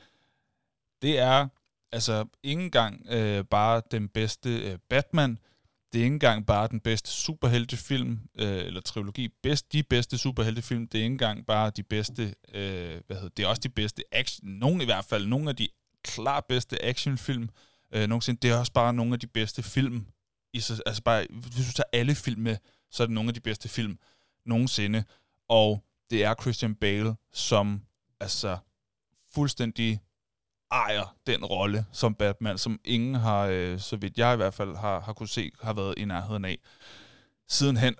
Det 1.02 1.18
er 1.18 1.48
altså 1.92 2.26
ikke 2.42 2.62
engang 2.62 3.06
øh, 3.10 3.44
bare 3.44 3.82
den 3.90 4.08
bedste 4.08 4.70
øh, 4.70 4.78
Batman, 4.88 5.38
det 5.92 6.00
er 6.00 6.04
ikke 6.04 6.14
engang 6.14 6.46
bare 6.46 6.68
den 6.68 6.80
bedste 6.80 7.10
superheltefilm, 7.10 8.20
øh, 8.38 8.66
eller 8.66 8.80
trilogi, 8.80 9.28
bedst, 9.42 9.72
de 9.72 9.82
bedste 9.82 10.18
superheltefilm, 10.18 10.88
det 10.88 10.98
er 10.98 11.02
ikke 11.02 11.12
engang 11.12 11.46
bare 11.46 11.70
de 11.70 11.82
bedste, 11.82 12.34
øh, 12.54 13.00
hvad 13.06 13.16
hedder 13.16 13.28
det, 13.36 13.42
er 13.42 13.46
også 13.46 13.60
de 13.60 13.68
bedste 13.68 14.02
action, 14.12 14.48
nogle 14.48 14.82
i 14.82 14.84
hvert 14.84 15.04
fald, 15.04 15.26
nogle 15.26 15.50
af 15.50 15.56
de 15.56 15.68
klart 16.04 16.44
bedste 16.44 16.84
actionfilm 16.84 17.48
øh, 17.92 18.08
nogensinde, 18.08 18.40
det 18.42 18.50
er 18.50 18.58
også 18.58 18.72
bare 18.72 18.94
nogle 18.94 19.12
af 19.12 19.20
de 19.20 19.26
bedste 19.26 19.62
film, 19.62 20.06
i, 20.52 20.56
altså 20.86 21.02
bare, 21.04 21.26
hvis 21.30 21.66
du 21.66 21.72
tager 21.72 21.88
alle 21.92 22.14
film 22.14 22.42
med, 22.42 22.56
så 22.90 23.02
er 23.02 23.06
det 23.06 23.14
nogle 23.14 23.30
af 23.30 23.34
de 23.34 23.40
bedste 23.40 23.68
film 23.68 23.98
nogensinde, 24.46 25.04
og 25.48 25.84
det 26.10 26.24
er 26.24 26.34
Christian 26.40 26.74
Bale, 26.74 27.14
som 27.32 27.82
altså 28.20 28.58
fuldstændig 29.34 30.00
ejer 30.72 31.16
den 31.26 31.44
rolle 31.44 31.78
som 31.92 32.14
Batman, 32.14 32.58
som 32.58 32.80
ingen 32.84 33.14
har, 33.14 33.46
øh, 33.46 33.78
så 33.78 33.96
vidt 33.96 34.18
jeg 34.18 34.34
i 34.34 34.36
hvert 34.36 34.54
fald 34.54 34.76
har, 34.76 35.00
har 35.00 35.12
kunne 35.12 35.28
se, 35.28 35.50
har 35.62 35.74
været 35.74 35.94
i 35.98 36.04
nærheden 36.04 36.44
af. 36.44 36.58
Sidenhen, 37.48 37.94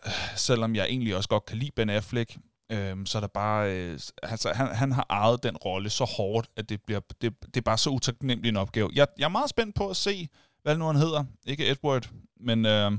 selvom 0.49 0.75
jeg 0.75 0.85
egentlig 0.85 1.17
også 1.17 1.29
godt 1.29 1.47
kan 1.47 1.59
lide 1.59 1.73
Ben 1.77 1.91
Affleck, 1.91 2.31
øh, 2.75 2.95
så 3.05 3.19
er 3.19 3.23
der 3.27 3.33
bare, 3.43 3.61
øh, 3.77 3.93
altså, 4.33 4.49
han, 4.55 4.67
han 4.83 4.93
har 4.93 5.07
ejet 5.11 5.39
den 5.43 5.57
rolle 5.57 5.91
så 5.91 6.05
hårdt, 6.17 6.47
at 6.57 6.69
det, 6.71 6.79
bliver, 6.87 7.01
det, 7.23 7.29
det 7.53 7.57
er 7.57 7.71
bare 7.71 7.79
så 7.85 7.91
utaknemmelig 7.91 8.49
en 8.49 8.63
opgave. 8.65 8.89
Jeg, 8.99 9.07
jeg 9.19 9.25
er 9.25 9.37
meget 9.39 9.51
spændt 9.51 9.75
på 9.81 9.85
at 9.95 9.97
se, 9.97 10.15
hvad 10.63 10.77
nu 10.79 10.85
han 10.85 11.03
hedder. 11.05 11.23
Ikke 11.47 11.71
Edward, 11.71 12.05
men 12.49 12.59
øh, 12.75 12.91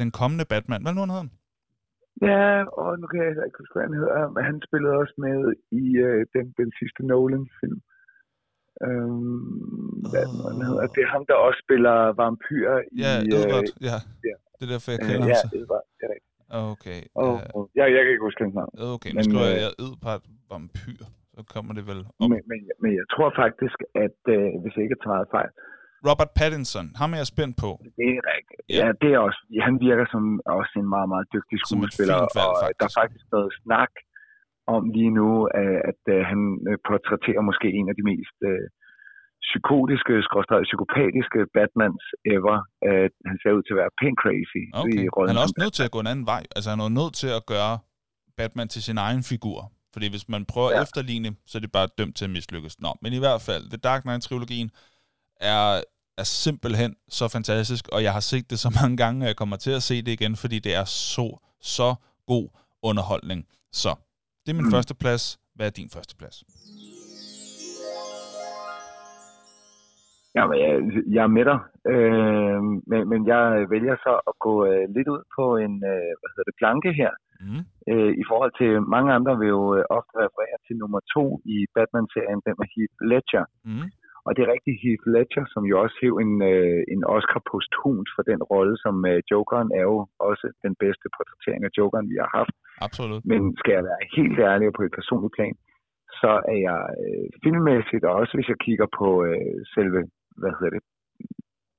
den 0.00 0.10
kommende 0.20 0.44
Batman. 0.52 0.82
Hvad 0.82 0.94
nu 0.94 1.00
han 1.00 1.14
hedder? 1.16 1.30
Ja, 2.28 2.44
og 2.80 2.90
nu 3.00 3.06
kan 3.10 3.18
jeg 3.20 3.46
ikke 3.48 3.60
huske, 3.62 3.74
hvad 3.76 3.86
han 3.88 3.98
hedder. 4.02 4.30
Men 4.34 4.42
han 4.50 4.56
spillede 4.66 4.94
også 5.02 5.14
med 5.26 5.38
i 5.82 5.84
øh, 6.06 6.20
den, 6.34 6.46
den 6.60 6.70
sidste 6.78 7.00
Nolan-film. 7.10 7.80
Øhm, 8.86 10.02
hvad 10.12 10.26
oh. 10.26 10.66
hedder. 10.68 10.86
Det 10.94 11.00
er 11.06 11.10
ham, 11.16 11.24
der 11.30 11.36
også 11.46 11.60
spiller 11.66 11.96
vampyr 12.22 12.68
ja, 13.04 13.12
i... 13.26 13.28
Edward, 13.36 13.66
øh, 13.68 13.88
ja. 13.88 13.98
ja. 14.30 14.36
Det 14.56 14.62
er 14.66 14.72
derfor, 14.74 14.88
jeg 14.94 15.00
kender 15.08 15.28
øh, 15.28 15.36
ham. 15.40 15.48
Ja, 15.52 15.58
Edward, 15.60 15.84
det 15.96 16.02
er 16.06 16.12
rigtigt. 16.14 16.34
Okay. 16.72 17.00
Oh, 17.22 17.38
uh, 17.56 17.64
ja, 17.78 17.84
jeg 17.94 18.00
kan 18.02 18.10
ikke 18.14 18.26
huske 18.28 18.40
hans 18.44 18.56
navn. 18.60 18.72
Okay, 18.94 19.10
men 19.16 19.22
skriver 19.24 19.48
jeg, 19.54 19.60
jeg 19.64 19.72
Edpart 19.84 20.24
vampyr, 20.50 21.04
så 21.34 21.40
kommer 21.54 21.72
det 21.78 21.84
vel 21.90 22.00
op. 22.20 22.28
Men, 22.32 22.40
men, 22.50 22.58
men 22.82 22.90
jeg 23.00 23.06
tror 23.14 23.28
faktisk, 23.42 23.78
at 24.06 24.20
øh, 24.36 24.46
hvis 24.62 24.72
jeg 24.76 24.82
ikke 24.86 24.98
tager 25.02 25.14
meget 25.16 25.30
fejl, 25.36 25.50
Robert 26.08 26.32
Pattinson, 26.38 26.86
ham 27.00 27.08
er 27.14 27.18
jeg 27.22 27.28
spændt 27.34 27.56
på. 27.64 27.70
Det 28.00 28.08
er 28.18 28.22
rigtigt. 28.34 28.60
Ja, 28.70 28.76
ja 28.80 28.88
det 29.02 29.10
er 29.16 29.20
også, 29.28 29.40
han 29.68 29.74
virker 29.86 30.06
som 30.14 30.24
også 30.58 30.74
en 30.82 30.88
meget, 30.94 31.08
meget 31.14 31.26
dygtig 31.34 31.56
skuespiller, 31.64 32.20
valg, 32.38 32.50
og 32.52 32.56
faktisk. 32.64 32.78
der 32.80 32.86
er 32.90 32.96
faktisk 33.02 33.26
noget 33.36 33.50
snak 33.62 33.92
om 34.76 34.82
lige 34.96 35.12
nu, 35.20 35.28
at, 35.62 35.74
at, 35.90 36.00
at 36.16 36.22
han 36.30 36.40
portrætterer 36.88 37.42
måske 37.50 37.68
en 37.78 37.88
af 37.90 37.94
de 37.98 38.04
mest 38.12 38.38
psykotiske, 39.48 40.12
skråstrej, 40.26 40.60
psykopatiske 40.70 41.40
Batmans 41.54 42.04
ever. 42.36 42.56
Han 43.30 43.36
ser 43.42 43.52
ud 43.56 43.62
til 43.64 43.74
at 43.76 43.80
være 43.82 43.92
pænt 44.02 44.18
crazy 44.22 44.62
Okay. 44.80 45.04
i 45.04 45.08
rollen 45.14 45.28
Han 45.30 45.36
er 45.40 45.44
også 45.46 45.60
nødt 45.64 45.74
til 45.78 45.84
at 45.88 45.92
gå 45.94 46.00
en 46.04 46.10
anden 46.12 46.26
vej. 46.34 46.42
Altså, 46.56 46.68
han 46.72 46.80
er 46.80 46.88
nødt 47.00 47.14
til 47.22 47.30
at 47.38 47.42
gøre 47.54 47.74
Batman 48.38 48.68
til 48.74 48.82
sin 48.88 48.98
egen 49.06 49.22
figur. 49.32 49.58
Fordi 49.92 50.06
hvis 50.10 50.28
man 50.34 50.42
prøver 50.52 50.68
at 50.70 50.76
Ja. 50.76 50.82
efterligne, 50.82 51.30
så 51.48 51.58
er 51.58 51.60
det 51.64 51.72
bare 51.78 51.88
dømt 51.98 52.16
til 52.16 52.24
at 52.28 52.30
mislykkes. 52.38 52.80
Nå, 52.84 52.90
men 53.02 53.12
i 53.12 53.20
hvert 53.24 53.42
fald, 53.48 53.64
The 53.72 53.80
Dark 53.88 54.02
Knight-trilogien 54.06 54.70
er, 55.40 55.64
er 56.20 56.26
simpelthen 56.44 56.96
så 57.08 57.24
fantastisk, 57.36 57.84
og 57.94 58.02
jeg 58.06 58.12
har 58.12 58.20
set 58.32 58.50
det 58.50 58.58
så 58.58 58.68
mange 58.80 58.96
gange, 58.96 59.18
at 59.24 59.28
jeg 59.28 59.36
kommer 59.36 59.56
til 59.56 59.70
at 59.78 59.82
se 59.82 59.96
det 60.02 60.12
igen, 60.18 60.36
fordi 60.36 60.58
det 60.58 60.74
er 60.80 60.84
så, 60.84 61.26
så 61.60 61.88
god 62.26 62.46
underholdning. 62.82 63.40
Så, 63.72 63.90
det 64.44 64.50
er 64.52 64.58
min 64.60 64.70
mm. 64.70 64.74
Første 64.76 64.94
plads. 65.02 65.24
Hvad 65.56 65.66
er 65.66 65.74
din 65.80 65.90
første 65.96 66.14
plads? 66.20 66.36
Jamen, 70.36 70.56
jeg, 70.64 70.70
jeg 71.14 71.22
er 71.28 71.32
med 71.38 71.44
dig, 71.50 71.58
øh, 71.92 72.60
men, 72.90 73.00
men 73.10 73.20
jeg 73.32 73.42
vælger 73.74 73.96
så 74.06 74.12
at 74.30 74.34
gå 74.46 74.54
øh, 74.70 74.84
lidt 74.96 75.08
ud 75.14 75.22
på 75.36 75.44
en 75.64 75.74
øh, 75.92 76.10
hvad 76.18 76.30
hedder 76.32 76.48
det, 76.50 76.60
planke 76.62 76.92
her, 77.02 77.12
Mm. 77.46 77.62
øh, 77.90 78.12
i 78.22 78.24
forhold 78.30 78.52
til 78.60 78.70
mange 78.94 79.10
andre 79.18 79.34
vil 79.40 79.48
jo 79.56 79.64
øh, 79.78 79.84
ofte 79.98 80.14
referere 80.24 80.58
til 80.66 80.74
nummer 80.82 81.00
to 81.14 81.24
i 81.54 81.56
Batman-serien, 81.74 82.40
den 82.46 82.54
med 82.60 82.68
Heath 82.74 82.98
Ledger. 83.10 83.44
Mm. 83.68 83.88
Og 84.26 84.30
det 84.34 84.40
er 84.42 84.52
rigtig 84.54 84.74
Heath 84.84 85.06
Ledger, 85.14 85.44
som 85.54 85.62
jo 85.70 85.74
også 85.82 85.96
hæv 86.02 86.14
en, 86.24 86.34
øh, 86.52 86.80
en 86.94 87.02
Oscar 87.16 87.42
posthumt 87.50 88.08
for 88.14 88.22
den 88.30 88.40
rolle, 88.52 88.74
som 88.84 88.94
øh, 89.10 89.18
Jokeren 89.30 89.70
er 89.80 89.84
jo 89.90 89.98
også 90.28 90.46
den 90.64 90.74
bedste 90.82 91.06
portrættering 91.14 91.62
af 91.68 91.72
Jokeren, 91.78 92.10
vi 92.12 92.16
har 92.22 92.30
haft. 92.38 92.54
Absolut. 92.86 93.22
Men 93.32 93.56
skal 93.60 93.72
jeg 93.78 93.84
være 93.90 94.02
helt 94.16 94.38
ærlig 94.50 94.66
og 94.68 94.74
på 94.76 94.82
et 94.82 94.94
personligt 95.00 95.34
plan, 95.38 95.54
så 96.20 96.32
er 96.52 96.58
jeg 96.68 96.80
øh, 97.04 97.26
filmmæssigt, 97.44 98.04
og 98.08 98.12
også 98.20 98.32
hvis 98.36 98.48
jeg 98.52 98.58
kigger 98.66 98.86
på 98.98 99.08
øh, 99.28 99.56
selve, 99.74 99.98
hvad 100.40 100.52
hedder 100.56 100.72
det, 100.76 100.82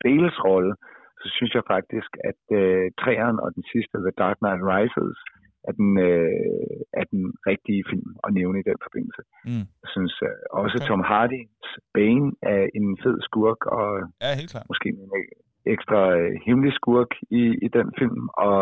Bales 0.04 0.38
rolle, 0.48 0.74
så 1.22 1.28
synes 1.38 1.54
jeg 1.58 1.64
faktisk, 1.76 2.12
at 2.30 2.41
øh, 2.60 2.86
træeren 3.02 3.38
og 3.43 3.50
den 3.56 3.64
sidste, 3.72 3.96
The 4.06 4.14
Dark 4.22 4.38
Knight 4.43 4.64
Rises, 4.72 5.18
er 5.70 5.74
den, 5.82 5.91
øh, 6.10 6.78
er 7.00 7.06
den 7.14 7.24
rigtige 7.50 7.84
film 7.91 8.10
at 8.26 8.34
nævne 8.39 8.58
i 8.60 8.68
den 8.70 8.80
forbindelse. 8.86 9.22
Mm. 9.50 9.66
Jeg 9.84 9.89
synes 9.96 10.16
øh, 10.30 10.39
også, 10.62 10.78
Okay. 10.78 10.88
Tom 10.88 11.04
Hardys 11.12 11.68
Bane 11.96 12.28
er 12.54 12.64
en 12.80 12.88
fed 13.04 13.18
skurk, 13.28 13.62
og 13.78 13.89
Ja, 14.24 14.30
helt 14.39 14.52
klart. 14.54 14.68
måske 14.72 14.88
en 14.89 15.12
ekstra 15.76 16.00
øh, 16.20 16.32
hemmelig 16.46 16.74
skurk 16.80 17.12
i, 17.41 17.43
i 17.66 17.68
den 17.78 17.88
film, 18.00 18.22
og, 18.48 18.62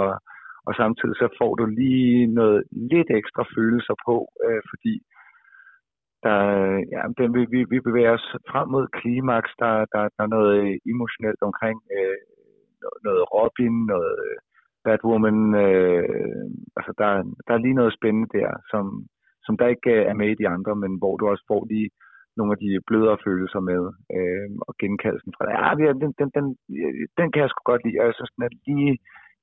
og 0.67 0.73
samtidig 0.81 1.15
så 1.15 1.27
får 1.39 1.51
du 1.55 1.65
lige 1.65 2.27
noget 2.39 2.63
lidt 2.91 3.09
ekstra 3.19 3.43
følelser 3.55 3.95
på, 4.07 4.15
øh, 4.45 4.61
fordi 4.71 4.93
der, 6.25 6.39
ja, 6.93 7.01
den, 7.17 7.29
vi, 7.37 7.41
vi, 7.53 7.59
vi 7.73 7.79
bevæger 7.87 8.11
os 8.19 8.27
frem 8.51 8.67
mod 8.75 8.85
klimaks, 8.99 9.51
der, 9.59 9.73
der, 9.93 10.03
der 10.15 10.23
er 10.23 10.33
noget 10.37 10.51
øh, 10.63 10.75
emotionelt 10.93 11.41
omkring 11.49 11.77
øh, 11.97 12.17
noget, 13.05 13.23
Robin, 13.35 13.75
noget 13.93 14.15
øh, 14.27 14.37
Batwoman, 14.85 15.39
øh, 15.65 16.47
altså 16.77 16.91
der, 17.01 17.09
der 17.45 17.53
er 17.53 17.63
lige 17.65 17.79
noget 17.79 17.97
spændende 17.97 18.29
der, 18.39 18.49
som, 18.71 18.85
som 19.45 19.53
der 19.57 19.67
ikke 19.73 19.91
øh, 19.95 20.05
er 20.11 20.15
med 20.21 20.29
i 20.31 20.39
de 20.41 20.47
andre, 20.55 20.75
men 20.83 20.91
hvor 21.01 21.13
du 21.17 21.23
også 21.27 21.45
får 21.51 21.61
lige 21.73 21.89
nogle 22.37 22.51
af 22.55 22.59
de 22.65 22.69
blødere 22.87 23.23
følelser 23.25 23.61
med, 23.71 23.81
øh, 24.15 24.49
og 24.67 24.73
genkaldelsen 24.81 25.33
fra 25.35 25.43
det. 25.45 25.53
Ja, 25.85 25.91
den, 26.03 26.11
den, 26.19 26.29
den, 26.37 26.45
den 27.17 27.27
kan 27.31 27.41
jeg 27.41 27.49
sgu 27.49 27.61
godt 27.71 27.83
lide, 27.85 27.99
og 27.99 28.05
jeg 28.07 28.15
synes, 28.15 28.33
den 28.35 28.43
er 28.47 28.53
lige 28.67 28.93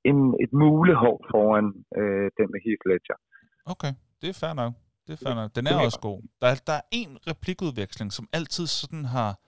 en, 0.05 0.17
et 0.43 0.53
mulehår 0.53 1.15
foran 1.31 1.65
øh, 1.99 2.27
den 2.37 2.47
med 2.53 2.59
Heath 2.65 2.83
Ledger. 2.89 3.17
Okay, 3.65 3.93
det 4.21 4.29
er 4.29 4.33
fair 4.33 4.53
nok. 4.53 4.73
Det 5.07 5.13
er 5.13 5.17
fair 5.25 5.35
nok. 5.35 5.55
Den 5.55 5.67
er 5.67 5.75
også 5.85 5.99
god. 5.99 6.21
Der, 6.41 6.47
er- 6.47 6.55
der 6.67 6.73
er 6.73 6.81
en 6.91 7.17
replikudveksling, 7.27 8.13
som 8.13 8.29
altid 8.33 8.67
sådan 8.67 9.05
har 9.05 9.39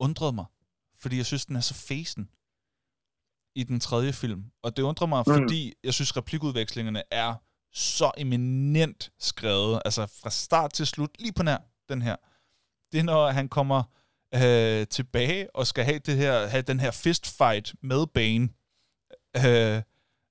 undret 0.00 0.34
mig. 0.34 0.44
Fordi 1.02 1.16
jeg 1.16 1.26
synes, 1.26 1.46
den 1.46 1.56
er 1.56 1.60
så 1.60 1.74
fæsen 1.74 2.30
i 3.54 3.62
den 3.64 3.80
tredje 3.80 4.12
film. 4.12 4.44
Og 4.62 4.76
det 4.76 4.82
undrer 4.82 5.06
mig. 5.06 5.24
Mm. 5.26 5.32
fordi 5.32 5.74
jeg 5.84 5.94
synes, 5.94 6.16
replikudvekslingerne 6.16 7.02
er 7.10 7.34
så 7.72 8.10
eminent 8.18 9.10
skrevet. 9.18 9.82
Altså 9.84 10.18
fra 10.22 10.30
start 10.30 10.72
til 10.72 10.86
slut, 10.86 11.10
lige 11.18 11.32
på 11.32 11.42
nær 11.42 11.58
den 11.88 12.02
her. 12.02 12.16
Det 12.92 13.00
er, 13.00 13.04
når 13.04 13.28
han 13.30 13.48
kommer 13.48 13.82
øh, 14.34 14.86
tilbage 14.86 15.56
og 15.56 15.66
skal 15.66 15.84
have, 15.84 15.98
det 15.98 16.16
her, 16.16 16.46
have 16.46 16.62
den 16.62 16.80
her 16.80 16.90
fistfight 16.90 17.74
med 17.82 18.06
Bane. 18.14 18.48
Øh, 19.36 19.82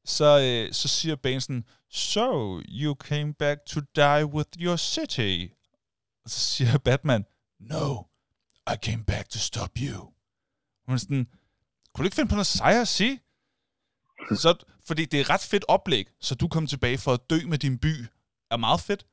så, 0.06 0.39
øh, 0.39 0.74
så 0.74 0.88
siger 0.88 1.16
Bane 1.16 1.41
sådan, 1.41 1.66
So, 1.91 2.60
you 2.68 2.95
came 2.95 3.34
back 3.34 3.60
to 3.66 3.80
die 3.95 4.26
with 4.26 4.50
your 4.60 4.76
city. 4.76 5.54
Og 6.26 6.30
så 6.30 6.39
siger 6.39 6.78
Batman, 6.86 7.26
No, 7.60 7.95
I 8.74 8.76
came 8.84 9.04
back 9.04 9.30
to 9.30 9.39
stop 9.39 9.70
you. 9.78 10.14
Hun 10.86 10.95
er 10.95 11.00
sådan, 11.00 11.28
kunne 11.93 12.04
du 12.04 12.08
ikke 12.08 12.16
finde 12.16 12.30
på 12.30 12.36
noget 12.36 12.47
sejere 12.47 12.82
at 12.82 12.88
sige? 12.88 13.20
Så, 14.41 14.56
fordi 14.88 15.06
det 15.06 15.20
er 15.20 15.30
ret 15.30 15.41
fedt 15.41 15.66
oplæg, 15.68 16.08
så 16.22 16.36
du 16.36 16.47
kom 16.47 16.68
tilbage 16.68 16.97
for 16.97 17.14
at 17.14 17.30
dø 17.30 17.39
med 17.47 17.58
din 17.58 17.78
by. 17.78 18.06
Er 18.52 18.58
meget 18.58 18.80
fedt. 18.80 19.06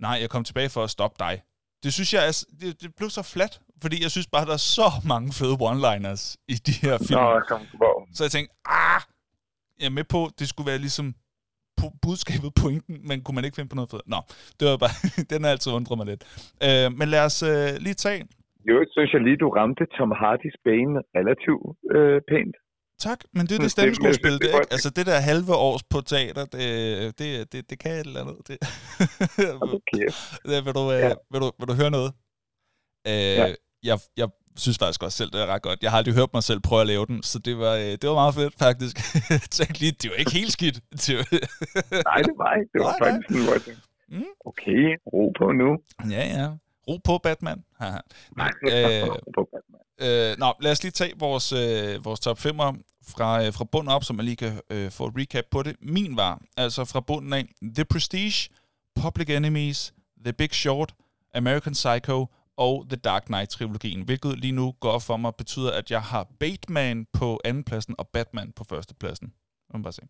Nej, 0.00 0.18
jeg 0.20 0.30
kom 0.30 0.44
tilbage 0.44 0.68
for 0.68 0.84
at 0.84 0.90
stoppe 0.90 1.16
dig. 1.18 1.42
Det 1.82 1.94
synes 1.94 2.14
jeg, 2.14 2.28
er, 2.28 2.44
det, 2.60 2.82
det 2.82 2.94
blev 2.94 3.10
så 3.10 3.22
flat, 3.22 3.60
fordi 3.82 4.02
jeg 4.02 4.10
synes 4.10 4.26
bare, 4.26 4.46
der 4.46 4.52
er 4.52 4.56
så 4.56 4.92
mange 5.12 5.32
fede 5.32 5.56
one-liners 5.60 6.36
i 6.48 6.54
de 6.54 6.72
her 6.72 6.98
film. 6.98 7.20
Nå, 7.20 7.40
som, 7.48 7.60
hvor, 7.60 8.08
Så 8.14 8.24
jeg 8.24 8.30
tænkte, 8.30 8.54
ah, 8.64 9.00
jeg 9.80 9.86
er 9.86 9.96
med 10.00 10.04
på, 10.14 10.20
det 10.38 10.46
skulle 10.48 10.68
være 10.70 10.78
ligesom 10.86 11.14
budskabet, 12.02 12.50
pointen, 12.62 12.94
men 13.08 13.16
kunne 13.22 13.34
man 13.34 13.44
ikke 13.44 13.56
finde 13.58 13.68
på 13.72 13.76
noget 13.80 13.90
fedt? 13.90 14.06
Nå, 14.14 14.18
det 14.60 14.64
var 14.70 14.76
bare, 14.84 14.94
den 15.30 15.44
har 15.44 15.50
altid 15.50 15.72
undret 15.78 15.96
mig 16.00 16.06
lidt. 16.12 16.22
Øh, 16.66 16.88
men 16.98 17.06
lad 17.14 17.22
os 17.28 17.38
øh, 17.42 17.68
lige 17.86 17.94
tage, 18.04 18.20
jo, 18.68 18.76
synes 18.94 19.10
jeg 19.14 19.20
lige, 19.26 19.36
du 19.44 19.48
ramte 19.58 19.84
Tom 19.96 20.10
Hardys 20.22 20.56
Bane 20.64 20.94
relativt 21.18 21.66
øh, 21.96 22.18
pænt. 22.30 22.56
tak, 23.06 23.20
men 23.36 23.42
det 23.46 23.54
er 23.56 23.62
Det- 23.62 23.70
stemmeskuespil, 23.76 24.32
det- 24.32 24.40
det, 24.40 24.46
ikke? 24.48 24.72
Altså 24.74 24.90
det 24.96 25.04
der 25.10 25.18
halve 25.30 25.52
års 25.68 25.82
på 25.92 25.98
teater, 26.12 26.44
det, 26.54 26.64
det, 27.18 27.52
det, 27.52 27.70
det 27.70 27.76
kan 27.82 27.92
et 27.92 28.06
eller 28.06 28.20
andet. 28.24 28.38
Det. 28.48 28.56
Okay. 29.76 30.06
Det- 30.50 30.62
vil, 30.66 30.74
du, 30.78 30.84
øh, 30.96 30.98
Ja. 31.06 31.12
vil, 31.32 31.40
du, 31.44 31.48
vil 31.58 31.68
du 31.70 31.74
høre 31.80 31.90
noget? 31.98 32.10
Øh, 33.10 33.36
Ja. 33.40 33.46
jeg, 33.90 33.98
jeg 34.20 34.28
synes 34.56 34.78
faktisk 34.78 35.02
også 35.02 35.16
selv, 35.18 35.30
det 35.30 35.40
er 35.40 35.46
ret 35.46 35.62
godt. 35.62 35.82
Jeg 35.82 35.90
har 35.90 35.98
aldrig 35.98 36.14
hørt 36.14 36.28
mig 36.34 36.42
selv 36.42 36.60
prøve 36.60 36.80
at 36.80 36.86
lave 36.86 37.06
den, 37.06 37.22
så 37.22 37.38
det 37.38 37.58
var, 37.58 37.74
øh, 37.74 37.80
det 37.82 38.04
var 38.04 38.14
meget 38.14 38.34
fedt, 38.34 38.54
faktisk. 38.58 38.96
Tænk 39.56 39.80
lige, 39.80 39.92
det 39.92 40.10
var 40.10 40.16
ikke 40.16 40.30
helt 40.32 40.52
skidt. 40.52 40.74
Det 41.06 41.16
var, 41.16 41.24
Nej, 42.10 42.22
det 42.22 42.34
var 42.38 42.54
ikke. 42.54 42.70
Det 42.72 42.80
var 42.80 42.90
Nej, 42.90 42.98
nej. 43.00 43.10
faktisk 43.10 43.28
sådan, 43.28 43.44
hvor 43.44 43.52
jeg 43.52 43.62
tænkte, 43.62 43.82
Mm. 44.08 44.24
okay, 44.46 44.82
ro 45.12 45.32
på 45.38 45.52
nu. 45.52 45.68
ja, 46.10 46.26
ja. 46.40 46.48
Ro 46.88 47.00
på, 47.04 47.18
Batman. 47.18 47.64
Haha. 47.80 47.98
Nej, 48.36 48.50
Øh, 48.62 49.08
ro 49.08 49.18
på, 49.36 49.48
Batman. 49.52 50.30
Øh, 50.30 50.36
nå, 50.38 50.52
lad 50.60 50.72
os 50.72 50.82
lige 50.82 50.92
tage 50.92 51.12
vores, 51.18 51.52
øh, 51.52 52.04
vores 52.04 52.20
top 52.20 52.38
5'er 52.38 52.76
fra, 53.08 53.44
øh, 53.46 53.52
fra 53.52 53.64
bunden 53.64 53.88
op, 53.92 54.04
så 54.04 54.12
man 54.12 54.24
lige 54.24 54.36
kan 54.36 54.60
øh, 54.70 54.90
få 54.90 55.06
et 55.06 55.12
recap 55.18 55.44
på 55.50 55.62
det. 55.62 55.76
Min 55.80 56.16
var 56.16 56.40
altså 56.56 56.84
fra 56.84 57.00
bunden 57.00 57.32
af 57.32 57.44
The 57.74 57.84
Prestige, 57.84 58.48
Public 59.02 59.30
Enemies, 59.30 59.94
The 60.24 60.32
Big 60.32 60.54
Short, 60.54 60.94
American 61.34 61.72
Psycho 61.72 62.26
og 62.64 62.74
The 62.90 62.98
Dark 63.08 63.24
Knight-trilogien, 63.30 64.00
hvilket 64.08 64.32
lige 64.44 64.56
nu 64.60 64.66
går 64.86 64.98
for 65.08 65.16
mig, 65.16 65.32
betyder, 65.42 65.72
at 65.80 65.86
jeg 65.94 66.02
har 66.12 66.24
Batman 66.42 66.98
på 67.18 67.28
andenpladsen 67.48 67.94
og 68.00 68.06
Batman 68.14 68.48
på 68.58 68.62
førstepladsen. 68.70 69.28
Lad 69.68 69.78
mig 69.78 69.84
bare 69.88 69.98
se. 70.00 70.04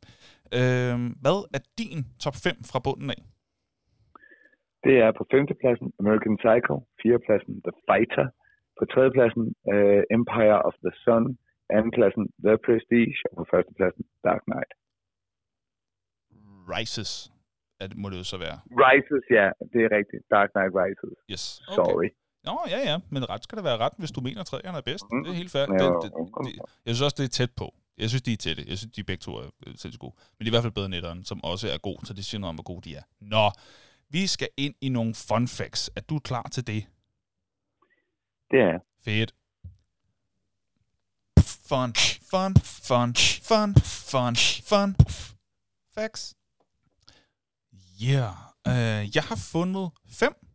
Øh, 0.59 0.97
hvad 1.23 1.39
er 1.57 1.63
din 1.81 2.01
top 2.25 2.37
5 2.45 2.55
fra 2.71 2.79
bunden 2.87 3.11
af? 3.17 3.23
Det 4.87 4.97
er 5.05 5.11
på 5.18 5.25
femtepladsen 5.33 5.89
American 6.03 6.37
Psycho, 6.43 6.75
fjerdepladsen 7.01 7.55
The 7.67 7.75
Fighter, 7.89 8.27
på 8.79 8.85
tredjepladsen 8.93 9.45
uh, 9.73 10.03
Empire 10.18 10.59
of 10.68 10.75
the 10.85 10.93
Sun, 11.05 11.25
andenpladsen 11.77 12.25
The 12.47 12.55
Prestige, 12.67 13.18
og 13.29 13.35
på 13.39 13.45
førstepladsen 13.53 14.05
Dark 14.27 14.43
Knight. 14.49 14.73
Rises, 16.75 17.13
det, 17.81 17.97
må 18.03 18.07
det 18.11 18.18
jo 18.23 18.27
så 18.33 18.39
være. 18.47 18.57
Rises, 18.85 19.25
ja, 19.39 19.47
det 19.73 19.81
er 19.87 19.91
rigtigt. 19.99 20.23
Dark 20.35 20.51
Knight 20.55 20.73
Rises. 20.81 21.17
Yes. 21.33 21.45
Sorry. 21.79 22.09
Nå, 22.47 22.64
ja, 22.68 22.79
ja, 22.79 22.99
men 23.11 23.31
ret 23.31 23.45
skal 23.45 23.57
der 23.57 23.63
være 23.63 23.77
ret, 23.77 23.93
hvis 23.99 24.11
du 24.11 24.21
mener, 24.21 24.41
at 24.41 24.47
træerne 24.47 24.79
er 24.79 24.83
bedst. 24.83 25.05
Mm. 25.13 25.25
Det 25.25 25.31
er 25.31 25.35
helt 25.35 25.51
fair. 25.51 25.61
Ja, 25.61 25.67
Det, 25.67 26.03
det, 26.03 26.13
det, 26.45 26.61
jeg 26.87 26.95
synes 26.95 27.01
også, 27.01 27.14
det 27.18 27.25
er 27.25 27.29
tæt 27.29 27.51
på. 27.51 27.75
Jeg 27.99 28.09
synes, 28.09 28.23
de 28.23 28.33
er 28.33 28.37
tætte. 28.37 28.64
Jeg 28.68 28.79
synes, 28.79 28.93
de 28.93 29.05
begge 29.05 29.21
to 29.21 29.37
er 29.37 29.43
øh, 29.43 29.51
sindssygt 29.67 30.01
gode. 30.01 30.14
Men 30.39 30.45
de 30.45 30.49
er 30.49 30.51
i 30.51 30.51
hvert 30.51 30.63
fald 30.63 30.73
bedre 30.73 30.87
end 30.87 30.95
etteren, 30.95 31.25
som 31.25 31.45
også 31.45 31.68
er 31.68 31.79
god, 31.79 31.99
så 32.05 32.14
det 32.14 32.25
siger 32.25 32.39
noget 32.41 32.49
om, 32.49 32.55
hvor 32.55 32.63
gode 32.63 32.91
de 32.91 32.97
er. 32.97 33.03
Nå, 33.21 33.51
vi 34.09 34.27
skal 34.27 34.49
ind 34.57 34.75
i 34.81 34.89
nogle 34.89 35.14
fun 35.14 35.49
facts. 35.49 35.91
Er 35.97 36.01
du 36.01 36.18
klar 36.18 36.49
til 36.53 36.67
det? 36.67 36.87
Det 38.51 38.61
er 38.61 38.79
Fedt. 39.05 39.35
Fun, 41.41 41.95
fun, 42.31 42.55
fun, 42.57 43.14
fun, 43.49 43.75
fun, 43.75 44.37
fun. 44.68 44.97
Facts. 45.95 46.35
Ja, 48.01 48.33
yeah. 48.67 49.03
uh, 49.03 49.17
jeg 49.17 49.23
har 49.23 49.37
fundet 49.37 49.91
fem. 50.11 50.46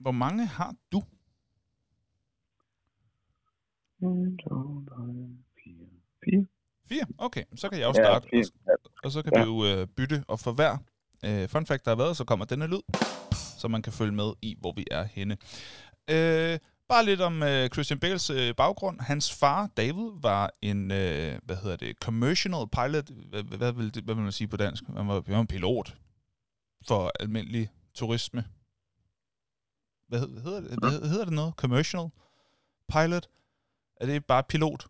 Hvor 0.00 0.10
mange 0.10 0.46
har 0.46 0.74
du? 0.92 1.02
Fire. 6.24 6.46
Fire? 6.88 7.04
Okay, 7.18 7.44
så 7.56 7.68
kan 7.68 7.78
jeg 7.78 7.84
jo 7.84 7.92
Ja, 7.96 8.04
starte. 8.04 8.28
fire. 8.32 8.44
og, 8.84 8.90
og 9.04 9.12
så 9.12 9.22
kan 9.22 9.32
Ja. 9.36 9.40
vi 9.40 9.46
jo 9.46 9.64
øh, 9.64 9.86
bytte, 9.86 10.24
og 10.28 10.40
for 10.40 10.52
hver 10.52 10.76
øh, 11.24 11.48
fun 11.48 11.66
fact, 11.66 11.84
der 11.84 11.90
har 11.90 11.96
været, 11.96 12.16
så 12.16 12.24
kommer 12.24 12.44
denne 12.44 12.66
lyd, 12.66 12.80
så 13.58 13.68
man 13.68 13.82
kan 13.82 13.92
følge 13.92 14.12
med 14.12 14.32
i, 14.42 14.56
hvor 14.60 14.72
vi 14.76 14.86
er 14.90 15.04
henne. 15.04 15.36
Øh, 16.10 16.58
Bare 16.88 17.04
lidt 17.04 17.20
om 17.20 17.42
øh, 17.42 17.68
Christian 17.68 17.98
Bales 18.00 18.30
øh, 18.30 18.54
baggrund. 18.56 19.00
Hans 19.00 19.34
far, 19.40 19.66
David, 19.76 20.10
var 20.22 20.50
en, 20.62 20.90
øh, 20.90 21.38
hvad 21.44 21.56
hedder 21.56 21.76
det, 21.76 21.96
commercial 21.96 22.52
pilot. 22.72 23.10
Hvad, 23.30 23.42
hvad, 23.42 23.72
vil, 23.72 23.94
det, 23.94 24.04
hvad 24.04 24.14
vil 24.14 24.22
man 24.22 24.32
sige 24.32 24.48
på 24.48 24.56
dansk? 24.56 24.84
Han 24.96 25.08
var, 25.08 25.14
han 25.26 25.34
var 25.34 25.40
en 25.40 25.46
pilot 25.46 25.96
for 26.88 27.12
almindelig 27.20 27.68
turisme. 27.94 28.44
Hvad, 30.10 30.20
hed- 30.20 30.28
hvad 30.28 30.42
hedder 30.42 30.60
det? 30.60 30.78
Hvad 31.00 31.08
hedder 31.10 31.24
det 31.24 31.34
noget? 31.34 31.54
Commercial 31.56 32.08
pilot? 32.92 33.28
Er 34.00 34.06
det 34.06 34.24
bare 34.24 34.42
pilot? 34.48 34.86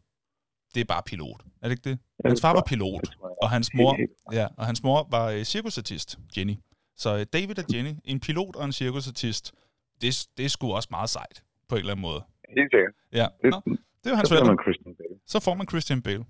Det 0.74 0.80
er 0.80 0.84
bare 0.84 1.02
pilot. 1.06 1.42
Er 1.62 1.68
det 1.68 1.70
ikke 1.78 1.90
det? 1.90 1.98
Hans 2.24 2.40
far 2.40 2.52
var 2.52 2.62
pilot, 2.66 3.16
og 3.42 3.50
hans 3.50 3.74
mor, 3.74 3.96
ja, 4.32 4.46
og 4.56 4.66
hans 4.66 4.82
mor 4.82 5.08
var 5.10 5.26
øh, 5.30 5.42
cirkusartist, 5.44 6.18
Jenny. 6.36 6.54
Så 6.96 7.16
øh, 7.18 7.26
David 7.32 7.58
og 7.58 7.64
Jenny, 7.74 7.94
en 8.04 8.20
pilot 8.20 8.56
og 8.56 8.64
en 8.64 8.72
cirkusartist, 8.72 9.52
det, 10.00 10.28
det 10.36 10.44
er 10.44 10.48
sgu 10.48 10.72
også 10.72 10.88
meget 10.90 11.10
sejt, 11.10 11.42
på 11.68 11.74
en 11.74 11.78
eller 11.78 11.92
anden 11.92 12.02
måde. 12.02 12.22
Helt 12.56 12.70
sikkert. 12.72 12.92
Ja, 13.12 13.26
Det, 13.42 13.50
Nå, 13.50 13.62
det 13.66 14.06
er 14.06 14.10
jo 14.10 14.16
hans 14.16 14.28
så 14.28 14.34
forældre. 14.34 14.54
man 14.54 14.58
Christian 14.64 14.94
Bale. 14.94 15.20
Så 15.26 15.40
får 15.40 15.54
man 15.54 15.68
Christian 15.68 16.02
Bale. 16.02 16.24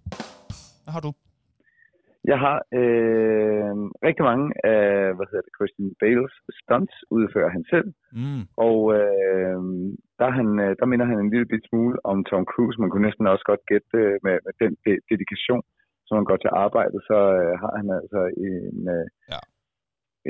Hvad 0.84 0.92
har 0.92 1.00
du? 1.00 1.12
Jeg 2.24 2.38
har 2.44 2.56
øh, 2.80 3.74
rigtig 4.06 4.24
mange 4.30 4.46
af 4.72 4.82
hvad 5.16 5.26
hedder 5.30 5.44
det, 5.46 5.56
Christian 5.58 5.90
Bales 6.00 6.34
stunts 6.60 6.96
udfører 7.16 7.50
han 7.56 7.64
selv, 7.72 7.88
Mm. 8.20 8.42
og 8.66 8.78
øh, 8.98 9.60
der, 10.18 10.24
er 10.30 10.34
han, 10.40 10.48
øh, 10.64 10.72
der 10.80 10.86
minder 10.90 11.06
han 11.10 11.18
en 11.20 11.30
lille 11.34 11.46
bit 11.52 11.64
smule 11.68 11.96
om 12.10 12.16
Tom 12.30 12.44
Cruise. 12.52 12.80
Man 12.80 12.90
kunne 12.90 13.06
næsten 13.08 13.26
også 13.32 13.44
godt 13.50 13.62
gætte 13.70 13.96
øh, 14.02 14.16
med, 14.26 14.34
med 14.46 14.52
den 14.62 14.72
de- 14.84 15.02
dedikation, 15.10 15.62
som 16.06 16.14
han 16.18 16.24
går 16.30 16.38
til 16.40 16.50
arbejdet, 16.64 17.00
så 17.10 17.18
øh, 17.42 17.54
har 17.62 17.72
han 17.80 17.88
altså 18.00 18.20
en, 18.46 18.78
øh, 18.96 19.06
Ja. 19.32 19.40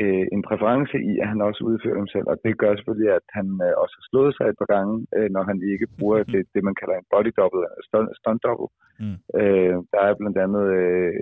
Øh, 0.03 0.27
en 0.35 0.43
præference 0.49 0.97
i, 1.11 1.13
at 1.23 1.29
han 1.33 1.41
også 1.49 1.61
udfører 1.69 1.99
dem 2.01 2.09
selv. 2.15 2.27
Og 2.33 2.37
det 2.45 2.59
gør 2.63 2.73
selvfølgelig, 2.75 3.13
at 3.19 3.27
han 3.39 3.47
øh, 3.67 3.73
også 3.83 3.95
har 3.99 4.07
slået 4.11 4.33
sig 4.37 4.47
et 4.49 4.61
par 4.61 4.71
gange, 4.75 4.95
øh, 5.17 5.29
når 5.35 5.43
han 5.51 5.59
ikke 5.73 5.87
bruger 5.99 6.19
det, 6.33 6.43
det, 6.55 6.63
man 6.69 6.79
kalder 6.81 6.97
en 6.97 7.11
body 7.13 7.33
double, 7.39 7.65
eller 7.67 7.83
stunt, 7.89 8.11
stunt 8.21 8.43
double. 8.47 8.71
Mm. 9.03 9.17
Øh, 9.41 9.77
der 9.93 10.01
er 10.09 10.19
blandt 10.21 10.39
andet 10.45 10.67
øh, 10.81 11.13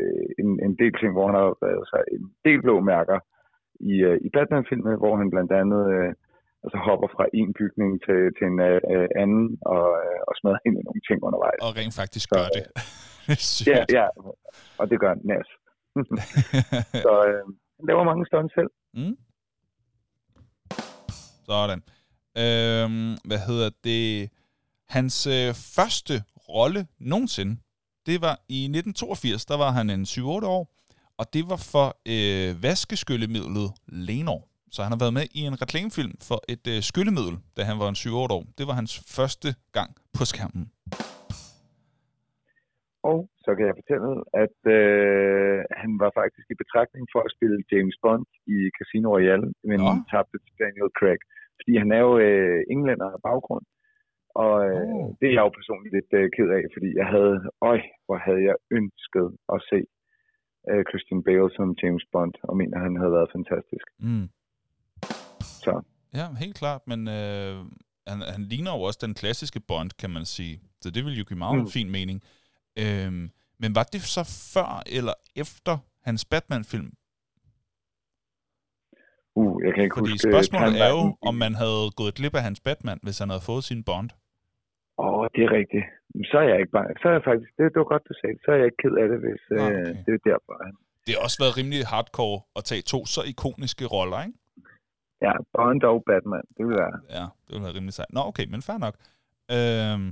en, 0.43 0.51
en 0.66 0.74
del 0.82 0.93
ting, 1.01 1.11
hvor 1.15 1.27
han 1.28 1.36
har 1.40 1.49
været 1.66 1.85
sig 1.93 2.01
en 2.16 2.24
del 2.47 2.61
blå 2.66 2.74
mærker 2.93 3.19
i, 3.93 3.95
øh, 4.09 4.16
i 4.27 4.28
Batman-filmen, 4.36 5.03
hvor 5.03 5.15
han 5.20 5.28
blandt 5.35 5.53
andet 5.62 5.82
øh, 5.95 6.11
altså 6.65 6.78
hopper 6.89 7.09
fra 7.16 7.24
en 7.40 7.51
bygning 7.61 7.90
til, 8.07 8.20
til 8.36 8.47
en 8.53 8.59
øh, 8.95 9.09
anden 9.23 9.45
og, 9.74 9.86
øh, 10.03 10.20
og 10.28 10.32
smadrer 10.39 10.62
ind 10.66 10.77
i 10.81 10.86
nogle 10.89 11.03
ting 11.09 11.19
undervejs. 11.28 11.61
Og 11.66 11.73
rent 11.78 11.95
faktisk 12.01 12.28
Så, 12.28 12.35
gør 12.35 12.47
det. 12.57 12.65
Sygt. 13.57 13.69
Ja, 13.73 13.81
ja, 13.99 14.07
og 14.81 14.85
det 14.90 14.99
gør 15.05 15.12
nas. 15.31 15.49
Så 17.07 17.15
øh, 17.31 17.45
han 17.79 17.87
laver 17.89 18.05
mange 18.05 18.27
stunts 18.27 18.55
selv. 18.55 18.71
Mm. 18.95 19.17
Sådan. 21.47 21.83
Øhm, 22.43 23.17
hvad 23.25 23.39
hedder 23.47 23.71
det? 23.85 24.31
Hans 24.89 25.27
øh, 25.27 25.55
første 25.55 26.23
rolle 26.49 26.87
nogensinde, 26.99 27.57
det 28.07 28.21
var 28.21 28.41
i 28.49 28.61
1982. 28.65 29.47
Der 29.47 29.57
var 29.57 29.71
han 29.71 29.91
en 29.91 30.03
7-8 30.03 30.21
år, 30.47 30.75
og 31.19 31.33
det 31.33 31.49
var 31.51 31.57
for 31.57 31.97
øh, 32.07 32.63
vaskeskyldemidlet 32.63 33.73
Lenor. 33.87 34.49
Så 34.71 34.83
han 34.83 34.93
har 34.93 34.99
været 34.99 35.15
med 35.15 35.27
i 35.31 35.41
en 35.41 35.63
reklamefilm 35.63 36.15
for 36.23 36.43
et 36.49 36.67
øh, 36.67 36.83
skyllemiddel, 36.83 37.39
da 37.57 37.65
han 37.65 37.79
var 37.79 37.89
en 37.89 37.95
7-8 37.95 38.11
år. 38.11 38.45
Det 38.59 38.67
var 38.67 38.73
hans 38.73 39.03
første 39.07 39.55
gang 39.73 39.97
på 40.13 40.25
skærmen. 40.25 40.71
Og 43.11 43.19
så 43.45 43.51
kan 43.57 43.65
jeg 43.69 43.79
fortælle, 43.81 44.11
at 44.45 44.59
øh, 44.79 45.59
han 45.83 45.91
var 46.03 46.11
faktisk 46.21 46.47
i 46.51 46.61
betragtning 46.63 47.05
for 47.13 47.21
at 47.27 47.35
spille 47.37 47.59
James 47.73 47.97
Bond 48.05 48.27
i 48.57 48.59
Casino 48.79 49.07
Royale, 49.17 49.47
men 49.71 49.79
Nå. 49.81 49.91
tabte 50.13 50.37
til 50.45 50.55
Daniel 50.63 50.91
Craig. 50.99 51.21
Fordi 51.59 51.73
han 51.83 51.91
er 51.97 52.03
jo 52.09 52.13
øh, 52.27 52.61
englænder 52.75 53.09
af 53.17 53.21
baggrund. 53.29 53.65
Og 54.45 54.55
øh, 54.69 54.83
Oh. 54.95 55.07
det 55.19 55.27
er 55.29 55.35
jeg 55.37 55.45
jo 55.47 55.53
personligt 55.59 55.95
lidt 55.99 56.11
øh, 56.21 56.27
ked 56.37 56.49
af, 56.59 56.65
fordi 56.75 56.89
jeg 57.01 57.07
havde, 57.15 57.35
øj, 57.71 57.81
hvor 58.07 58.19
havde 58.27 58.43
jeg 58.49 58.57
ønsket 58.79 59.29
at 59.55 59.59
se 59.71 59.79
øh, 60.71 60.83
Christian 60.91 61.21
Bale 61.27 61.51
som 61.57 61.69
James 61.83 62.05
Bond, 62.13 62.35
og 62.49 62.55
mener, 62.61 62.77
han 62.87 62.95
havde 63.01 63.13
været 63.19 63.35
fantastisk. 63.37 63.87
Mm. 64.07 64.27
Så 65.65 65.73
Ja, 66.19 66.27
helt 66.45 66.57
klart, 66.63 66.83
men 66.87 67.01
øh, 67.19 67.57
han, 68.11 68.19
han 68.35 68.43
ligner 68.53 68.73
jo 68.77 68.81
også 68.89 69.01
den 69.07 69.15
klassiske 69.15 69.61
Bond, 69.69 69.91
kan 70.03 70.11
man 70.11 70.25
sige. 70.25 70.55
Så 70.83 70.91
det 70.91 71.05
vil 71.05 71.19
jo 71.19 71.25
give 71.29 71.39
meget. 71.39 71.59
Mm. 71.59 71.67
fin 71.79 71.91
mening. 71.99 72.19
Øhm, 72.83 73.25
men 73.63 73.71
var 73.79 73.87
det 73.93 74.01
så 74.17 74.23
før 74.55 74.71
eller 74.97 75.15
efter 75.43 75.75
hans 76.09 76.23
Batman-film? 76.33 76.91
uh, 79.39 79.55
jeg 79.65 79.73
kan 79.75 79.83
ikke 79.85 79.99
Fordi 80.01 80.15
huske... 80.15 80.31
spørgsmålet 80.33 80.77
er 80.87 80.91
jo, 80.97 81.03
om 81.29 81.35
man 81.45 81.55
havde 81.63 81.85
gået 82.01 82.13
glip 82.19 82.35
af 82.41 82.45
hans 82.49 82.61
Batman, 82.67 82.99
hvis 83.05 83.19
han 83.23 83.29
havde 83.33 83.45
fået 83.51 83.65
sin 83.71 83.81
Bond. 83.89 84.11
Åh, 84.99 85.07
oh, 85.07 85.25
det 85.35 85.43
er 85.49 85.53
rigtigt. 85.61 85.87
Så 86.31 86.37
er 86.43 86.47
jeg 86.53 86.59
ikke 86.63 86.75
bare... 86.79 86.87
Så 87.01 87.05
er 87.11 87.15
jeg 87.19 87.25
faktisk... 87.29 87.51
Det, 87.57 87.65
det 87.73 87.79
var 87.83 87.91
godt, 87.95 88.05
du 88.11 88.15
sagde. 88.21 88.37
Så 88.45 88.49
er 88.53 88.59
jeg 88.61 88.67
ikke 88.71 88.83
ked 88.85 88.95
af 89.03 89.07
det, 89.13 89.19
hvis 89.27 89.43
Nå, 89.51 89.57
øh, 89.57 89.65
okay. 89.65 89.95
det 90.07 90.13
er 90.19 90.23
derfor. 90.31 90.55
Det 91.05 91.13
har 91.15 91.23
også 91.27 91.39
været 91.43 91.55
rimelig 91.59 91.81
hardcore 91.93 92.39
at 92.59 92.63
tage 92.71 92.83
to 92.93 92.99
så 93.15 93.21
ikoniske 93.33 93.85
roller, 93.95 94.21
ikke? 94.27 94.39
ja, 95.27 95.33
Bond 95.55 95.83
og 95.83 95.99
Batman. 96.09 96.47
Det 96.57 96.63
vil 96.67 96.77
være... 96.83 96.95
Ja, 97.19 97.25
det 97.45 97.51
ville 97.53 97.65
være 97.67 97.77
rimelig 97.79 97.95
sejt. 97.95 98.13
Nå, 98.17 98.21
okay, 98.31 98.47
men 98.53 98.63
fair 98.69 98.79
nok. 98.87 98.95
Øhm, 99.57 100.07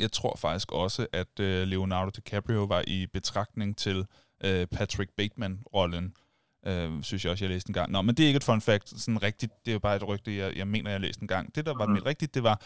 jeg 0.00 0.12
tror 0.12 0.36
faktisk 0.36 0.72
også, 0.72 1.06
at 1.12 1.40
øh, 1.40 1.66
Leonardo 1.68 2.10
DiCaprio 2.10 2.64
var 2.64 2.84
i 2.86 3.06
betragtning 3.12 3.76
til 3.76 4.06
øh, 4.44 4.66
Patrick 4.66 5.10
Bateman-rollen. 5.16 6.14
Øh, 6.66 7.02
synes 7.02 7.24
jeg 7.24 7.30
også, 7.32 7.44
jeg 7.44 7.50
læste 7.52 7.70
en 7.70 7.74
gang. 7.74 7.90
Nå, 7.92 8.02
men 8.02 8.14
det 8.14 8.22
er 8.22 8.26
ikke 8.26 8.36
et 8.36 8.44
fun 8.44 8.60
fact. 8.60 9.00
Sådan 9.00 9.22
rigtigt, 9.22 9.52
det 9.64 9.70
er 9.70 9.72
jo 9.72 9.78
bare 9.78 9.96
et 9.96 10.08
rygte, 10.08 10.36
jeg, 10.36 10.56
jeg 10.56 10.68
mener, 10.68 10.90
jeg 10.90 11.00
læste 11.00 11.22
en 11.22 11.28
gang. 11.28 11.54
Det, 11.54 11.66
der 11.66 11.74
var 11.78 11.86
Mhm. 11.86 11.94
mit 11.94 12.06
rigtigt, 12.06 12.34
det 12.34 12.42
var, 12.42 12.62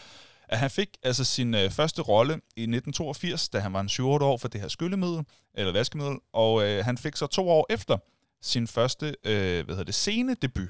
at 0.49 0.59
han 0.59 0.69
fik 0.69 0.89
altså 1.03 1.23
sin 1.23 1.55
øh, 1.55 1.69
første 1.71 2.01
rolle 2.01 2.33
i 2.33 2.61
1982, 2.61 3.49
da 3.49 3.59
han 3.59 3.73
var 3.73 3.81
en 3.81 3.89
7 3.89 4.07
år 4.09 4.37
for 4.37 4.47
det 4.47 4.61
her 4.61 4.67
skyllemiddel, 4.67 5.25
eller 5.53 5.73
vaskemiddel, 5.73 6.17
og 6.33 6.63
øh, 6.67 6.85
han 6.85 6.97
fik 6.97 7.15
så 7.15 7.27
to 7.27 7.49
år 7.49 7.65
efter 7.69 7.97
sin 8.41 8.67
første, 8.67 9.05
øh, 9.23 9.65
hvad 9.65 9.75
hedder 9.75 9.83
det, 9.83 9.95
scenedebut, 9.95 10.69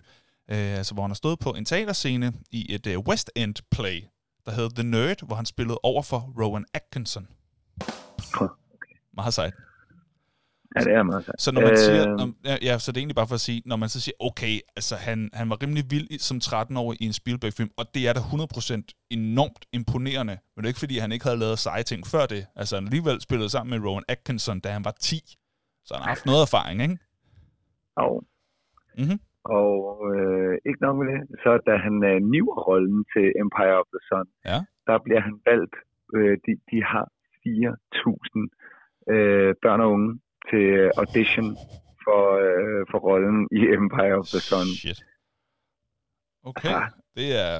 øh, 0.52 0.58
altså 0.78 0.94
hvor 0.94 1.04
han 1.04 1.10
har 1.12 1.16
stået 1.16 1.40
på 1.40 1.50
en 1.54 1.66
teaterscene 1.66 2.34
i 2.52 2.74
et 2.74 2.88
øh, 2.88 3.00
West 3.00 3.32
End 3.36 3.56
play, 3.72 4.02
der 4.48 4.54
hed 4.54 4.70
The 4.70 4.84
Nerd, 4.84 5.26
hvor 5.28 5.36
han 5.36 5.46
spillede 5.46 5.80
over 5.84 6.02
for 6.02 6.34
Rowan 6.44 6.66
Atkinson. 6.74 7.28
Meget 9.16 9.34
sejt. 9.34 9.54
Ja, 10.76 10.82
det 10.82 10.94
er 10.94 11.04
meget 11.04 11.26
sejt. 11.26 11.42
Så 11.42 11.52
når 11.52 11.62
man 11.62 11.72
øh, 11.72 11.78
siger, 11.78 12.06
når, 12.06 12.34
ja, 12.66 12.80
så 12.80 12.92
det 12.92 12.98
er 12.98 13.02
egentlig 13.02 13.16
bare 13.16 13.28
for 13.28 13.36
at 13.36 13.42
sige, 13.42 13.62
når 13.66 13.76
man 13.76 13.90
så 13.90 14.00
siger, 14.02 14.16
okay, 14.20 14.60
altså 14.76 14.96
han, 14.96 15.30
han 15.34 15.50
var 15.50 15.62
rimelig 15.64 15.92
vild 15.92 16.20
som 16.20 16.38
13-årig 16.44 17.02
i 17.02 17.06
en 17.06 17.14
Spielberg-film, 17.14 17.70
og 17.78 17.86
det 17.94 18.08
er 18.08 18.14
da 18.14 18.20
100% 18.20 19.08
enormt 19.10 19.66
imponerende, 19.74 20.38
men 20.56 20.64
det 20.64 20.66
er 20.66 20.68
ikke 20.68 20.80
fordi, 20.80 20.98
han 20.98 21.12
ikke 21.12 21.26
havde 21.26 21.38
lavet 21.38 21.60
seje 21.60 21.84
ting 21.84 22.08
før 22.08 22.26
det. 22.26 22.46
Altså 22.56 22.76
han 22.76 22.86
alligevel 22.86 23.22
spillede 23.22 23.50
sammen 23.50 23.80
med 23.80 23.90
Rowan 23.90 24.04
Atkinson, 24.08 24.60
da 24.60 24.72
han 24.72 24.86
var 24.86 24.96
10. 25.02 25.22
Så 25.86 25.94
han 25.94 26.02
har 26.02 26.10
haft 26.10 26.26
noget 26.26 26.42
erfaring, 26.42 26.82
ikke? 26.82 26.98
Og, 27.98 28.24
Mhm. 28.98 29.20
Og 29.60 30.16
øh, 30.16 30.54
ikke 30.68 30.82
nok 30.82 30.96
med 31.00 31.08
det, 31.14 31.22
så 31.44 31.52
da 31.68 31.74
han 31.86 31.96
øh, 32.12 32.18
niver 32.34 32.58
rollen 32.70 33.06
til 33.14 33.26
Empire 33.44 33.76
of 33.82 33.88
the 33.94 34.02
Sun, 34.10 34.26
Ja. 34.52 34.60
der 34.88 34.98
bliver 35.06 35.22
han 35.28 35.36
valgt. 35.50 35.76
Øh, 36.16 36.38
de, 36.46 36.52
de 36.72 36.78
har 36.92 37.06
4.000 37.46 39.14
øh, 39.14 39.56
børn 39.64 39.82
og 39.82 39.90
unge 39.96 40.12
til 40.50 40.68
audition 41.02 41.50
for, 42.06 42.22
øh, 42.46 42.82
for 42.92 42.98
rollen 43.08 43.48
i 43.60 43.62
Empire 43.80 44.16
of 44.22 44.26
the 44.34 44.42
Sun. 44.50 44.68
Shit. 44.82 45.00
Okay, 46.50 46.70
Ja. 46.76 46.82
det 47.18 47.28
er... 47.46 47.54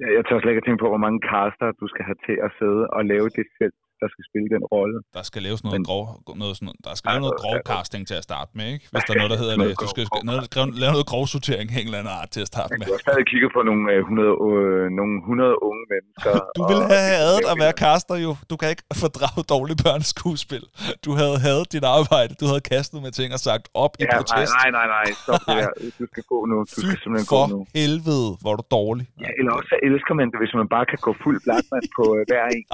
Jeg, 0.00 0.08
jeg 0.16 0.22
tør 0.24 0.38
slet 0.40 0.50
ikke 0.52 0.62
at 0.64 0.66
tænke 0.68 0.82
på, 0.84 0.88
hvor 0.92 1.04
mange 1.06 1.20
caster 1.30 1.68
du 1.80 1.86
skal 1.92 2.04
have 2.08 2.18
til 2.26 2.36
at 2.46 2.50
sidde 2.58 2.82
og 2.96 3.02
lave 3.12 3.28
det 3.38 3.46
selv, 3.58 3.72
der 4.02 4.08
skal 4.14 4.24
spille 4.30 4.48
den 4.56 4.62
rolle. 4.74 4.96
Der 5.16 5.22
skal 5.28 5.40
laves 5.48 5.60
noget 5.66 5.78
Men- 5.80 5.88
grov, 5.90 6.04
noget 6.42 6.54
sådan, 6.58 6.74
der 6.86 6.92
skal 6.98 7.06
Ja, 7.08 7.12
lave 7.14 7.22
noget 7.26 7.36
grov 7.42 7.56
casting 7.72 8.02
til 8.10 8.16
at 8.20 8.24
starte 8.30 8.50
med, 8.58 8.66
ikke? 8.74 8.84
Hvis 8.92 9.02
der 9.06 9.12
er 9.14 9.18
noget, 9.22 9.32
der 9.34 9.40
hedder 9.42 9.56
det. 9.64 9.80
Du 9.84 9.88
skal 9.94 10.04
noget, 10.30 10.42
lave- 10.82 10.92
noget 10.96 11.08
grov 11.12 11.24
sortering 11.34 11.66
af 11.74 11.78
en 11.80 11.86
eller 11.88 11.98
anden 12.02 12.12
art 12.20 12.28
til 12.34 12.40
at 12.46 12.50
starte 12.54 12.70
med. 12.78 12.84
du 12.88 12.92
har 12.96 13.02
stadig 13.06 13.24
kigget 13.32 13.50
på 13.56 13.60
nogle, 13.68 13.82
øh, 13.92 13.98
100, 14.10 14.32
øh, 14.48 14.84
nogle 15.00 15.14
100 15.30 15.54
unge 15.68 15.82
mennesker. 15.92 16.32
Du 16.58 16.62
ville 16.70 16.84
og- 16.86 16.92
have 16.94 17.06
hadet 17.24 17.42
at 17.52 17.56
være 17.64 17.74
caster 17.84 18.16
jo. 18.26 18.30
Du 18.50 18.54
kan 18.60 18.68
ikke 18.74 18.84
fordrage 19.02 19.42
dårlige 19.54 19.78
børneskuespil. 19.84 20.64
Du 21.06 21.10
havde 21.20 21.36
hadet 21.46 21.66
dit 21.74 21.84
arbejde. 21.98 22.30
Du 22.40 22.44
havde 22.50 22.62
kastet 22.74 22.98
med 23.06 23.12
ting 23.18 23.28
og 23.36 23.40
sagt 23.48 23.64
op 23.84 23.92
i 23.92 24.02
Ja, 24.02 24.06
nej, 24.06 24.16
protest. 24.20 24.52
nej, 24.60 24.68
nej, 24.78 24.86
nej, 24.96 25.06
stop 25.22 25.40
det 25.48 25.56
der. 25.60 25.68
Du 26.00 26.04
skal 26.12 26.24
gå 26.32 26.38
nu. 26.50 26.56
Du 26.60 26.66
Fy 26.74 26.80
skal 26.86 26.98
simpelthen 27.02 27.28
for 27.34 27.42
gå 27.42 27.52
nu. 27.54 27.58
helvede, 27.80 28.28
hvor 28.42 28.50
er 28.54 28.58
du 28.62 28.66
dårlig. 28.80 29.04
Ja, 29.24 29.30
eller 29.38 29.52
også 29.58 29.68
så 29.74 29.78
elsker 29.88 30.12
man 30.20 30.26
det, 30.32 30.38
hvis 30.42 30.54
man 30.60 30.66
bare 30.76 30.86
kan 30.92 30.98
gå 31.06 31.10
fuld 31.24 31.38
Blackman 31.46 31.84
på 31.98 32.04
øh, 32.16 32.22
hver 32.30 32.44
en. 32.56 32.64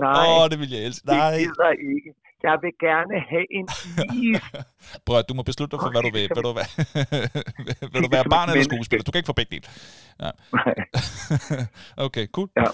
Nej, 0.00 0.26
Åh, 0.26 0.42
oh, 0.42 0.50
det 0.50 0.58
vil 0.58 0.70
jeg 0.70 0.84
elske. 0.84 1.06
det 1.06 1.14
Nej, 1.16 1.38
gider 1.38 1.70
ikke. 1.94 2.10
Jeg 2.42 2.58
vil 2.62 2.72
gerne 2.80 3.14
have 3.32 3.46
en 3.58 3.66
is. 4.24 4.40
prøv 5.06 5.18
at, 5.18 5.24
du 5.28 5.34
må 5.34 5.42
beslutte 5.42 5.76
dig 5.76 5.82
for, 5.82 5.90
hvad 5.90 6.02
du 6.02 6.10
vil. 6.12 6.28
Vil 6.36 6.42
du 6.44 6.52
være, 6.60 6.70
vil 7.92 8.02
du 8.02 8.08
være 8.10 8.24
barn 8.30 8.48
eller 8.50 8.64
skuespiller? 8.64 9.04
Du 9.04 9.10
kan 9.12 9.18
ikke 9.18 9.26
få 9.26 9.32
begge 9.32 9.50
dele. 9.50 9.64
Ja. 10.20 10.30
okay, 12.06 12.26
cool. 12.26 12.48
Ja. 12.56 12.64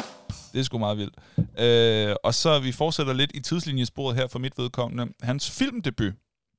Det 0.53 0.59
er 0.61 0.63
sgu 0.63 0.79
meget 0.79 0.99
vildt. 0.99 1.17
Øh, 1.61 2.17
og 2.25 2.35
så 2.35 2.61
vi 2.61 2.73
fortsætter 2.73 3.13
lidt 3.13 3.31
i 3.35 3.41
tidslinjesporet 3.41 4.17
her 4.17 4.27
for 4.27 4.39
mit 4.39 4.59
vedkommende. 4.59 5.13
Hans 5.23 5.59
filmdebut, 5.59 6.13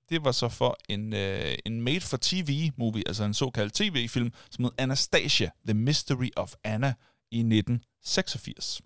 det 0.09 0.23
var 0.25 0.31
så 0.31 0.49
for 0.49 0.77
en, 0.89 1.13
øh, 1.13 1.55
en 1.65 1.81
made-for-TV-movie, 1.81 3.03
altså 3.07 3.23
en 3.23 3.33
såkaldt 3.33 3.73
tv-film, 3.73 4.31
som 4.51 4.65
hed 4.65 4.71
Anastasia, 4.77 5.49
The 5.67 5.73
Mystery 5.73 6.29
of 6.35 6.53
Anna, 6.63 6.93
i 7.31 7.39
1986. 7.39 8.81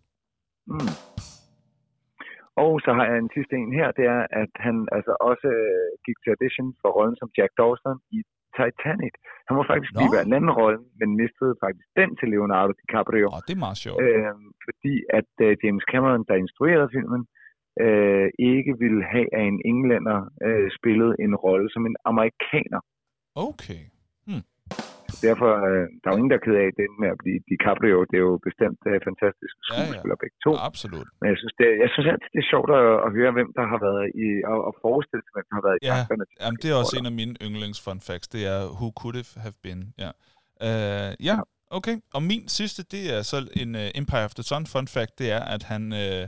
Mm. 0.68 0.80
Og 2.64 2.72
så 2.86 2.92
har 2.98 3.06
jeg 3.10 3.18
en 3.18 3.34
sidste 3.36 3.56
en 3.64 3.74
her, 3.80 3.88
det 3.98 4.06
er, 4.16 4.22
at 4.44 4.54
han 4.66 4.76
altså 4.98 5.14
også 5.30 5.48
øh, 5.62 5.90
gik 6.06 6.18
til 6.20 6.34
audition 6.36 6.70
for 6.82 6.90
rollen 6.98 7.18
som 7.22 7.30
Jack 7.38 7.52
Dawson 7.60 7.98
i 8.18 8.20
Titanic. 8.58 9.16
Han 9.48 9.56
var 9.60 9.66
faktisk 9.72 9.94
Nå. 9.94 10.00
blive 10.00 10.14
en 10.28 10.34
anden 10.38 10.54
rolle, 10.62 10.80
men 11.00 11.10
mistede 11.22 11.54
faktisk 11.64 11.88
den 12.00 12.10
til 12.20 12.28
Leonardo 12.34 12.72
DiCaprio. 12.80 13.28
Og 13.38 13.42
det 13.48 13.54
er 13.56 13.64
meget 13.68 13.80
sjovt. 13.86 14.00
Øh, 14.04 14.34
fordi 14.66 14.96
at 15.20 15.32
øh, 15.46 15.52
James 15.64 15.86
Cameron, 15.92 16.24
der 16.30 16.36
instruerede 16.44 16.90
filmen, 16.98 17.22
øh, 17.86 18.28
ikke 18.52 18.74
ville 18.84 19.04
have, 19.14 19.28
at 19.38 19.44
en 19.52 19.60
englænder 19.72 20.18
øh, 20.48 20.68
spillede 20.78 21.14
en 21.26 21.34
rolle 21.46 21.68
som 21.74 21.84
en 21.90 21.96
amerikaner. 22.12 22.82
Okay. 23.36 23.82
Derfor, 25.28 25.50
øh, 25.70 25.86
der 26.02 26.08
er 26.08 26.14
jo 26.14 26.20
ingen, 26.20 26.32
der 26.34 26.40
er 26.40 26.46
ked 26.48 26.56
af 26.66 26.70
det 26.80 26.88
med 27.02 27.10
at 27.14 27.18
blive 27.24 27.40
DiCaprio. 27.50 27.98
Det 28.10 28.18
er 28.22 28.26
jo 28.32 28.36
bestemt 28.50 28.82
øh, 28.92 28.98
fantastiske 29.10 29.60
Ja, 29.62 29.66
ja. 29.68 29.74
skuespillere 29.74 30.20
begge 30.24 30.38
to. 30.46 30.52
Absolut. 30.70 31.08
Men 31.20 31.26
jeg 31.32 31.38
synes, 31.42 31.54
det, 31.60 31.68
jeg 31.84 31.90
synes 31.94 32.08
altid, 32.14 32.30
det 32.36 32.42
er 32.46 32.50
sjovt 32.54 32.70
at, 32.80 32.86
at 33.06 33.10
høre, 33.18 33.32
hvem 33.38 33.50
der 33.58 33.66
har 33.74 33.80
været 33.88 34.06
i, 34.26 34.28
og, 34.52 34.58
og 34.68 34.74
forestille 34.86 35.24
sig, 35.26 35.32
hvem 35.36 35.48
der 35.50 35.56
har 35.60 35.66
været 35.68 35.78
i 35.80 35.84
Ja, 35.90 35.96
tankerne. 35.98 36.24
til 36.30 36.38
Jamen, 36.44 36.58
de 36.58 36.62
det 36.64 36.70
er 36.74 36.78
også 36.82 36.96
en 37.00 37.08
af 37.12 37.16
mine 37.22 37.34
yndlings 37.46 37.80
fun 37.86 38.00
facts. 38.08 38.28
Det 38.36 38.42
er, 38.54 38.60
who 38.80 38.88
could 39.02 39.16
it 39.22 39.30
have 39.46 39.58
been? 39.66 39.82
Ja. 40.04 40.12
Uh, 40.68 41.12
ja, 41.30 41.36
okay. 41.78 41.96
Og 42.16 42.22
min 42.32 42.44
sidste, 42.60 42.80
det 42.94 43.04
er 43.16 43.22
så 43.32 43.38
en 43.62 43.72
uh, 43.84 44.00
Empire 44.02 44.26
of 44.30 44.34
the 44.40 44.46
Sun 44.52 44.64
fun 44.74 44.88
fact. 44.96 45.14
Det 45.22 45.28
er, 45.38 45.44
at 45.56 45.64
han 45.74 45.84
uh, 46.04 46.24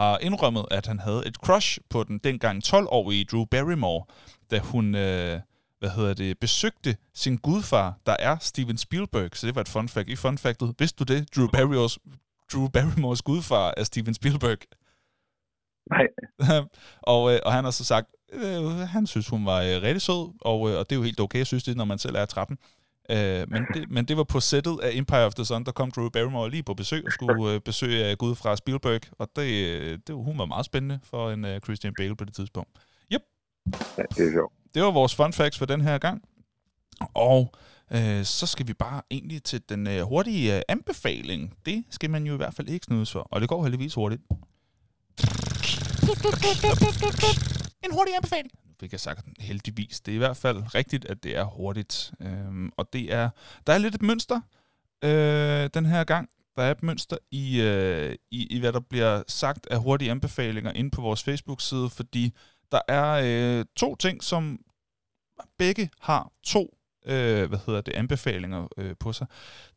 har 0.00 0.12
indrømmet, 0.28 0.64
at 0.78 0.84
han 0.90 0.98
havde 1.06 1.22
et 1.30 1.36
crush 1.46 1.68
på 1.92 1.98
den 2.08 2.16
dengang 2.28 2.56
12-årige 2.72 3.24
Drew 3.30 3.44
Barrymore, 3.54 4.02
da 4.50 4.58
hun... 4.72 4.86
Uh, 5.06 5.36
hvad 5.80 5.90
hedder 5.90 6.14
det, 6.14 6.38
besøgte 6.38 6.96
sin 7.14 7.36
gudfar, 7.36 7.98
der 8.06 8.16
er 8.18 8.38
Steven 8.40 8.78
Spielberg. 8.78 9.30
Så 9.34 9.46
det 9.46 9.54
var 9.54 9.60
et 9.60 9.68
fun 9.68 9.88
fact 9.88 10.08
i 10.08 10.16
fun 10.16 10.38
factet. 10.38 10.74
Vidste 10.78 11.04
du 11.04 11.12
det? 11.14 11.36
Drew 11.36 11.48
Barrymores, 11.48 11.98
Drew 12.52 12.68
Barrymores 12.68 13.22
gudfar 13.22 13.74
er 13.76 13.84
Steven 13.84 14.14
Spielberg. 14.14 14.58
Nej, 15.90 16.06
og, 17.14 17.34
øh, 17.34 17.40
og 17.44 17.52
han 17.52 17.64
har 17.64 17.70
så 17.70 17.84
sagt, 17.84 18.06
øh, 18.32 18.64
han 18.64 19.06
synes, 19.06 19.28
hun 19.28 19.46
var 19.46 19.60
øh, 19.62 19.82
rigtig 19.82 20.02
sød, 20.02 20.32
og, 20.40 20.70
øh, 20.70 20.78
og 20.78 20.90
det 20.90 20.96
er 20.96 20.96
jo 20.96 21.02
helt 21.02 21.20
okay, 21.20 21.38
jeg 21.38 21.46
synes 21.46 21.64
det, 21.64 21.76
når 21.76 21.84
man 21.84 21.98
selv 21.98 22.16
er 22.16 22.24
13. 22.24 22.58
Øh, 23.10 23.50
men, 23.50 23.62
det, 23.74 23.90
men 23.90 24.04
det 24.04 24.16
var 24.16 24.24
på 24.24 24.40
sættet 24.40 24.80
af 24.82 24.90
Empire 24.92 25.26
of 25.26 25.34
the 25.34 25.44
Sun, 25.44 25.64
der 25.64 25.72
kom 25.72 25.90
Drew 25.90 26.08
Barrymore 26.08 26.50
lige 26.50 26.62
på 26.62 26.74
besøg 26.74 27.06
og 27.06 27.12
skulle 27.12 27.54
øh, 27.54 27.60
besøge 27.60 28.10
øh, 28.10 28.16
Gud 28.16 28.34
fra 28.34 28.56
Spielberg, 28.56 29.00
og 29.18 29.28
det, 29.36 29.68
øh, 29.68 29.98
det, 30.06 30.14
hun 30.14 30.38
var 30.38 30.44
meget 30.44 30.66
spændende 30.66 31.00
for 31.04 31.30
en 31.30 31.44
øh, 31.44 31.60
Christian 31.60 31.94
Bale 31.94 32.16
på 32.16 32.24
det 32.24 32.34
tidspunkt. 32.34 32.70
Yep, 33.12 33.22
ja, 33.98 34.02
det 34.02 34.26
er 34.26 34.32
sjovt 34.32 34.59
det 34.74 34.82
var 34.82 34.90
vores 34.90 35.14
fun 35.14 35.32
facts 35.32 35.58
for 35.58 35.66
den 35.66 35.80
her 35.80 35.98
gang. 35.98 36.22
Og 37.14 37.54
øh, 37.92 38.24
så 38.24 38.46
skal 38.46 38.68
vi 38.68 38.72
bare 38.72 39.02
egentlig 39.10 39.42
til 39.42 39.62
den 39.68 39.86
øh, 39.86 40.02
hurtige 40.02 40.56
øh, 40.56 40.62
anbefaling. 40.68 41.54
Det 41.66 41.84
skal 41.90 42.10
man 42.10 42.26
jo 42.26 42.34
i 42.34 42.36
hvert 42.36 42.54
fald 42.54 42.68
ikke 42.68 42.84
snydes 42.84 43.12
for, 43.12 43.20
og 43.20 43.40
det 43.40 43.48
går 43.48 43.62
heldigvis 43.62 43.94
hurtigt. 43.94 44.22
En 47.84 47.92
hurtig 47.92 48.14
anbefaling. 48.16 48.50
Nu 48.64 48.72
fik 48.80 48.92
jeg 48.92 49.00
sagt 49.00 49.26
heldigvis. 49.38 50.00
Det 50.00 50.12
er 50.12 50.16
i 50.16 50.18
hvert 50.18 50.36
fald 50.36 50.74
rigtigt, 50.74 51.04
at 51.04 51.22
det 51.22 51.36
er 51.36 51.44
hurtigt. 51.44 52.12
Øhm, 52.20 52.70
og 52.76 52.92
det 52.92 53.12
er, 53.12 53.30
der 53.66 53.72
er 53.72 53.78
lidt 53.78 53.94
et 53.94 54.02
mønster 54.02 54.40
øh, 55.04 55.70
den 55.74 55.86
her 55.86 56.04
gang. 56.04 56.28
Der 56.56 56.62
er 56.62 56.70
et 56.70 56.82
mønster 56.82 57.16
i, 57.30 57.60
øh, 57.60 58.16
i, 58.30 58.46
i, 58.56 58.58
hvad 58.58 58.72
der 58.72 58.80
bliver 58.80 59.22
sagt 59.28 59.66
af 59.70 59.80
hurtige 59.80 60.10
anbefalinger 60.10 60.72
inde 60.72 60.90
på 60.90 61.00
vores 61.00 61.22
Facebook-side, 61.22 61.90
fordi 61.90 62.34
der 62.72 62.80
er 62.88 63.10
øh, 63.24 63.64
to 63.76 63.94
ting, 63.94 64.22
som 64.22 64.58
begge 65.58 65.90
har 66.00 66.32
to 66.42 66.76
øh, 67.06 67.48
hvad 67.48 67.58
hedder 67.66 67.80
det, 67.80 67.92
anbefalinger 67.92 68.68
øh, 68.76 68.96
på 69.00 69.12
sig. 69.12 69.26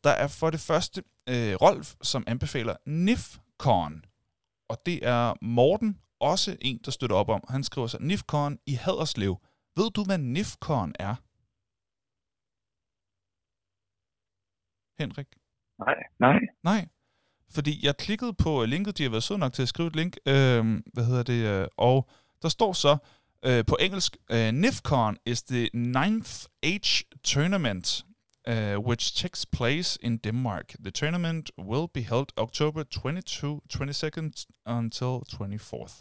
Der 0.04 0.10
er 0.10 0.28
for 0.28 0.50
det 0.50 0.60
første 0.60 1.02
øh, 1.28 1.54
Rolf, 1.54 1.94
som 2.02 2.24
anbefaler 2.26 2.76
NIFCON, 2.86 4.04
og 4.68 4.78
det 4.86 5.06
er 5.06 5.34
Morten 5.42 6.00
også 6.20 6.56
en, 6.60 6.80
der 6.84 6.90
støtter 6.90 7.16
op 7.16 7.28
om. 7.28 7.44
Han 7.48 7.64
skriver 7.64 7.86
så, 7.86 7.98
NIFCON 8.00 8.58
i 8.66 8.72
Haderslev. 8.74 9.36
Ved 9.76 9.90
du, 9.90 10.04
hvad 10.04 10.18
NIFCON 10.18 10.92
er? 10.98 11.14
Henrik? 15.02 15.26
Nej, 15.78 15.94
nej. 16.18 16.38
Nej. 16.62 16.88
Fordi 17.50 17.86
jeg 17.86 17.96
klikkede 17.96 18.34
på 18.34 18.64
linket, 18.64 18.98
de 18.98 19.02
har 19.02 19.10
været 19.10 19.22
søde 19.22 19.38
nok 19.38 19.52
til 19.52 19.62
at 19.62 19.68
skrive 19.68 19.86
et 19.86 19.96
link, 19.96 20.16
øh, 20.26 20.82
hvad 20.92 21.04
hedder 21.04 21.22
det, 21.22 21.44
øh, 21.46 21.68
og 21.76 22.08
der 22.44 22.48
står 22.48 22.72
så 22.72 22.96
øh, 23.46 23.64
på 23.70 23.76
engelsk, 23.80 24.16
øh, 24.30 24.52
NIFCON 24.52 25.16
is 25.26 25.42
the 25.42 25.68
ninth 25.74 26.32
age 26.62 27.04
tournament, 27.24 28.04
uh, 28.48 28.86
which 28.88 29.04
takes 29.22 29.46
place 29.46 29.98
in 30.02 30.16
Denmark. 30.16 30.66
The 30.84 30.90
tournament 30.90 31.50
will 31.58 31.88
be 31.94 32.00
held 32.00 32.28
October 32.36 32.82
22, 32.82 33.60
22nd 33.74 34.44
until 34.66 35.14
24th. 35.32 36.00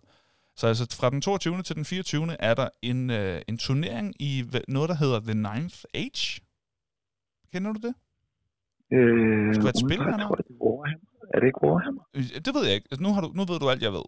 Så 0.55 0.67
altså 0.67 0.97
fra 0.99 1.09
den 1.09 1.21
22. 1.21 1.61
til 1.63 1.75
den 1.75 1.85
24. 1.85 2.35
er 2.39 2.53
der 2.53 2.69
en, 2.81 3.09
øh, 3.09 3.41
en 3.47 3.57
turnering 3.57 4.21
i 4.21 4.43
noget, 4.67 4.89
der 4.89 4.95
hedder 4.95 5.19
The 5.19 5.33
Ninth 5.33 5.77
Age. 5.93 6.41
Kender 7.53 7.73
du 7.73 7.79
det? 7.87 7.93
Øh, 8.93 9.53
Skulle 9.53 9.65
være 9.67 9.75
et 9.77 9.83
spil, 9.87 9.97
tror 9.97 10.35
det 10.35 10.45
er 10.49 10.63
Warhammer. 10.63 11.07
Er 11.33 11.39
det 11.39 11.47
ikke 11.47 11.61
Warhammer? 11.63 12.03
Øh, 12.13 12.23
Det 12.45 12.51
ved 12.55 12.63
jeg 12.65 12.75
ikke. 12.75 12.87
Nu, 13.05 13.13
har 13.13 13.21
du, 13.21 13.31
nu 13.35 13.45
ved 13.45 13.59
du 13.59 13.69
alt, 13.69 13.81
jeg 13.81 13.93
ved. 13.93 14.05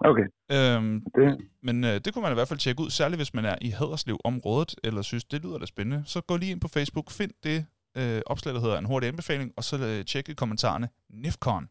Okay, 0.00 0.22
Øhm, 0.52 1.04
det, 1.14 1.38
men 1.62 1.84
øh, 1.84 1.90
det 2.04 2.14
kunne 2.14 2.22
man 2.22 2.32
i 2.32 2.34
hvert 2.34 2.48
fald 2.48 2.58
tjekke 2.58 2.82
ud, 2.82 2.90
særligt 2.90 3.18
hvis 3.18 3.34
man 3.34 3.44
er 3.44 3.56
i 3.60 3.70
Haderslev-området, 3.70 4.74
eller 4.84 5.02
synes, 5.02 5.24
det 5.24 5.42
lyder 5.42 5.58
da 5.58 5.66
spændende. 5.66 6.02
Så 6.06 6.20
gå 6.20 6.36
lige 6.36 6.52
ind 6.52 6.60
på 6.60 6.68
Facebook, 6.68 7.10
find 7.10 7.30
det 7.44 7.66
øh, 7.96 8.20
opslag, 8.26 8.54
der 8.54 8.60
hedder 8.60 8.78
en 8.78 8.84
hurtig 8.84 9.08
anbefaling, 9.08 9.52
og 9.56 9.64
så 9.64 9.76
øh, 9.86 10.04
tjek 10.04 10.28
i 10.28 10.34
kommentarerne 10.34 10.88
NIFCON. 11.10 11.68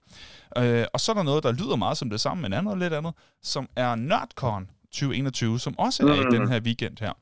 Øh, 0.57 0.85
og 0.93 0.99
så 0.99 1.11
er 1.11 1.13
der 1.15 1.23
noget, 1.23 1.43
der 1.43 1.51
lyder 1.51 1.75
meget 1.75 1.97
som 1.97 2.09
det 2.09 2.19
samme, 2.19 2.41
men 2.41 2.53
andet 2.53 2.77
lidt 2.77 2.93
andet, 2.93 3.13
som 3.41 3.69
er 3.75 3.95
NerdCon 3.95 4.69
2021, 4.85 5.59
som 5.59 5.79
også 5.79 6.07
er 6.07 6.13
i 6.13 6.23
Mm. 6.25 6.31
den 6.31 6.47
her 6.49 6.59
weekend 6.61 6.97
her. 6.99 7.13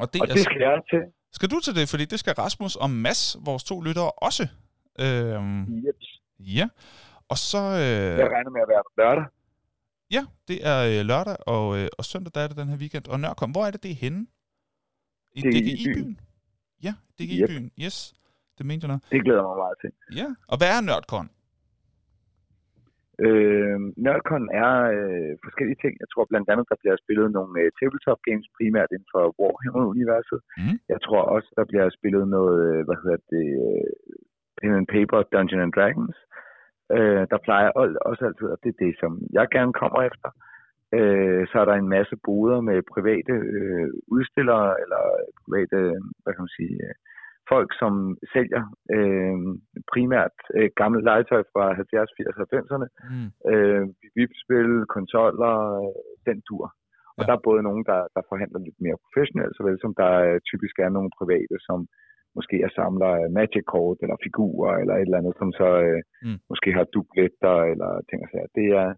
Og 0.00 0.12
det, 0.14 0.22
og 0.22 0.28
er, 0.28 0.32
det 0.34 0.42
skal 0.42 0.56
jeg 0.60 0.80
til. 0.90 1.00
skal 1.32 1.50
du 1.50 1.60
til 1.60 1.74
det, 1.74 1.88
fordi 1.88 2.04
det 2.04 2.18
skal 2.20 2.34
Rasmus 2.34 2.76
og 2.76 2.90
Mads, 2.90 3.36
vores 3.44 3.64
to 3.64 3.80
lyttere, 3.80 4.10
også. 4.10 4.46
Øhm, 5.00 5.62
Yep. 5.62 5.94
ja. 6.40 6.68
Og 7.28 7.38
så... 7.38 7.58
Øh, 7.58 8.18
Jeg 8.22 8.28
regner 8.34 8.50
med 8.50 8.60
at 8.60 8.68
være 8.68 8.82
der 8.96 9.02
lørdag. 9.04 9.24
Ja, 10.16 10.22
det 10.48 10.58
er 10.72 10.78
øh, 10.90 11.00
lørdag 11.10 11.36
og, 11.54 11.66
øh, 11.78 11.88
og 11.98 12.04
søndag, 12.10 12.30
der 12.34 12.40
er 12.44 12.48
det 12.50 12.56
den 12.62 12.68
her 12.72 12.78
weekend. 12.82 13.04
Og 13.12 13.16
Nørkom, 13.20 13.50
hvor 13.54 13.64
er 13.66 13.70
det, 13.74 13.82
det 13.86 13.92
er 13.94 14.00
henne? 14.04 14.22
I 15.36 15.40
Det 15.40 15.48
er 15.48 15.58
i 15.58 15.62
DGI-byen? 15.68 16.14
Ja, 16.86 16.92
DGI-byen, 17.18 17.66
yes. 17.84 17.96
Det 18.58 18.64
mente 18.68 18.82
jeg 18.84 18.92
nok. 18.94 19.02
Det 19.14 19.24
glæder 19.26 19.44
mig 19.48 19.56
meget 19.64 19.76
til. 19.82 19.90
Ja, 20.20 20.28
og 20.50 20.56
hvad 20.58 20.70
er 20.76 20.80
Nerdcon? 20.88 21.28
Øh, 23.26 23.78
Nerdcon 24.04 24.44
er 24.64 24.72
øh, 24.96 25.32
forskellige 25.46 25.80
ting. 25.82 25.92
Jeg 26.02 26.08
tror 26.12 26.24
blandt 26.32 26.48
andet, 26.52 26.66
der 26.70 26.78
bliver 26.82 26.96
spillet 27.04 27.28
nogle 27.38 27.54
øh, 27.62 27.68
tabletop 27.78 28.20
games, 28.28 28.46
primært 28.56 28.90
inden 28.94 29.10
for 29.14 29.24
Warhammer-universet. 29.40 30.40
Mm. 30.60 30.76
Jeg 30.92 31.00
tror 31.06 31.22
også, 31.34 31.48
der 31.58 31.64
bliver 31.70 31.86
spillet 31.98 32.24
noget, 32.36 32.58
øh, 32.70 32.80
hvad 32.86 32.98
hedder 33.02 33.20
det, 33.34 33.46
øh, 33.66 33.90
pen 34.58 34.78
and 34.80 34.88
paper, 34.96 35.18
Dungeon 35.34 35.64
and 35.64 35.74
Dragons. 35.78 36.18
Øh, 36.96 37.22
der 37.32 37.38
plejer 37.46 37.70
også 38.10 38.22
altid, 38.28 38.48
og 38.54 38.58
det 38.62 38.68
er 38.72 38.84
det, 38.84 38.94
som 39.00 39.12
jeg 39.32 39.46
gerne 39.56 39.72
kommer 39.72 40.00
efter. 40.10 40.30
Øh, 40.96 41.42
så 41.50 41.54
er 41.60 41.64
der 41.64 41.76
en 41.76 41.92
masse 41.96 42.16
boder 42.26 42.60
med 42.60 42.88
private 42.94 43.34
øh, 43.56 43.88
udstillere, 44.16 44.68
eller 44.82 45.02
private, 45.44 45.78
hvad 46.22 46.32
kan 46.34 46.44
man 46.46 46.56
sige, 46.60 46.74
øh, 46.86 46.94
folk, 47.52 47.70
som 47.80 47.92
sælger 48.32 48.62
øh, 48.96 49.38
primært 49.92 50.36
øh, 50.56 50.70
gamle 50.80 51.02
legetøj 51.08 51.42
fra 51.52 51.64
70, 51.74 52.10
80 52.16 52.36
og 52.42 52.46
90'erne. 52.52 52.88
Mm. 53.12 53.28
Øh, 53.52 53.84
VIP-spil, 54.16 54.72
konsoller, 54.96 55.56
øh, 55.82 55.94
den 56.28 56.38
dur. 56.48 56.66
Og 57.18 57.22
Ja. 57.22 57.22
ja. 57.22 57.26
der 57.26 57.34
er 57.36 57.46
både 57.48 57.62
nogen, 57.68 57.84
der, 57.90 58.00
der 58.14 58.22
forhandler 58.30 58.60
lidt 58.66 58.80
mere 58.84 59.02
professionelt, 59.04 59.56
såvel 59.56 59.76
som 59.80 59.92
der 60.00 60.12
øh, 60.28 60.40
typisk 60.50 60.74
er 60.78 60.90
nogle 60.96 61.10
private, 61.18 61.56
som 61.68 61.78
måske 62.38 62.56
er 62.66 62.70
samler 62.78 63.12
magic-kort 63.38 63.98
eller 64.04 64.16
figurer 64.26 64.72
eller 64.80 64.94
et 64.96 65.00
eller 65.08 65.20
andet, 65.20 65.34
som 65.40 65.50
så 65.60 65.68
øh, 65.88 66.00
Mm. 66.26 66.38
måske 66.52 66.68
har 66.78 66.84
dubletter 66.94 67.56
eller 67.72 67.90
ting 68.08 68.20
og 68.24 68.28
sager. 68.32 68.50
Det 68.58 68.66
er, 68.82 68.88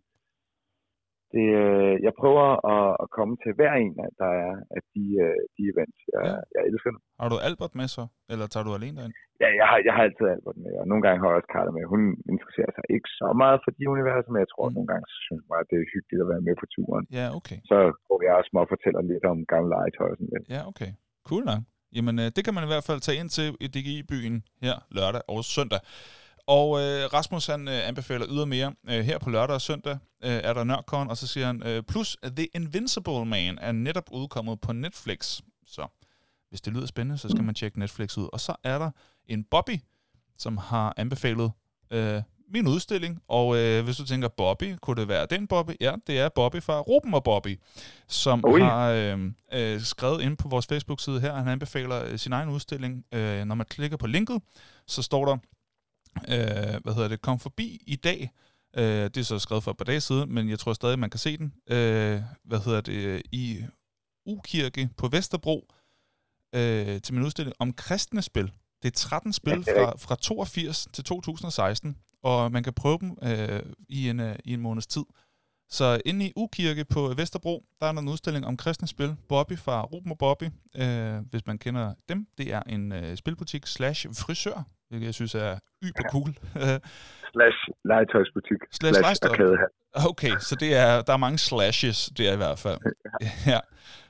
det, 1.34 1.46
øh, 1.64 1.94
jeg 2.06 2.12
prøver 2.22 2.46
at, 2.74 2.86
at 3.02 3.08
komme 3.16 3.34
til 3.42 3.52
hver 3.58 3.72
en, 3.84 3.94
der 4.22 4.30
er 4.46 4.52
af 4.76 4.82
de, 4.94 5.04
øh, 5.24 5.40
de 5.56 5.62
events. 5.72 6.00
Jeg, 6.14 6.22
Ja. 6.28 6.36
jeg 6.54 6.62
elsker 6.70 6.90
dem. 6.94 7.00
Har 7.22 7.28
du 7.32 7.36
Albert 7.48 7.74
med 7.80 7.88
så? 7.96 8.04
Eller 8.32 8.46
tager 8.52 8.66
du 8.68 8.72
alene 8.78 8.96
derind? 8.98 9.14
Ja, 9.42 9.48
jeg 9.60 9.66
har, 9.70 9.78
jeg 9.86 9.92
har 9.96 10.02
altid 10.08 10.26
Albert 10.36 10.58
med, 10.64 10.72
og 10.80 10.84
nogle 10.90 11.02
gange 11.04 11.18
har 11.20 11.28
jeg 11.30 11.38
også 11.40 11.52
Carla 11.54 11.70
med. 11.76 11.84
Hun 11.94 12.02
interesserer 12.32 12.72
sig 12.76 12.84
ikke 12.96 13.08
så 13.20 13.26
meget 13.42 13.58
for 13.64 13.70
de 13.78 13.84
universer, 13.94 14.30
men 14.32 14.40
jeg 14.44 14.50
tror, 14.52 14.64
Mm. 14.66 14.70
at 14.70 14.74
nogle 14.76 14.88
gange 14.92 15.04
synes 15.26 15.42
jeg, 15.50 15.58
at 15.62 15.66
det 15.70 15.76
er 15.78 15.90
hyggeligt 15.94 16.24
at 16.24 16.30
være 16.32 16.44
med 16.48 16.54
på 16.60 16.66
turen. 16.74 17.04
Ja, 17.18 17.26
okay. 17.38 17.58
Så 17.70 17.78
går 18.08 18.18
jeg 18.26 18.32
også 18.40 18.50
og 18.62 18.68
fortæller 18.74 19.02
lidt 19.12 19.24
om 19.32 19.36
gamle 19.52 19.70
legetøj 19.74 20.08
og 20.12 20.16
sådan 20.18 20.32
lidt. 20.34 20.44
Ja, 20.56 20.60
okay. 20.70 20.90
Cool 21.28 21.44
nok. 21.50 21.62
Jamen, 21.92 22.18
øh, 22.18 22.32
det 22.36 22.44
kan 22.44 22.54
man 22.54 22.64
i 22.64 22.66
hvert 22.66 22.84
fald 22.84 23.00
tage 23.00 23.18
ind 23.18 23.30
til 23.30 23.56
i 23.60 23.66
DGI-byen 23.66 24.42
her 24.62 24.78
lørdag 24.90 25.22
og 25.28 25.44
søndag. 25.44 25.80
Og 26.46 26.80
øh, 26.80 27.12
Rasmus 27.12 27.46
han 27.46 27.68
øh, 27.68 27.88
anbefaler 27.88 28.26
ydermere, 28.28 28.74
øh, 28.88 29.04
her 29.04 29.18
på 29.18 29.30
lørdag 29.30 29.54
og 29.54 29.60
søndag 29.60 29.98
øh, 30.24 30.30
er 30.30 30.52
der 30.52 30.64
Nørkon, 30.64 31.10
og 31.10 31.16
så 31.16 31.26
siger 31.26 31.46
han, 31.46 31.62
øh, 31.66 31.82
plus 31.82 32.16
The 32.36 32.48
Invincible 32.54 33.24
Man 33.24 33.58
er 33.58 33.72
netop 33.72 34.08
udkommet 34.12 34.60
på 34.60 34.72
Netflix. 34.72 35.40
Så 35.66 35.86
hvis 36.48 36.60
det 36.60 36.72
lyder 36.72 36.86
spændende, 36.86 37.18
så 37.18 37.28
skal 37.28 37.44
man 37.44 37.54
tjekke 37.54 37.78
Netflix 37.78 38.18
ud. 38.18 38.28
Og 38.32 38.40
så 38.40 38.56
er 38.64 38.78
der 38.78 38.90
en 39.26 39.44
Bobby, 39.44 39.80
som 40.38 40.56
har 40.56 40.94
anbefalet 40.96 41.52
øh, 41.90 42.22
min 42.50 42.66
udstilling, 42.66 43.22
og 43.28 43.56
øh, 43.56 43.84
hvis 43.84 43.96
du 43.96 44.04
tænker 44.04 44.28
Bobby, 44.28 44.76
kunne 44.82 45.00
det 45.00 45.08
være 45.08 45.26
den 45.30 45.46
Bobby? 45.46 45.72
Ja, 45.80 45.94
det 46.06 46.18
er 46.18 46.28
Bobby 46.28 46.62
fra 46.62 46.80
Ruben 46.80 47.14
og 47.14 47.24
Bobby, 47.24 47.60
som 48.08 48.44
Oi. 48.44 48.60
har 48.60 48.90
øh, 48.90 49.18
øh, 49.52 49.80
skrevet 49.80 50.22
ind 50.22 50.36
på 50.36 50.48
vores 50.48 50.66
Facebook-side 50.66 51.20
her, 51.20 51.34
han 51.34 51.48
anbefaler 51.48 52.04
øh, 52.04 52.18
sin 52.18 52.32
egen 52.32 52.48
udstilling. 52.48 53.04
Øh, 53.12 53.44
når 53.44 53.54
man 53.54 53.66
klikker 53.66 53.96
på 53.96 54.06
linket, 54.06 54.42
så 54.86 55.02
står 55.02 55.24
der, 55.24 55.36
øh, 56.16 56.80
hvad 56.82 56.94
hedder 56.94 57.08
det, 57.08 57.22
kom 57.22 57.38
forbi 57.38 57.82
i 57.86 57.96
dag, 57.96 58.30
øh, 58.76 58.84
det 58.84 59.16
er 59.16 59.22
så 59.22 59.38
skrevet 59.38 59.64
for 59.64 59.70
et 59.70 59.76
par 59.76 59.84
dage 59.84 60.00
siden, 60.00 60.34
men 60.34 60.48
jeg 60.48 60.58
tror 60.58 60.72
stadig, 60.72 60.98
man 60.98 61.10
kan 61.10 61.18
se 61.18 61.36
den, 61.36 61.52
øh, 61.70 62.20
hvad 62.44 62.58
hedder 62.64 62.80
det, 62.80 63.22
i 63.32 63.64
Ukirke 64.26 64.88
på 64.96 65.08
Vesterbro, 65.08 65.68
øh, 66.54 67.00
til 67.00 67.14
min 67.14 67.24
udstilling 67.24 67.56
om 67.58 67.72
kristne 67.72 68.22
spil. 68.22 68.52
Det 68.82 68.88
er 68.88 68.96
13 68.96 69.32
spil 69.32 69.64
fra, 69.64 69.96
fra 69.96 70.16
82 70.16 70.88
til 70.92 71.04
2016, 71.04 71.96
og 72.22 72.52
man 72.52 72.62
kan 72.62 72.72
prøve 72.72 72.98
dem 73.00 73.18
øh, 73.22 73.62
i, 73.88 74.08
en, 74.08 74.20
øh, 74.20 74.36
i 74.44 74.54
en 74.54 74.60
måneds 74.60 74.86
tid. 74.86 75.04
Så 75.68 76.00
inde 76.04 76.26
i 76.26 76.32
Ukirke 76.36 76.84
på 76.84 77.00
Vesterbro, 77.16 77.64
der 77.80 77.86
er 77.86 77.92
der 77.92 78.00
en 78.00 78.08
udstilling 78.08 78.46
om 78.46 78.56
kristne 78.56 78.88
spil. 78.88 79.16
Bobby 79.28 79.58
fra 79.58 79.82
Ruben 79.82 80.12
og 80.12 80.18
Bobby, 80.18 80.44
øh, 80.82 81.18
hvis 81.30 81.46
man 81.46 81.58
kender 81.58 81.94
dem. 82.08 82.26
Det 82.38 82.54
er 82.54 82.62
en 82.66 82.92
øh, 82.92 83.16
spilbutik 83.16 83.66
slash 83.66 84.06
frisør, 84.08 84.64
hvilket 84.88 85.06
jeg 85.06 85.14
synes 85.14 85.34
er 85.34 85.58
yber 85.82 86.02
cool. 86.10 86.30
Slash 87.34 87.58
legetøjsbutik. 87.84 88.60
Slash 88.70 89.00
arkadehal. 89.24 89.68
okay, 90.10 90.32
så 90.38 90.56
det 90.60 90.76
er, 90.76 91.02
der 91.02 91.12
er 91.12 91.16
mange 91.16 91.38
slashes, 91.38 92.10
det 92.18 92.28
er 92.28 92.32
i 92.32 92.36
hvert 92.36 92.58
fald. 92.58 92.78
ja. 93.52 93.60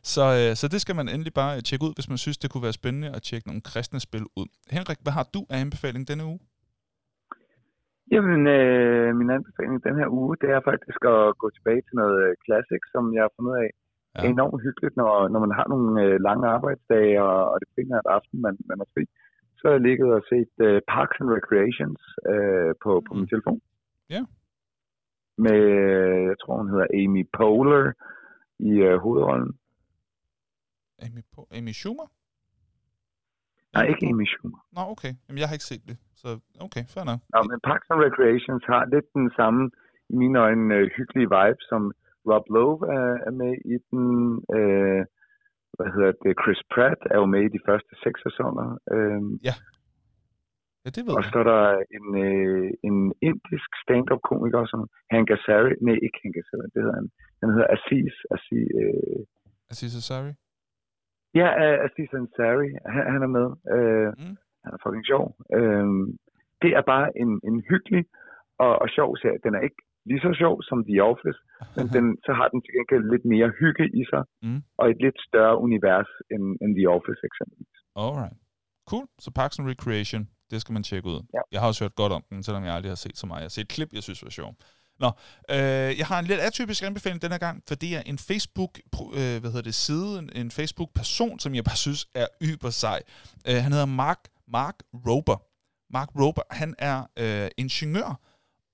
Så, 0.02 0.22
øh, 0.22 0.56
så 0.56 0.68
det 0.68 0.80
skal 0.80 0.96
man 0.96 1.08
endelig 1.08 1.34
bare 1.34 1.56
øh, 1.56 1.62
tjekke 1.62 1.84
ud, 1.84 1.94
hvis 1.94 2.08
man 2.08 2.18
synes, 2.18 2.38
det 2.38 2.50
kunne 2.50 2.62
være 2.62 2.72
spændende 2.72 3.10
at 3.16 3.22
tjekke 3.22 3.48
nogle 3.48 3.62
kristne 3.62 4.00
spil 4.00 4.24
ud. 4.36 4.46
Henrik, 4.70 4.98
hvad 5.02 5.12
har 5.12 5.26
du 5.34 5.46
af 5.50 5.58
anbefaling 5.58 6.08
denne 6.08 6.24
uge? 6.24 6.40
Jamen, 8.14 8.40
øh, 8.56 9.08
min 9.20 9.30
anbefaling 9.36 9.84
den 9.88 9.96
her 10.00 10.08
uge, 10.18 10.36
det 10.42 10.50
er 10.50 10.68
faktisk 10.70 11.00
at 11.14 11.38
gå 11.42 11.46
tilbage 11.50 11.82
til 11.86 11.94
noget 12.00 12.18
øh, 12.26 12.32
classic, 12.46 12.82
som 12.94 13.04
jeg 13.14 13.22
har 13.26 13.32
fundet 13.36 13.56
af. 13.64 13.70
Ja. 14.14 14.20
Ja. 14.22 14.30
enormt 14.30 14.62
hyggeligt, 14.66 14.96
når, 15.00 15.12
når 15.32 15.40
man 15.46 15.52
har 15.58 15.66
nogle 15.74 15.92
øh, 16.04 16.16
lange 16.28 16.46
arbejdsdage, 16.56 17.22
og, 17.22 17.38
og 17.50 17.56
det 17.60 17.68
primært 17.74 18.06
aften, 18.16 18.36
man, 18.46 18.54
man 18.70 18.80
er 18.80 18.88
fri. 18.94 19.04
Så 19.56 19.62
har 19.64 19.74
jeg 19.76 19.86
ligget 19.88 20.08
og 20.18 20.22
set 20.30 20.54
øh, 20.66 20.80
Parks 20.94 21.16
and 21.20 21.30
Recreations 21.36 22.02
øh, 22.32 22.72
på, 22.82 22.90
på 23.06 23.12
min 23.14 23.28
telefon. 23.32 23.60
Ja. 24.14 24.22
Med, 25.44 25.60
øh, 25.84 26.22
jeg 26.30 26.36
tror 26.40 26.56
hun 26.60 26.70
hedder 26.72 26.88
Amy 27.00 27.22
Poehler 27.36 27.92
i 28.70 28.72
øh, 28.88 28.96
hovedrollen. 29.04 29.52
Amy, 31.04 31.22
på, 31.34 31.40
Amy 31.58 31.72
Schumer? 31.80 32.06
Nej, 33.74 33.84
ikke 33.92 34.06
Amy 34.06 34.26
Schumer. 34.32 34.60
Nå, 34.76 34.80
okay. 34.94 35.12
Jamen, 35.24 35.38
jeg 35.38 35.48
har 35.48 35.54
ikke 35.58 35.70
set 35.72 35.84
det. 35.90 35.96
Så 36.22 36.28
okay, 36.66 36.84
fair 36.92 37.04
nok. 37.10 37.20
Nå, 37.34 37.38
men 37.50 37.58
Parks 37.68 37.86
and 37.92 38.00
Recreations 38.06 38.62
har 38.72 38.82
lidt 38.94 39.08
den 39.18 39.28
samme, 39.38 39.62
i 40.12 40.14
mine 40.22 40.38
øjne, 40.46 40.74
øh, 40.76 40.84
hyggelige 40.96 41.30
vibe, 41.36 41.60
som 41.70 41.82
Rob 42.30 42.44
Lowe 42.54 42.78
er, 42.98 43.10
er 43.28 43.34
med 43.42 43.54
i 43.74 43.76
den. 43.90 44.04
Øh, 44.58 45.02
hvad 45.76 45.88
hedder 45.94 46.12
det? 46.24 46.32
Chris 46.42 46.60
Pratt 46.72 47.00
er 47.12 47.18
jo 47.22 47.26
med 47.34 47.42
i 47.48 47.54
de 47.56 47.62
første 47.68 47.92
seks 48.04 48.18
sæsoner. 48.26 48.66
Øh, 48.94 49.22
Ja, 49.48 49.54
det 50.96 51.02
ved 51.06 51.14
og 51.18 51.22
så 51.30 51.36
er 51.42 51.48
der 51.54 51.64
en, 51.98 52.06
øh, 52.28 52.70
en 52.88 52.98
indisk 53.28 53.70
stand-up 53.82 54.22
komiker, 54.30 54.62
som 54.72 54.80
Hank 55.12 55.26
Azaria, 55.36 55.74
nej, 55.86 55.98
ikke 56.06 56.18
Hank 56.24 56.36
Azaria, 56.42 56.68
det 56.74 56.80
hedder 56.84 56.98
han. 57.00 57.08
Han 57.40 57.48
hedder 57.54 57.68
Aziz, 57.76 58.14
Aziz 58.36 58.66
øh, 58.82 59.20
Aziz 59.72 59.92
Ansari? 60.00 60.32
ja, 61.40 61.48
øh, 61.64 61.76
Aziz 61.86 62.10
Ansari, 62.20 62.68
han, 62.94 63.02
han 63.12 63.20
er 63.26 63.30
med. 63.38 63.48
Øh, 63.76 64.08
Mm. 64.22 64.36
Han 64.64 64.70
er 64.74 64.80
fucking 64.84 65.06
sjov. 65.10 65.24
Øh, 65.58 65.86
det 66.62 66.70
er 66.78 66.84
bare 66.92 67.06
en, 67.22 67.30
en 67.48 67.56
hyggelig 67.70 68.02
og, 68.64 68.72
og 68.82 68.86
sjov 68.96 69.10
serie. 69.22 69.40
Den 69.46 69.52
er 69.58 69.62
ikke 69.68 69.80
lige 70.10 70.22
så 70.26 70.32
sjov 70.42 70.54
som 70.68 70.78
The 70.90 70.98
Office, 71.12 71.38
men 71.76 71.86
den, 71.96 72.04
så 72.26 72.32
har 72.38 72.46
den 72.52 72.58
til 72.64 72.72
gengæld 72.76 73.04
lidt 73.12 73.24
mere 73.32 73.48
hygge 73.60 73.84
i 74.00 74.02
sig, 74.12 74.22
Mm. 74.46 74.60
og 74.80 74.84
et 74.92 74.98
lidt 75.04 75.18
større 75.28 75.56
univers 75.66 76.10
end, 76.32 76.44
end 76.62 76.70
The 76.78 76.86
Office 76.96 77.20
eksempelvis. 77.30 77.76
Alright. 78.04 78.36
Cool. 78.90 79.06
Så 79.24 79.28
Parks 79.40 79.58
and 79.58 79.66
Recreation, 79.72 80.22
det 80.50 80.58
skal 80.60 80.72
man 80.76 80.82
tjekke 80.88 81.06
ud. 81.12 81.18
Ja. 81.36 81.42
Jeg 81.52 81.60
har 81.60 81.68
også 81.70 81.84
hørt 81.84 81.96
godt 82.02 82.12
om 82.18 82.22
den, 82.30 82.42
selvom 82.46 82.64
jeg 82.64 82.72
aldrig 82.76 82.90
har 82.90 83.02
set 83.06 83.16
så 83.22 83.26
meget. 83.26 83.40
Jeg 83.40 83.48
har 83.50 83.56
set 83.58 83.62
et 83.68 83.74
klip, 83.76 83.90
jeg 83.98 84.02
synes 84.02 84.24
var 84.24 84.30
sjov. 84.40 84.50
Nå, 85.04 85.10
øh, 85.54 85.90
jeg 86.00 86.06
har 86.10 86.18
en 86.18 86.24
lidt 86.30 86.40
atypisk 86.48 86.80
anbefaling 86.88 87.22
denne 87.22 87.38
gang, 87.46 87.56
for 87.68 87.74
det 87.82 87.90
er 87.98 88.02
en 88.12 88.18
Facebook, 88.30 88.72
øh, 89.20 89.36
hvad 89.40 89.50
hedder 89.52 89.68
det, 89.70 89.74
side, 89.86 90.10
en, 90.20 90.28
en 90.42 90.50
Facebook-person, 90.58 91.34
som 91.44 91.50
jeg 91.58 91.64
bare 91.70 91.80
synes 91.86 92.02
er 92.22 92.26
yber 92.48 92.70
sej. 92.82 92.98
Øh, 93.48 93.58
han 93.64 93.72
hedder 93.74 93.90
Mark, 94.04 94.20
Mark 94.52 94.74
Rober. 95.08 95.36
Mark 95.92 96.08
Rober, 96.20 96.42
han 96.50 96.74
er 96.78 97.04
øh, 97.18 97.50
ingeniør, 97.56 98.20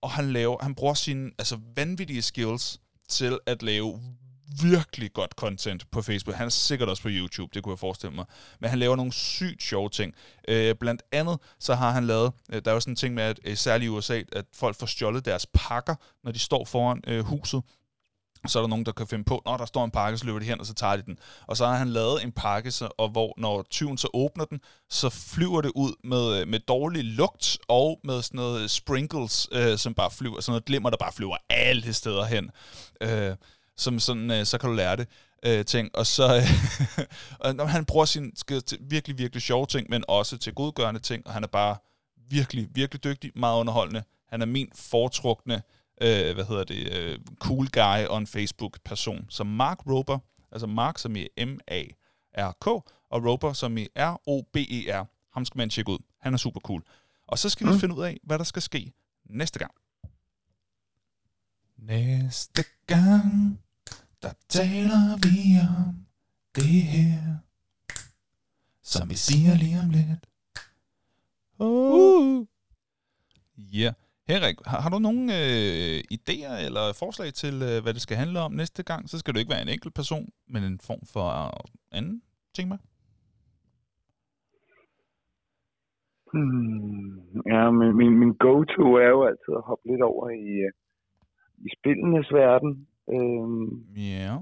og 0.02 0.10
han 0.10 0.32
laver, 0.32 0.62
han 0.62 0.74
bruger 0.74 0.94
sine 0.94 1.30
altså, 1.38 1.58
vanvittige 1.76 2.22
skills 2.22 2.80
til 3.08 3.38
at 3.46 3.62
lave 3.62 4.00
virkelig 4.62 5.12
godt 5.12 5.30
content 5.30 5.90
på 5.90 6.02
Facebook. 6.02 6.36
Han 6.36 6.46
er 6.46 6.50
sikkert 6.50 6.88
også 6.88 7.02
på 7.02 7.08
YouTube, 7.12 7.50
det 7.54 7.62
kunne 7.62 7.72
jeg 7.72 7.78
forestille 7.78 8.14
mig. 8.14 8.24
Men 8.60 8.70
han 8.70 8.78
laver 8.78 8.96
nogle 8.96 9.12
sygt 9.12 9.62
sjove 9.62 9.88
ting. 9.88 10.14
Øh, 10.48 10.74
blandt 10.74 11.02
andet 11.12 11.38
så 11.58 11.74
har 11.74 11.90
han 11.90 12.06
lavet, 12.06 12.32
øh, 12.52 12.62
der 12.64 12.70
er 12.70 12.74
jo 12.74 12.80
sådan 12.80 12.92
en 12.92 12.96
ting 12.96 13.14
med, 13.14 13.22
at 13.22 13.40
øh, 13.44 13.56
særligt 13.56 13.88
i 13.88 13.90
USA, 13.90 14.22
at 14.32 14.44
folk 14.52 14.76
får 14.76 14.86
stjålet 14.86 15.24
deres 15.24 15.46
pakker, 15.54 15.94
når 16.24 16.32
de 16.32 16.38
står 16.38 16.64
foran 16.64 17.02
øh, 17.06 17.24
huset. 17.24 17.62
Så 18.48 18.58
er 18.58 18.62
der 18.62 18.68
nogen, 18.68 18.86
der 18.86 18.92
kan 18.92 19.06
finde 19.06 19.24
på, 19.24 19.42
når 19.46 19.56
der 19.56 19.66
står 19.66 19.84
en 19.84 19.90
pakke, 19.90 20.18
så 20.18 20.24
løber 20.24 20.38
de 20.38 20.44
hen, 20.44 20.60
og 20.60 20.66
så 20.66 20.74
tager 20.74 20.96
de 20.96 21.02
den. 21.02 21.18
Og 21.46 21.56
så 21.56 21.66
har 21.66 21.76
han 21.76 21.88
lavet 21.88 22.22
en 22.22 22.32
pakke, 22.32 22.70
så, 22.70 22.88
og 22.98 23.08
hvor 23.08 23.34
når 23.36 23.66
tyven 23.70 23.98
så 23.98 24.08
åbner 24.14 24.44
den, 24.44 24.60
så 24.90 25.08
flyver 25.08 25.60
det 25.60 25.72
ud 25.74 25.92
med, 26.04 26.40
øh, 26.40 26.48
med 26.48 26.60
dårlig 26.60 27.04
lugt, 27.04 27.58
og 27.68 28.00
med 28.04 28.22
sådan 28.22 28.36
noget 28.36 28.62
øh, 28.62 28.68
sprinkles, 28.68 29.48
øh, 29.52 29.78
som 29.78 29.94
bare 29.94 30.10
flyver, 30.10 30.40
sådan 30.40 30.52
noget 30.52 30.64
glimmer, 30.64 30.90
der 30.90 30.96
bare 30.96 31.12
flyver 31.12 31.36
alle 31.50 31.94
steder 31.94 32.24
hen. 32.24 32.50
Øh, 33.00 33.36
som 33.76 33.98
sådan, 34.00 34.30
øh, 34.30 34.46
så 34.46 34.58
kan 34.58 34.70
du 34.70 34.76
lære 34.76 34.96
det 34.96 35.08
øh, 35.46 35.64
ting. 35.64 35.90
Og 35.94 36.06
så, 36.06 36.36
øh, 36.36 37.04
og 37.44 37.54
når 37.54 37.64
han 37.64 37.84
bruger 37.84 38.04
sin 38.04 38.32
skid 38.36 38.60
til 38.60 38.78
virkelig, 38.80 39.18
virkelig 39.18 39.42
sjove 39.42 39.66
ting, 39.66 39.86
men 39.90 40.04
også 40.08 40.38
til 40.38 40.54
godgørende 40.54 41.00
ting, 41.00 41.26
og 41.26 41.32
han 41.32 41.42
er 41.42 41.48
bare 41.48 41.76
virkelig, 42.28 42.68
virkelig 42.74 43.04
dygtig, 43.04 43.32
meget 43.34 43.60
underholdende. 43.60 44.02
Han 44.28 44.42
er 44.42 44.46
min 44.46 44.68
foretrukne, 44.74 45.54
øh, 45.54 45.60
hvad 46.34 46.44
hedder 46.46 46.64
det, 46.64 46.92
øh, 46.96 47.18
cool 47.38 47.68
guy 47.68 48.06
on 48.10 48.26
Facebook-person. 48.26 49.26
Så 49.28 49.44
Mark 49.44 49.86
Rober, 49.86 50.18
altså 50.52 50.66
Mark 50.66 50.98
som 50.98 51.16
i 51.16 51.28
M-A-R-K, 51.38 52.66
og 53.10 53.24
Rober 53.24 53.52
som 53.52 53.76
i 53.78 53.88
R-O-B-E-R. 53.96 55.04
Ham 55.32 55.44
skal 55.44 55.58
man 55.58 55.70
tjekke 55.70 55.92
ud. 55.92 55.98
Han 56.20 56.34
er 56.34 56.38
super 56.38 56.60
cool. 56.60 56.82
Og 57.26 57.38
så 57.38 57.48
skal 57.50 57.66
vi 57.66 57.72
Mm. 57.72 57.78
finde 57.78 57.94
ud 57.94 58.04
af, 58.04 58.18
hvad 58.22 58.38
der 58.38 58.44
skal 58.44 58.62
ske 58.62 58.92
næste 59.24 59.58
gang. 59.58 59.72
Næste 61.78 62.64
gang, 62.86 63.60
der 64.22 64.32
taler 64.48 65.16
vi 65.16 65.58
om 65.78 66.06
det 66.54 66.82
her, 66.82 67.36
som 68.82 69.10
vi 69.10 69.14
siger 69.14 69.54
lige 69.54 69.80
om 69.80 69.90
lidt. 69.90 70.26
Uh. 71.58 72.46
Ja. 73.56 73.78
Yeah. 73.80 73.94
Henrik, 74.28 74.56
har, 74.66 74.80
har 74.80 74.90
du 74.90 74.98
nogle 74.98 75.22
øh, 75.22 75.98
idéer 76.16 76.54
eller 76.66 76.92
forslag 76.98 77.32
til, 77.34 77.54
øh, 77.54 77.82
hvad 77.82 77.94
det 77.94 78.02
skal 78.02 78.16
handle 78.16 78.40
om 78.40 78.52
næste 78.52 78.82
gang? 78.82 79.08
Så 79.10 79.18
skal 79.18 79.34
du 79.34 79.38
ikke 79.38 79.50
være 79.50 79.62
en 79.62 79.68
enkelt 79.68 79.94
person, 79.94 80.28
men 80.48 80.62
en 80.64 80.80
form 80.80 81.00
for 81.12 81.26
øh, 81.44 81.50
anden 81.92 82.22
ting 82.54 82.68
med. 82.68 82.78
Hmm. 86.32 87.42
Ja, 87.52 87.70
men 87.70 87.96
min, 87.96 88.18
min 88.18 88.32
go-to 88.34 88.86
er 89.04 89.08
jo 89.08 89.24
altid 89.26 89.52
at 89.56 89.62
hoppe 89.66 89.88
lidt 89.90 90.02
over 90.02 90.30
i, 90.30 90.48
øh, 90.66 90.72
i 91.66 91.68
spillenes 91.78 92.28
verden. 92.32 92.88
Øhm, 93.14 93.94
Ja. 93.96 94.38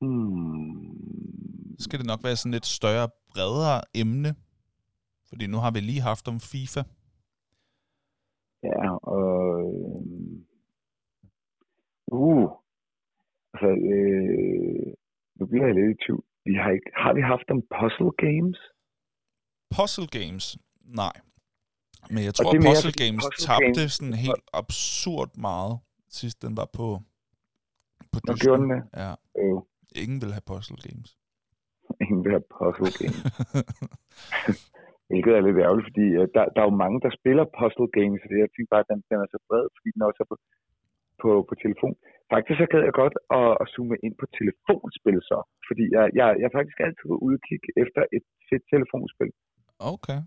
hmm. 0.00 1.76
Så 1.78 1.84
skal 1.84 1.98
det 1.98 2.06
nok 2.06 2.24
være 2.24 2.36
sådan 2.36 2.54
et 2.54 2.66
større, 2.66 3.08
bredere 3.34 3.80
emne. 3.94 4.34
Fordi 5.28 5.46
nu 5.46 5.56
har 5.56 5.70
vi 5.70 5.80
lige 5.80 6.00
haft 6.00 6.28
om 6.28 6.40
FIFA. 6.40 6.82
Ja, 8.62 8.96
og... 8.96 9.60
øhm, 9.60 10.46
Uh. 12.12 12.50
Altså, 13.54 13.68
øh, 13.92 14.92
nu 15.38 15.46
bliver 15.46 15.66
jeg 15.66 15.74
lidt 15.74 15.90
i 16.00 16.04
tvivl. 16.06 16.24
Vi 16.44 16.54
har, 16.54 16.70
ikke, 16.70 16.90
har 16.96 17.12
vi 17.14 17.20
haft 17.20 17.50
om 17.50 17.60
puzzle 17.76 18.12
games? 18.26 18.58
Puzzle 19.76 20.06
Games, 20.18 20.58
nej. 20.80 21.12
Men 22.10 22.24
jeg 22.24 22.34
tror, 22.34 22.52
mere, 22.52 22.62
Puzzle 22.68 22.92
Games 23.04 23.24
Puzzle 23.24 23.46
tabte 23.46 23.80
Games- 23.82 23.94
sådan 23.96 24.14
helt 24.26 24.44
absurd 24.52 25.30
meget, 25.36 25.78
sidst 26.08 26.42
den 26.42 26.56
var 26.56 26.68
på, 26.78 26.86
på 28.12 28.18
Nå, 28.26 28.32
gjorde 28.34 28.62
den 28.62 28.70
det? 28.70 28.82
Ja, 29.02 29.12
Øh, 29.40 29.58
ingen 30.02 30.20
vil 30.22 30.32
have 30.36 30.46
Puzzle 30.50 30.76
Games. 30.86 31.16
ingen 32.00 32.24
vil 32.24 32.32
have 32.36 32.44
puzzle 32.58 32.92
games. 33.00 33.20
Hvilket 35.12 35.32
er 35.34 35.46
lidt 35.46 35.62
ærgerligt, 35.64 35.88
fordi 35.90 36.06
øh, 36.18 36.26
der, 36.34 36.44
der 36.54 36.60
er 36.62 36.68
jo 36.70 36.80
mange, 36.84 36.98
der 37.04 37.18
spiller 37.18 37.44
puzzle 37.58 37.90
games, 37.98 38.20
så 38.20 38.34
jeg 38.42 38.50
tænker 38.52 38.72
bare, 38.74 38.84
at 38.84 38.90
den, 38.92 39.00
den 39.10 39.18
er 39.24 39.28
så 39.34 39.38
bred, 39.48 39.64
fordi 39.76 39.88
den 39.94 40.06
også 40.08 40.20
er 40.24 40.28
på, 40.32 40.36
på, 41.22 41.30
på 41.48 41.54
telefon. 41.64 41.94
Faktisk 42.32 42.58
så 42.62 42.66
gad 42.72 42.82
jeg 42.88 42.96
godt 43.02 43.16
at, 43.38 43.50
at 43.62 43.66
zoome 43.72 43.96
ind 44.06 44.14
på 44.20 44.26
telefonspil 44.38 45.18
så, 45.30 45.38
fordi 45.68 45.84
jeg, 45.96 46.04
jeg, 46.18 46.26
jeg 46.40 46.46
er 46.50 46.56
faktisk 46.58 46.78
altid 46.86 47.06
på 47.12 47.16
udkig 47.28 47.58
efter 47.84 48.02
et 48.16 48.24
fedt 48.48 48.64
telefonspil, 48.74 49.32
Okay, 49.94 50.20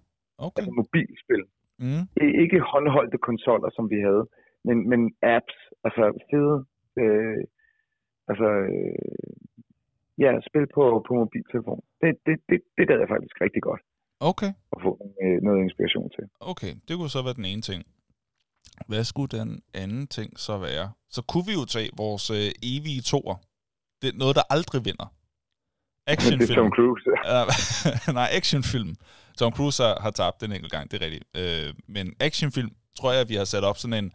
okay. 0.45 0.57
altså 0.59 0.71
mobilspil. 0.79 1.43
Mm. 1.83 2.03
Ikke 2.43 2.59
håndholdte 2.71 3.17
konsoller, 3.29 3.69
som 3.77 3.85
vi 3.93 3.99
havde, 4.07 4.23
men, 4.67 4.77
men 4.91 5.01
apps, 5.35 5.57
altså 5.85 6.03
fede, 6.31 6.57
øh, 7.01 7.41
altså, 8.29 8.49
øh, 8.73 9.33
ja, 10.23 10.31
spil 10.47 10.65
på, 10.75 10.83
på 11.07 11.11
mobiltelefon. 11.21 11.81
Det, 12.01 12.09
det, 12.25 12.35
det, 12.49 12.59
det 12.77 12.87
gad 12.87 12.99
jeg 12.99 13.09
faktisk 13.15 13.35
rigtig 13.45 13.61
godt 13.69 13.81
Okay, 14.19 14.51
at 14.73 14.79
få 14.83 14.99
øh, 15.23 15.41
noget 15.41 15.63
inspiration 15.63 16.09
til. 16.09 16.23
okay. 16.39 16.73
Det 16.87 16.97
kunne 16.97 17.09
så 17.09 17.21
være 17.21 17.33
den 17.33 17.45
ene 17.45 17.61
ting. 17.61 17.83
Hvad 18.87 19.03
skulle 19.03 19.39
den 19.39 19.61
anden 19.73 20.07
ting 20.07 20.39
så 20.39 20.57
være? 20.57 20.91
Så 21.09 21.21
kunne 21.21 21.45
vi 21.45 21.53
jo 21.53 21.65
tage 21.65 21.89
vores 21.97 22.29
øh, 22.29 22.51
evige 22.63 23.01
toer. 23.01 23.35
Det 24.01 24.13
er 24.13 24.17
noget, 24.17 24.35
der 24.35 24.41
aldrig 24.49 24.85
vinder. 24.85 25.05
Det 26.07 26.11
er 26.11 26.13
Actionfilm. 26.13 26.55
Tom 26.55 26.71
Cruise. 26.75 27.09
Nej, 28.19 28.29
actionfilm. 28.31 28.95
Tom 29.37 29.53
Cruise 29.53 29.83
har, 29.83 29.99
har 30.01 30.11
tabt 30.11 30.41
den 30.41 30.51
enkelt 30.51 30.71
gang, 30.71 30.91
det 30.91 31.01
er 31.01 31.05
rigtigt. 31.05 31.25
Uh, 31.37 31.75
men 31.87 32.13
actionfilm 32.19 32.71
tror 32.95 33.11
jeg, 33.11 33.29
vi 33.29 33.35
har 33.35 33.45
sat 33.45 33.63
op 33.63 33.77
sådan 33.77 34.03
en 34.03 34.13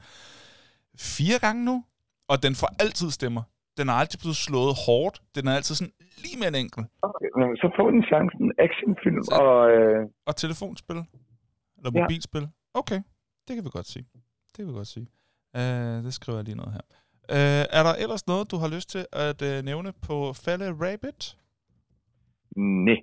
fire 0.98 1.39
gange 1.39 1.64
nu, 1.64 1.85
og 2.28 2.43
den 2.43 2.55
får 2.55 2.74
altid 2.78 3.10
stemmer. 3.10 3.43
Den 3.81 3.89
er 3.89 3.97
altid 4.02 4.19
blevet 4.24 4.36
slået 4.47 4.74
hårdt. 4.86 5.16
Den 5.36 5.44
er 5.48 5.52
altid 5.59 5.74
sådan 5.81 5.93
lige 6.24 6.36
med 6.40 6.48
en 6.52 6.59
enkelt. 6.65 6.86
Okay, 7.09 7.28
så 7.62 7.66
få 7.78 7.85
den 7.94 8.02
chancen. 8.11 8.44
Actionfilm 8.66 9.23
Så- 9.24 9.35
og... 9.43 9.59
Øh, 9.77 10.01
Og 10.28 10.35
telefonspil. 10.44 10.97
Eller 11.77 11.90
Ja. 11.94 12.01
mobilspil. 12.01 12.44
Okay, 12.81 13.01
det 13.48 13.52
kan 13.57 13.65
vi 13.65 13.70
godt 13.78 13.86
sige. 13.94 14.05
Det 14.52 14.57
kan 14.57 14.69
vi 14.69 14.73
godt 14.73 14.89
sige. 14.97 15.07
Uh, 15.61 16.05
det 16.07 16.15
skriver 16.15 16.39
jeg 16.39 16.44
lige 16.44 16.57
noget 16.62 16.73
her. 16.78 16.85
Uh, 17.36 17.65
er 17.78 17.82
der 17.89 17.94
ellers 18.02 18.27
noget, 18.27 18.51
du 18.51 18.57
har 18.62 18.69
lyst 18.77 18.89
til 18.90 19.07
at 19.12 19.39
uh, 19.43 19.65
nævne 19.65 19.93
på 20.09 20.32
Falle 20.32 20.69
Rabbit? 20.85 21.36
nej. 22.57 22.97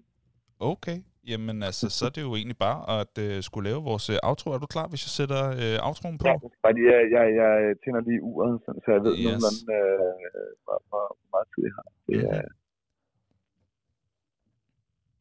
Okay, 0.60 0.98
jamen 1.32 1.58
altså, 1.70 1.86
så 1.98 2.02
er 2.10 2.14
det 2.18 2.24
jo 2.28 2.32
egentlig 2.40 2.60
bare 2.68 2.80
at 3.00 3.14
uh, 3.24 3.36
skulle 3.48 3.66
lave 3.70 3.82
vores 3.90 4.06
uh, 4.14 4.30
outro. 4.30 4.48
Er 4.56 4.60
du 4.64 4.70
klar, 4.76 4.88
hvis 4.92 5.04
jeg 5.08 5.14
sætter 5.20 5.42
uh, 5.64 5.88
outroen 5.88 6.18
på? 6.22 6.26
Ja, 6.28 6.36
lige, 6.78 6.90
jeg, 6.96 7.02
jeg, 7.16 7.26
jeg 7.42 7.76
tænder 7.84 8.02
lige 8.10 8.22
uret, 8.32 8.56
så 8.84 8.90
jeg 8.96 9.02
ved 9.08 9.14
Yes. 9.18 9.24
nogenlunde, 9.26 9.64
øh, 9.80 10.50
hvor, 10.64 10.78
hvor, 10.90 11.06
meget 11.34 11.48
tid 11.54 11.62
jeg 11.68 11.74
har. 11.80 11.88
Det 12.08 12.18
er, 12.34 12.42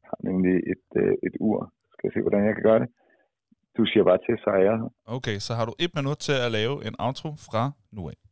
jeg 0.03 0.09
har 0.11 0.19
nemlig 0.29 0.55
et, 0.73 0.89
øh, 1.03 1.15
et 1.27 1.35
ur. 1.49 1.61
Skal 1.93 2.05
jeg 2.07 2.13
se, 2.15 2.21
hvordan 2.27 2.47
jeg 2.49 2.55
kan 2.55 2.67
gøre 2.71 2.81
det? 2.83 2.89
Du 3.77 3.83
siger 3.91 4.05
bare 4.11 4.21
til, 4.27 4.35
så 4.45 4.51
er 4.59 4.63
jeg. 4.69 4.77
Okay, 5.17 5.37
så 5.47 5.53
har 5.59 5.65
du 5.69 5.75
et 5.85 5.93
minut 5.99 6.19
til 6.27 6.37
at 6.47 6.51
lave 6.59 6.75
en 6.89 6.95
outro 7.07 7.31
fra 7.49 7.63
nu 7.97 8.03
af. 8.13 8.26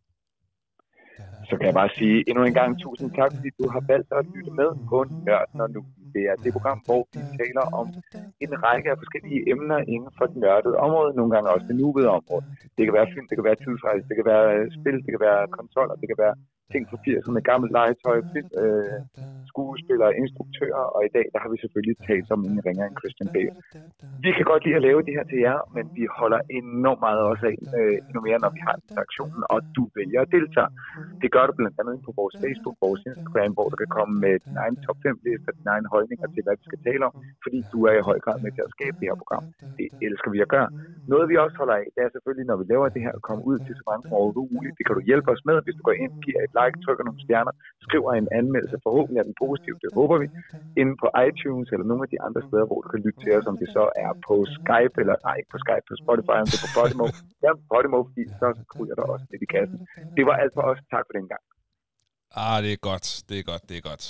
Så 1.49 1.53
kan 1.57 1.67
jeg 1.69 1.77
bare 1.81 1.93
sige 1.99 2.17
endnu 2.29 2.43
en 2.45 2.57
gang 2.61 2.71
tusind 2.85 3.11
tak, 3.19 3.31
fordi 3.37 3.51
du 3.61 3.65
har 3.75 3.83
valgt 3.93 4.11
at 4.19 4.27
lytte 4.35 4.53
med 4.61 4.71
på 4.91 4.99
Nørden 5.27 5.61
og 5.65 5.71
Nu. 5.75 5.83
Det 6.15 6.23
er 6.31 6.37
det 6.45 6.53
program, 6.57 6.81
hvor 6.87 7.03
vi 7.13 7.21
taler 7.41 7.65
om 7.81 7.87
en 8.45 8.53
række 8.67 8.89
af 8.93 8.97
forskellige 9.03 9.41
emner 9.53 9.79
inden 9.95 10.11
for 10.19 10.25
det 10.31 10.39
nørdede 10.45 10.77
område, 10.87 11.17
nogle 11.19 11.31
gange 11.35 11.51
også 11.55 11.67
det 11.71 11.77
nuvede 11.83 12.09
område. 12.19 12.45
Det 12.77 12.83
kan 12.87 12.95
være 12.99 13.09
film, 13.15 13.27
det 13.29 13.37
kan 13.37 13.49
være 13.49 13.63
tidsrejse, 13.65 14.09
det 14.09 14.17
kan 14.19 14.27
være 14.33 14.47
øh, 14.57 14.65
spil, 14.79 14.97
det 15.05 15.11
kan 15.15 15.25
være 15.29 15.43
konsoller, 15.59 15.95
det 16.01 16.09
kan 16.11 16.19
være 16.25 16.35
ting 16.73 16.83
fra 16.91 16.99
80'erne, 17.07 17.41
gammelt 17.51 17.73
legetøj, 17.79 18.19
øh, 18.61 18.99
skuespillere, 19.51 20.11
instruktører, 20.23 20.85
og 20.95 21.01
i 21.09 21.11
dag 21.17 21.27
der 21.33 21.39
har 21.43 21.51
vi 21.53 21.59
selvfølgelig 21.65 21.97
talt 22.09 22.29
om 22.35 22.41
ingen 22.47 22.63
ringer 22.69 22.85
end 22.87 22.97
Christian 23.01 23.29
Bale. 23.35 23.55
Vi 24.25 24.31
kan 24.37 24.45
godt 24.53 24.63
lide 24.65 24.79
at 24.81 24.85
lave 24.89 25.01
det 25.07 25.13
her 25.17 25.25
til 25.31 25.41
jer, 25.49 25.59
men 25.77 25.85
vi 25.97 26.05
holder 26.21 26.41
enormt 26.61 27.03
meget 27.07 27.21
også 27.31 27.45
af 27.51 27.57
øh, 27.79 27.95
endnu 28.09 28.21
mere, 28.27 28.39
når 28.45 28.53
vi 28.57 28.61
har 28.67 28.75
interaktionen, 28.83 29.43
og 29.53 29.59
du 29.77 29.83
vælger 29.99 30.21
at 30.25 30.31
deltage. 30.37 30.71
Det 31.23 31.29
gør 31.35 31.45
du 31.49 31.53
blandt 31.61 31.77
andet 31.81 31.97
på 32.07 32.11
vores 32.21 32.35
Facebook, 32.45 32.77
vores 32.87 33.03
Instagram, 33.11 33.53
hvor 33.57 33.67
du 33.73 33.77
kan 33.83 33.91
komme 33.97 34.15
med 34.25 34.35
din 34.45 34.57
egen 34.65 34.77
top 34.87 34.99
5 35.03 35.19
liste 35.27 35.47
og 35.51 35.55
dine 35.59 35.71
egne 35.75 35.89
holdninger 35.95 36.27
til, 36.35 36.43
hvad 36.45 36.55
vi 36.61 36.65
skal 36.71 36.81
tale 36.89 37.03
om, 37.09 37.15
fordi 37.45 37.59
du 37.73 37.79
er 37.89 37.95
i 38.01 38.07
høj 38.09 38.19
grad 38.25 38.39
med 38.45 38.51
til 38.57 38.63
at 38.67 38.75
skabe 38.77 38.97
det 39.01 39.07
her 39.11 39.19
program. 39.23 39.45
Det 39.79 39.87
elsker 40.07 40.31
vi 40.35 40.39
at 40.47 40.51
gøre. 40.57 40.69
Noget 41.13 41.25
vi 41.31 41.37
også 41.45 41.57
holder 41.61 41.77
af, 41.83 41.87
det 41.95 42.01
er 42.07 42.11
selvfølgelig, 42.15 42.47
når 42.51 42.57
vi 42.61 42.65
laver 42.73 42.87
det 42.95 43.03
her, 43.07 43.15
at 43.19 43.23
komme 43.29 43.43
ud 43.51 43.59
til 43.67 43.75
så 43.81 43.85
mange 43.89 44.03
som 44.03 44.13
overhovedet 44.19 44.53
muligt. 44.55 44.77
Det 44.79 44.85
kan 44.87 44.95
du 44.99 45.03
hjælpe 45.11 45.29
os 45.35 45.43
med, 45.49 45.57
hvis 45.65 45.77
du 45.79 45.83
går 45.89 45.97
ind, 46.05 46.13
giver 46.25 46.41
et 46.47 46.53
like, 46.59 46.64
trykker 46.85 47.05
nogle 47.05 47.21
stjerner, 47.25 47.55
skriver 47.87 48.11
en 48.13 48.29
anmeldelse. 48.41 48.77
Forhåbentlig 48.87 49.19
er 49.21 49.29
den 49.31 49.37
positiv, 49.45 49.75
det 49.83 49.91
håber 49.99 50.17
vi. 50.23 50.27
Inde 50.81 50.95
på 51.03 51.07
iTunes 51.27 51.69
eller 51.75 51.87
nogle 51.91 52.03
af 52.07 52.11
de 52.15 52.19
andre 52.27 52.43
steder, 52.49 52.67
hvor 52.71 52.81
du 52.85 52.89
kan 52.93 53.01
lytte 53.05 53.21
til 53.25 53.33
os, 53.39 53.47
om 53.53 53.57
det 53.63 53.69
så 53.77 53.85
er 54.05 54.13
på 54.29 54.35
Skype, 54.57 54.97
eller 55.03 55.17
nej, 55.27 55.35
ikke 55.41 55.53
på 55.55 55.61
Skype, 55.65 55.87
på 55.91 55.97
Spotify, 56.03 56.37
om 56.43 56.49
det 56.51 56.59
er 56.61 56.65
på 56.67 56.73
Podimo. 56.79 57.05
Ja, 57.45 57.51
på 57.61 57.65
Podimo, 57.73 57.99
fordi 58.09 58.23
så 58.41 58.49
kryger 58.73 58.95
der 58.99 59.07
også 59.13 59.27
lidt 59.31 59.43
i 59.47 59.49
kassen. 59.57 59.79
Det 60.17 60.25
var 60.29 60.37
alt 60.43 60.53
for 60.57 60.65
os. 60.71 60.79
Tak 60.95 61.05
for 61.09 61.15
den 61.19 61.27
gang. 61.33 61.43
Ah, 62.43 62.59
det 62.65 62.73
er 62.73 62.81
godt, 62.91 63.07
det 63.29 63.37
er 63.39 63.45
godt, 63.53 63.65
det 63.69 63.77
er 63.81 63.85
godt. 63.91 64.05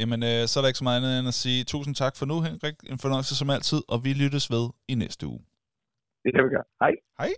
Jamen, 0.00 0.20
øh, 0.30 0.40
så 0.50 0.54
er 0.56 0.62
der 0.62 0.70
ikke 0.72 0.82
så 0.82 0.88
meget 0.88 0.98
andet 1.00 1.18
end 1.18 1.28
at 1.34 1.38
sige 1.44 1.60
tusind 1.64 1.94
tak 2.02 2.14
for 2.18 2.26
nu, 2.30 2.36
Henrik. 2.46 2.76
En 2.92 2.98
fornøjelse 3.04 3.34
som 3.40 3.50
altid, 3.56 3.80
og 3.92 3.98
vi 4.04 4.10
lyttes 4.22 4.46
ved 4.54 4.64
i 4.92 4.94
næste 4.94 5.24
uge. 5.32 5.40
Det 6.24 6.30
kan 6.34 6.44
vi 6.44 6.50
gøre. 6.56 6.66
Hej. 6.82 6.92
Hej. 7.20 7.32